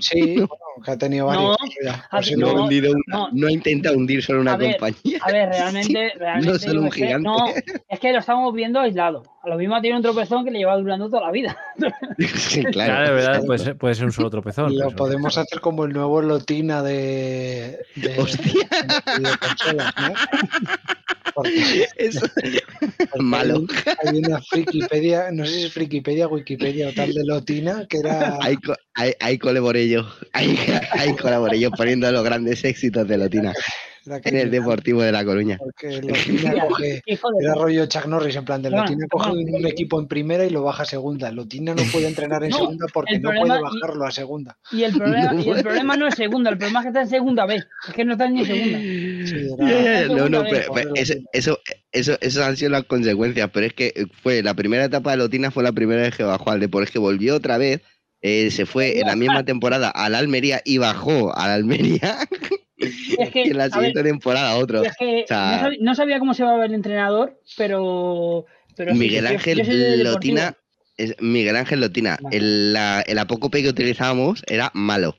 Sí, 0.00 0.20
bueno, 0.36 0.54
que 0.84 0.90
ha 0.92 0.96
tenido 0.96 1.26
varios. 1.26 1.56
No, 1.60 1.68
ya, 1.84 1.94
a 1.94 2.08
por 2.08 2.20
ver, 2.20 2.24
si 2.24 2.34
no, 2.36 2.46
no- 2.46 2.50
ha 2.50 2.54
no, 2.54 2.62
hundido 2.64 2.92
una- 2.92 3.02
no. 3.08 3.28
no 3.32 3.46
ha 3.48 3.50
intentado 3.50 3.96
hundir 3.96 4.22
solo 4.22 4.40
una 4.42 4.52
A 4.52 4.56
ver, 4.56 4.76
compañía. 4.78 5.18
A 5.22 5.32
ver, 5.32 5.48
realmente, 5.52 6.12
realmente 6.16 6.52
no 6.52 6.58
solo 6.60 6.82
un 6.82 6.92
gigante. 6.92 7.28
no, 7.28 7.36
es 7.88 7.98
que 7.98 8.12
lo 8.12 8.20
estamos 8.20 8.54
viendo 8.54 8.78
aislado. 8.78 9.24
A 9.42 9.48
lo 9.48 9.56
mismo 9.56 9.74
ha 9.74 9.80
tenido 9.80 9.96
un 9.96 10.04
tropezón 10.04 10.44
que 10.44 10.52
le 10.52 10.58
lleva 10.60 10.76
durando 10.76 11.08
toda 11.10 11.22
la 11.22 11.32
vida. 11.32 11.56
Sí, 12.18 12.62
Claro, 12.64 12.72
claro. 12.72 13.08
de 13.08 13.14
verdad, 13.14 13.44
puede 13.44 13.58
ser, 13.58 13.76
puede 13.76 13.94
ser 13.96 14.04
un 14.04 14.12
solo 14.12 14.30
tropezón. 14.30 14.76
Lo 14.76 14.90
podemos 14.92 15.36
hacer 15.36 15.60
como 15.60 15.84
el 15.84 15.92
nuevo 15.92 16.22
Lotina 16.22 16.82
de, 16.84 17.78
de, 17.96 18.18
Hostia. 18.20 18.52
de 18.52 19.18
videoconsolas, 19.18 19.94
¿no? 20.00 20.14
Porque 21.38 21.86
porque 22.34 23.22
Malo. 23.22 23.64
Hay, 24.02 24.08
hay 24.08 24.18
una 24.18 24.42
Frikipedia, 24.42 25.30
no 25.30 25.46
sé 25.46 25.52
si 25.52 25.64
es 25.66 25.72
Frikipedia, 25.72 26.26
Wikipedia 26.26 26.88
o 26.88 26.92
tal 26.92 27.14
de 27.14 27.24
Lotina, 27.24 27.86
que 27.88 27.98
era 27.98 28.38
Ahí, 28.40 28.56
ahí, 28.94 29.12
ahí 29.20 29.38
colaboré 29.38 29.88
yo. 29.88 30.08
Ahí, 30.32 30.58
ahí 30.90 31.14
colaboré 31.14 31.60
yo 31.60 31.70
poniendo 31.70 32.10
los 32.10 32.24
grandes 32.24 32.64
éxitos 32.64 33.06
de 33.06 33.18
Lotina 33.18 33.52
era 34.16 34.28
en 34.28 34.36
el 34.36 34.50
Deportivo 34.50 35.02
de 35.02 35.12
La 35.12 35.24
Coruña. 35.24 35.56
Porque 35.58 36.00
Lotina 36.02 36.66
coge, 36.68 37.02
era 37.42 37.54
rollo 37.54 37.86
Chuck 37.86 38.06
Norris, 38.06 38.36
en 38.36 38.44
plan 38.44 38.62
de 38.62 38.70
Lotina 38.70 39.06
coge 39.10 39.30
un 39.30 39.66
equipo 39.66 40.00
en 40.00 40.08
primera 40.08 40.44
y 40.44 40.50
lo 40.50 40.62
baja 40.62 40.82
a 40.82 40.86
segunda. 40.86 41.30
Lotina 41.30 41.74
no 41.74 41.82
puede 41.92 42.08
entrenar 42.08 42.42
en 42.44 42.50
No, 42.50 42.56
segunda 42.58 42.86
porque 42.92 43.18
no 43.18 43.30
problema- 43.30 43.46
puede 43.46 43.62
bajarlo 43.80 44.06
a 44.06 44.10
segunda. 44.10 44.58
Y 44.72 44.82
el 44.82 44.92
problema, 44.96 45.34
y 45.42 45.48
el 45.50 45.62
problema 45.62 45.96
no 45.96 46.06
es 46.08 46.14
segunda, 46.14 46.50
el 46.50 46.58
problema 46.58 46.80
es 46.80 46.84
que 46.84 46.88
está 46.88 47.00
en 47.02 47.08
segunda 47.08 47.46
B. 47.46 47.56
Es 47.56 47.94
que 47.94 48.04
no 48.04 48.12
está 48.12 48.28
ni 48.28 48.40
en 48.40 48.46
segunda. 48.46 48.78
Sí, 48.78 49.72
era- 49.72 50.06
No, 50.08 50.28
no, 50.28 50.44
segunda 50.44 50.48
pero, 50.74 50.94
eso, 50.94 51.14
eso, 51.32 51.58
eso, 51.92 52.18
esas 52.20 52.46
han 52.48 52.56
sido 52.56 52.70
las 52.70 52.84
consecuencias, 52.84 53.50
pero 53.52 53.66
es 53.66 53.74
que 53.74 54.06
fue 54.22 54.42
la 54.42 54.54
primera 54.54 54.84
etapa 54.84 55.10
de 55.12 55.18
Lotina 55.18 55.50
fue 55.50 55.62
la 55.62 55.72
primera 55.72 56.02
vez 56.02 56.16
que 56.16 56.22
bajó 56.24 56.50
al 56.50 56.60
Depor, 56.60 56.82
es 56.82 56.90
que 56.90 56.98
volvió 56.98 57.36
otra 57.36 57.58
vez, 57.58 57.80
eh, 58.20 58.50
se 58.50 58.66
fue 58.66 58.98
en 59.00 59.06
la 59.06 59.14
misma 59.16 59.44
temporada 59.44 59.90
al 59.90 60.14
Almería 60.16 60.60
y 60.64 60.78
bajó 60.78 61.36
al 61.36 61.50
Almería 61.50 62.18
Es 62.78 63.30
que, 63.30 63.42
y 63.46 63.50
en 63.50 63.56
la 63.58 63.64
ver, 63.64 63.72
siguiente 63.72 64.02
temporada 64.02 64.56
otro. 64.56 64.82
es 64.84 64.96
que 64.96 65.24
o 65.24 65.26
sea- 65.26 65.50
no, 65.52 65.58
sabía, 65.60 65.78
no 65.80 65.94
sabía 65.94 66.18
cómo 66.18 66.34
se 66.34 66.44
va 66.44 66.54
a 66.54 66.56
ver 66.58 66.66
el 66.66 66.74
entrenador, 66.74 67.40
pero. 67.56 68.46
pero 68.76 68.92
sí, 68.92 68.98
Miguel 68.98 69.24
yo- 69.24 69.30
yo 69.30 69.34
Ángel. 69.36 70.04
Lotina, 70.04 70.56
es 70.96 71.16
Miguel 71.20 71.56
Ángel 71.56 71.80
Lotina, 71.80 72.18
el, 72.30 72.72
la- 72.72 73.02
el 73.06 73.18
apócope 73.18 73.62
que 73.62 73.68
utilizábamos 73.68 74.42
era 74.46 74.70
malo. 74.74 75.16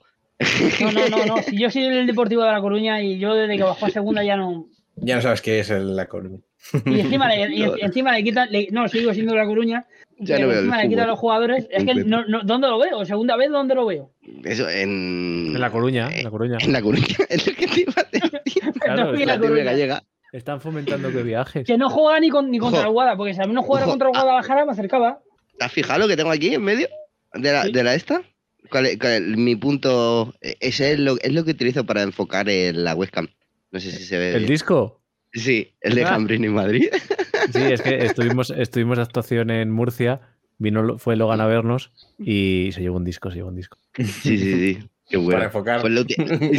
No, 0.82 0.92
no, 0.94 1.10
no, 1.10 1.26
no. 1.26 1.44
Si 1.44 1.60
yo 1.60 1.70
soy 1.70 1.84
del 1.90 2.08
Deportivo 2.08 2.44
de 2.44 2.52
La 2.52 2.62
Coruña 2.62 3.02
y 3.02 3.20
yo 3.20 3.36
desde 3.36 3.58
que 3.58 3.64
bajó 3.64 3.88
a 3.88 3.90
segunda 3.90 4.24
ya 4.24 4.38
no. 4.38 4.68
Ya 4.96 5.16
no 5.18 5.22
sabes 5.22 5.42
qué 5.42 5.60
es 5.60 5.70
el, 5.70 5.96
la 5.98 6.08
Coruña. 6.08 6.40
Y 6.86 7.00
encima 7.00 7.28
le, 7.28 7.56
y 7.56 7.64
encima 7.82 8.12
le 8.14 8.24
quitan. 8.24 8.52
le- 8.52 8.68
no, 8.72 8.88
sigo 8.88 9.14
siendo 9.14 9.34
de 9.34 9.40
La 9.40 9.46
Coruña. 9.46 9.86
Ya 10.22 10.36
pero 10.36 10.48
no 10.48 10.52
veo 10.54 10.60
el 10.60 10.66
encima 10.66 10.84
le 10.84 10.90
quitan 10.90 11.04
a 11.06 11.08
los 11.08 11.20
jugadores. 11.20 11.68
Es 11.72 11.86
que 11.86 11.96
no, 11.96 12.26
no, 12.26 12.42
¿dónde 12.44 12.68
lo 12.68 12.78
veo? 12.80 13.06
Segunda 13.06 13.38
vez, 13.38 13.50
¿dónde 13.50 13.76
lo 13.76 13.86
veo? 13.86 14.12
Eso 14.44 14.70
en, 14.70 15.52
En 15.56 15.60
La 15.62 15.72
Coruña, 15.72 16.10
en 16.14 16.24
La 16.26 16.30
Coruña. 16.32 16.58
en 16.60 16.74
La 16.74 16.82
Coruña. 16.82 17.06
Es 17.30 17.48
lo 17.48 17.54
que 17.56 17.68
te 17.68 17.82
iba 17.82 17.94
a 17.96 18.04
decir. 18.12 18.74
Claro, 18.82 19.06
No, 19.06 19.14
es 19.14 19.22
en 19.22 19.28
La 19.28 19.40
Coruña. 19.40 19.64
gallega. 19.64 20.04
Están 20.34 20.62
fomentando 20.62 21.10
que 21.12 21.24
viajes. 21.24 21.66
Que 21.66 21.78
no 21.78 21.90
juega 21.90 22.20
ni, 22.20 22.30
con, 22.30 22.52
ni 22.52 22.60
contra 22.60 22.82
Ojo. 22.82 22.88
el 22.90 22.94
Guada, 22.94 23.16
porque 23.18 23.34
si 23.34 23.42
a 23.42 23.46
mí 23.48 23.54
no 23.54 23.64
jugara 23.64 23.86
Ojo. 23.86 23.94
contra 23.94 24.10
el 24.10 24.14
Guadalajara 24.14 24.66
me 24.66 24.72
acercaba. 24.74 25.20
¿Te 25.58 25.66
has 25.66 25.72
fijado 25.72 26.00
lo 26.02 26.08
que 26.08 26.16
tengo 26.18 26.30
aquí 26.32 26.54
en 26.54 26.62
medio? 26.64 26.88
¿De 27.34 27.52
la, 27.52 27.64
Sí. 27.64 27.72
de 27.72 27.84
la 27.84 27.96
esta? 27.96 28.22
¿Cuál 28.70 28.86
es- 28.88 28.98
cuál 29.00 29.14
es 29.14 29.22
mi 29.38 29.56
punto? 29.56 30.34
eh, 30.42 30.56
Ese 30.60 30.92
es 30.92 31.00
lo, 31.00 31.18
es 31.22 31.34
lo 31.34 31.44
que 31.46 31.52
utilizo 31.52 31.86
para 31.86 32.04
enfocar 32.04 32.48
en 32.50 32.84
la 32.84 32.94
webcam. 32.94 33.28
No 33.72 33.80
sé 33.80 33.90
si 33.92 34.04
se 34.04 34.18
ve. 34.20 34.30
¿El 34.34 34.40
bien. 34.40 34.52
disco? 34.52 34.99
Sí, 35.34 35.74
el 35.82 35.96
de 35.96 36.04
Ah. 36.06 36.10
Cambrini 36.10 36.50
Madrid. 36.50 36.90
Sí, 37.54 37.62
es 37.64 37.82
que 37.82 38.06
estuvimos, 38.06 38.52
estuvimos 38.52 38.98
de 38.98 39.04
actuación 39.04 39.50
en 39.50 39.72
Murcia, 39.72 40.22
vino, 40.60 41.00
fue 41.00 41.16
Logan 41.16 41.42
a 41.42 41.48
vernos 41.48 41.92
y 42.20 42.70
se 42.74 42.82
llevó 42.82 42.98
un 42.98 43.06
disco, 43.06 43.32
se 43.32 43.38
llevó 43.38 43.48
un 43.50 43.56
disco. 43.56 43.78
Sí, 43.96 44.06
sí, 44.06 44.38
sí. 44.38 44.90
Qué 45.10 45.18
bueno. 45.18 45.32
Para 45.32 45.46
enfocar. 45.46 45.82
Pues 45.82 45.94
lo 45.94 46.04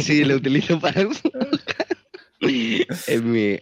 sí, 0.01 0.25
lo 0.25 0.35
utilizo 0.35 0.79
para 0.79 1.01
enfocar. 1.01 1.47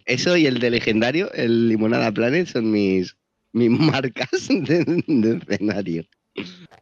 Eso 0.05 0.37
y 0.37 0.47
el 0.47 0.59
de 0.59 0.69
legendario, 0.71 1.31
el 1.33 1.69
Limonada 1.69 2.11
Planet, 2.11 2.47
son 2.47 2.71
mis, 2.71 3.15
mis 3.51 3.69
marcas 3.69 4.29
de, 4.49 5.03
de 5.07 5.37
escenario. 5.49 6.03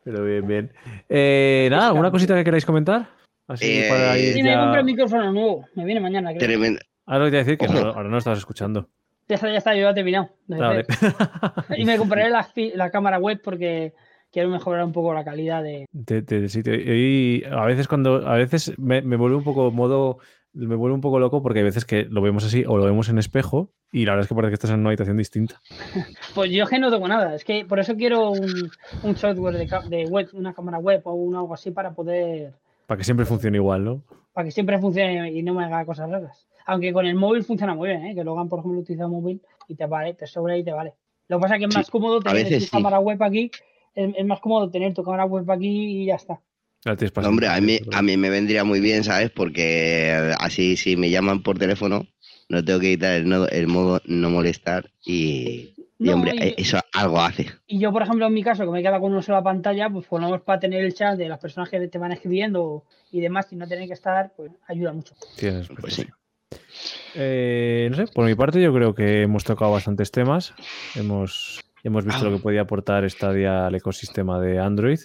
Pero 0.04 0.24
bien, 0.24 0.48
bien. 0.48 0.72
Eh, 1.10 1.68
nada, 1.72 1.88
¿alguna 1.88 2.12
cosita 2.12 2.36
que 2.36 2.44
queráis 2.44 2.66
comentar? 2.66 3.10
Así 3.48 3.66
Eh, 3.66 3.88
para 3.90 4.18
ir 4.18 4.34
Sí, 4.34 4.44
me 4.44 4.56
compré 4.56 4.80
un 4.82 4.86
micrófono 4.86 5.32
nuevo. 5.32 5.66
Me 5.76 5.84
viene 5.86 6.00
mañana, 6.00 6.30
creo. 6.30 6.40
Tremendo. 6.40 6.80
Ahora 7.08 7.26
lo 7.26 7.26
que 7.26 7.32
te 7.32 7.38
iba 7.38 7.42
a 7.42 7.46
decir 7.46 7.58
que 7.58 7.68
no- 7.68 7.90
ahora 7.90 8.10
no 8.10 8.18
estabas 8.20 8.38
escuchando. 8.40 8.88
Ya 9.28 9.36
está, 9.36 9.50
ya 9.52 9.58
está, 9.58 9.74
yo 9.76 9.82
ya 9.82 9.90
he 9.90 9.94
terminado. 9.96 10.30
hacer. 10.52 10.86
Y 11.78 11.86
me 11.86 11.98
compraré 11.98 12.30
la, 12.30 12.48
la 12.76 12.92
cámara 12.92 13.18
web 13.18 13.42
porque 13.44 13.94
quiero 14.32 14.50
mejorar 14.50 14.86
un 14.86 14.94
poco 14.94 15.14
la 15.14 15.24
calidad 15.26 15.64
de. 15.64 15.86
De- 15.92 16.22
de 16.22 16.48
sitio. 16.50 16.74
Y 16.76 17.44
a 17.50 17.66
veces 17.66 17.88
cuando 17.88 18.28
a 18.28 18.36
veces 18.36 18.78
me, 18.78 19.02
me 19.02 19.16
vuelve 19.18 19.36
un 19.38 19.44
poco 19.44 19.72
modo 19.72 20.20
me 20.54 20.76
vuelve 20.76 20.96
un 20.96 21.02
poco 21.02 21.20
loco 21.20 21.44
porque 21.44 21.60
hay 21.60 21.66
veces 21.66 21.86
que 21.86 22.06
lo 22.10 22.20
vemos 22.22 22.44
así 22.44 22.64
o 22.66 22.78
lo 22.78 22.86
vemos 22.86 23.10
en 23.10 23.20
espejo 23.20 23.70
y 23.92 24.06
la 24.06 24.14
verdad 24.14 24.24
es 24.24 24.30
que 24.30 24.34
parece 24.36 24.50
que 24.50 24.54
estás 24.56 24.72
en 24.72 24.80
una 24.80 24.90
habitación 24.90 25.18
distinta. 25.18 25.60
Pues 26.34 26.50
yo 26.52 26.64
es 26.64 26.70
que 26.70 26.80
no 26.80 26.90
tengo 26.90 27.08
nada. 27.08 27.36
Es 27.36 27.44
que 27.44 27.66
por 27.66 27.80
eso 27.80 27.96
quiero 27.96 28.32
un, 28.32 28.72
un 29.04 29.16
software 29.18 29.56
de 29.58 30.06
web, 30.06 30.30
una 30.34 30.54
cámara 30.54 30.78
web 30.80 31.02
o 31.06 31.14
un 31.14 31.36
algo 31.36 31.54
así 31.54 31.72
para 31.72 31.92
poder. 31.92 32.54
Para 32.88 32.98
que 32.98 33.04
siempre 33.04 33.26
funcione 33.26 33.58
igual, 33.58 33.84
¿no? 33.84 34.02
Para 34.34 34.46
que 34.46 34.52
siempre 34.52 34.80
funcione 34.80 35.32
y 35.32 35.44
no 35.44 35.54
me 35.54 35.66
haga 35.66 35.86
cosas 35.86 36.10
raras. 36.10 36.48
Aunque 36.68 36.94
con 36.94 37.06
el 37.06 37.16
móvil 37.16 37.44
funciona 37.44 37.74
muy 37.74 37.90
bien, 37.90 38.06
¿eh? 38.06 38.14
que 38.16 38.24
Logan, 38.24 38.48
por 38.50 38.60
ejemplo, 38.60 38.80
utiliza 38.82 39.06
el 39.06 39.10
móvil 39.10 39.42
y 39.68 39.76
te 39.76 39.86
vale, 39.86 40.14
te 40.14 40.28
sobra 40.28 40.56
y 40.58 40.64
te 40.64 40.72
vale. 40.72 40.94
Lo 41.30 41.38
que 41.38 41.42
pasa 41.42 41.56
es 41.56 41.60
que 41.60 41.66
es 41.66 41.72
Sí, 41.72 41.78
más 41.78 41.90
cómodo 41.90 42.22
tener 42.22 42.44
veces 42.44 42.60
tu 42.60 42.66
sí. 42.66 42.72
cámara 42.72 43.00
web 43.00 43.22
aquí. 43.24 43.50
Es, 43.96 44.14
es 44.16 44.26
más 44.26 44.40
cómodo 44.40 44.70
tener 44.70 44.94
tu 44.94 45.04
cámara 45.04 45.26
web 45.26 45.50
aquí 45.50 46.04
y 46.04 46.06
ya 46.06 46.16
está. 46.16 46.40
No, 46.86 47.30
hombre, 47.30 47.48
a 47.48 47.60
mí, 47.60 47.80
a 47.92 48.02
mí 48.02 48.16
me 48.16 48.30
vendría 48.30 48.64
muy 48.64 48.80
bien, 48.80 49.04
¿sabes? 49.04 49.30
Porque 49.32 50.34
así 50.40 50.78
si 50.78 50.96
me 50.96 51.10
llaman 51.10 51.42
por 51.44 51.58
teléfono, 51.58 52.06
no 52.50 52.64
tengo 52.64 52.80
que 52.80 52.92
quitar 52.92 53.16
el, 53.16 53.28
no- 53.28 53.48
el 53.48 53.68
modo 53.68 54.00
no 54.06 54.30
molestar 54.30 54.90
y, 55.06 55.74
hombre, 56.14 56.34
y- 56.36 56.44
eh, 56.44 56.56
eso 56.58 56.80
algo 56.94 57.20
hace. 57.20 57.48
Y 57.66 57.80
yo, 57.80 57.92
por 57.92 58.04
ejemplo, 58.04 58.26
en 58.28 58.34
mi 58.34 58.44
caso, 58.44 58.64
que 58.64 58.72
me 58.72 58.82
queda 58.82 59.00
con 59.02 59.12
una 59.12 59.22
sola 59.22 59.44
pantalla, 59.44 59.90
pues 59.90 60.10
menos 60.12 60.42
para 60.42 60.60
tener 60.60 60.84
el 60.86 60.94
chat 60.94 61.18
de 61.18 61.28
las 61.28 61.40
personas 61.40 61.70
que 61.70 61.86
te 61.90 61.98
van 61.98 62.14
escribiendo 62.14 62.86
y 63.12 63.20
demás 63.20 63.52
y 63.52 63.58
no 63.58 63.68
tener 63.68 63.88
que 63.88 63.94
estar, 63.94 64.32
pues 64.38 64.52
ayuda 64.68 64.94
mucho. 64.94 65.14
Tienes 65.36 65.68
Pues 65.82 65.96
sí. 65.96 66.06
Eh, 67.16 67.88
no 67.92 67.96
sé, 67.98 68.08
por 68.08 68.26
mi 68.26 68.36
parte 68.36 68.62
yo 68.62 68.74
creo 68.74 68.94
que 68.94 69.24
hemos 69.24 69.44
tocado 69.44 69.72
bastantes 69.72 70.12
temas. 70.12 70.54
Hemos, 70.96 71.60
hemos 71.84 72.06
visto 72.06 72.22
Ah. 72.26 72.30
lo 72.30 72.38
que 72.38 72.44
podía 72.44 72.62
aportar 72.62 73.10
Stadia 73.10 73.68
al 73.68 73.76
ecosistema 73.76 74.40
de 74.40 74.60
Android. 74.60 75.00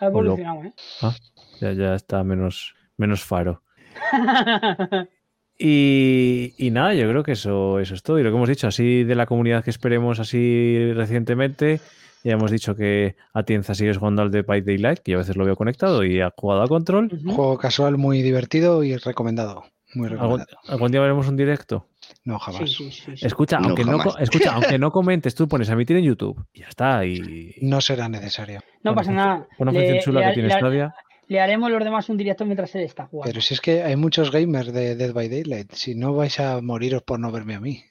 Ha 0.00 0.06
evolucionado, 0.06 0.64
¿eh? 0.64 0.72
Ya, 1.60 1.72
ya 1.72 1.94
está 1.94 2.22
menos, 2.24 2.74
menos 2.96 3.22
faro. 3.24 3.62
Y, 5.60 6.54
y 6.56 6.70
nada, 6.70 6.94
yo 6.94 7.08
creo 7.10 7.24
que 7.24 7.32
eso, 7.32 7.80
eso 7.80 7.94
es 7.94 8.02
todo. 8.04 8.20
Y 8.20 8.22
lo 8.22 8.30
que 8.30 8.36
hemos 8.36 8.48
dicho, 8.48 8.68
así 8.68 9.02
de 9.02 9.16
la 9.16 9.26
comunidad 9.26 9.64
que 9.64 9.70
esperemos 9.70 10.20
así 10.20 10.92
recientemente, 10.94 11.80
ya 12.22 12.34
hemos 12.34 12.52
dicho 12.52 12.76
que 12.76 13.16
Atienza 13.34 13.74
sigue 13.74 13.92
jugando 13.92 14.22
al 14.22 14.30
de 14.30 14.42
By 14.42 14.60
Daylight, 14.60 15.00
que 15.00 15.10
yo 15.12 15.18
a 15.18 15.22
veces 15.22 15.34
lo 15.36 15.44
veo 15.44 15.56
conectado 15.56 16.04
y 16.04 16.20
ha 16.20 16.32
jugado 16.36 16.62
a 16.62 16.68
control. 16.68 17.10
Juego 17.24 17.58
casual 17.58 17.98
muy 17.98 18.22
divertido 18.22 18.84
y 18.84 18.96
recomendado. 18.98 19.64
Muy 19.94 20.08
¿Algún, 20.10 20.44
algún 20.68 20.92
día 20.92 21.00
veremos 21.00 21.28
un 21.28 21.36
directo? 21.36 21.86
No, 22.24 22.38
jamás. 22.38 22.70
sí, 22.70 22.90
sí, 22.90 23.16
sí. 23.16 23.26
Escucha, 23.26 23.58
No, 23.58 23.68
aunque 23.68 23.84
no, 23.84 23.98
jamás. 23.98 24.16
escucha, 24.20 24.52
aunque 24.54 24.78
no 24.78 24.90
comentes, 24.92 25.34
tú 25.34 25.48
pones 25.48 25.68
a 25.70 25.72
emitir 25.72 25.96
en 25.96 26.04
YouTube 26.04 26.44
y 26.52 26.60
ya 26.60 26.68
está. 26.68 27.04
Y 27.06 27.54
No 27.62 27.80
será 27.80 28.08
necesario. 28.08 28.60
No 28.82 28.94
pasa 28.94 29.12
nada. 29.12 29.46
una 29.58 29.72
Le- 29.72 29.78
función 29.80 29.98
chula 30.00 30.20
le- 30.20 30.26
que 30.28 30.32
tiene 30.34 30.50
Stadia. 30.50 30.94
Le 31.26 31.40
haremos 31.40 31.70
los 31.70 31.84
demás 31.84 32.08
un 32.08 32.16
directo 32.16 32.44
mientras 32.46 32.74
él 32.74 32.82
está 32.84 33.06
jugando. 33.06 33.30
Pero 33.30 33.42
si 33.42 33.52
es 33.54 33.60
que 33.60 33.82
hay 33.82 33.96
muchos 33.96 34.30
gamers 34.30 34.72
de 34.72 34.94
Dead 34.96 35.12
by 35.12 35.28
Daylight. 35.28 35.72
Si 35.72 35.94
no 35.94 36.14
vais 36.14 36.38
a 36.40 36.60
moriros 36.62 37.02
por 37.02 37.18
no 37.20 37.30
verme 37.30 37.54
a 37.54 37.60
mí. 37.60 37.82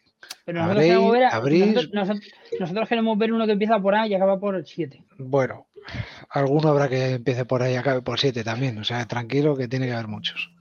Pero 0.45 0.59
nosotros 0.61 0.83
queremos, 0.83 1.11
ver 1.11 1.23
a- 1.25 1.29
nosotros, 1.39 1.89
nosotros- 1.93 2.31
nosotros 2.59 2.89
queremos 2.89 3.17
ver 3.17 3.33
uno 3.33 3.45
que 3.45 3.51
empieza 3.51 3.79
por 3.79 3.93
A 3.95 4.07
y 4.07 4.13
acaba 4.15 4.39
por 4.39 4.65
7. 4.65 5.03
Bueno, 5.19 5.67
alguno 6.29 6.69
habrá 6.69 6.89
que 6.89 7.11
empiece 7.15 7.45
por 7.45 7.61
ahí 7.61 7.73
y 7.73 7.77
acabe 7.77 8.01
por 8.01 8.19
7 8.19 8.43
también. 8.43 8.77
O 8.79 8.83
sea, 8.83 9.05
tranquilo 9.07 9.55
que 9.55 9.67
tiene 9.67 9.85
que 9.87 9.93
haber 9.93 10.07
muchos. 10.07 10.51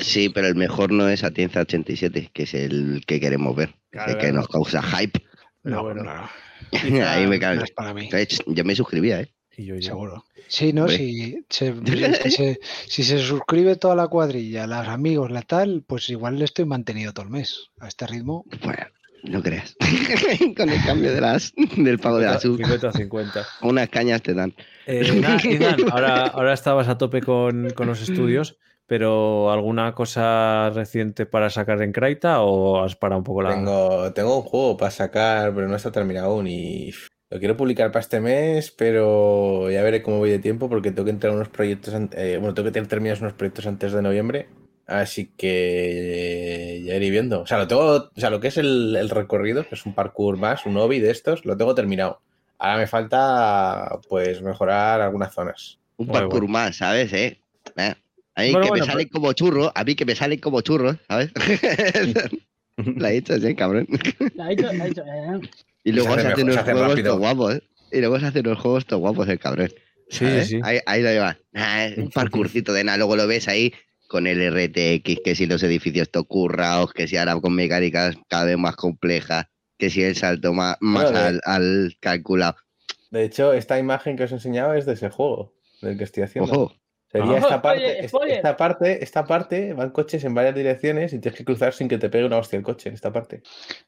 Sí, 0.00 0.28
pero 0.28 0.46
el 0.46 0.54
mejor 0.54 0.92
no 0.92 1.08
es 1.08 1.24
Atienza 1.24 1.60
87, 1.60 2.30
que 2.32 2.42
es 2.44 2.54
el 2.54 3.02
que 3.06 3.20
queremos 3.20 3.56
ver, 3.56 3.74
Claro, 3.90 4.10
el 4.12 4.16
que 4.18 4.20
claro. 4.26 4.36
nos 4.36 4.48
causa 4.48 4.82
hype. 4.82 5.20
Pero 5.62 5.76
No, 5.76 5.82
bueno. 5.82 6.04
no, 6.04 6.14
no, 6.14 6.28
Ahí 7.08 7.26
me 7.26 7.38
no 7.38 7.64
es 7.64 7.70
para 7.72 7.92
mí. 7.92 8.08
Yo 8.46 8.64
me 8.64 8.74
suscribía, 8.74 9.20
¿eh? 9.20 9.32
Y 9.56 9.66
yo, 9.66 9.74
yo. 9.76 9.82
Seguro. 9.82 10.24
Sí, 10.48 10.72
no, 10.72 10.88
si 10.88 11.44
se, 11.48 11.74
si, 11.84 12.30
se, 12.30 12.60
si 12.86 13.02
se 13.04 13.18
suscribe 13.18 13.76
toda 13.76 13.94
la 13.94 14.08
cuadrilla, 14.08 14.66
los 14.66 14.88
amigos, 14.88 15.30
la 15.30 15.42
tal, 15.42 15.84
pues 15.86 16.08
igual 16.10 16.38
le 16.38 16.44
estoy 16.44 16.64
mantenido 16.64 17.12
todo 17.12 17.24
el 17.24 17.30
mes. 17.30 17.70
A 17.80 17.88
este 17.88 18.06
ritmo, 18.06 18.44
Bueno, 18.64 18.86
no 19.24 19.42
creas. 19.42 19.76
Con 20.56 20.70
el 20.70 20.82
cambio 20.84 21.12
de 21.12 21.20
las, 21.20 21.52
del 21.76 21.98
pago 21.98 22.18
de 22.18 22.26
la 22.26 22.40
sub, 22.40 22.56
50 22.56 22.88
a 22.88 22.92
50. 22.92 23.46
unas 23.62 23.88
cañas 23.88 24.22
te 24.22 24.34
dan. 24.34 24.54
Eh, 24.86 25.22
ahora, 25.90 26.26
ahora 26.28 26.52
estabas 26.52 26.88
a 26.88 26.96
tope 26.98 27.20
con, 27.20 27.70
con 27.70 27.86
los 27.86 28.00
estudios, 28.00 28.56
pero 28.90 29.52
¿alguna 29.52 29.94
cosa 29.94 30.68
reciente 30.70 31.24
para 31.24 31.48
sacar 31.48 31.80
en 31.80 31.92
Kraita 31.92 32.40
o 32.40 32.82
has 32.82 32.96
parado 32.96 33.20
un 33.20 33.24
poco 33.24 33.42
la. 33.42 33.50
Tengo, 33.50 34.12
tengo 34.12 34.38
un 34.38 34.42
juego 34.42 34.76
para 34.76 34.90
sacar, 34.90 35.54
pero 35.54 35.68
no 35.68 35.76
está 35.76 35.92
terminado 35.92 36.32
aún 36.32 36.48
y 36.48 36.90
lo 37.30 37.38
quiero 37.38 37.56
publicar 37.56 37.92
para 37.92 38.00
este 38.00 38.18
mes, 38.18 38.72
pero 38.72 39.70
ya 39.70 39.84
veré 39.84 40.02
cómo 40.02 40.18
voy 40.18 40.30
de 40.30 40.40
tiempo 40.40 40.68
porque 40.68 40.90
tengo 40.90 41.04
que 41.04 41.12
entrar 41.12 41.32
a 41.32 41.36
unos 41.36 41.50
proyectos, 41.50 41.94
eh, 42.16 42.38
bueno, 42.40 42.52
tengo 42.52 42.72
que 42.72 42.82
terminados 42.82 43.20
unos 43.20 43.34
proyectos 43.34 43.68
antes 43.68 43.92
de 43.92 44.02
noviembre, 44.02 44.48
así 44.88 45.30
que 45.36 46.82
ya 46.84 46.96
iré 46.96 47.10
viendo. 47.10 47.42
O 47.42 47.46
sea, 47.46 47.58
lo 47.58 47.68
tengo, 47.68 48.10
o 48.12 48.20
sea, 48.20 48.30
lo 48.30 48.40
que 48.40 48.48
es 48.48 48.56
el, 48.56 48.96
el 48.96 49.08
recorrido, 49.08 49.68
que 49.68 49.76
es 49.76 49.86
un 49.86 49.94
parkour 49.94 50.36
más, 50.36 50.66
un 50.66 50.74
hobby 50.74 50.98
de 50.98 51.12
estos, 51.12 51.44
lo 51.44 51.56
tengo 51.56 51.76
terminado. 51.76 52.22
Ahora 52.58 52.76
me 52.76 52.88
falta 52.88 54.00
pues 54.08 54.42
mejorar 54.42 55.00
algunas 55.00 55.32
zonas. 55.32 55.78
Un 55.96 56.08
parkour 56.08 56.40
bueno. 56.40 56.54
más, 56.54 56.78
¿sabes? 56.78 57.12
¿Eh? 57.12 57.40
¿Eh? 57.76 57.94
A 58.40 58.44
mí 58.44 58.52
Bueno, 58.52 58.64
que 58.66 58.70
bueno, 58.70 58.84
me 58.86 58.90
salen 58.92 59.08
como 59.08 59.32
churros, 59.32 59.72
a 59.74 59.84
mí 59.84 59.94
que 59.94 60.04
me 60.04 60.14
salen 60.14 60.40
como 60.40 60.60
churros, 60.60 60.96
¿sabes? 61.08 61.30
La 62.96 63.12
he 63.12 63.18
hecho 63.18 63.34
así, 63.34 63.54
cabrón. 63.54 63.86
La 64.34 64.46
ha 64.46 64.48
dicho, 64.50 64.72
la 64.72 64.86
eh, 64.86 65.40
Y 65.84 65.92
luego 65.92 66.14
Se 66.14 66.20
se, 66.22 66.28
hace 66.28 66.32
hace 66.32 66.44
mejor, 66.44 66.52
unos 66.52 66.64
juegos 66.64 66.88
rápido. 66.88 67.10
todo 67.12 67.18
guapos, 67.18 67.54
¿eh? 67.56 67.62
Y 67.92 68.00
luego 68.00 68.20
se 68.20 68.26
hace 68.26 68.40
unos 68.40 68.58
juegos 68.58 68.86
todo 68.86 68.98
guapos 69.00 69.28
el 69.28 69.38
cabrón. 69.38 69.70
Sí, 70.08 70.26
¿sabes? 70.26 70.46
sí, 70.48 70.56
sí. 70.56 70.60
Ahí, 70.64 70.78
ahí 70.86 71.02
lo 71.02 71.10
lleva. 71.10 71.38
Ah, 71.54 71.84
es 71.86 71.98
un 71.98 72.10
parkourcito 72.10 72.72
de 72.72 72.84
nada, 72.84 72.98
luego 72.98 73.16
lo 73.16 73.26
ves 73.26 73.48
ahí 73.48 73.72
con 74.08 74.26
el 74.26 74.40
RTX, 74.40 75.20
que 75.24 75.34
si 75.34 75.46
los 75.46 75.62
edificios 75.62 76.10
to 76.10 76.24
currados, 76.24 76.92
que 76.92 77.06
si 77.06 77.16
ahora 77.16 77.38
con 77.40 77.54
mecánicas 77.54 78.16
cada 78.28 78.44
vez 78.44 78.56
más 78.58 78.76
complejas, 78.76 79.46
que 79.78 79.90
si 79.90 80.02
el 80.02 80.16
salto 80.16 80.52
más, 80.52 80.76
más 80.80 81.04
Bueno, 81.12 81.18
de- 81.20 81.26
al, 81.28 81.40
al 81.44 81.96
calculado. 82.00 82.56
De 83.10 83.24
hecho, 83.24 83.52
esta 83.52 83.78
imagen 83.78 84.16
que 84.16 84.24
os 84.24 84.32
enseñaba 84.32 84.76
es 84.78 84.86
de 84.86 84.94
ese 84.94 85.10
juego 85.10 85.52
del 85.82 85.96
que 85.98 86.04
estoy 86.04 86.22
haciendo. 86.24 86.50
Ojo, 86.52 86.74
Sería 87.10 87.32
Ah. 87.32 87.38
esta 87.38 87.58
Spoiler, 87.58 87.62
parte, 87.92 88.08
spoiler. 88.08 88.36
esta 88.36 88.56
parte, 88.56 89.04
esta 89.04 89.24
parte, 89.24 89.72
van 89.74 89.90
coches 89.90 90.22
en 90.24 90.34
varias 90.34 90.54
direcciones 90.54 91.12
y 91.12 91.18
tienes 91.18 91.36
que 91.38 91.44
cruzar 91.44 91.72
sin 91.72 91.88
que 91.88 91.98
te 91.98 92.08
pegue 92.08 92.24
una 92.26 92.38
hostia 92.38 92.56
el 92.58 92.62
coche 92.62 92.88
en 92.88 92.94
esta 92.94 93.12
parte. 93.12 93.42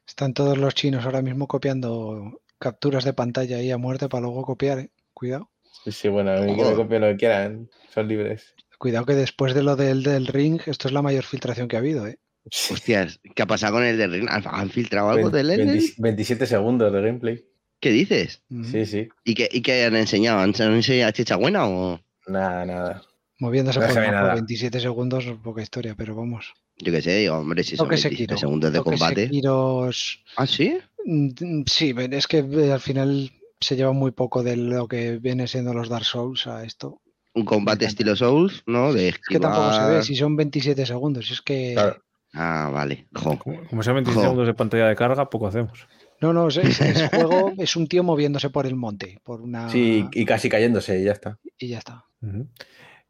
Están 0.07 0.33
todos 0.33 0.57
los 0.57 0.73
chinos 0.75 1.05
ahora 1.05 1.21
mismo 1.21 1.47
copiando 1.47 2.41
capturas 2.59 3.03
de 3.05 3.13
pantalla 3.13 3.57
ahí 3.57 3.71
a 3.71 3.77
muerte 3.77 4.09
para 4.09 4.21
luego 4.21 4.43
copiar, 4.43 4.79
¿eh? 4.79 4.89
Cuidado. 5.13 5.49
Sí, 5.83 5.91
sí, 5.91 6.07
bueno, 6.09 6.31
a 6.31 6.41
mí 6.41 6.55
que 6.55 6.63
me 6.63 6.73
copien 6.75 7.01
lo 7.01 7.07
que 7.07 7.17
quieran, 7.17 7.69
son 7.93 8.07
libres. 8.07 8.53
Cuidado 8.77 9.05
que 9.05 9.13
después 9.15 9.53
de 9.53 9.63
lo 9.63 9.75
del, 9.75 10.03
del 10.03 10.27
ring, 10.27 10.59
esto 10.65 10.87
es 10.87 10.93
la 10.93 11.01
mayor 11.01 11.23
filtración 11.23 11.67
que 11.67 11.75
ha 11.77 11.79
habido, 11.79 12.07
¿eh? 12.07 12.19
hostias, 12.45 13.21
¿qué 13.35 13.43
ha 13.43 13.47
pasado 13.47 13.75
con 13.75 13.83
el 13.85 13.97
de 13.97 14.05
Ring? 14.07 14.27
¿Han 14.29 14.69
filtrado 14.69 15.09
algo 15.11 15.29
Vein- 15.31 15.47
del 15.47 15.51
Elden? 15.61 15.67
20 15.77 15.93
27 15.97 16.45
segundos 16.45 16.91
de 16.91 17.01
gameplay. 17.01 17.45
¿Qué 17.79 17.89
dices? 17.91 18.43
Mm. 18.49 18.63
Sí, 18.65 18.85
sí. 18.85 19.07
¿Y 19.23 19.33
qué, 19.33 19.47
y 19.49 19.61
qué 19.61 19.85
han 19.85 19.95
enseñado? 19.95 20.39
¿Han 20.39 20.53
han 20.59 20.73
enseñado 20.73 21.11
chicha 21.13 21.37
buena 21.37 21.65
o...? 21.69 22.01
Nada, 22.27 22.65
nada. 22.65 23.01
Moviéndose 23.39 23.79
No 23.79 23.87
por 23.87 23.95
nada. 23.95 24.33
27 24.35 24.79
segundos, 24.79 25.25
poca 25.43 25.61
historia, 25.61 25.95
pero 25.97 26.15
vamos. 26.15 26.53
Yo 26.77 26.91
qué 26.91 27.01
sé, 27.01 27.15
digo, 27.17 27.35
hombre, 27.37 27.63
si 27.63 27.75
son 27.75 27.87
que 27.87 27.95
27 27.95 28.15
Sekiro. 28.15 28.37
segundos 28.37 28.71
de 28.71 28.77
Lo 28.77 28.83
combate. 28.83 29.23
Sekiro 29.25 29.89
es- 29.89 30.19
¿Ah, 30.37 30.47
sí? 30.47 30.77
Mm, 31.05 31.63
Sí, 31.65 31.93
es 32.11 32.27
que 32.27 32.37
al 32.71 32.79
final 32.79 33.31
se 33.59 33.75
lleva 33.75 33.91
muy 33.91 34.11
poco 34.11 34.43
de 34.43 34.55
lo 34.57 34.87
que 34.87 35.17
viene 35.17 35.47
siendo 35.47 35.73
los 35.73 35.89
Dark 35.89 36.05
Souls 36.05 36.47
a 36.47 36.63
esto. 36.63 37.01
Un 37.35 37.45
combate 37.45 37.85
estilo 37.85 38.15
Souls, 38.15 38.63
¿no? 38.67 38.93
De 38.93 39.09
Es 39.09 39.19
que 39.19 39.39
tampoco 39.39 39.71
se 39.73 39.79
ve, 39.79 39.85
esquivar. 39.85 40.03
si 40.05 40.15
son 40.15 40.35
27 40.35 40.85
segundos. 40.85 41.31
Es 41.31 41.41
que. 41.41 41.71
Claro. 41.73 42.01
Ah, 42.33 42.69
vale. 42.73 43.07
Jo. 43.13 43.37
Como, 43.39 43.57
26 43.81 44.15
Jo. 44.15 44.21
segundos 44.21 44.47
de 44.47 44.53
pantalla 44.53 44.87
de 44.87 44.95
carga, 44.95 45.29
poco 45.29 45.47
hacemos. 45.47 45.87
No, 46.21 46.31
no, 46.33 46.47
es, 46.47 46.57
es- 46.57 46.81
es 46.81 47.09
juego, 47.09 47.51
es 47.57 47.75
un 47.75 47.87
tío 47.87 48.03
moviéndose 48.03 48.49
por 48.49 48.65
el 48.67 48.75
monte, 48.75 49.19
por 49.23 49.41
una. 49.41 49.69
Sí, 49.69 50.05
y 50.13 50.25
casi 50.25 50.47
cayéndose 50.49 50.99
y 50.99 51.05
ya 51.05 51.11
está. 51.11 51.37
Y 51.57 51.67
ya 51.69 51.79
está. 51.79 52.05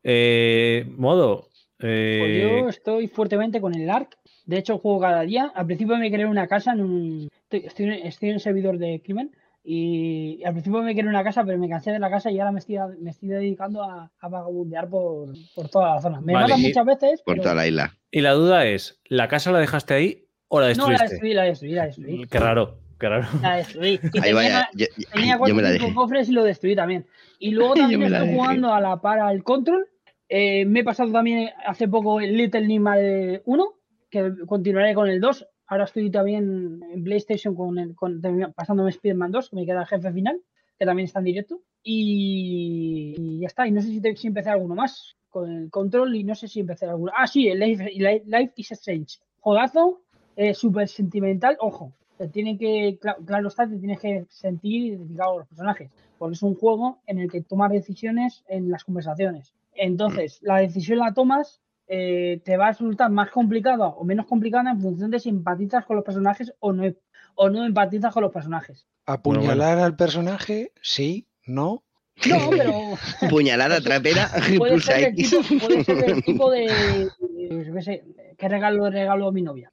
Eh, 0.04 0.86
modo. 0.98 1.48
Pues 1.78 1.92
eh, 1.92 2.60
yo 2.62 2.70
estoy 2.70 3.08
fuertemente 3.08 3.60
con 3.62 3.76
el 3.76 3.90
ARC. 3.90 4.18
De 4.46 4.58
hecho, 4.58 4.78
juego 4.78 5.00
cada 5.02 5.22
día. 5.22 5.52
Al 5.56 5.66
principio 5.66 5.98
me 5.98 6.12
creé 6.12 6.26
una 6.26 6.48
casa 6.48 6.74
en 6.74 6.82
un. 6.82 7.30
Estoy, 7.44 7.66
estoy, 7.66 7.86
en- 7.86 8.08
estoy 8.08 8.30
en 8.30 8.36
un 8.36 8.40
servidor 8.40 8.78
de 8.78 9.02
crimen. 9.04 9.32
Y 9.66 10.44
al 10.44 10.52
principio 10.52 10.82
me 10.82 10.94
creé 10.94 11.08
una 11.08 11.24
casa, 11.24 11.44
pero 11.46 11.58
me 11.58 11.70
cansé 11.70 11.92
de 11.94 12.00
la 12.00 12.10
casa 12.10 12.30
y 12.30 12.38
ahora 12.38 12.52
me 12.52 12.60
estoy, 12.60 12.78
me 13.00 13.12
estoy 13.12 13.30
dedicando 13.30 13.82
a, 13.82 14.12
a 14.20 14.28
vagabundear 14.28 14.90
por, 14.90 15.30
por 15.56 15.70
toda 15.70 15.96
la 15.96 16.02
zona. 16.02 16.20
Me 16.20 16.34
Vale, 16.34 16.48
matan 16.48 16.62
muchas 16.62 16.86
veces. 16.86 17.22
Por 17.22 17.36
pero- 17.36 17.44
toda 17.44 17.56
la 17.56 17.68
isla. 17.68 17.98
y 18.12 18.20
la 18.22 18.32
duda 18.34 18.66
es: 18.66 19.00
¿la 19.08 19.30
casa 19.30 19.52
la 19.54 19.60
dejaste 19.60 19.94
ahí 19.94 20.26
o 20.50 20.60
la 20.60 20.74
No, 20.74 20.84
la 20.88 20.90
destruiste? 20.90 21.14
destruí, 21.14 21.34
la 21.34 21.44
destruí, 21.44 21.72
la 21.72 21.86
destruí. 21.86 22.28
Qué 22.30 22.40
raro, 22.40 22.80
qué 23.00 23.08
raro. 23.08 23.28
La 23.42 23.56
destruí. 23.56 24.00
Y 24.02 24.18
Ahí 24.18 24.22
tenía, 24.22 24.34
vaya, 24.34 24.70
yo, 24.74 24.86
tenía 25.14 25.34
yo 25.34 25.38
cuatro 25.40 25.56
me 25.56 25.62
la 25.62 25.70
o 25.70 25.72
cinco 25.72 25.84
dejé. 25.86 25.96
cofres 25.96 26.30
y 26.30 26.32
lo 26.34 26.44
destruí 26.44 26.76
también. 26.76 27.06
Y 27.40 27.52
luego 27.52 27.74
también 27.76 28.04
estoy 28.04 28.34
jugando 28.36 28.74
a 28.74 28.82
la 28.82 29.00
para 29.00 29.32
el 29.32 29.44
control. 29.46 29.88
Eh, 30.30 30.66
me 30.66 30.80
he 30.80 30.84
pasado 30.84 31.12
también 31.12 31.50
hace 31.66 31.88
poco 31.88 32.20
el 32.20 32.36
Little 32.36 32.66
Nigma 32.68 32.96
de 32.98 33.42
1, 33.46 33.66
que 34.10 34.34
continuaré 34.48 34.94
con 34.96 35.08
el 35.10 35.20
2. 35.20 35.48
Ahora 35.68 35.86
estoy 35.86 36.10
también 36.10 36.82
en 36.92 37.04
PlayStation 37.04 37.56
con, 37.56 37.78
el, 37.80 37.96
con 37.96 38.22
pasándome 38.56 38.90
Spider-Man 38.92 39.32
2, 39.32 39.50
que 39.50 39.56
me 39.56 39.66
queda 39.66 39.82
el 39.82 39.88
jefe 39.88 40.12
final, 40.12 40.42
que 40.78 40.86
también 40.86 41.06
está 41.06 41.20
en 41.20 41.26
directo. 41.26 41.62
Y, 41.84 43.40
ya 43.40 43.48
está. 43.48 43.68
Y 43.68 43.72
no 43.72 43.82
sé 43.82 43.88
si, 43.90 44.02
te- 44.02 44.16
si 44.16 44.28
empecé 44.28 44.50
alguno 44.50 44.76
más 44.76 45.16
con 45.30 45.52
el 45.52 45.70
control 45.70 46.16
y 46.16 46.24
no 46.24 46.36
sé 46.36 46.48
si 46.48 46.60
empecé 46.62 46.86
alguno. 46.86 47.12
Ah, 47.16 47.28
sí, 47.28 47.52
Life, 47.54 48.54
is 48.56 48.72
Strange. 48.74 49.20
Juegazo, 49.40 50.02
eh, 50.36 50.54
súper 50.54 50.88
sentimental. 50.88 51.58
Ojo, 51.60 51.92
te 52.18 52.28
tiene 52.28 52.58
que, 52.58 53.00
cla- 53.00 53.18
claro 53.26 53.48
está, 53.48 53.68
te 53.68 53.78
tienes 53.78 54.00
que 54.00 54.26
sentir 54.30 54.88
identificado 54.88 55.32
con 55.32 55.40
los 55.40 55.48
personajes. 55.48 55.90
Porque 56.18 56.34
es 56.36 56.44
un 56.44 56.56
juego 56.56 57.00
en 57.08 57.20
el 57.20 57.32
que 57.32 57.42
tomas 57.42 57.72
decisiones 57.72 58.44
en 58.48 58.70
las 58.70 58.84
conversaciones. 58.84 59.54
Entonces, 59.76 60.40
la 60.42 60.58
decisión 60.58 61.00
la 61.00 61.14
tomas, 61.14 61.62
eh, 61.88 62.42
te 62.46 62.58
va 62.58 62.68
a 62.68 62.72
resultar 62.72 63.12
más 63.12 63.30
complicada 63.30 63.88
o 63.88 64.04
menos 64.04 64.26
complicada 64.26 64.72
en 64.72 64.82
función 64.82 65.12
de 65.12 65.20
si 65.20 65.30
empatizas 65.30 65.86
con 65.86 65.96
los 65.96 66.06
personajes 66.06 66.54
o 66.60 66.74
no, 66.74 66.92
o 67.36 67.50
no 67.50 67.66
empatizas 67.66 68.14
con 68.14 68.24
los 68.24 68.32
personajes. 68.32 68.88
Apuñalar 69.06 69.80
al 69.80 69.96
personaje, 69.96 70.72
sí, 70.82 71.28
no. 71.46 71.84
No, 72.30 72.50
pero 72.52 72.74
Puñalada 73.30 73.82
trapera, 73.82 74.30
puede 74.58 74.80
ser, 74.80 75.16
tipo, 75.16 75.38
puede 75.60 75.84
ser 75.84 75.98
del 76.06 76.24
tipo 76.24 76.52
de, 76.52 76.68
yo 77.66 77.74
qué 77.74 77.82
sé, 77.82 78.04
¿qué 78.38 78.48
regalo 78.48 78.90
regalo 78.90 79.28
a 79.28 79.32
mi 79.32 79.42
novia? 79.42 79.72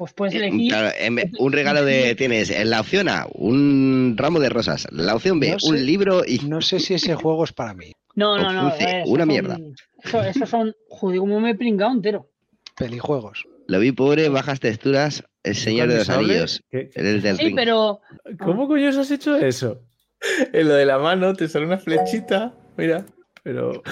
Pues 0.00 0.14
puedes 0.14 0.34
elegir. 0.34 0.70
Claro, 0.70 0.90
un 1.40 1.52
regalo 1.52 1.84
de. 1.84 2.14
Tienes 2.18 2.48
en 2.48 2.70
la 2.70 2.80
opción 2.80 3.06
A 3.10 3.26
un 3.34 4.14
ramo 4.16 4.40
de 4.40 4.48
rosas. 4.48 4.88
La 4.92 5.14
opción 5.14 5.38
B, 5.40 5.50
No 5.50 5.58
sé. 5.58 5.68
un 5.68 5.84
libro 5.84 6.22
y. 6.26 6.38
No 6.38 6.62
sé 6.62 6.80
si 6.80 6.94
ese 6.94 7.14
juego 7.14 7.44
es 7.44 7.52
para 7.52 7.74
mí. 7.74 7.92
No, 8.14 8.38
no, 8.38 8.52
no. 8.52 8.68
Eh, 8.78 9.02
una 9.06 9.20
son- 9.22 9.28
mierda. 9.28 9.58
Eso, 10.02 10.22
esos 10.22 10.48
son. 10.48 10.74
Joder, 10.88 11.18
como 11.20 11.40
me 11.40 11.50
he 11.50 11.54
pringado 11.54 11.92
entero. 11.92 12.30
Pelijuegos. 12.76 13.46
Lo 13.66 13.78
vi 13.78 13.92
pobre, 13.92 14.28
bajas 14.28 14.58
texturas, 14.60 15.22
el 15.44 15.54
Señor 15.54 15.88
de 15.88 15.98
los. 15.98 16.08
Anillos. 16.10 16.62
¿Qué- 16.70 16.90
El 16.94 17.22
del 17.22 17.36
Sí, 17.36 17.44
ring. 17.44 17.56
pero. 17.56 18.00
¿Cómo 18.40 18.66
coño 18.68 18.88
has 18.88 19.10
hecho 19.10 19.36
eso? 19.36 19.80
En 20.52 20.68
lo 20.68 20.74
de 20.74 20.84
la 20.84 20.98
mano 20.98 21.34
te 21.34 21.48
sale 21.48 21.64
una 21.66 21.78
flechita. 21.78 22.52
Mira, 22.76 23.06
Pero 23.42 23.82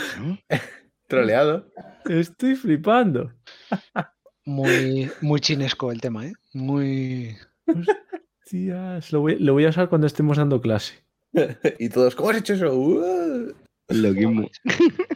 troleado. 1.08 1.66
estoy 2.08 2.54
flipando. 2.54 3.32
Muy, 4.44 5.10
muy 5.20 5.40
chinesco 5.40 5.90
el 5.92 6.00
tema, 6.00 6.26
¿eh? 6.26 6.32
Muy. 6.54 7.36
Hostias, 8.44 9.12
lo 9.12 9.20
voy, 9.20 9.36
lo 9.38 9.52
voy 9.52 9.64
a 9.66 9.70
usar 9.70 9.88
cuando 9.88 10.06
estemos 10.06 10.36
dando 10.38 10.60
clase. 10.60 10.94
Y 11.78 11.88
todos, 11.90 12.14
¿cómo 12.14 12.30
has 12.30 12.38
hecho 12.38 12.54
eso? 12.54 12.74
Uh. 12.74 13.52
Loquísimo. 13.89 14.48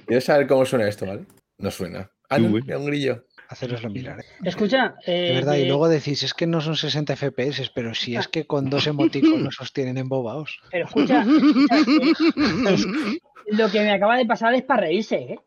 Quiero 0.07 0.21
saber 0.21 0.47
cómo 0.47 0.65
suena 0.65 0.89
esto, 0.89 1.07
¿vale? 1.07 1.27
No 1.59 1.71
suena. 1.71 2.11
Ah, 2.29 2.39
no, 2.39 2.49
bueno. 2.49 2.79
un 2.79 2.87
grillo. 2.87 3.27
Haceroslo 3.49 3.91
mirar, 3.91 4.21
¿eh? 4.21 4.25
Escucha. 4.45 4.95
eh, 5.07 5.29
De 5.29 5.35
verdad, 5.35 5.57
y 5.57 5.67
luego 5.67 5.87
decís, 5.87 6.23
es 6.23 6.33
que 6.33 6.47
no 6.47 6.63
son 6.63 6.75
60 6.75 7.15
FPS, 7.17 7.71
pero 7.75 7.95
si 7.95 8.17
es 8.17 8.27
que 8.29 8.47
con 8.47 8.71
dos 8.71 8.87
emoticonos 8.87 9.61
os 9.61 9.73
tienen 9.75 9.99
embobados. 9.99 10.59
Pero 10.71 10.87
escucha. 10.87 11.21
escucha, 11.23 11.77
eh, 11.77 13.19
lo 13.49 13.71
que 13.71 13.81
me 13.81 13.93
acaba 13.93 14.17
de 14.17 14.25
pasar 14.25 14.55
es 14.55 14.63
para 14.63 14.83
reírse, 14.83 15.17
¿eh? 15.17 15.39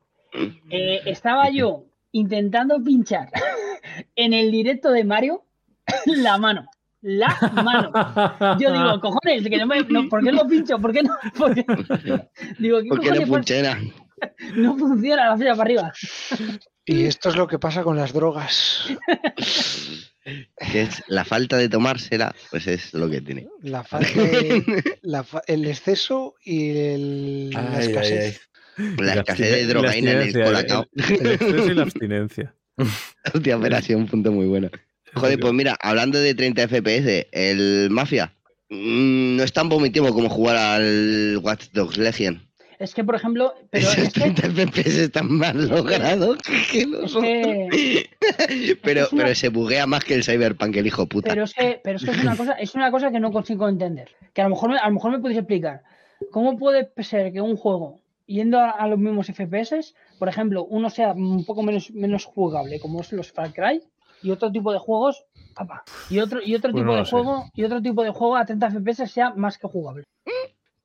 Eh, 0.69 1.01
estaba 1.05 1.49
yo 1.49 1.85
intentando 2.11 2.81
pinchar 2.83 3.29
en 4.15 4.33
el 4.33 4.51
directo 4.51 4.91
de 4.91 5.03
Mario 5.03 5.43
la 6.05 6.37
mano. 6.37 6.67
La 7.07 7.27
mano. 7.63 8.57
Yo 8.59 8.71
digo, 8.73 8.99
cojones, 9.01 9.43
que 9.47 9.57
no 9.57 9.67
me, 9.67 9.81
no, 9.83 10.09
¿por 10.09 10.23
qué 10.23 10.31
lo 10.31 10.47
pincho? 10.47 10.79
¿Por 10.79 10.91
qué 10.91 11.03
no? 11.03 11.15
¿Por 11.37 11.53
qué? 11.53 11.63
Digo, 12.59 12.81
¿qué 12.81 12.87
Porque 12.89 13.11
no 13.11 13.27
funciona. 13.27 13.79
No 14.55 14.77
funciona 14.77 15.29
la 15.29 15.37
fila 15.37 15.51
para 15.51 15.63
arriba. 15.63 15.93
Y 16.85 17.03
esto 17.03 17.29
es 17.29 17.35
lo 17.35 17.47
que 17.47 17.59
pasa 17.59 17.83
con 17.83 17.97
las 17.97 18.13
drogas. 18.13 18.87
Que 20.71 20.81
es 20.83 21.03
la 21.07 21.25
falta 21.25 21.57
de 21.57 21.69
tomársela, 21.69 22.33
pues 22.49 22.65
es 22.67 22.93
lo 22.93 23.09
que 23.09 23.21
tiene. 23.21 23.47
La 23.61 23.83
falta 23.83 24.07
de- 24.19 24.97
la 25.03 25.23
fa- 25.23 25.43
el 25.45 25.65
exceso 25.67 26.35
y 26.43 26.69
el- 26.77 27.49
la 27.51 27.59
Ay, 27.59 27.67
ay, 27.75 27.85
escasez. 27.87 28.49
La 28.97 29.13
escasez 29.15 29.51
de 29.51 29.61
y 29.61 29.65
drogaína 29.65 30.11
en 30.11 30.17
el 30.17 30.23
abstinencia, 30.23 30.45
colacao. 30.45 30.87
El, 30.95 31.27
el 31.27 31.31
exceso 31.33 31.71
y 31.71 31.75
la 31.75 31.83
abstinencia. 31.83 32.55
Hostia, 33.33 33.59
pero 33.59 33.75
ha 33.77 33.81
sido 33.81 33.99
un 33.99 34.07
punto 34.07 34.31
muy 34.31 34.47
bueno. 34.47 34.69
Joder, 35.15 35.39
pues 35.39 35.53
mira, 35.53 35.77
hablando 35.81 36.19
de 36.19 36.35
30 36.35 36.67
FPS, 36.67 37.27
el 37.31 37.89
Mafia 37.89 38.33
mm, 38.69 39.37
no 39.37 39.43
es 39.43 39.53
tan 39.53 39.69
vomitivo 39.69 40.13
como 40.13 40.29
jugar 40.29 40.55
al 40.57 41.39
Watch 41.41 41.65
Dogs 41.73 41.97
Legion. 41.97 42.41
Es 42.77 42.93
que, 42.93 43.05
por 43.05 43.15
ejemplo, 43.15 43.53
pero 43.69 43.87
Esos 43.87 43.97
es 43.99 44.13
que, 44.13 44.19
30 44.19 44.41
FPS 44.49 44.97
están 45.03 45.31
más 45.31 45.55
logrados 45.55 46.37
que 46.71 46.85
los 46.85 47.05
es 47.11 47.15
otros. 47.15 47.23
que, 47.23 48.09
Pero, 48.83 49.03
es 49.03 49.13
una- 49.13 49.23
pero 49.23 49.35
se 49.35 49.47
buguea 49.49 49.87
más 49.87 50.03
que 50.03 50.13
el 50.15 50.23
Cyberpunk, 50.25 50.75
el 50.75 50.87
hijo 50.87 51.07
puta. 51.07 51.29
pero 51.29 51.45
es 51.45 51.53
que, 51.53 51.79
pero 51.83 51.95
es 51.97 52.03
que 52.03 52.11
es 52.11 52.19
una 52.21 52.35
cosa, 52.35 52.51
es 52.53 52.75
una 52.75 52.91
cosa 52.91 53.11
que 53.11 53.19
no 53.21 53.31
consigo 53.31 53.69
entender. 53.69 54.09
Que 54.33 54.41
a 54.41 54.45
lo 54.45 54.49
mejor, 54.51 54.71
me- 54.71 54.77
a 54.79 54.87
lo 54.89 54.93
mejor 54.95 55.11
me 55.11 55.19
podéis 55.19 55.39
explicar. 55.39 55.83
¿Cómo 56.31 56.57
puede 56.57 56.89
ser 57.03 57.31
que 57.31 57.39
un 57.39 57.55
juego, 57.55 58.01
yendo 58.25 58.59
a, 58.59 58.71
a 58.71 58.87
los 58.89 58.99
mismos 58.99 59.27
FPS, 59.29 59.93
por 60.19 60.27
ejemplo, 60.27 60.65
uno 60.65 60.89
sea 60.89 61.13
un 61.13 61.45
poco 61.45 61.63
menos, 61.63 61.91
menos 61.91 62.25
jugable, 62.25 62.79
como 62.81 62.99
es 63.01 63.11
los 63.13 63.31
Far 63.31 63.53
Cry, 63.53 63.81
y 64.25 64.31
otro 64.31 64.51
tipo 64.51 64.73
de 64.73 64.79
juegos, 64.79 65.23
y 66.09 66.19
otro, 66.19 66.41
y 66.43 66.55
otro 66.55 66.71
Pues 66.71 66.81
tipo 66.81 66.91
no 66.93 66.97
de 66.99 67.05
sé. 67.05 67.11
juego, 67.11 67.49
y 67.53 67.63
otro 67.63 67.81
tipo 67.81 68.03
de 68.03 68.09
juego 68.11 68.35
a 68.35 68.45
30 68.45 68.71
FPS 68.71 69.07
sea 69.07 69.29
más 69.35 69.57
que 69.57 69.67
jugable? 69.67 70.03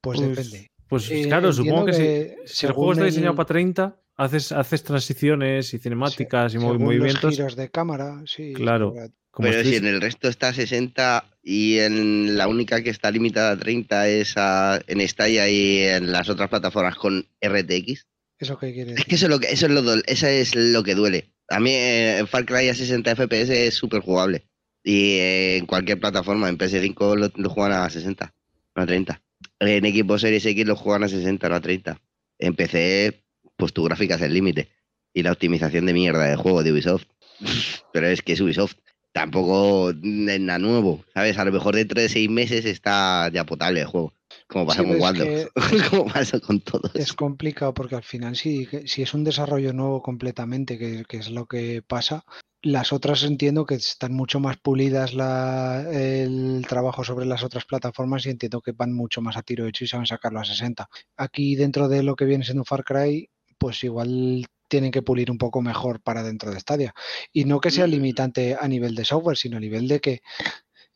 Pues, 0.01 0.19
Pues, 0.19 0.21
depende. 0.37 0.67
Pues 0.89 1.11
Eh, 1.11 1.25
claro, 1.29 1.53
supongo 1.53 1.87
que, 1.87 2.37
si, 2.47 2.53
si 2.55 2.67
el 2.67 2.73
juego 2.73 2.93
está 2.93 3.05
diseñado 3.05 3.33
el- 3.33 3.37
para 3.37 3.47
30, 3.47 3.97
haces, 4.17 4.51
haces 4.53 4.83
transiciones 4.83 5.73
y 5.75 5.79
cinemáticas 5.79 6.53
y 6.53 6.57
movi- 6.57 6.61
según 6.61 6.73
los 6.79 6.83
movimientos. 6.83 7.35
giros 7.35 7.57
de 7.57 7.71
cámara, 7.71 8.21
sí. 8.27 8.53
Claro. 8.55 8.95
Como 9.31 9.49
Pero 9.49 9.63
si 9.63 9.77
en 9.77 9.87
el 9.87 10.01
resto 10.01 10.29
está 10.29 10.49
a 10.49 10.53
60 10.53 11.25
y 11.45 11.79
en 11.79 12.37
la 12.37 12.49
única 12.49 12.83
que 12.83 12.91
está 12.91 13.13
limitada 13.13 13.53
a 13.53 13.57
30 13.57 14.09
es 14.09 14.35
a- 14.37 14.81
en 14.89 15.07
Stadia 15.09 15.49
y 15.49 15.79
en 15.85 16.11
las 16.11 16.29
otras 16.29 16.49
plataformas 16.49 16.97
con 16.97 17.25
RTX. 17.41 18.07
¿Eso 18.41 18.59
qué 18.59 18.73
quiere 18.73 18.91
Es 18.93 18.97
decir? 18.97 19.07
que 19.07 19.15
eso 19.15 19.27
es 19.27 19.31
lo 19.31 19.39
que, 19.39 19.53
eso 19.53 19.67
es 19.67 19.73
lo, 19.73 19.95
eso 20.07 20.27
es 20.27 20.57
lo 20.57 20.83
que 20.83 20.95
duele. 20.97 21.27
A 21.51 21.59
mí 21.59 21.71
eh, 21.73 22.25
Far 22.29 22.47
Cry 22.47 22.69
a 22.69 22.75
60 22.75 23.17
FPS 23.17 23.67
es 23.67 23.75
súper 23.75 24.01
jugable. 24.01 24.47
Y 24.85 25.19
eh, 25.19 25.57
en 25.59 25.67
cualquier 25.67 25.99
plataforma, 26.01 26.49
en 26.49 26.57
PS5 26.57 27.17
lo, 27.17 27.31
lo 27.35 27.51
juegan 27.51 27.73
a 27.73 27.91
60, 27.91 28.33
no 28.77 28.83
a 28.83 28.87
30. 28.87 29.21
En 29.59 29.85
equipo 29.85 30.19
Series 30.19 30.47
X 30.47 30.65
lo 30.65 30.77
juegan 30.77 31.05
a 31.05 31.09
60, 31.09 31.49
no 31.49 31.55
a 31.57 31.61
30. 31.61 32.01
En 32.39 32.55
PC, 32.55 33.25
pues 33.57 33.73
tu 33.73 33.85
gráfica 33.85 34.15
es 34.15 34.23
el 34.23 34.33
límite. 34.33 34.69
Y 35.13 35.23
la 35.23 35.33
optimización 35.33 35.87
de 35.87 35.93
mierda 35.93 36.25
de 36.25 36.37
juego 36.37 36.63
de 36.63 36.73
Ubisoft. 36.73 37.07
Pero 37.93 38.07
es 38.07 38.23
que 38.23 38.35
es 38.35 38.41
Ubisoft. 38.41 38.77
Tampoco 39.13 39.91
es 39.91 39.97
nada 40.01 40.61
nuevo, 40.61 41.05
¿sabes? 41.13 41.37
A 41.37 41.45
lo 41.45 41.51
mejor 41.51 41.75
dentro 41.75 42.01
de 42.01 42.09
seis 42.09 42.31
meses 42.31 42.65
está 42.65 43.29
ya 43.33 43.45
potable 43.45 43.81
el 43.81 43.87
juego. 43.87 44.15
Como 44.51 44.67
pasa 44.67 44.83
Sí, 44.83 44.89
con 44.89 44.93
ves 44.93 45.03
Waldo. 45.03 45.25
como 45.91 46.07
pasa 46.13 46.41
con 46.41 46.61
todos. 46.61 46.95
Es 46.95 47.13
complicado 47.13 47.73
porque 47.73 47.95
al 47.95 48.03
final 48.03 48.35
si, 48.37 48.67
si 48.85 49.03
es 49.03 49.15
un 49.15 49.23
desarrollo 49.25 49.73
nuevo 49.73 50.03
completamente, 50.03 50.77
que, 50.77 51.05
que 51.09 51.19
es 51.19 51.31
lo 51.31 51.47
que 51.47 51.83
pasa, 51.87 52.25
las 52.63 52.93
otras 52.93 53.23
entiendo 53.23 53.65
que 53.65 53.77
están 53.77 54.13
mucho 54.13 54.41
más 54.41 54.57
pulidas 54.59 55.15
la- 55.15 55.87
el 55.91 56.67
trabajo 56.69 57.05
sobre 57.05 57.27
las 57.27 57.43
otras 57.45 57.65
plataformas 57.65 58.27
y 58.27 58.31
entiendo 58.31 58.61
que 58.61 58.73
van 58.73 58.93
mucho 58.93 59.21
más 59.23 59.37
a 59.37 59.43
tiro 59.43 59.67
hecho 59.67 59.85
y 59.85 59.89
saben 59.89 60.07
sacarlo 60.07 60.41
a 60.41 60.45
60. 60.45 60.89
Aquí 61.17 61.55
dentro 61.55 61.89
de 61.89 62.03
lo 62.03 62.17
que 62.17 62.25
viene 62.25 62.45
siendo 62.45 62.65
Far 62.65 62.85
Cry, 62.85 63.31
pues 63.57 63.83
igual 63.85 64.47
tienen 64.69 64.91
que 64.91 65.03
pulir 65.03 65.31
un 65.31 65.39
poco 65.39 65.63
mejor 65.63 66.01
para 66.03 66.23
dentro 66.23 66.51
de 66.51 66.61
Stadia. 66.61 66.93
Y 67.33 67.45
no 67.45 67.61
que 67.61 67.71
sea 67.71 67.87
limitante 67.87 68.57
a 68.61 68.67
nivel 68.69 68.95
de 68.95 69.05
software, 69.05 69.37
sino 69.37 69.57
a 69.57 69.61
nivel 69.61 69.87
de 69.89 70.01
que 70.01 70.21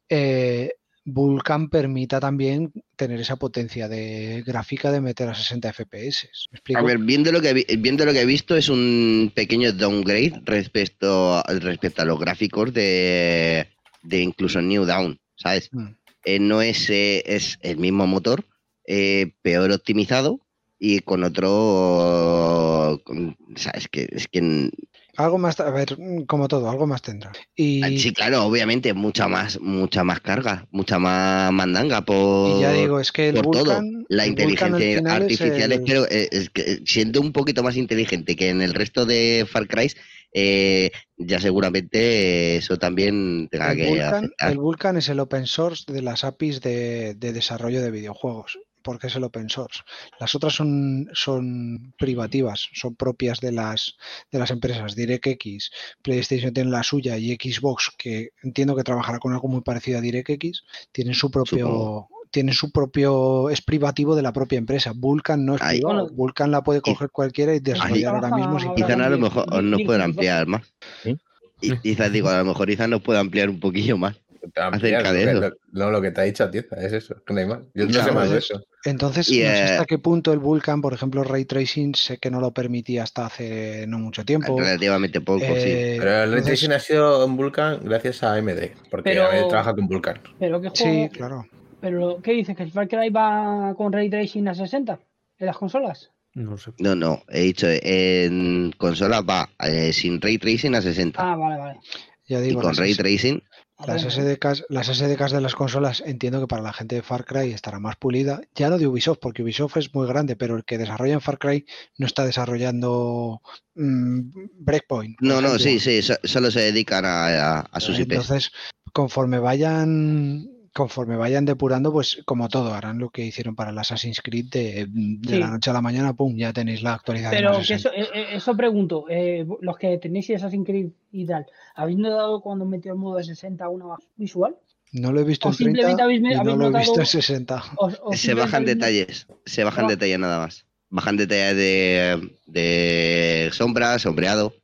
eh, 0.09 0.73
Vulkan 1.07 1.69
permita 1.69 2.19
también 2.19 2.73
tener 2.97 3.21
esa 3.21 3.37
potencia 3.37 3.89
de 3.89 4.43
gráfica 4.47 4.91
de 4.91 5.01
meter 5.03 5.29
a 5.29 5.35
60 5.35 5.69
FPS. 5.73 6.29
A 6.75 6.83
ver, 6.83 6.99
viendo 6.99 7.31
lo 7.31 7.43
que 7.43 7.53
vi- 7.53 7.67
viendo 7.79 8.05
lo 8.07 8.13
que 8.13 8.23
he 8.23 8.27
visto 8.27 8.57
es 8.57 8.69
un 8.71 9.31
pequeño 9.35 9.73
downgrade 9.73 10.41
respecto 10.45 11.35
a, 11.37 11.43
respecto 11.61 12.01
a 12.03 12.07
los 12.07 12.19
gráficos 12.19 12.73
de, 12.73 13.69
de 14.03 14.21
incluso 14.21 14.63
New 14.63 14.85
Down, 14.87 15.19
¿sabes? 15.37 15.69
Mm. 15.73 15.89
Eh, 16.25 16.39
no 16.39 16.63
es, 16.63 16.89
eh, 16.89 17.23
es 17.27 17.59
el 17.61 17.77
mismo 17.77 18.07
motor, 18.07 18.47
eh, 18.87 19.33
peor 19.43 19.73
optimizado 19.73 20.41
y 20.79 21.01
con 21.01 21.23
otro, 21.25 23.01
con- 23.05 23.37
¿sabes? 23.57 23.89
Que 23.89 24.09
es 24.11 24.27
que 24.29 24.71
Algo 25.17 25.39
más, 25.39 25.59
a 25.61 25.71
ver, 25.71 25.99
mm, 25.99 26.25
como 26.25 26.49
todo, 26.49 26.69
algo 26.69 26.87
más 26.87 27.03
tendrá. 27.03 27.33
Y, 27.57 27.83
Ah, 27.83 27.89
sí, 27.99 28.13
claro, 28.13 28.45
obviamente 28.45 28.95
mucha 28.95 29.29
más, 29.29 29.61
mucha 29.61 30.05
más 30.05 30.21
carga, 30.21 30.67
mucha 30.71 30.99
más 30.99 31.53
mandanga 31.53 32.03
por 32.03 32.51
y 32.51 32.61
ya 32.61 32.73
digo, 32.73 33.01
es 33.01 33.13
que 33.13 33.29
el 33.29 33.35
por 33.35 33.51
todo. 33.51 33.83
La 34.09 34.25
el 34.25 34.31
inteligencia 34.31 34.79
es 34.79 35.05
artificial, 35.07 35.73
el- 35.73 35.79
espero, 35.81 36.07
eh, 36.11 36.29
es 36.31 36.51
que 36.51 36.81
siendo 36.85 37.21
un 37.21 37.33
poquito 37.33 37.63
más 37.63 37.77
inteligente 37.77 38.37
que 38.37 38.49
en 38.51 38.61
el 38.63 38.75
resto 38.75 39.07
de 39.07 39.47
Far 39.51 39.67
Cry, 39.67 39.93
eh, 40.33 40.91
ya 41.17 41.39
seguramente 41.41 42.57
eso 42.57 42.77
también 42.79 43.49
tenga 43.51 43.71
el 43.73 43.79
que 43.79 43.87
Vulkan, 43.87 44.15
afectar. 44.25 44.51
el 44.53 44.59
Vulkan 44.59 44.97
es 44.97 45.09
el 45.09 45.21
open 45.21 45.47
source 45.47 45.93
de 45.93 46.03
las 46.03 46.25
APIs 46.25 46.61
de, 46.61 47.15
de 47.15 47.33
desarrollo 47.33 47.83
de 47.83 47.91
videojuegos. 47.91 48.59
Porque 48.85 49.07
es 49.07 49.17
el 49.17 49.25
open 49.25 49.49
source. 49.49 49.81
Las 50.21 50.35
otras 50.35 50.53
son, 50.53 51.09
son 51.15 51.95
privativas, 51.99 52.69
son 52.75 52.95
propias 52.95 53.41
de 53.41 53.51
las, 53.51 53.97
de 54.31 54.39
las 54.39 54.51
empresas. 54.51 54.95
DirectX, 54.95 55.71
PlayStation 56.03 56.53
tiene 56.53 56.71
la 56.71 56.83
suya 56.83 57.17
y 57.17 57.35
Xbox, 57.35 57.91
que 57.97 58.29
entiendo 58.43 58.77
que 58.77 58.85
trabajará 58.85 59.19
con 59.19 59.33
algo 59.33 59.49
muy 59.49 59.63
parecido 59.63 59.99
a 59.99 60.01
DirectX, 60.03 60.65
tienen 60.93 61.15
su 61.15 61.31
propio, 61.31 61.67
Supongo. 61.67 62.09
tienen 62.31 62.55
su 62.55 62.71
propio, 62.71 63.49
es 63.49 63.63
privativo 63.63 64.15
de 64.15 64.21
la 64.23 64.35
propia 64.35 64.59
empresa. 64.59 64.93
Vulkan 64.95 65.47
no 65.47 65.55
es 65.57 65.63
Ahí- 65.63 65.79
privado. 65.79 66.01
Bueno, 66.03 66.15
Vulkan 66.15 66.51
la 66.51 66.63
puede 66.63 66.83
coger 66.83 67.09
cualquiera 67.11 67.55
y 67.55 67.61
desarrollar 67.61 68.17
ahora 68.17 68.37
mismo 68.37 68.61
si. 68.61 68.67
Izan 68.77 69.01
a 69.01 69.09
lo 69.09 69.19
mejor 69.19 69.47
nos 69.63 69.79
link- 69.81 69.87
puede 69.87 69.99
link- 70.01 70.05
ampliar 70.11 70.47
más. 70.47 70.63
¿Sí? 71.03 71.17
Y 71.63 71.91
Izan, 71.93 72.13
digo, 72.13 72.29
a 72.29 72.37
lo 72.37 72.45
mejor 72.45 72.69
Izan 72.69 72.91
nos 72.91 73.01
puede 73.01 73.19
ampliar 73.19 73.49
un 73.49 73.59
poquillo 73.61 73.97
más. 73.97 74.17
Ampliar, 74.57 75.01
Acerca 75.07 75.13
de 75.13 75.35
lo 75.35 75.41
que- 75.41 75.47
eso. 75.47 75.57
lo- 75.73 75.85
No, 75.87 75.91
lo 75.91 76.01
que 76.03 76.11
te 76.11 76.21
ha 76.21 76.25
dicho 76.25 76.45
a 76.45 76.51
ti, 76.51 76.59
es 76.59 76.93
eso, 76.93 77.17
no 77.29 77.39
hay 77.39 77.47
más. 77.47 77.59
Yo 77.75 77.85
no 77.85 77.91
Claro, 77.91 78.05
sé 78.09 78.13
más 78.13 78.31
de 78.31 78.39
eso. 78.39 78.63
Entonces, 78.85 79.29
Y, 79.31 79.41
no 79.41 79.49
sé 79.49 79.57
eh, 79.59 79.63
hasta 79.63 79.85
qué 79.87 79.99
punto 79.99 80.33
el 80.33 80.39
Vulkan, 80.39 80.81
por 80.81 80.93
ejemplo, 80.93 81.25
Ray 81.25 81.45
Tracing, 81.47 81.95
sé 81.95 82.19
que 82.19 82.31
no 82.31 82.41
lo 82.41 82.53
permitía 82.53 83.03
hasta 83.03 83.27
hace 83.27 83.87
no 83.89 83.99
mucho 83.99 84.25
tiempo. 84.25 84.59
Relativamente 84.59 85.21
poco, 85.21 85.41
sí. 85.41 85.47
Eh, 85.49 85.97
Pero 85.99 86.11
el 86.11 86.17
ray 86.31 86.39
entonces- 86.41 86.45
tracing 86.61 86.73
ha 86.73 86.79
sido 86.81 87.25
en 87.25 87.37
Vulkan 87.37 87.81
gracias 87.83 88.23
a 88.23 88.35
AMD, 88.35 88.73
porque 88.91 89.11
Pero- 89.11 89.25
AMD 89.27 89.49
trabaja 89.49 89.75
con 89.75 89.87
Vulkan. 89.89 90.21
Pero 90.39 90.61
qué 90.61 90.71
Sí, 90.75 90.85
juego. 90.85 91.09
claro. 91.11 91.47
Pero 91.81 92.21
¿qué 92.23 92.33
dices? 92.33 92.57
¿Que 92.57 92.63
el 92.63 92.71
Far 92.73 92.89
Cry 92.89 93.11
va 93.11 93.75
con 93.77 93.93
Ray 93.93 94.09
Tracing 94.11 94.49
a 94.49 94.55
60 94.55 94.99
en 95.39 95.47
las 95.47 95.57
consolas? 95.57 96.11
No 96.35 96.57
sé. 96.59 96.73
No, 96.79 96.95
no, 96.97 97.23
he 97.29 97.43
dicho, 97.43 97.67
en 97.71 98.73
consola 98.77 99.21
va 99.21 99.49
eh, 99.65 99.93
sin 99.93 100.21
ray 100.21 100.37
tracing 100.37 100.75
a 100.75 100.83
60 100.83 101.21
Ah, 101.23 101.37
vale, 101.37 101.59
vale. 101.61 101.79
y 102.27 102.33
Ya 102.33 102.41
digo, 102.41 102.61
con 102.61 102.71
las, 102.71 102.79
ray 102.79 102.95
tracing 102.97 103.41
las 103.87 104.03
SDKs, 104.03 104.65
las 104.69 104.87
SDKs 104.87 105.33
de 105.33 105.41
las 105.41 105.55
consolas 105.55 106.03
entiendo 106.07 106.41
que 106.41 106.47
para 106.47 106.63
la 106.63 106.73
gente 106.73 106.95
de 106.97 107.03
Far 107.03 107.25
Cry 107.25 107.51
estará 107.53 107.79
más 107.81 107.97
pulida. 107.97 108.41
Ya 108.55 108.71
no 108.71 108.79
de 108.79 108.87
Ubisoft, 108.87 109.19
porque 109.21 109.43
Ubisoft 109.43 109.77
es 109.77 109.95
muy 109.95 110.07
grande, 110.07 110.37
pero 110.37 110.57
el 110.57 110.65
que 110.65 110.79
desarrolla 110.79 111.15
en 111.15 111.21
Far 111.21 111.39
Cry 111.39 111.67
no 111.99 112.07
está 112.07 112.25
desarrollando 112.25 113.43
mm, 113.75 114.21
Breakpoint. 114.61 115.17
No, 115.21 115.41
no, 115.41 115.59
sí, 115.59 115.81
sí, 115.81 116.03
so- 116.03 116.15
solo 116.25 116.51
se 116.51 116.61
dedican 116.61 117.05
a, 117.05 117.59
a- 117.59 117.61
a 117.61 117.81
sus 117.81 117.99
IPs. 117.99 118.13
Entonces, 118.13 118.53
conforme 118.93 119.39
vayan 119.41 120.49
conforme 120.75 121.17
vayan 121.17 121.45
depurando, 121.45 121.93
pues 121.93 122.21
como 122.25 122.49
todo, 122.49 122.75
harán 122.75 122.99
lo 122.99 123.09
que 123.11 123.25
hicieron 123.25 123.55
para 123.55 123.71
el 123.71 123.79
Assassin's 123.79 124.21
Creed 124.23 124.47
de, 124.51 124.87
de 124.91 125.29
Sí. 125.29 125.39
la 125.39 125.49
noche 125.49 125.71
a 125.71 125.73
la 125.73 125.81
mañana, 125.81 126.13
pum, 126.15 126.37
ya 126.37 126.53
tenéis 126.53 126.83
la 126.83 126.95
actualización. 126.95 127.39
Pero 127.39 127.53
a 127.57 127.59
que 127.61 127.65
60. 127.65 127.89
eso, 127.91 127.93
eh, 127.97 128.09
eh, 128.15 128.27
eso 128.37 128.57
pregunto, 128.57 129.05
eh, 129.09 129.47
los 129.61 129.77
que 129.79 129.97
tenéis 129.99 130.29
Assassin's 130.31 130.67
Creed 130.67 130.89
y 131.13 131.27
tal, 131.27 131.47
¿habéis 131.77 131.99
notado 131.99 132.41
cuando 132.41 132.65
metió 132.67 132.93
el 132.93 132.99
modo 132.99 133.17
de 133.19 133.25
60 133.25 133.69
una 133.69 133.87
más 133.87 134.01
visual? 134.17 134.57
No 134.93 135.13
lo 135.13 135.21
he 135.21 135.25
visto 135.25 135.49
o 135.49 135.53
en 135.53 135.57
30 135.57 135.71
simplemente 135.89 136.03
habéis- 136.03 136.21
y 136.21 136.45
no 136.45 136.57
lo 136.57 136.69
he 136.77 136.79
visto 136.81 137.01
en 137.01 137.07
60. 137.07 137.63
O- 137.77 137.91
o 138.03 138.13
Se 138.13 138.35
bajan 138.35 138.63
habéis- 138.65 138.67
detalles, 138.75 139.27
se 139.47 139.65
bajan 139.65 139.87
detalles 139.89 140.19
nada 140.19 140.39
más. 140.39 140.67
Bajan 140.91 141.17
detalles 141.17 141.57
de, 141.57 142.37
de 142.47 143.51
sombra, 143.53 143.99
sombreado, 143.99 144.55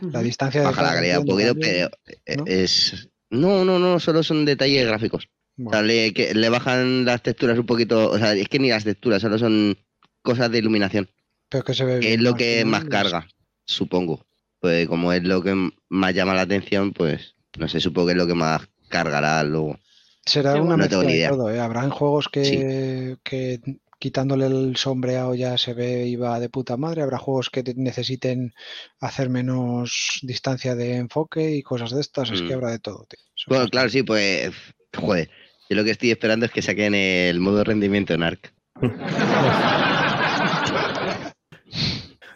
La 0.00 0.22
distancia 0.22 0.60
de 0.60 0.66
baja 0.66 0.82
la 0.82 0.94
calidad 0.94 1.20
un 1.20 1.26
poquito, 1.26 1.54
pero 1.60 1.88
¿no? 2.36 2.44
es... 2.46 3.08
No, 3.30 3.64
no, 3.64 3.78
no, 3.78 4.00
solo 4.00 4.22
son 4.22 4.44
detalles 4.44 4.86
gráficos. 4.86 5.28
O 5.66 5.70
Bueno, 5.70 5.70
sea, 5.70 5.82
le, 5.82 6.12
que 6.14 6.34
le 6.34 6.48
bajan 6.48 7.04
las 7.04 7.22
texturas 7.22 7.58
un 7.58 7.66
poquito, 7.66 8.10
o 8.10 8.18
sea, 8.18 8.32
es 8.34 8.48
que 8.48 8.58
ni 8.58 8.70
las 8.70 8.84
texturas, 8.84 9.20
solo 9.22 9.38
son 9.38 9.76
cosas 10.22 10.50
de 10.50 10.58
iluminación, 10.58 11.08
pero 11.48 11.64
que 11.64 11.74
se 11.74 11.84
ve 11.84 11.96
que 12.00 12.14
es 12.14 12.20
lo 12.20 12.34
que 12.34 12.64
más 12.64 12.84
carga, 12.86 13.28
supongo. 13.66 14.26
Pues 14.60 14.88
como 14.88 15.12
es 15.12 15.22
lo 15.24 15.42
que 15.42 15.54
más 15.88 16.14
llama 16.14 16.34
la 16.34 16.42
atención, 16.42 16.92
pues 16.92 17.34
no 17.58 17.68
sé, 17.68 17.80
supongo 17.80 18.08
que 18.08 18.12
es 18.12 18.18
lo 18.18 18.26
que 18.26 18.34
más 18.34 18.68
cargará 18.88 19.42
luego. 19.44 19.78
Será 20.26 20.52
Sí, 20.52 20.58
una 20.58 20.76
no 20.76 20.76
mezcla 20.76 21.10
de 21.10 21.18
todo, 21.20 21.50
¿eh? 21.50 21.58
Habrán 21.60 21.90
juegos 21.90 22.28
que, 22.28 23.16
que 23.24 23.60
quitándole 23.98 24.46
el 24.46 24.76
sombreado 24.76 25.34
ya 25.34 25.56
se 25.58 25.74
ve 25.74 26.06
y 26.06 26.16
va 26.16 26.38
de 26.40 26.48
puta 26.50 26.76
madre. 26.76 27.02
Habrá 27.02 27.18
juegos 27.18 27.50
que 27.50 27.62
te- 27.64 27.74
necesiten 27.74 28.52
hacer 29.00 29.28
menos 29.30 30.20
distancia 30.22 30.74
de 30.76 30.96
enfoque 30.96 31.50
y 31.56 31.62
cosas 31.62 31.90
de 31.92 32.00
estas. 32.00 32.30
Es 32.30 32.42
que 32.42 32.52
Mm. 32.52 32.54
habrá 32.54 32.70
de 32.70 32.78
todo. 32.80 33.06
tío. 33.08 33.20
Bueno, 33.48 33.68
claro, 33.68 33.88
sí, 33.88 34.02
pues, 34.02 34.52
joder, 34.96 35.30
yo 35.68 35.76
lo 35.76 35.84
que 35.84 35.90
estoy 35.90 36.10
esperando 36.10 36.46
es 36.46 36.52
que 36.52 36.62
saquen 36.62 36.94
el 36.94 37.40
modo 37.40 37.62
rendimiento 37.64 38.14
en 38.14 38.22
ARC. 38.22 38.52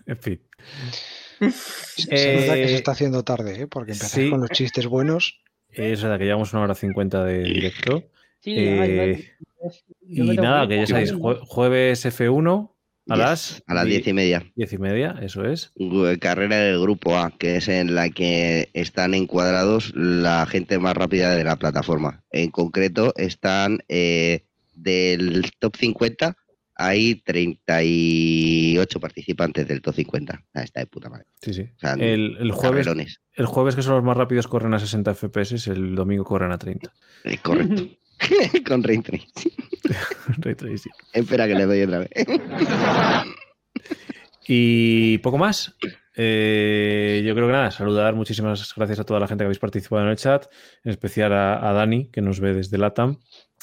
En 0.06 0.18
fin. 0.18 0.40
Se 1.40 2.16
se 2.16 2.36
nota 2.36 2.54
que 2.54 2.64
Eh, 2.64 2.68
se 2.68 2.74
está 2.76 2.92
haciendo 2.92 3.22
tarde, 3.24 3.62
¿eh? 3.62 3.66
porque 3.66 3.92
empezáis 3.92 4.24
sí. 4.26 4.30
con 4.30 4.40
los 4.40 4.50
chistes 4.50 4.86
buenos. 4.86 5.40
Es 5.68 6.02
verdad 6.02 6.18
que 6.18 6.24
llevamos 6.24 6.52
una 6.52 6.62
hora 6.62 6.74
cincuenta 6.74 7.24
de 7.24 7.42
directo. 7.44 8.04
Sí, 8.40 8.54
Eh, 8.56 8.80
ay, 8.80 8.98
ay, 8.98 9.28
Y 10.09 10.20
nada, 10.36 10.66
que 10.68 10.76
ya 10.76 10.86
sabéis, 10.86 11.14
jue- 11.14 11.38
jueves 11.46 12.04
F1 12.04 12.70
a 13.08 13.14
Yes, 13.16 13.20
las 13.22 13.62
a 13.66 13.74
las 13.74 13.84
di- 13.84 13.90
diez 13.92 14.06
y 14.06 14.12
media. 14.12 14.52
diez 14.54 14.72
y 14.72 14.78
media, 14.78 15.16
eso 15.22 15.44
es. 15.44 15.72
Carrera 16.20 16.56
del 16.56 16.80
grupo 16.80 17.16
A, 17.18 17.30
que 17.36 17.56
es 17.56 17.68
en 17.68 17.94
la 17.94 18.10
que 18.10 18.70
están 18.74 19.14
encuadrados 19.14 19.92
la 19.96 20.46
gente 20.46 20.78
más 20.78 20.96
rápida 20.96 21.34
de 21.34 21.44
la 21.44 21.56
plataforma. 21.56 22.22
En 22.30 22.50
concreto, 22.50 23.12
están 23.16 23.80
eh, 23.88 24.44
del 24.74 25.50
top 25.58 25.76
50, 25.76 26.36
hay 26.74 27.16
38 27.16 29.00
participantes 29.00 29.68
del 29.68 29.82
top 29.82 29.94
50. 29.94 30.44
Ah, 30.54 30.62
está 30.62 30.80
de 30.80 30.86
puta 30.86 31.08
madre. 31.10 31.26
Sí, 31.40 31.52
sí. 31.54 31.62
O 31.62 31.78
sea, 31.78 31.92
El, 31.94 32.36
el 32.40 32.50
jueves, 32.52 32.86
carrerones. 32.86 33.20
el 33.34 33.46
jueves, 33.46 33.76
que 33.76 33.82
son 33.82 33.94
los 33.94 34.04
más 34.04 34.16
rápidos, 34.16 34.48
corren 34.48 34.74
a 34.74 34.78
60 34.78 35.14
FPS, 35.14 35.66
el 35.70 35.94
domingo 35.94 36.24
corren 36.24 36.52
a 36.52 36.58
30. 36.58 36.92
Eh, 37.24 37.38
correcto. 37.42 37.86
Con 38.66 38.82
Ray 38.82 38.98
Tracing. 38.98 39.52
Ray 40.38 40.54
tracing. 40.54 40.92
Espera 41.12 41.46
que 41.46 41.54
le 41.54 41.66
doy 41.66 41.82
otra 41.82 41.98
vez. 42.00 42.10
Y 44.46 45.18
poco 45.18 45.38
más. 45.38 45.76
Eh, 46.16 47.22
yo 47.24 47.34
creo 47.34 47.46
que 47.46 47.52
nada, 47.52 47.70
saludar, 47.70 48.14
muchísimas 48.14 48.74
gracias 48.76 49.00
a 49.00 49.04
toda 49.04 49.20
la 49.20 49.26
gente 49.26 49.42
que 49.42 49.46
habéis 49.46 49.58
participado 49.58 50.02
en 50.02 50.08
el 50.08 50.16
chat, 50.16 50.46
en 50.84 50.90
especial 50.90 51.32
a, 51.32 51.68
a 51.68 51.72
Dani, 51.72 52.10
que 52.10 52.20
nos 52.20 52.38
ve 52.38 52.52
desde 52.52 52.76
LATAM 52.76 53.16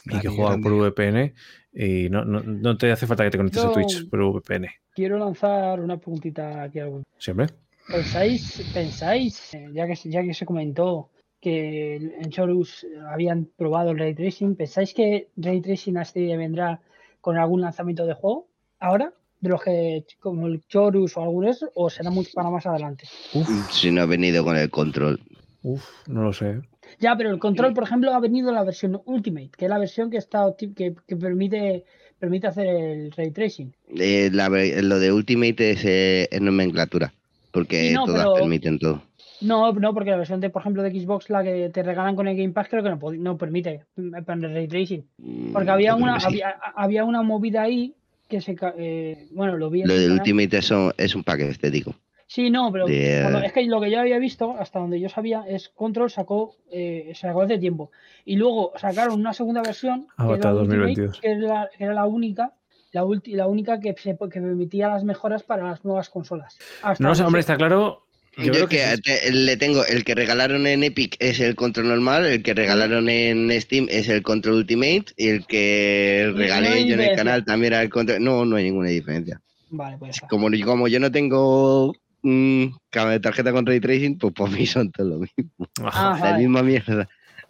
y 0.05 0.09
Dani, 0.09 0.21
que 0.21 0.27
juega 0.29 0.51
grande. 0.57 0.69
por 0.69 0.91
VPN. 0.91 1.33
Y 1.71 2.09
no, 2.09 2.25
no, 2.25 2.41
no 2.41 2.77
te 2.77 2.91
hace 2.91 3.05
falta 3.05 3.23
que 3.23 3.29
te 3.29 3.37
conectes 3.37 3.63
a. 3.63 3.71
Twitch 3.71 4.09
por 4.09 4.19
VPN. 4.19 4.67
Quiero 4.95 5.17
lanzar 5.19 5.79
una 5.79 5.97
preguntita 5.97 6.63
aquí. 6.63 6.79
algo. 6.79 7.03
Siempre. 7.19 7.47
¿Pensáis, 7.87 8.69
pensáis 8.73 9.51
ya, 9.73 9.87
que, 9.87 9.95
ya 10.05 10.23
que 10.23 10.33
se 10.33 10.45
comentó 10.45 11.11
que 11.41 11.95
en 11.95 12.29
Chorus 12.31 12.85
habían 13.11 13.45
probado 13.57 13.91
el 13.91 13.99
Ray 13.99 14.13
Tracing, 14.13 14.55
¿pensáis 14.55 14.93
que 14.93 15.29
Ray 15.37 15.61
Tracing 15.61 15.97
a 15.97 16.01
este 16.03 16.35
vendrá 16.37 16.81
con 17.21 17.37
algún 17.37 17.61
lanzamiento 17.61 18.05
de 18.05 18.13
juego 18.13 18.47
ahora? 18.79 19.13
De 19.41 19.47
los 19.49 19.61
que, 19.63 20.03
como 20.19 20.47
el 20.47 20.61
Chorus 20.67 21.15
o 21.15 21.21
algunos, 21.21 21.65
o 21.73 21.89
será 21.89 22.09
mucho 22.09 22.31
para 22.33 22.49
más 22.49 22.65
adelante. 22.65 23.05
Uf, 23.33 23.47
Si 23.71 23.89
no 23.89 24.01
ha 24.01 24.05
venido 24.05 24.43
con 24.43 24.57
el 24.57 24.69
control. 24.69 25.21
uf, 25.63 25.85
no 26.07 26.23
lo 26.23 26.33
sé. 26.33 26.59
Ya, 26.99 27.15
pero 27.15 27.29
el 27.29 27.39
control, 27.39 27.73
por 27.73 27.83
ejemplo, 27.85 28.13
ha 28.13 28.19
venido 28.19 28.51
la 28.51 28.63
versión 28.65 29.01
Ultimate, 29.05 29.51
que 29.57 29.65
es 29.65 29.69
la 29.69 29.77
versión 29.79 30.09
que 30.09 30.17
está 30.17 30.53
que, 30.57 30.73
que 31.07 31.15
permite 31.15 31.85
permite 32.19 32.47
hacer 32.47 32.67
el 32.67 33.11
ray 33.13 33.31
tracing. 33.31 33.73
Eh, 33.95 34.29
la 34.33 34.49
lo 34.49 34.99
de 34.99 35.11
Ultimate 35.13 35.71
es, 35.71 35.85
eh, 35.85 36.27
es 36.29 36.41
nomenclatura. 36.41 37.13
Porque 37.51 37.93
no, 37.93 38.05
todas 38.05 38.23
pero- 38.25 38.33
permiten 38.35 38.77
todo. 38.77 39.01
No, 39.41 39.71
no, 39.73 39.93
porque 39.93 40.11
la 40.11 40.17
versión 40.17 40.39
de, 40.39 40.49
por 40.49 40.61
ejemplo, 40.61 40.83
de 40.83 40.91
Xbox, 40.91 41.29
la 41.29 41.43
que 41.43 41.69
te 41.69 41.83
regalan 41.83 42.15
con 42.15 42.27
el 42.27 42.35
Game 42.37 42.51
Pass, 42.53 42.67
creo 42.69 42.83
que 42.83 42.89
no, 42.89 42.99
no 43.13 43.37
permite 43.37 43.85
poner 44.25 44.51
ray 44.53 44.67
tracing. 44.67 45.05
Porque 45.53 45.69
Mm, 45.69 45.73
había 45.73 45.89
yo 45.91 45.95
creo 45.95 46.03
una, 46.05 46.19
sí. 46.19 46.25
había, 46.27 46.49
había 46.75 47.05
una 47.05 47.21
movida 47.21 47.61
ahí 47.63 47.93
que 48.27 48.41
se, 48.41 48.55
eh, 48.77 49.27
bueno, 49.31 49.57
lo 49.57 49.69
vi 49.69 49.81
en 49.81 49.87
Lo 49.87 49.93
el 49.95 50.07
de. 50.07 50.13
Ultimate 50.13 50.57
eso 50.57 50.93
es 50.97 51.15
un 51.15 51.23
pack 51.23 51.39
estético. 51.41 51.95
Sí, 52.27 52.51
no, 52.51 52.71
pero 52.71 52.85
de- 52.85 53.19
cuando- 53.23 53.39
es 53.41 53.51
que 53.53 53.65
lo 53.65 53.81
que 53.81 53.89
yo 53.89 53.99
había 53.99 54.19
visto, 54.19 54.55
hasta 54.59 54.77
donde 54.77 54.99
yo 54.99 55.09
sabía, 55.09 55.45
es 55.47 55.69
Control 55.69 56.11
sacó, 56.11 56.55
eh, 56.71 57.11
sacó 57.15 57.41
hace 57.41 57.57
tiempo. 57.57 57.89
Y 58.23 58.35
luego 58.35 58.73
sacaron 58.77 59.19
una 59.19 59.33
segunda 59.33 59.63
versión, 59.63 60.01
que, 60.01 60.07
Avatar 60.17 60.37
era 60.37 60.53
la 60.53 60.61
Ultimate, 60.61 60.77
2022. 60.77 61.19
que, 61.21 61.31
era 61.31 61.39
la, 61.39 61.69
que 61.75 61.83
era 61.85 61.93
la 61.95 62.05
única, 62.05 62.53
la, 62.91 63.03
ulti- 63.03 63.33
la 63.35 63.47
única 63.47 63.79
que, 63.79 63.95
se, 63.97 64.11
que 64.15 64.41
permitía 64.41 64.89
las 64.89 65.03
mejoras 65.03 65.41
para 65.41 65.63
las 65.63 65.83
nuevas 65.83 66.09
consolas. 66.11 66.59
Hasta 66.83 67.03
No 67.03 67.13
hombre, 67.25 67.39
está 67.39 67.55
claro. 67.57 68.03
Yo, 68.39 68.45
Yo, 68.45 68.51
creo 68.53 68.67
que, 68.69 68.77
que, 68.77 68.95
sí. 68.95 69.01
te- 69.01 69.31
le 69.31 69.57
tengo 69.57 69.85
el 69.85 70.03
que 70.03 70.15
regalaron 70.15 70.65
en 70.67 70.83
Epic 70.83 71.15
es 71.19 71.39
el 71.39 71.55
control 71.55 71.89
normal, 71.89 72.25
el 72.25 72.41
que 72.41 72.53
regalaron 72.53 73.09
en 73.09 73.51
Steam 73.61 73.87
es 73.89 74.07
el 74.09 74.21
control 74.23 74.55
Ultimate 74.55 75.05
y 75.17 75.27
el 75.29 75.45
que 75.45 76.29
no 76.31 76.37
regalé 76.37 76.85
yo 76.87 76.93
en 76.95 77.01
el 77.01 77.15
canal 77.15 77.43
también 77.45 77.73
era 77.73 77.81
el 77.81 77.89
control. 77.89 78.23
No, 78.23 78.45
no 78.45 78.55
hay 78.55 78.63
ninguna 78.65 78.89
diferencia. 78.89 79.41
Vale, 79.69 79.97
pues. 79.97 80.19
Como, 80.29 80.49
como 80.65 80.87
yo 80.87 80.99
no 80.99 81.11
tengo 81.11 81.93
mm, 82.23 82.65
ca- 82.89 83.19
tarjeta 83.19 83.51
con 83.51 83.65
ray 83.65 83.79
tracing, 83.79 84.17
pues 84.17 84.33
para 84.33 84.49
mí 84.51 84.65
son 84.65 84.91
todo 84.91 85.07
lo 85.09 85.19
mismo. 85.19 85.67
Ah, 85.83 86.17
La 86.23 86.31
vale. 86.31 86.39
misma 86.39 86.63
mierda. 86.63 87.07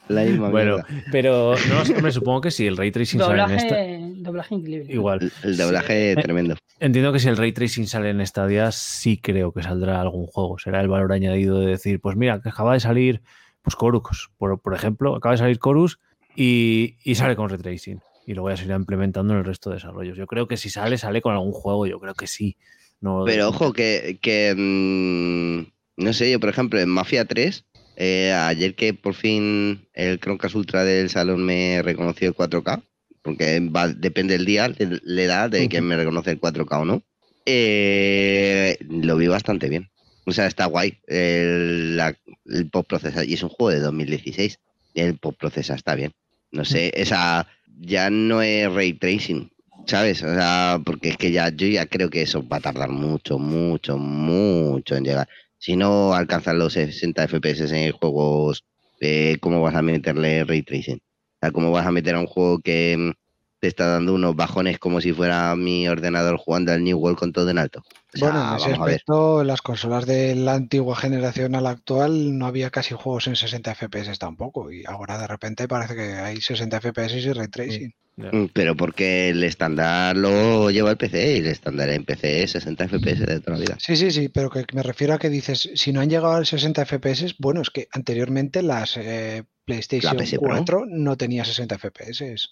La 0.10 0.23
misma 0.23 0.49
Bueno, 0.49 0.77
mierda. 0.90 1.07
pero 1.11 1.56
no 1.69 1.86
sé, 1.86 1.95
hombre, 1.95 2.11
supongo 2.11 2.41
que 2.41 2.52
si 2.52 2.65
el 2.68 2.76
ray 2.77 2.91
tracing 2.91 3.19
sale 3.19 3.41
en 3.44 3.52
esta. 3.52 3.76
Doblaje, 3.76 4.14
doblaje 4.18 4.56
increíble. 4.56 4.94
Igual. 4.94 5.19
El, 5.44 5.49
el 5.52 5.57
doblaje 5.57 6.15
Sí. 6.15 6.22
tremendo. 6.22 6.56
Entiendo 6.80 7.14
que 7.14 7.19
si 7.19 7.27
el 7.30 7.38
ray 7.38 7.52
tracing 7.52 7.88
sale 7.88 8.10
en 8.10 8.26
Stadia, 8.26 8.72
sí 8.72 9.18
creo 9.18 9.52
que 9.52 9.61
saldrá 9.64 10.02
algún 10.02 10.26
juego. 10.27 10.57
Será 10.60 10.81
el 10.81 10.88
valor 10.88 11.11
añadido 11.14 11.60
de 11.60 11.68
decir, 11.68 11.99
pues 12.02 12.15
mira, 12.18 12.41
que 12.41 12.49
acaba 12.49 12.73
de 12.73 12.80
salir, 12.80 13.22
pues 13.61 13.76
Chorus, 13.77 14.30
por, 14.38 14.60
por 14.60 14.73
ejemplo, 14.73 15.15
acaba 15.15 15.34
de 15.34 15.40
salir 15.40 15.60
Chorus 15.60 15.99
y, 16.36 16.95
y 17.03 17.15
sale 17.15 17.36
con 17.36 17.49
ray 17.49 17.60
tracing. 17.60 17.99
Y 18.26 18.34
lo 18.34 18.41
voy 18.44 18.53
a 18.53 18.57
seguir 18.57 18.73
implementando 18.76 19.34
en 19.34 19.40
el 19.40 19.45
resto 19.45 19.69
de 19.69 19.76
desarrollos. 19.77 20.18
Yo 20.18 20.27
creo 20.27 20.48
que 20.48 20.56
si 20.57 20.69
sale, 20.69 20.98
sale 20.98 21.22
con 21.22 21.34
algún 21.34 21.52
juego, 21.52 21.86
yo 21.88 21.99
creo 21.99 22.14
que 22.14 22.27
sí. 22.27 22.57
No, 23.02 23.23
Pero 23.26 23.49
ojo, 23.49 23.73
que, 23.73 24.19
que 24.22 24.53
mm, 24.57 26.03
no 26.03 26.14
sé, 26.14 26.31
yo 26.31 26.40
por 26.40 26.49
ejemplo 26.49 26.80
en 26.80 26.90
Mafia 26.90 27.26
3, 27.26 27.65
eh, 28.00 28.32
ayer 28.34 28.74
que 28.76 28.94
por 28.94 29.14
fin 29.14 29.88
el 29.94 30.20
Chromecast 30.20 30.56
Ultra 30.56 30.84
del 30.84 31.10
salón 31.10 31.44
me 31.46 31.82
reconoció 31.84 32.28
el 32.30 32.34
4K, 32.34 32.82
porque 33.22 33.60
va- 33.60 33.90
depende 33.90 34.34
del 34.38 34.46
día, 34.46 34.70
le, 34.70 35.00
le 35.04 35.26
da 35.28 35.50
de 35.50 35.68
que 35.70 35.78
Ujú. 35.80 35.86
me 35.88 35.98
reconoce 35.98 36.32
el 36.32 36.40
4K 36.40 36.80
o 36.80 36.86
no, 36.86 37.04
eh, 37.46 38.78
lo 38.90 39.18
vi 39.18 39.28
bastante 39.28 39.70
bien. 39.70 39.90
O 40.26 40.32
sea, 40.32 40.46
está 40.48 40.66
guay 40.66 40.98
el, 41.08 41.98
la- 41.98 42.16
el 42.46 42.70
post 42.70 42.88
procesa 42.90 43.24
y 43.26 43.34
es 43.34 43.44
un 43.44 43.50
juego 43.50 43.72
de 43.72 43.80
2016. 43.80 44.60
El 44.94 45.18
post 45.18 45.38
procesa 45.40 45.76
está 45.76 45.96
bien. 45.96 46.12
No 46.52 46.66
sé, 46.66 46.92
esa 46.96 47.48
ya 47.82 48.10
no 48.10 48.42
es 48.42 48.72
ray 48.72 48.94
tracing, 48.94 49.52
¿sabes? 49.88 50.24
O 50.24 50.34
sea, 50.34 50.80
porque 50.86 51.10
es 51.10 51.18
que 51.18 51.32
ya 51.32 51.50
yo 51.50 51.68
ya 51.68 51.86
creo 51.86 52.10
que 52.10 52.22
eso 52.22 52.48
va 52.48 52.58
a 52.58 52.62
tardar 52.62 52.90
mucho, 52.90 53.38
mucho, 53.40 53.98
mucho 53.98 54.96
en 54.96 55.04
llegar. 55.04 55.28
Si 55.60 55.76
no 55.77 56.14
alcanzan 56.15 56.60
los 56.60 56.73
60 56.73 57.23
FPS 57.27 57.72
en 57.86 57.91
juegos, 57.94 58.65
eh, 59.02 59.38
¿cómo 59.41 59.61
vas 59.61 59.76
a 59.76 59.81
meterle 59.84 60.44
ray 60.45 60.64
tracing? 60.64 60.98
O 60.98 61.40
sea, 61.41 61.52
¿cómo 61.52 61.72
vas 61.72 61.86
a 61.88 61.91
meter 61.91 62.15
a 62.15 62.19
un 62.22 62.27
juego 62.27 62.60
que 62.61 62.98
mm, 62.98 63.11
te 63.60 63.68
está 63.68 63.88
dando 63.88 64.14
unos 64.15 64.36
bajones 64.36 64.80
como 64.80 65.02
si 65.02 65.14
fuera 65.14 65.56
mi 65.56 65.88
ordenador 65.88 66.38
jugando 66.38 66.72
al 66.73 66.84
New 66.84 66.98
World 66.99 67.19
con 67.19 67.34
todo 67.34 67.49
en 67.49 67.60
alto? 67.60 67.81
O 68.14 68.18
sea, 68.18 68.30
Bueno, 68.31 68.41
en 68.41 68.53
ese 68.53 68.72
vamos 68.72 68.80
a 68.80 68.88
ver. 68.88 69.03
aspecto, 69.03 69.44
las 69.44 69.61
consolas 69.61 70.06
de 70.06 70.36
la 70.36 70.53
antigua 70.56 70.95
generación 70.95 71.56
a 71.56 71.61
la 71.61 71.72
actual 71.72 72.38
no 72.38 72.45
había 72.48 72.69
casi 72.72 72.95
juegos 72.95 73.27
en 73.27 73.36
60 73.36 73.72
FPS 73.76 74.18
tampoco. 74.19 74.72
Y 74.72 74.84
ahora 74.86 75.18
de 75.18 75.27
repente 75.27 75.68
parece 75.68 75.95
que 75.95 76.14
hay 76.15 76.41
60 76.41 76.77
FPS 76.77 77.18
y 77.18 77.34
ray 77.34 77.48
tracing. 77.49 77.94
Mm, 78.32 78.46
Pero 78.54 78.76
porque 78.76 79.30
el 79.30 79.44
estándar 79.44 80.16
lo 80.18 80.70
lleva 80.72 80.91
el 80.91 80.98
PC 80.98 81.38
y 81.38 81.40
el 81.40 81.48
estándar 81.48 81.90
en 81.90 82.04
PC 82.04 82.44
es 82.44 82.52
60 82.52 82.88
FPS 82.88 83.26
de 83.26 83.40
toda 83.40 83.58
la 83.58 83.64
vida. 83.64 83.76
Sí, 83.80 83.96
sí, 83.96 84.12
sí, 84.12 84.30
pero 84.30 84.50
que 84.50 84.66
me 84.74 84.84
refiero 84.84 85.14
a 85.14 85.20
que 85.20 85.30
dices, 85.30 85.70
si 85.76 85.94
no 85.94 86.02
han 86.02 86.10
llegado 86.10 86.34
al 86.34 86.46
60 86.46 86.86
FPS, 86.86 87.36
bueno, 87.40 87.62
es 87.62 87.70
que 87.70 87.88
anteriormente 87.91 88.62
las 88.62 88.98
eh, 88.98 89.44
PlayStation 89.66 90.18
La 90.18 90.24
PS 90.24 90.38
Pro. 90.40 90.50
4 90.50 90.86
no 90.88 91.16
tenía 91.18 91.46
60 91.46 91.78
FPS, 91.78 92.50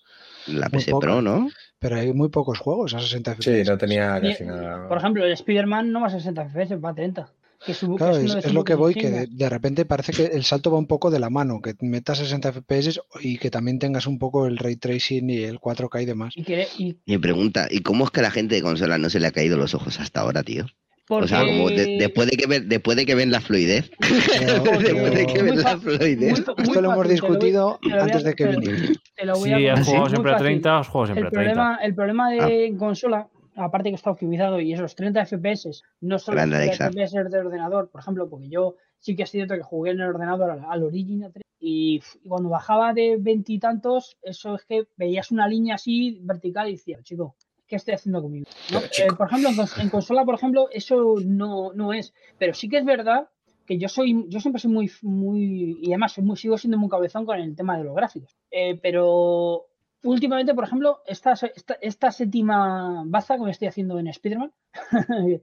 La 0.47 0.69
Muy 0.69 0.79
PC. 0.79 0.91
Pro, 0.99 1.21
¿no? 1.21 1.49
pero 1.79 1.97
hay 1.97 2.11
muy 2.13 2.29
pocos 2.29 2.59
juegos 2.59 2.93
a 2.93 2.99
60 2.99 3.35
FPS. 3.35 3.43
Sí, 3.43 3.63
no 3.69 3.77
tenía 3.77 4.19
casi 4.21 4.45
nada. 4.45 4.87
Por 4.87 4.97
ejemplo, 4.97 5.25
el 5.25 5.31
Spider-Man 5.31 5.91
no 5.91 6.01
va 6.01 6.07
a 6.07 6.11
60 6.11 6.49
FPS, 6.49 6.83
va 6.83 6.89
a 6.89 6.95
30. 6.95 7.31
Que 7.65 7.73
su, 7.73 7.89
que 7.91 7.97
Claro, 7.97 8.15
uno 8.17 8.23
es, 8.25 8.35
es 8.35 8.43
sus 8.43 8.53
lo 8.53 8.63
que 8.63 8.75
voy, 8.75 8.93
que 8.93 9.09
de, 9.09 9.27
de 9.29 9.49
repente 9.49 9.83
parece 9.85 10.11
que 10.13 10.25
el 10.25 10.43
salto 10.43 10.71
va 10.71 10.77
un 10.77 10.85
poco 10.87 11.09
de 11.09 11.19
la 11.19 11.29
mano, 11.29 11.59
que 11.61 11.73
metas 11.81 12.19
60 12.19 12.51
FPS 12.53 12.99
y 13.21 13.37
que 13.39 13.49
también 13.49 13.79
tengas 13.79 14.05
un 14.07 14.19
poco 14.19 14.45
el 14.45 14.57
ray 14.57 14.75
tracing 14.75 15.29
y 15.29 15.43
el 15.43 15.59
4K 15.59 16.01
y 16.03 16.05
demás. 16.05 16.33
Y 16.35 16.43
que- 16.43 16.67
y 16.77 16.97
me 17.07 17.19
pregunta, 17.19 17.67
¿y 17.71 17.79
cómo 17.81 18.05
es 18.05 18.11
que 18.11 18.19
a 18.19 18.23
la 18.23 18.31
gente 18.31 18.55
de 18.55 18.61
consola 18.61 18.97
no 18.97 19.09
se 19.09 19.19
le 19.19 19.27
ha 19.27 19.31
caído 19.31 19.57
los 19.57 19.73
ojos 19.73 19.99
hasta 19.99 20.21
ahora, 20.21 20.43
tío? 20.43 20.65
porque, 21.07 21.23
O 21.23 21.27
sea, 21.29 21.39
como 21.45 21.69
de- 21.69 21.95
después, 21.99 22.29
de 22.29 22.35
que 22.35 22.47
ven, 22.47 22.67
después 22.67 22.97
de 22.97 23.05
que 23.05 23.15
ven 23.15 23.31
la 23.31 23.39
fluidez. 23.39 23.89
Pero- 24.39 24.63
después 24.79 25.13
de 25.15 25.25
que 25.25 25.41
ven 25.41 25.55
Muy 25.55 25.63
la 25.63 25.77
fluidez. 25.77 26.17
muy- 26.19 26.39
Esto 26.39 26.55
muy 26.57 26.65
lo 26.65 26.79
hemos 26.79 26.81
te 26.81 26.83
lo 26.83 26.95
voy- 26.95 27.07
discutido 27.07 27.79
lo 27.81 27.89
voy 27.89 27.99
antes 28.01 28.23
de 28.23 28.33
que 28.35 28.45
viniera. 28.45 28.77
te 29.15 29.25
lo 29.25 29.33
voy 29.35 29.49
Si 29.49 29.67
a 29.67 29.73
has 29.73 29.85
jugado 29.87 30.09
siempre 30.09 30.31
a 30.31 30.33
fácil. 30.35 30.47
30, 30.47 30.79
has 30.79 30.87
jugado 30.89 31.05
siempre 31.07 31.21
El 31.21 31.27
a 31.27 31.29
30. 31.31 31.53
problema, 31.53 31.75
el 31.81 31.95
problema 31.95 32.31
de 32.31 32.71
Ah. 32.73 32.77
consola, 32.77 33.27
aparte 33.57 33.89
que 33.89 33.95
está 33.95 34.11
optimizado 34.11 34.59
y 34.61 34.73
esos 34.73 34.95
30 34.95 35.25
FPS, 35.25 35.83
no 36.01 36.19
son 36.19 36.35
los 36.35 36.45
Grande 36.45 36.67
30 36.67 36.85
Alexa. 36.85 36.89
FPS 36.91 37.31
de 37.31 37.39
ordenador, 37.39 37.89
por 37.89 38.01
ejemplo, 38.01 38.29
porque 38.29 38.49
yo 38.49 38.75
sí 38.99 39.15
que 39.15 39.23
es 39.23 39.31
cierto 39.31 39.55
que 39.55 39.63
jugué 39.63 39.91
en 39.91 40.01
el 40.01 40.09
ordenador 40.09 40.51
al, 40.51 40.63
al 40.63 40.83
Origin 40.83 41.29
3 41.31 41.43
y, 41.59 42.01
cuando 42.27 42.49
bajaba 42.49 42.93
de 42.93 43.17
veintitantos, 43.19 44.17
eso 44.21 44.55
es 44.55 44.65
que 44.65 44.87
veías 44.95 45.31
una 45.31 45.47
línea 45.47 45.75
así 45.75 46.19
vertical 46.21 46.69
y 46.69 46.73
decías, 46.73 47.03
chico, 47.03 47.35
¿qué 47.67 47.75
estoy 47.75 47.95
haciendo 47.95 48.21
conmigo? 48.21 48.45
Eh, 48.71 49.07
por 49.17 49.27
ejemplo, 49.27 49.49
en 49.79 49.89
consola, 49.89 50.23
por 50.23 50.35
ejemplo, 50.35 50.69
eso 50.71 51.15
no, 51.25 51.73
no 51.73 51.93
es. 51.93 52.13
Pero 52.37 52.53
sí 52.53 52.69
que 52.69 52.77
es 52.77 52.85
verdad 52.85 53.29
que 53.65 53.77
yo 53.77 53.89
soy, 53.89 54.25
yo 54.29 54.39
siempre 54.39 54.61
soy 54.61 54.71
muy, 54.71 54.91
muy, 55.01 55.79
y 55.81 55.87
además 55.87 56.13
soy 56.13 56.23
muy, 56.23 56.37
sigo 56.37 56.57
siendo 56.57 56.77
muy 56.77 56.89
cabezón 56.89 57.25
con 57.25 57.39
el 57.39 57.55
tema 57.55 57.77
de 57.77 57.83
los 57.83 57.95
gráficos. 57.95 58.37
Eh, 58.51 58.79
pero 58.81 59.65
últimamente, 60.07 60.53
por 60.53 60.63
ejemplo, 60.63 60.99
esta, 61.07 61.33
esta, 61.33 61.75
esta 61.81 62.11
séptima 62.11 63.03
baza 63.05 63.35
que 63.37 63.43
me 63.43 63.51
estoy 63.51 63.67
haciendo 63.67 63.99
en 63.99 64.07
Spider-Man, 64.07 64.51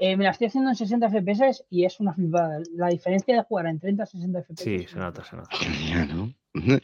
eh, 0.00 0.16
me 0.16 0.24
la 0.24 0.30
estoy 0.30 0.48
haciendo 0.48 0.70
en 0.70 0.76
60 0.76 1.08
FPS 1.08 1.64
y 1.70 1.84
es 1.84 2.00
una 2.00 2.12
flipada. 2.14 2.60
La 2.74 2.88
diferencia 2.88 3.34
de 3.34 3.42
jugar 3.42 3.66
en 3.66 3.78
30 3.80 4.02
a 4.02 4.06
60 4.06 4.42
FPS. 4.42 4.62
Sí, 4.64 4.86
se 4.88 4.98
nota, 4.98 5.24
se 5.24 5.36
nota. 5.36 5.48
¿no? 6.14 6.32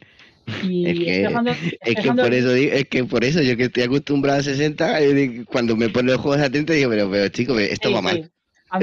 Y 0.64 0.88
Es 0.90 0.98
que- 0.98 1.10
estoy 1.18 1.22
dejando- 1.28 1.50
Es 1.52 1.62
estoy 1.62 1.94
que 1.94 2.00
dejando- 2.02 2.22
por 2.24 2.34
eso 2.34 2.52
digo- 2.52 2.72
es 2.72 2.88
que 2.88 3.04
por 3.04 3.24
eso 3.24 3.42
yo 3.42 3.56
que 3.56 3.62
estoy 3.64 3.84
acostumbrado 3.84 4.40
a 4.40 4.42
60, 4.42 5.00
eh, 5.00 5.44
cuando 5.46 5.76
me 5.76 5.88
ponen 5.88 6.12
los 6.12 6.20
juegos 6.20 6.40
a 6.44 6.50
30 6.50 6.72
digo, 6.72 6.90
pero, 6.90 7.08
pero 7.08 7.28
chico, 7.28 7.56
esto 7.60 7.88
Sí, 7.88 7.94
va 7.94 8.00
sí. 8.00 8.04
mal. 8.04 8.32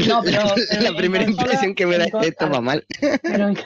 No, 0.07 0.21
pero- 0.23 0.41
pero 0.69 0.81
la 0.83 0.95
primera 0.97 1.25
consola- 1.25 1.41
impresión 1.43 1.75
que 1.75 1.85
me 1.85 1.97
da 1.97 2.05
es 2.05 2.13
esto 2.21 2.49
va 2.49 2.61
mal. 2.61 2.85
Pero 3.23 3.49
en, 3.49 3.57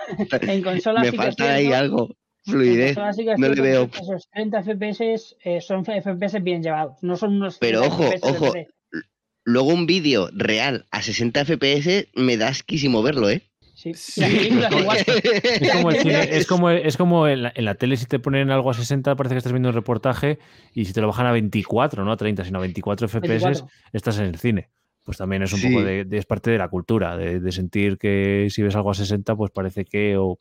en 0.50 0.64
consola 0.64 1.02
Me 1.02 1.12
sí 1.12 1.12
que 1.12 1.18
es 1.18 1.24
falta 1.24 1.54
ahí 1.54 1.72
algo. 1.72 2.10
Fluidez. 2.46 2.98
No 3.38 3.50
le 3.50 3.62
veo. 3.62 3.90
Esos 3.94 4.30
30 4.30 4.64
FPS 4.64 5.36
eh, 5.44 5.62
son 5.62 5.86
FPS 5.86 6.42
bien 6.42 6.62
llevados, 6.64 6.98
no 7.02 7.16
son 7.18 7.34
unos 7.36 7.58
Pero 7.60 7.82
30 7.82 7.96
ojo, 7.96 8.04
FPS 8.12 8.24
ojo. 8.38 8.54
Luego 9.46 9.70
un 9.70 9.86
vídeo 9.86 10.30
real 10.34 10.86
a 10.92 11.02
60 11.02 11.42
FPS 11.46 12.08
me 12.16 12.38
da 12.38 12.48
asquísimo 12.50 13.02
verlo, 13.04 13.30
¿eh? 13.30 13.44
Sí. 13.76 13.92
Es 13.92 15.72
como, 15.74 15.92
el 15.92 15.98
cine- 15.98 16.30
es 16.32 16.48
como, 16.48 16.70
es 16.70 16.98
como 16.98 17.28
en, 17.28 17.44
la, 17.44 17.52
en 17.56 17.66
la 17.66 17.76
tele 17.76 17.98
si 17.98 18.06
te 18.06 18.20
ponen 18.20 18.50
algo 18.52 18.70
a 18.70 18.74
60 18.74 19.16
parece 19.16 19.34
que 19.36 19.38
estás 19.40 19.52
viendo 19.52 19.70
un 19.70 19.76
reportaje 19.76 20.40
y 20.74 20.86
si 20.86 20.94
te 20.94 21.02
lo 21.02 21.08
bajan 21.08 21.26
a 21.26 21.32
24, 21.34 22.06
no 22.06 22.12
a 22.12 22.18
30, 22.18 22.46
sino 22.46 22.60
a 22.60 22.62
24 22.62 23.08
FPS 23.08 23.28
24. 23.44 23.68
estás 23.92 24.20
en 24.20 24.26
el 24.26 24.38
cine. 24.38 24.70
Pues 25.04 25.18
también 25.18 25.44
es 25.44 25.52
un 25.52 25.60
Sí. 25.60 25.68
poco 25.70 25.84
de, 25.84 26.06
de- 26.06 26.18
es 26.18 26.26
parte 26.26 26.50
de 26.52 26.58
la 26.58 26.70
cultura, 26.70 27.18
de, 27.18 27.42
de 27.42 27.52
sentir 27.52 27.98
que 27.98 28.48
si 28.50 28.62
ves 28.62 28.76
algo 28.76 28.92
a 28.92 28.94
60 28.94 29.36
pues 29.36 29.52
parece 29.52 29.84
que 29.84 30.16
o 30.18 30.38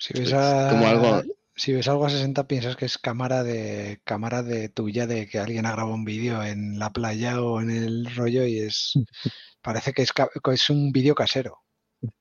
Si 0.00 0.14
ves, 0.14 0.28
Es 0.28 0.32
a, 0.34 0.68
como 0.70 0.86
algo- 0.88 1.22
si 1.54 1.72
ves 1.74 1.86
algo 1.88 2.06
a 2.06 2.10
60 2.10 2.48
piensas 2.48 2.74
que 2.74 2.86
es 2.86 2.96
cámara 2.96 3.42
de 3.44 4.00
cámara 4.04 4.42
de 4.42 4.70
tuya 4.70 5.06
de 5.06 5.28
que 5.28 5.38
alguien 5.38 5.66
ha 5.66 5.72
grabado 5.72 5.94
un 5.94 6.04
vídeo 6.06 6.42
en 6.42 6.78
la 6.78 6.90
playa 6.90 7.42
o 7.42 7.60
en 7.60 7.70
el 7.70 8.06
rollo 8.16 8.46
y 8.46 8.60
es 8.60 8.94
parece 9.62 9.92
que 9.92 10.02
es, 10.02 10.10
es 10.52 10.70
un 10.70 10.90
vídeo 10.90 11.14
casero. 11.14 11.58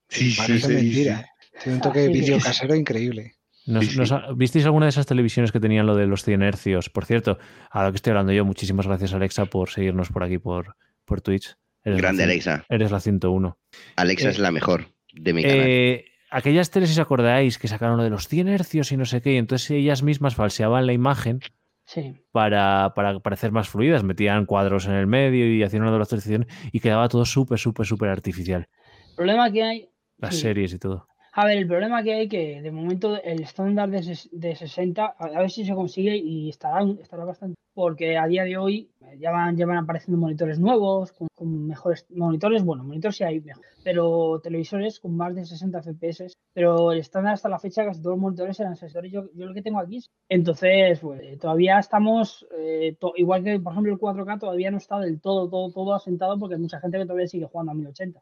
Sí, 0.10 0.36
Parece 0.38 0.68
mentira. 0.68 1.22
¿eh? 1.22 1.26
Tiene 1.64 1.78
un 1.78 1.82
toque 1.82 2.00
de 2.00 2.08
sí, 2.08 2.14
vídeo 2.20 2.38
sí. 2.40 2.44
casero 2.46 2.76
increíble. 2.76 3.34
Nos- 3.66 3.86
Sí, 3.86 3.92
sí. 3.92 3.98
nos 3.98 4.12
ha- 4.12 4.26
¿Visteis 4.36 4.66
alguna 4.66 4.88
de 4.88 4.90
esas 4.90 5.06
televisiones 5.06 5.52
que 5.54 5.60
tenían 5.62 5.86
lo 5.86 5.96
de 5.96 6.06
los 6.08 6.24
100 6.26 6.42
hercios? 6.42 6.90
Por 6.90 7.06
cierto, 7.06 7.38
a 7.70 7.84
lo 7.86 7.92
que 7.92 7.96
estoy 7.98 8.12
hablando 8.12 8.34
yo, 8.34 8.44
muchísimas 8.44 8.88
gracias 8.88 9.14
Alexa 9.14 9.46
por 9.46 9.70
seguirnos 9.70 10.10
por 10.10 10.24
aquí 10.24 10.38
por, 10.38 10.76
por 11.06 11.22
Twitch. 11.22 11.56
Eres 11.84 12.00
Grande 12.02 12.24
Alexa. 12.26 12.66
Eres 12.68 12.92
la 12.92 13.00
101. 13.00 13.58
Alexa 13.96 14.28
Eh, 14.28 14.32
es 14.32 14.40
la 14.40 14.52
mejor 14.52 14.88
de 15.14 15.34
mi 15.34 15.44
canal. 15.44 15.58
Eh, 15.62 16.06
aquellas 16.32 16.70
teles, 16.72 16.90
si 16.90 16.94
os 16.94 17.00
acordáis, 17.00 17.58
que 17.58 17.68
sacaron 17.68 17.98
lo 17.98 18.04
de 18.04 18.10
los 18.10 18.28
100 18.28 18.48
hercios 18.48 18.92
y 18.92 18.98
no 18.98 19.06
sé 19.06 19.22
qué, 19.22 19.34
y 19.34 19.38
entonces 19.38 19.70
ellas 19.72 20.04
mismas 20.04 20.36
falseaban 20.36 20.86
la 20.86 20.94
imagen 20.94 21.40
Sí. 21.86 22.14
para, 22.32 22.94
para 22.96 23.20
parecer 23.20 23.52
más 23.52 23.68
fluidas, 23.68 24.04
metían 24.04 24.46
cuadros 24.46 24.86
en 24.86 24.94
el 24.94 25.08
medio 25.08 25.52
y 25.52 25.64
hacían 25.64 25.82
una 25.84 25.98
las 25.98 26.08
transiciones 26.10 26.48
y 26.72 26.80
quedaba 26.80 27.10
todo 27.10 27.26
súper, 27.26 27.58
súper, 27.60 27.86
súper 27.88 28.10
artificial. 28.10 28.68
El 29.10 29.16
problema 29.16 29.52
que 29.52 29.64
hay. 29.64 29.90
Las 30.18 30.36
Sí. 30.36 30.42
series 30.42 30.72
y 30.74 30.80
todo. 30.80 31.08
A 31.42 31.46
ver, 31.46 31.58
el 31.58 31.68
problema 31.68 32.04
que 32.04 32.14
hay 32.14 32.28
que 32.28 32.62
de 32.62 32.72
momento 32.72 33.08
el 33.32 33.42
estándar 33.42 33.90
de, 33.90 34.02
de 34.44 34.56
60, 34.56 35.06
a 35.18 35.26
a 35.38 35.40
ver 35.44 35.50
si 35.52 35.64
se 35.66 35.74
consigue 35.82 36.16
y 36.18 36.50
estará, 36.50 36.80
estará 37.06 37.24
bastante. 37.24 37.56
Porque 37.74 38.18
a 38.18 38.28
día 38.28 38.44
de 38.44 38.58
hoy 38.58 38.76
eh, 39.06 39.18
ya 39.24 39.32
van, 39.32 39.56
ya 39.56 39.66
van 39.66 39.78
apareciendo 39.78 40.20
monitores 40.20 40.60
nuevos, 40.60 41.14
con, 41.14 41.28
con 41.34 41.68
mejores 41.68 42.06
monitores. 42.10 42.64
Bueno, 42.66 42.84
monitores 42.84 43.16
sí 43.18 43.24
hay 43.24 43.40
mejor, 43.40 43.64
pero 43.86 44.40
televisores 44.42 45.00
con 45.00 45.16
más 45.16 45.34
de 45.36 45.46
60 45.46 45.80
FPS. 45.80 46.34
Pero 46.54 46.92
el 46.92 47.00
estándar 47.00 47.34
hasta 47.36 47.48
la 47.48 47.60
fecha, 47.60 47.86
casi 47.86 48.02
todos 48.02 48.16
los 48.16 48.22
monitores 48.22 48.60
eran 48.60 48.76
60. 48.76 49.08
Yo, 49.08 49.30
yo 49.34 49.46
lo 49.46 49.54
que 49.54 49.62
tengo 49.62 49.80
aquí. 49.80 49.98
es- 49.98 50.10
Entonces, 50.28 51.00
pues 51.00 51.22
eh, 51.24 51.38
todavía 51.40 51.80
estamos, 51.80 52.46
eh, 52.58 52.98
to- 53.00 53.14
igual 53.16 53.44
que 53.46 53.60
por 53.62 53.72
ejemplo 53.74 53.94
el 53.94 54.00
4K, 54.00 54.40
todavía 54.40 54.72
no 54.72 54.78
está 54.78 55.00
del 55.00 55.22
todo, 55.22 55.48
todo, 55.50 55.72
todo 55.72 55.94
asentado 55.94 56.38
porque 56.38 56.56
hay 56.56 56.62
mucha 56.62 56.82
gente 56.82 56.98
que 56.98 57.06
todavía 57.06 57.28
sigue 57.28 57.46
jugando 57.46 57.72
a 57.72 57.76
1080. 57.76 58.20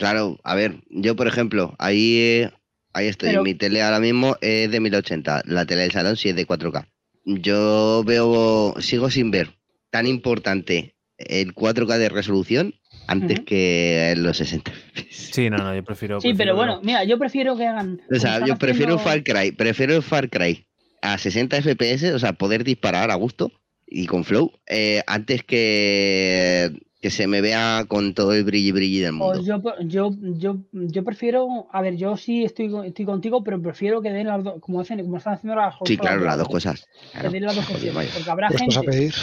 Claro, 0.00 0.38
a 0.44 0.54
ver, 0.54 0.76
yo 0.88 1.14
por 1.14 1.26
ejemplo, 1.26 1.74
ahí, 1.78 2.16
eh, 2.16 2.50
ahí 2.94 3.06
estoy. 3.06 3.28
Pero- 3.28 3.42
Mi 3.42 3.52
tele 3.54 3.82
ahora 3.82 4.00
mismo 4.00 4.34
es 4.40 4.70
de 4.70 4.80
1080. 4.80 5.42
La 5.44 5.66
tele 5.66 5.82
del 5.82 5.90
salón 5.92 6.16
sí 6.16 6.30
es 6.30 6.36
de 6.36 6.46
4K. 6.46 6.88
Yo 7.26 8.02
veo, 8.06 8.74
sigo 8.80 9.10
sin 9.10 9.30
ver 9.30 9.50
tan 9.90 10.06
importante 10.06 10.94
el 11.18 11.52
4K 11.54 11.98
de 11.98 12.08
resolución 12.08 12.74
antes 13.08 13.40
que 13.40 14.14
los 14.16 14.38
60 14.38 14.72
FPS. 14.72 15.32
Sí, 15.34 15.50
no, 15.50 15.58
no, 15.58 15.74
yo 15.74 15.84
prefiero. 15.84 16.18
Sí, 16.18 16.28
prefiero 16.28 16.52
pero 16.52 16.56
bueno, 16.56 16.76
no. 16.76 16.82
mira, 16.82 17.04
yo 17.04 17.18
prefiero 17.18 17.56
que 17.58 17.66
hagan. 17.66 18.00
O 18.10 18.18
sea, 18.18 18.38
yo 18.46 18.56
prefiero 18.56 18.94
haciendo- 18.96 18.98
Far 18.98 19.22
Cry, 19.22 19.52
prefiero 19.52 19.94
el 19.96 20.02
Far 20.02 20.30
Cry 20.30 20.66
a 21.02 21.18
60 21.18 21.58
FPS, 21.60 22.14
o 22.14 22.18
sea, 22.18 22.32
poder 22.32 22.64
disparar 22.64 23.10
a 23.10 23.14
gusto 23.16 23.52
y 23.86 24.06
con 24.06 24.24
flow, 24.24 24.50
eh, 24.66 25.02
antes 25.06 25.44
que, 25.44 26.70
que 27.00 27.10
se 27.10 27.26
me 27.26 27.40
vea 27.40 27.84
con 27.88 28.12
todo 28.12 28.34
el 28.34 28.44
brilli 28.44 28.72
brilli 28.72 28.98
del 29.00 29.12
mundo. 29.12 29.34
Pues 29.34 29.46
yo, 29.46 29.62
yo, 29.86 30.10
yo, 30.20 30.58
yo 30.72 31.04
prefiero, 31.04 31.66
a 31.72 31.80
ver, 31.80 31.96
yo 31.96 32.16
sí 32.16 32.44
estoy, 32.44 32.70
con- 32.70 32.84
estoy 32.84 33.06
contigo, 33.06 33.42
pero 33.42 33.60
prefiero 33.60 34.02
que 34.02 34.10
den 34.10 34.26
las 34.26 34.44
dos, 34.44 34.60
como 34.60 34.80
hacen, 34.80 35.00
como 35.02 35.16
están 35.16 35.34
haciendo 35.34 35.56
las 35.56 35.76
Sí, 35.84 35.96
claro, 35.96 36.24
las 36.24 36.36
dos 36.36 36.48
cosas. 36.48 36.86
Que 37.18 37.28
den 37.30 37.44
las 37.44 37.56
dos 37.56 37.64
Joder, 37.66 37.92
vaya. 37.94 38.10
porque 38.14 38.30
habrá 38.30 38.48
Puestos 38.48 38.76
a 38.76 38.80
gente, 38.82 38.96
pedir. 38.96 39.14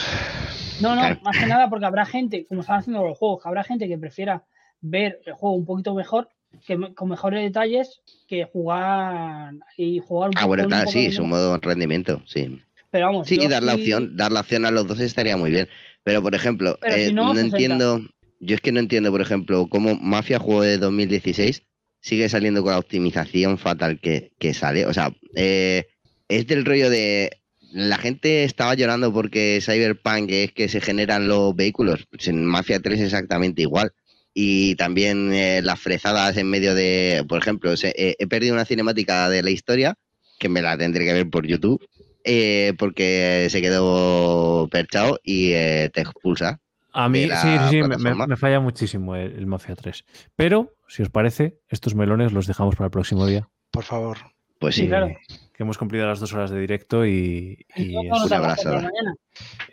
no, 0.79 0.95
no, 0.95 1.01
Claro. 1.01 1.19
más 1.23 1.37
que 1.37 1.45
nada 1.45 1.69
porque 1.69 1.85
habrá 1.85 2.05
gente, 2.05 2.45
como 2.47 2.61
están 2.61 2.79
haciendo 2.79 3.03
los 3.03 3.17
juegos, 3.17 3.43
que 3.43 3.47
habrá 3.49 3.63
gente 3.63 3.87
que 3.87 3.97
prefiera 3.97 4.43
ver 4.81 5.21
el 5.25 5.33
juego 5.33 5.55
un 5.55 5.65
poquito 5.65 5.93
mejor, 5.93 6.29
que 6.65 6.77
me- 6.77 6.95
con 6.95 7.09
mejores 7.09 7.43
detalles, 7.43 8.01
que 8.27 8.45
jugar 8.45 9.53
y 9.77 9.99
jugar 9.99 10.29
un 10.31 10.35
Ah, 10.37 10.45
bueno, 10.45 10.63
un 10.63 10.69
claro, 10.69 10.89
sí, 10.89 11.05
de- 11.05 11.11
su 11.11 11.25
modo 11.25 11.57
rendimiento, 11.57 12.23
sí. 12.25 12.59
Pero 12.89 13.07
vamos, 13.07 13.27
Sí, 13.27 13.37
yo 13.37 13.49
dar 13.49 13.61
la 13.63 13.73
sí- 13.73 13.79
opción, 13.81 14.15
dar 14.17 14.31
la 14.31 14.39
opción 14.39 14.65
a 14.65 14.71
los 14.71 14.87
dos 14.87 14.99
estaría 14.99 15.37
muy 15.37 15.51
bien. 15.51 15.67
Pero, 16.07 16.21
por 16.21 16.33
ejemplo, 16.35 16.77
Pero 16.81 16.95
si 16.95 17.01
eh, 17.01 17.11
no, 17.13 17.25
no 17.25 17.33
60. 17.35 17.55
entiendo, 17.57 18.01
yo 18.39 18.55
es 18.55 18.61
que 18.61 18.71
no 18.71 18.79
entiendo, 18.79 19.11
por 19.11 19.21
ejemplo, 19.21 19.67
cómo 19.67 19.95
Mafia 19.95 20.39
juego 20.39 20.61
de 20.61 20.77
2016 20.77 21.63
sigue 21.99 22.29
saliendo 22.29 22.63
con 22.63 22.71
la 22.71 22.79
optimización 22.79 23.57
fatal 23.57 23.99
que, 23.99 24.31
que 24.39 24.53
sale. 24.53 24.85
O 24.85 24.93
sea, 24.93 25.11
eh, 25.35 25.85
es 26.29 26.47
del 26.47 26.63
rollo 26.63 26.89
de 26.89 27.31
la 27.73 27.97
gente 27.97 28.45
estaba 28.45 28.73
llorando 28.75 29.11
porque 29.11 29.59
Cyberpunk 29.61 30.29
es 30.31 30.53
que 30.53 30.69
se 30.69 30.79
generan 30.79 31.27
los 31.27 31.53
vehículos. 31.55 32.05
En 32.25 32.45
Mafia 32.45 32.79
3 32.79 33.01
exactamente 33.01 33.61
igual. 33.63 33.91
Y 34.33 34.75
también 34.75 35.33
eh, 35.33 35.61
las 35.63 35.79
frezadas 35.79 36.37
en 36.37 36.47
medio 36.49 36.73
de, 36.75 37.25
por 37.27 37.39
ejemplo, 37.41 37.75
se- 37.75 37.93
he 37.97 38.27
perdido 38.27 38.53
una 38.53 38.65
cinemática 38.65 39.29
de 39.29 39.43
la 39.43 39.49
historia 39.49 39.95
que 40.39 40.47
me 40.47 40.61
la 40.61 40.77
tendré 40.77 41.03
que 41.05 41.13
ver 41.13 41.29
por 41.29 41.45
YouTube 41.47 41.83
eh, 42.23 42.73
porque 42.77 43.47
se 43.49 43.61
quedó 43.61 44.67
perchado 44.69 45.19
y 45.23 45.51
eh, 45.53 45.89
te 45.93 46.01
expulsa. 46.01 46.59
A 46.93 47.09
mí, 47.09 47.23
sí, 47.25 47.29
sí, 47.31 47.57
sí, 47.69 47.81
me, 47.83 48.15
me- 48.27 48.35
falla 48.37 48.59
muchísimo 48.59 49.15
el, 49.15 49.33
el 49.33 49.45
Mafia 49.45 49.75
3. 49.75 50.03
Pero, 50.35 50.73
si 50.87 51.03
os 51.03 51.09
parece, 51.09 51.59
estos 51.69 51.93
melones 51.95 52.31
los 52.33 52.47
dejamos 52.47 52.75
para 52.75 52.85
el 52.85 52.91
próximo 52.91 53.25
día. 53.27 53.47
Por 53.71 53.83
favor. 53.83 54.17
Pues 54.59 54.73
Sí, 54.75 54.81
sí, 54.81 54.87
claro. 54.87 55.09
Que 55.53 55.63
hemos 55.63 55.77
cumplido 55.77 56.07
las 56.07 56.19
dos 56.19 56.33
horas 56.33 56.49
de 56.49 56.59
directo 56.59 57.05
y, 57.05 57.65
y 57.75 57.95
es, 58.07 58.23
un 58.23 58.33
abrazo. 58.33 58.79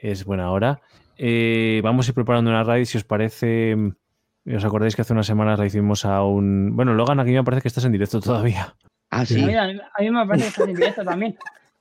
es 0.02 0.24
buena 0.24 0.50
hora. 0.50 0.80
Eh, 1.16 1.80
vamos 1.82 2.06
a 2.06 2.10
ir 2.10 2.14
preparando 2.14 2.50
una 2.50 2.64
raid, 2.64 2.84
si 2.84 2.98
os 2.98 3.04
parece. 3.04 3.74
mm, 3.76 3.92
¿Os 4.56 4.64
acordáis 4.64 4.94
que 4.94 5.00
hace 5.02 5.14
unas 5.14 5.26
semanas 5.26 5.58
la 5.58 5.64
hicimos 5.64 6.04
a 6.04 6.22
un. 6.24 6.76
Bueno, 6.76 6.92
Logan, 6.92 7.20
aquí 7.20 7.30
me 7.32 7.42
parece 7.44 7.62
que 7.62 7.68
estás 7.68 7.84
en 7.86 7.92
directo 7.92 8.20
todavía. 8.20 8.74
Ah, 9.10 9.24
sí. 9.24 9.42
A 9.42 9.46
mí, 9.46 9.54
a 9.54 9.66
mí- 9.68 9.80
a 9.98 10.02
mí 10.02 10.10
me 10.10 10.26
parece 10.26 10.44
que 10.44 10.48
está 10.50 10.64
en 10.64 10.74
directo 10.74 11.04
también. 11.04 11.36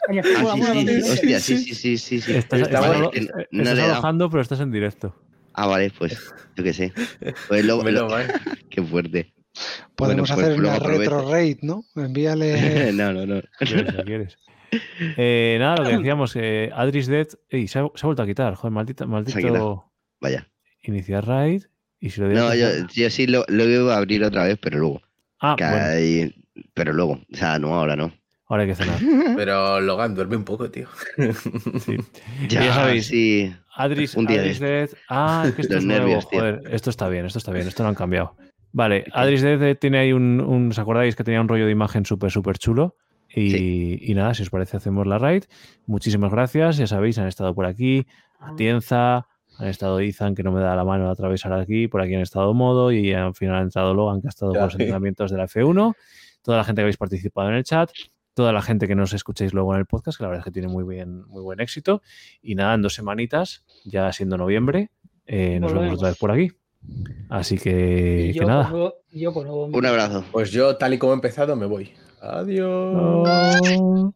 Ah, 0.10 0.42
Fórmula 0.42 0.74
sí, 0.74 0.80
1 0.80 0.92
sí, 0.92 1.00
2020. 1.00 1.12
hostia, 1.12 1.40
sí, 1.40 1.58
sí, 1.58 1.76
sí, 1.76 1.98
sí, 1.98 2.22
sí. 2.22 2.36
Estás, 2.36 2.62
estás 2.62 2.82
Vale, 2.82 3.00
no- 3.52 3.64
no 3.64 3.70
alojando, 3.70 4.30
pero 4.30 4.42
estás 4.42 4.60
en 4.60 4.72
directo. 4.72 5.16
Ah, 5.54 5.68
vale, 5.68 5.92
pues 5.98 6.34
yo 6.56 6.64
qué 6.64 6.74
sé. 6.74 6.94
Pues 7.48 7.64
lo- 7.64 7.82
mal. 7.84 8.28
qué 8.70 8.82
fuerte. 8.82 9.34
Podemos 9.96 10.30
pues 10.32 10.46
hacer 10.48 10.60
una 10.60 10.80
retro 10.80 11.30
raid, 11.30 11.60
¿no? 11.62 11.86
Envíale. 11.96 12.92
no, 12.94 13.14
no, 13.14 13.26
no. 13.26 13.42
¿Quieres? 14.06 14.38
Eh, 15.18 15.58
nada, 15.60 15.78
lo 15.78 15.90
que 15.90 15.98
decíamos, 15.98 16.36
eh, 16.36 16.72
Adris 16.74 17.08
Dead. 17.08 17.28
ey, 17.50 17.68
se, 17.68 17.80
ha, 17.80 17.84
se 17.94 18.06
ha 18.06 18.08
vuelto 18.08 18.24
a 18.24 18.26
quitar. 18.26 18.56
Joder, 18.56 18.72
maldito. 18.72 19.06
quitado. 19.36 19.92
Vaya. 20.20 20.50
Iniciar 20.82 21.28
raid. 21.28 21.64
Y 22.00 22.10
si 22.10 22.20
lo. 22.22 22.28
No, 22.30 22.54
yo, 22.56 22.68
yo 22.94 23.10
sí 23.10 23.28
lo, 23.28 23.46
lo 23.48 23.64
iba 23.66 23.94
a 23.94 23.98
abrir 23.98 24.24
otra 24.24 24.46
vez, 24.46 24.58
pero 24.60 24.80
luego. 24.80 25.02
Ah, 25.40 25.56
bueno, 25.58 26.32
Pero 26.74 26.94
luego. 26.94 27.14
O 27.32 27.36
sea, 27.38 27.60
no, 27.60 27.76
ahora 27.76 27.96
no. 27.96 28.12
Ahora 28.48 28.64
hay 28.64 28.70
que 28.70 28.76
cenar. 28.76 29.00
Pero 29.38 29.80
Logan, 29.82 30.16
duerme 30.16 30.36
un 30.38 30.44
poco, 30.46 30.70
tío. 30.70 30.88
Sí. 31.80 31.98
Ya, 32.50 32.66
Ya 32.66 32.74
sabéis. 32.74 33.08
Sí. 33.08 33.54
Adris, 33.76 34.16
Un 34.16 34.26
día 34.28 34.42
Adris 34.42 34.60
de 34.60 34.68
Dead. 34.70 34.90
Ah, 35.10 35.46
es 35.48 35.54
que 35.56 35.62
esto 35.64 35.74
Los 35.76 35.84
es 35.84 35.88
nuevo. 35.88 36.04
nervios, 36.06 36.30
tío. 36.30 36.40
Joder, 36.40 36.62
esto 36.72 36.90
está 36.90 37.08
bien, 37.10 37.26
esto 37.26 37.40
está 37.40 37.52
bien, 37.52 37.68
esto 37.68 37.84
lo 37.84 37.90
han 37.90 37.96
cambiado. 37.96 38.36
Vale, 38.72 39.06
Adris 39.14 39.42
Dead 39.42 39.62
eh, 39.62 39.76
tiene 39.76 40.00
ahí 40.00 40.14
un, 40.14 40.42
un- 40.42 40.70
¿Os 40.70 40.80
acordáis 40.80 41.16
que 41.16 41.24
tenía 41.24 41.42
un 41.42 41.48
rollo 41.48 41.66
de 41.66 41.72
imagen 41.72 42.06
súper, 42.06 42.32
súper 42.32 42.58
chulo? 42.58 42.96
Y, 43.36 44.12
y 44.12 44.14
nada, 44.14 44.34
si 44.36 44.44
os 44.44 44.52
parece, 44.52 44.78
hacemos 44.78 45.08
la 45.08 45.18
raid. 45.18 45.46
Muchísimas 45.88 46.32
gracias. 46.32 46.78
Ya 46.78 46.86
sabéis, 46.86 47.18
han 47.18 47.28
estado 47.28 47.56
por 47.56 47.66
aquí. 47.66 48.06
Atienza, 48.40 49.28
han 49.58 49.68
estado 49.68 50.02
Izan, 50.02 50.36
que 50.36 50.44
no 50.44 50.52
me 50.52 50.62
da 50.62 50.76
la 50.76 50.84
mano 50.84 51.10
a 51.10 51.12
atravesar 51.14 51.52
aquí. 51.54 51.88
Por 51.88 52.02
aquí 52.02 52.14
han 52.14 52.22
estado 52.22 52.54
Modo. 52.54 52.92
Y 52.92 53.12
al 53.14 53.34
final 53.34 53.56
ha 53.56 53.62
entrado 53.62 53.94
Logan, 53.96 54.22
que 54.22 54.28
ha 54.28 54.30
estado 54.30 54.52
con 54.54 54.62
los 54.62 54.74
sí. 54.74 54.82
entrenamientos 54.82 55.32
de 55.32 55.38
la 55.38 55.48
F1. 55.48 55.96
Toda 56.44 56.58
la 56.58 56.64
gente 56.64 56.80
que 56.80 56.84
habéis 56.84 56.98
participado 56.98 57.50
en 57.50 57.56
el 57.56 57.64
chat. 57.64 57.90
Toda 58.34 58.52
la 58.52 58.62
gente 58.62 58.88
que 58.88 58.96
nos 58.96 59.14
escucháis 59.14 59.54
luego 59.54 59.74
en 59.74 59.80
el 59.80 59.86
podcast, 59.86 60.18
que 60.18 60.24
la 60.24 60.30
verdad 60.30 60.42
es 60.42 60.46
que 60.46 60.52
tiene 60.52 60.68
muy, 60.68 60.84
bien, 60.84 61.24
muy 61.28 61.42
buen 61.42 61.60
éxito. 61.60 62.02
Y 62.42 62.56
nada, 62.56 62.74
en 62.74 62.82
dos 62.82 62.96
semanitas, 62.96 63.64
ya 63.86 64.12
siendo 64.12 64.38
noviembre, 64.38 64.90
eh, 65.26 65.60
nos 65.60 65.74
vemos 65.74 65.94
otra 65.94 66.10
vez 66.10 66.18
por 66.18 66.32
aquí. 66.32 66.52
Así 67.30 67.58
que, 67.58 68.28
Y 68.30 68.34
que 68.34 68.40
yo, 68.40 68.46
nada. 68.46 68.72
yo 69.12 69.32
Un 69.32 69.86
abrazo. 69.86 70.26
Pues 70.32 70.52
yo, 70.52 70.76
tal 70.78 70.94
y 70.94 70.98
como 70.98 71.14
he 71.14 71.16
empezado, 71.16 71.56
me 71.56 71.66
voy. 71.66 71.92
Adiós. 72.22 74.14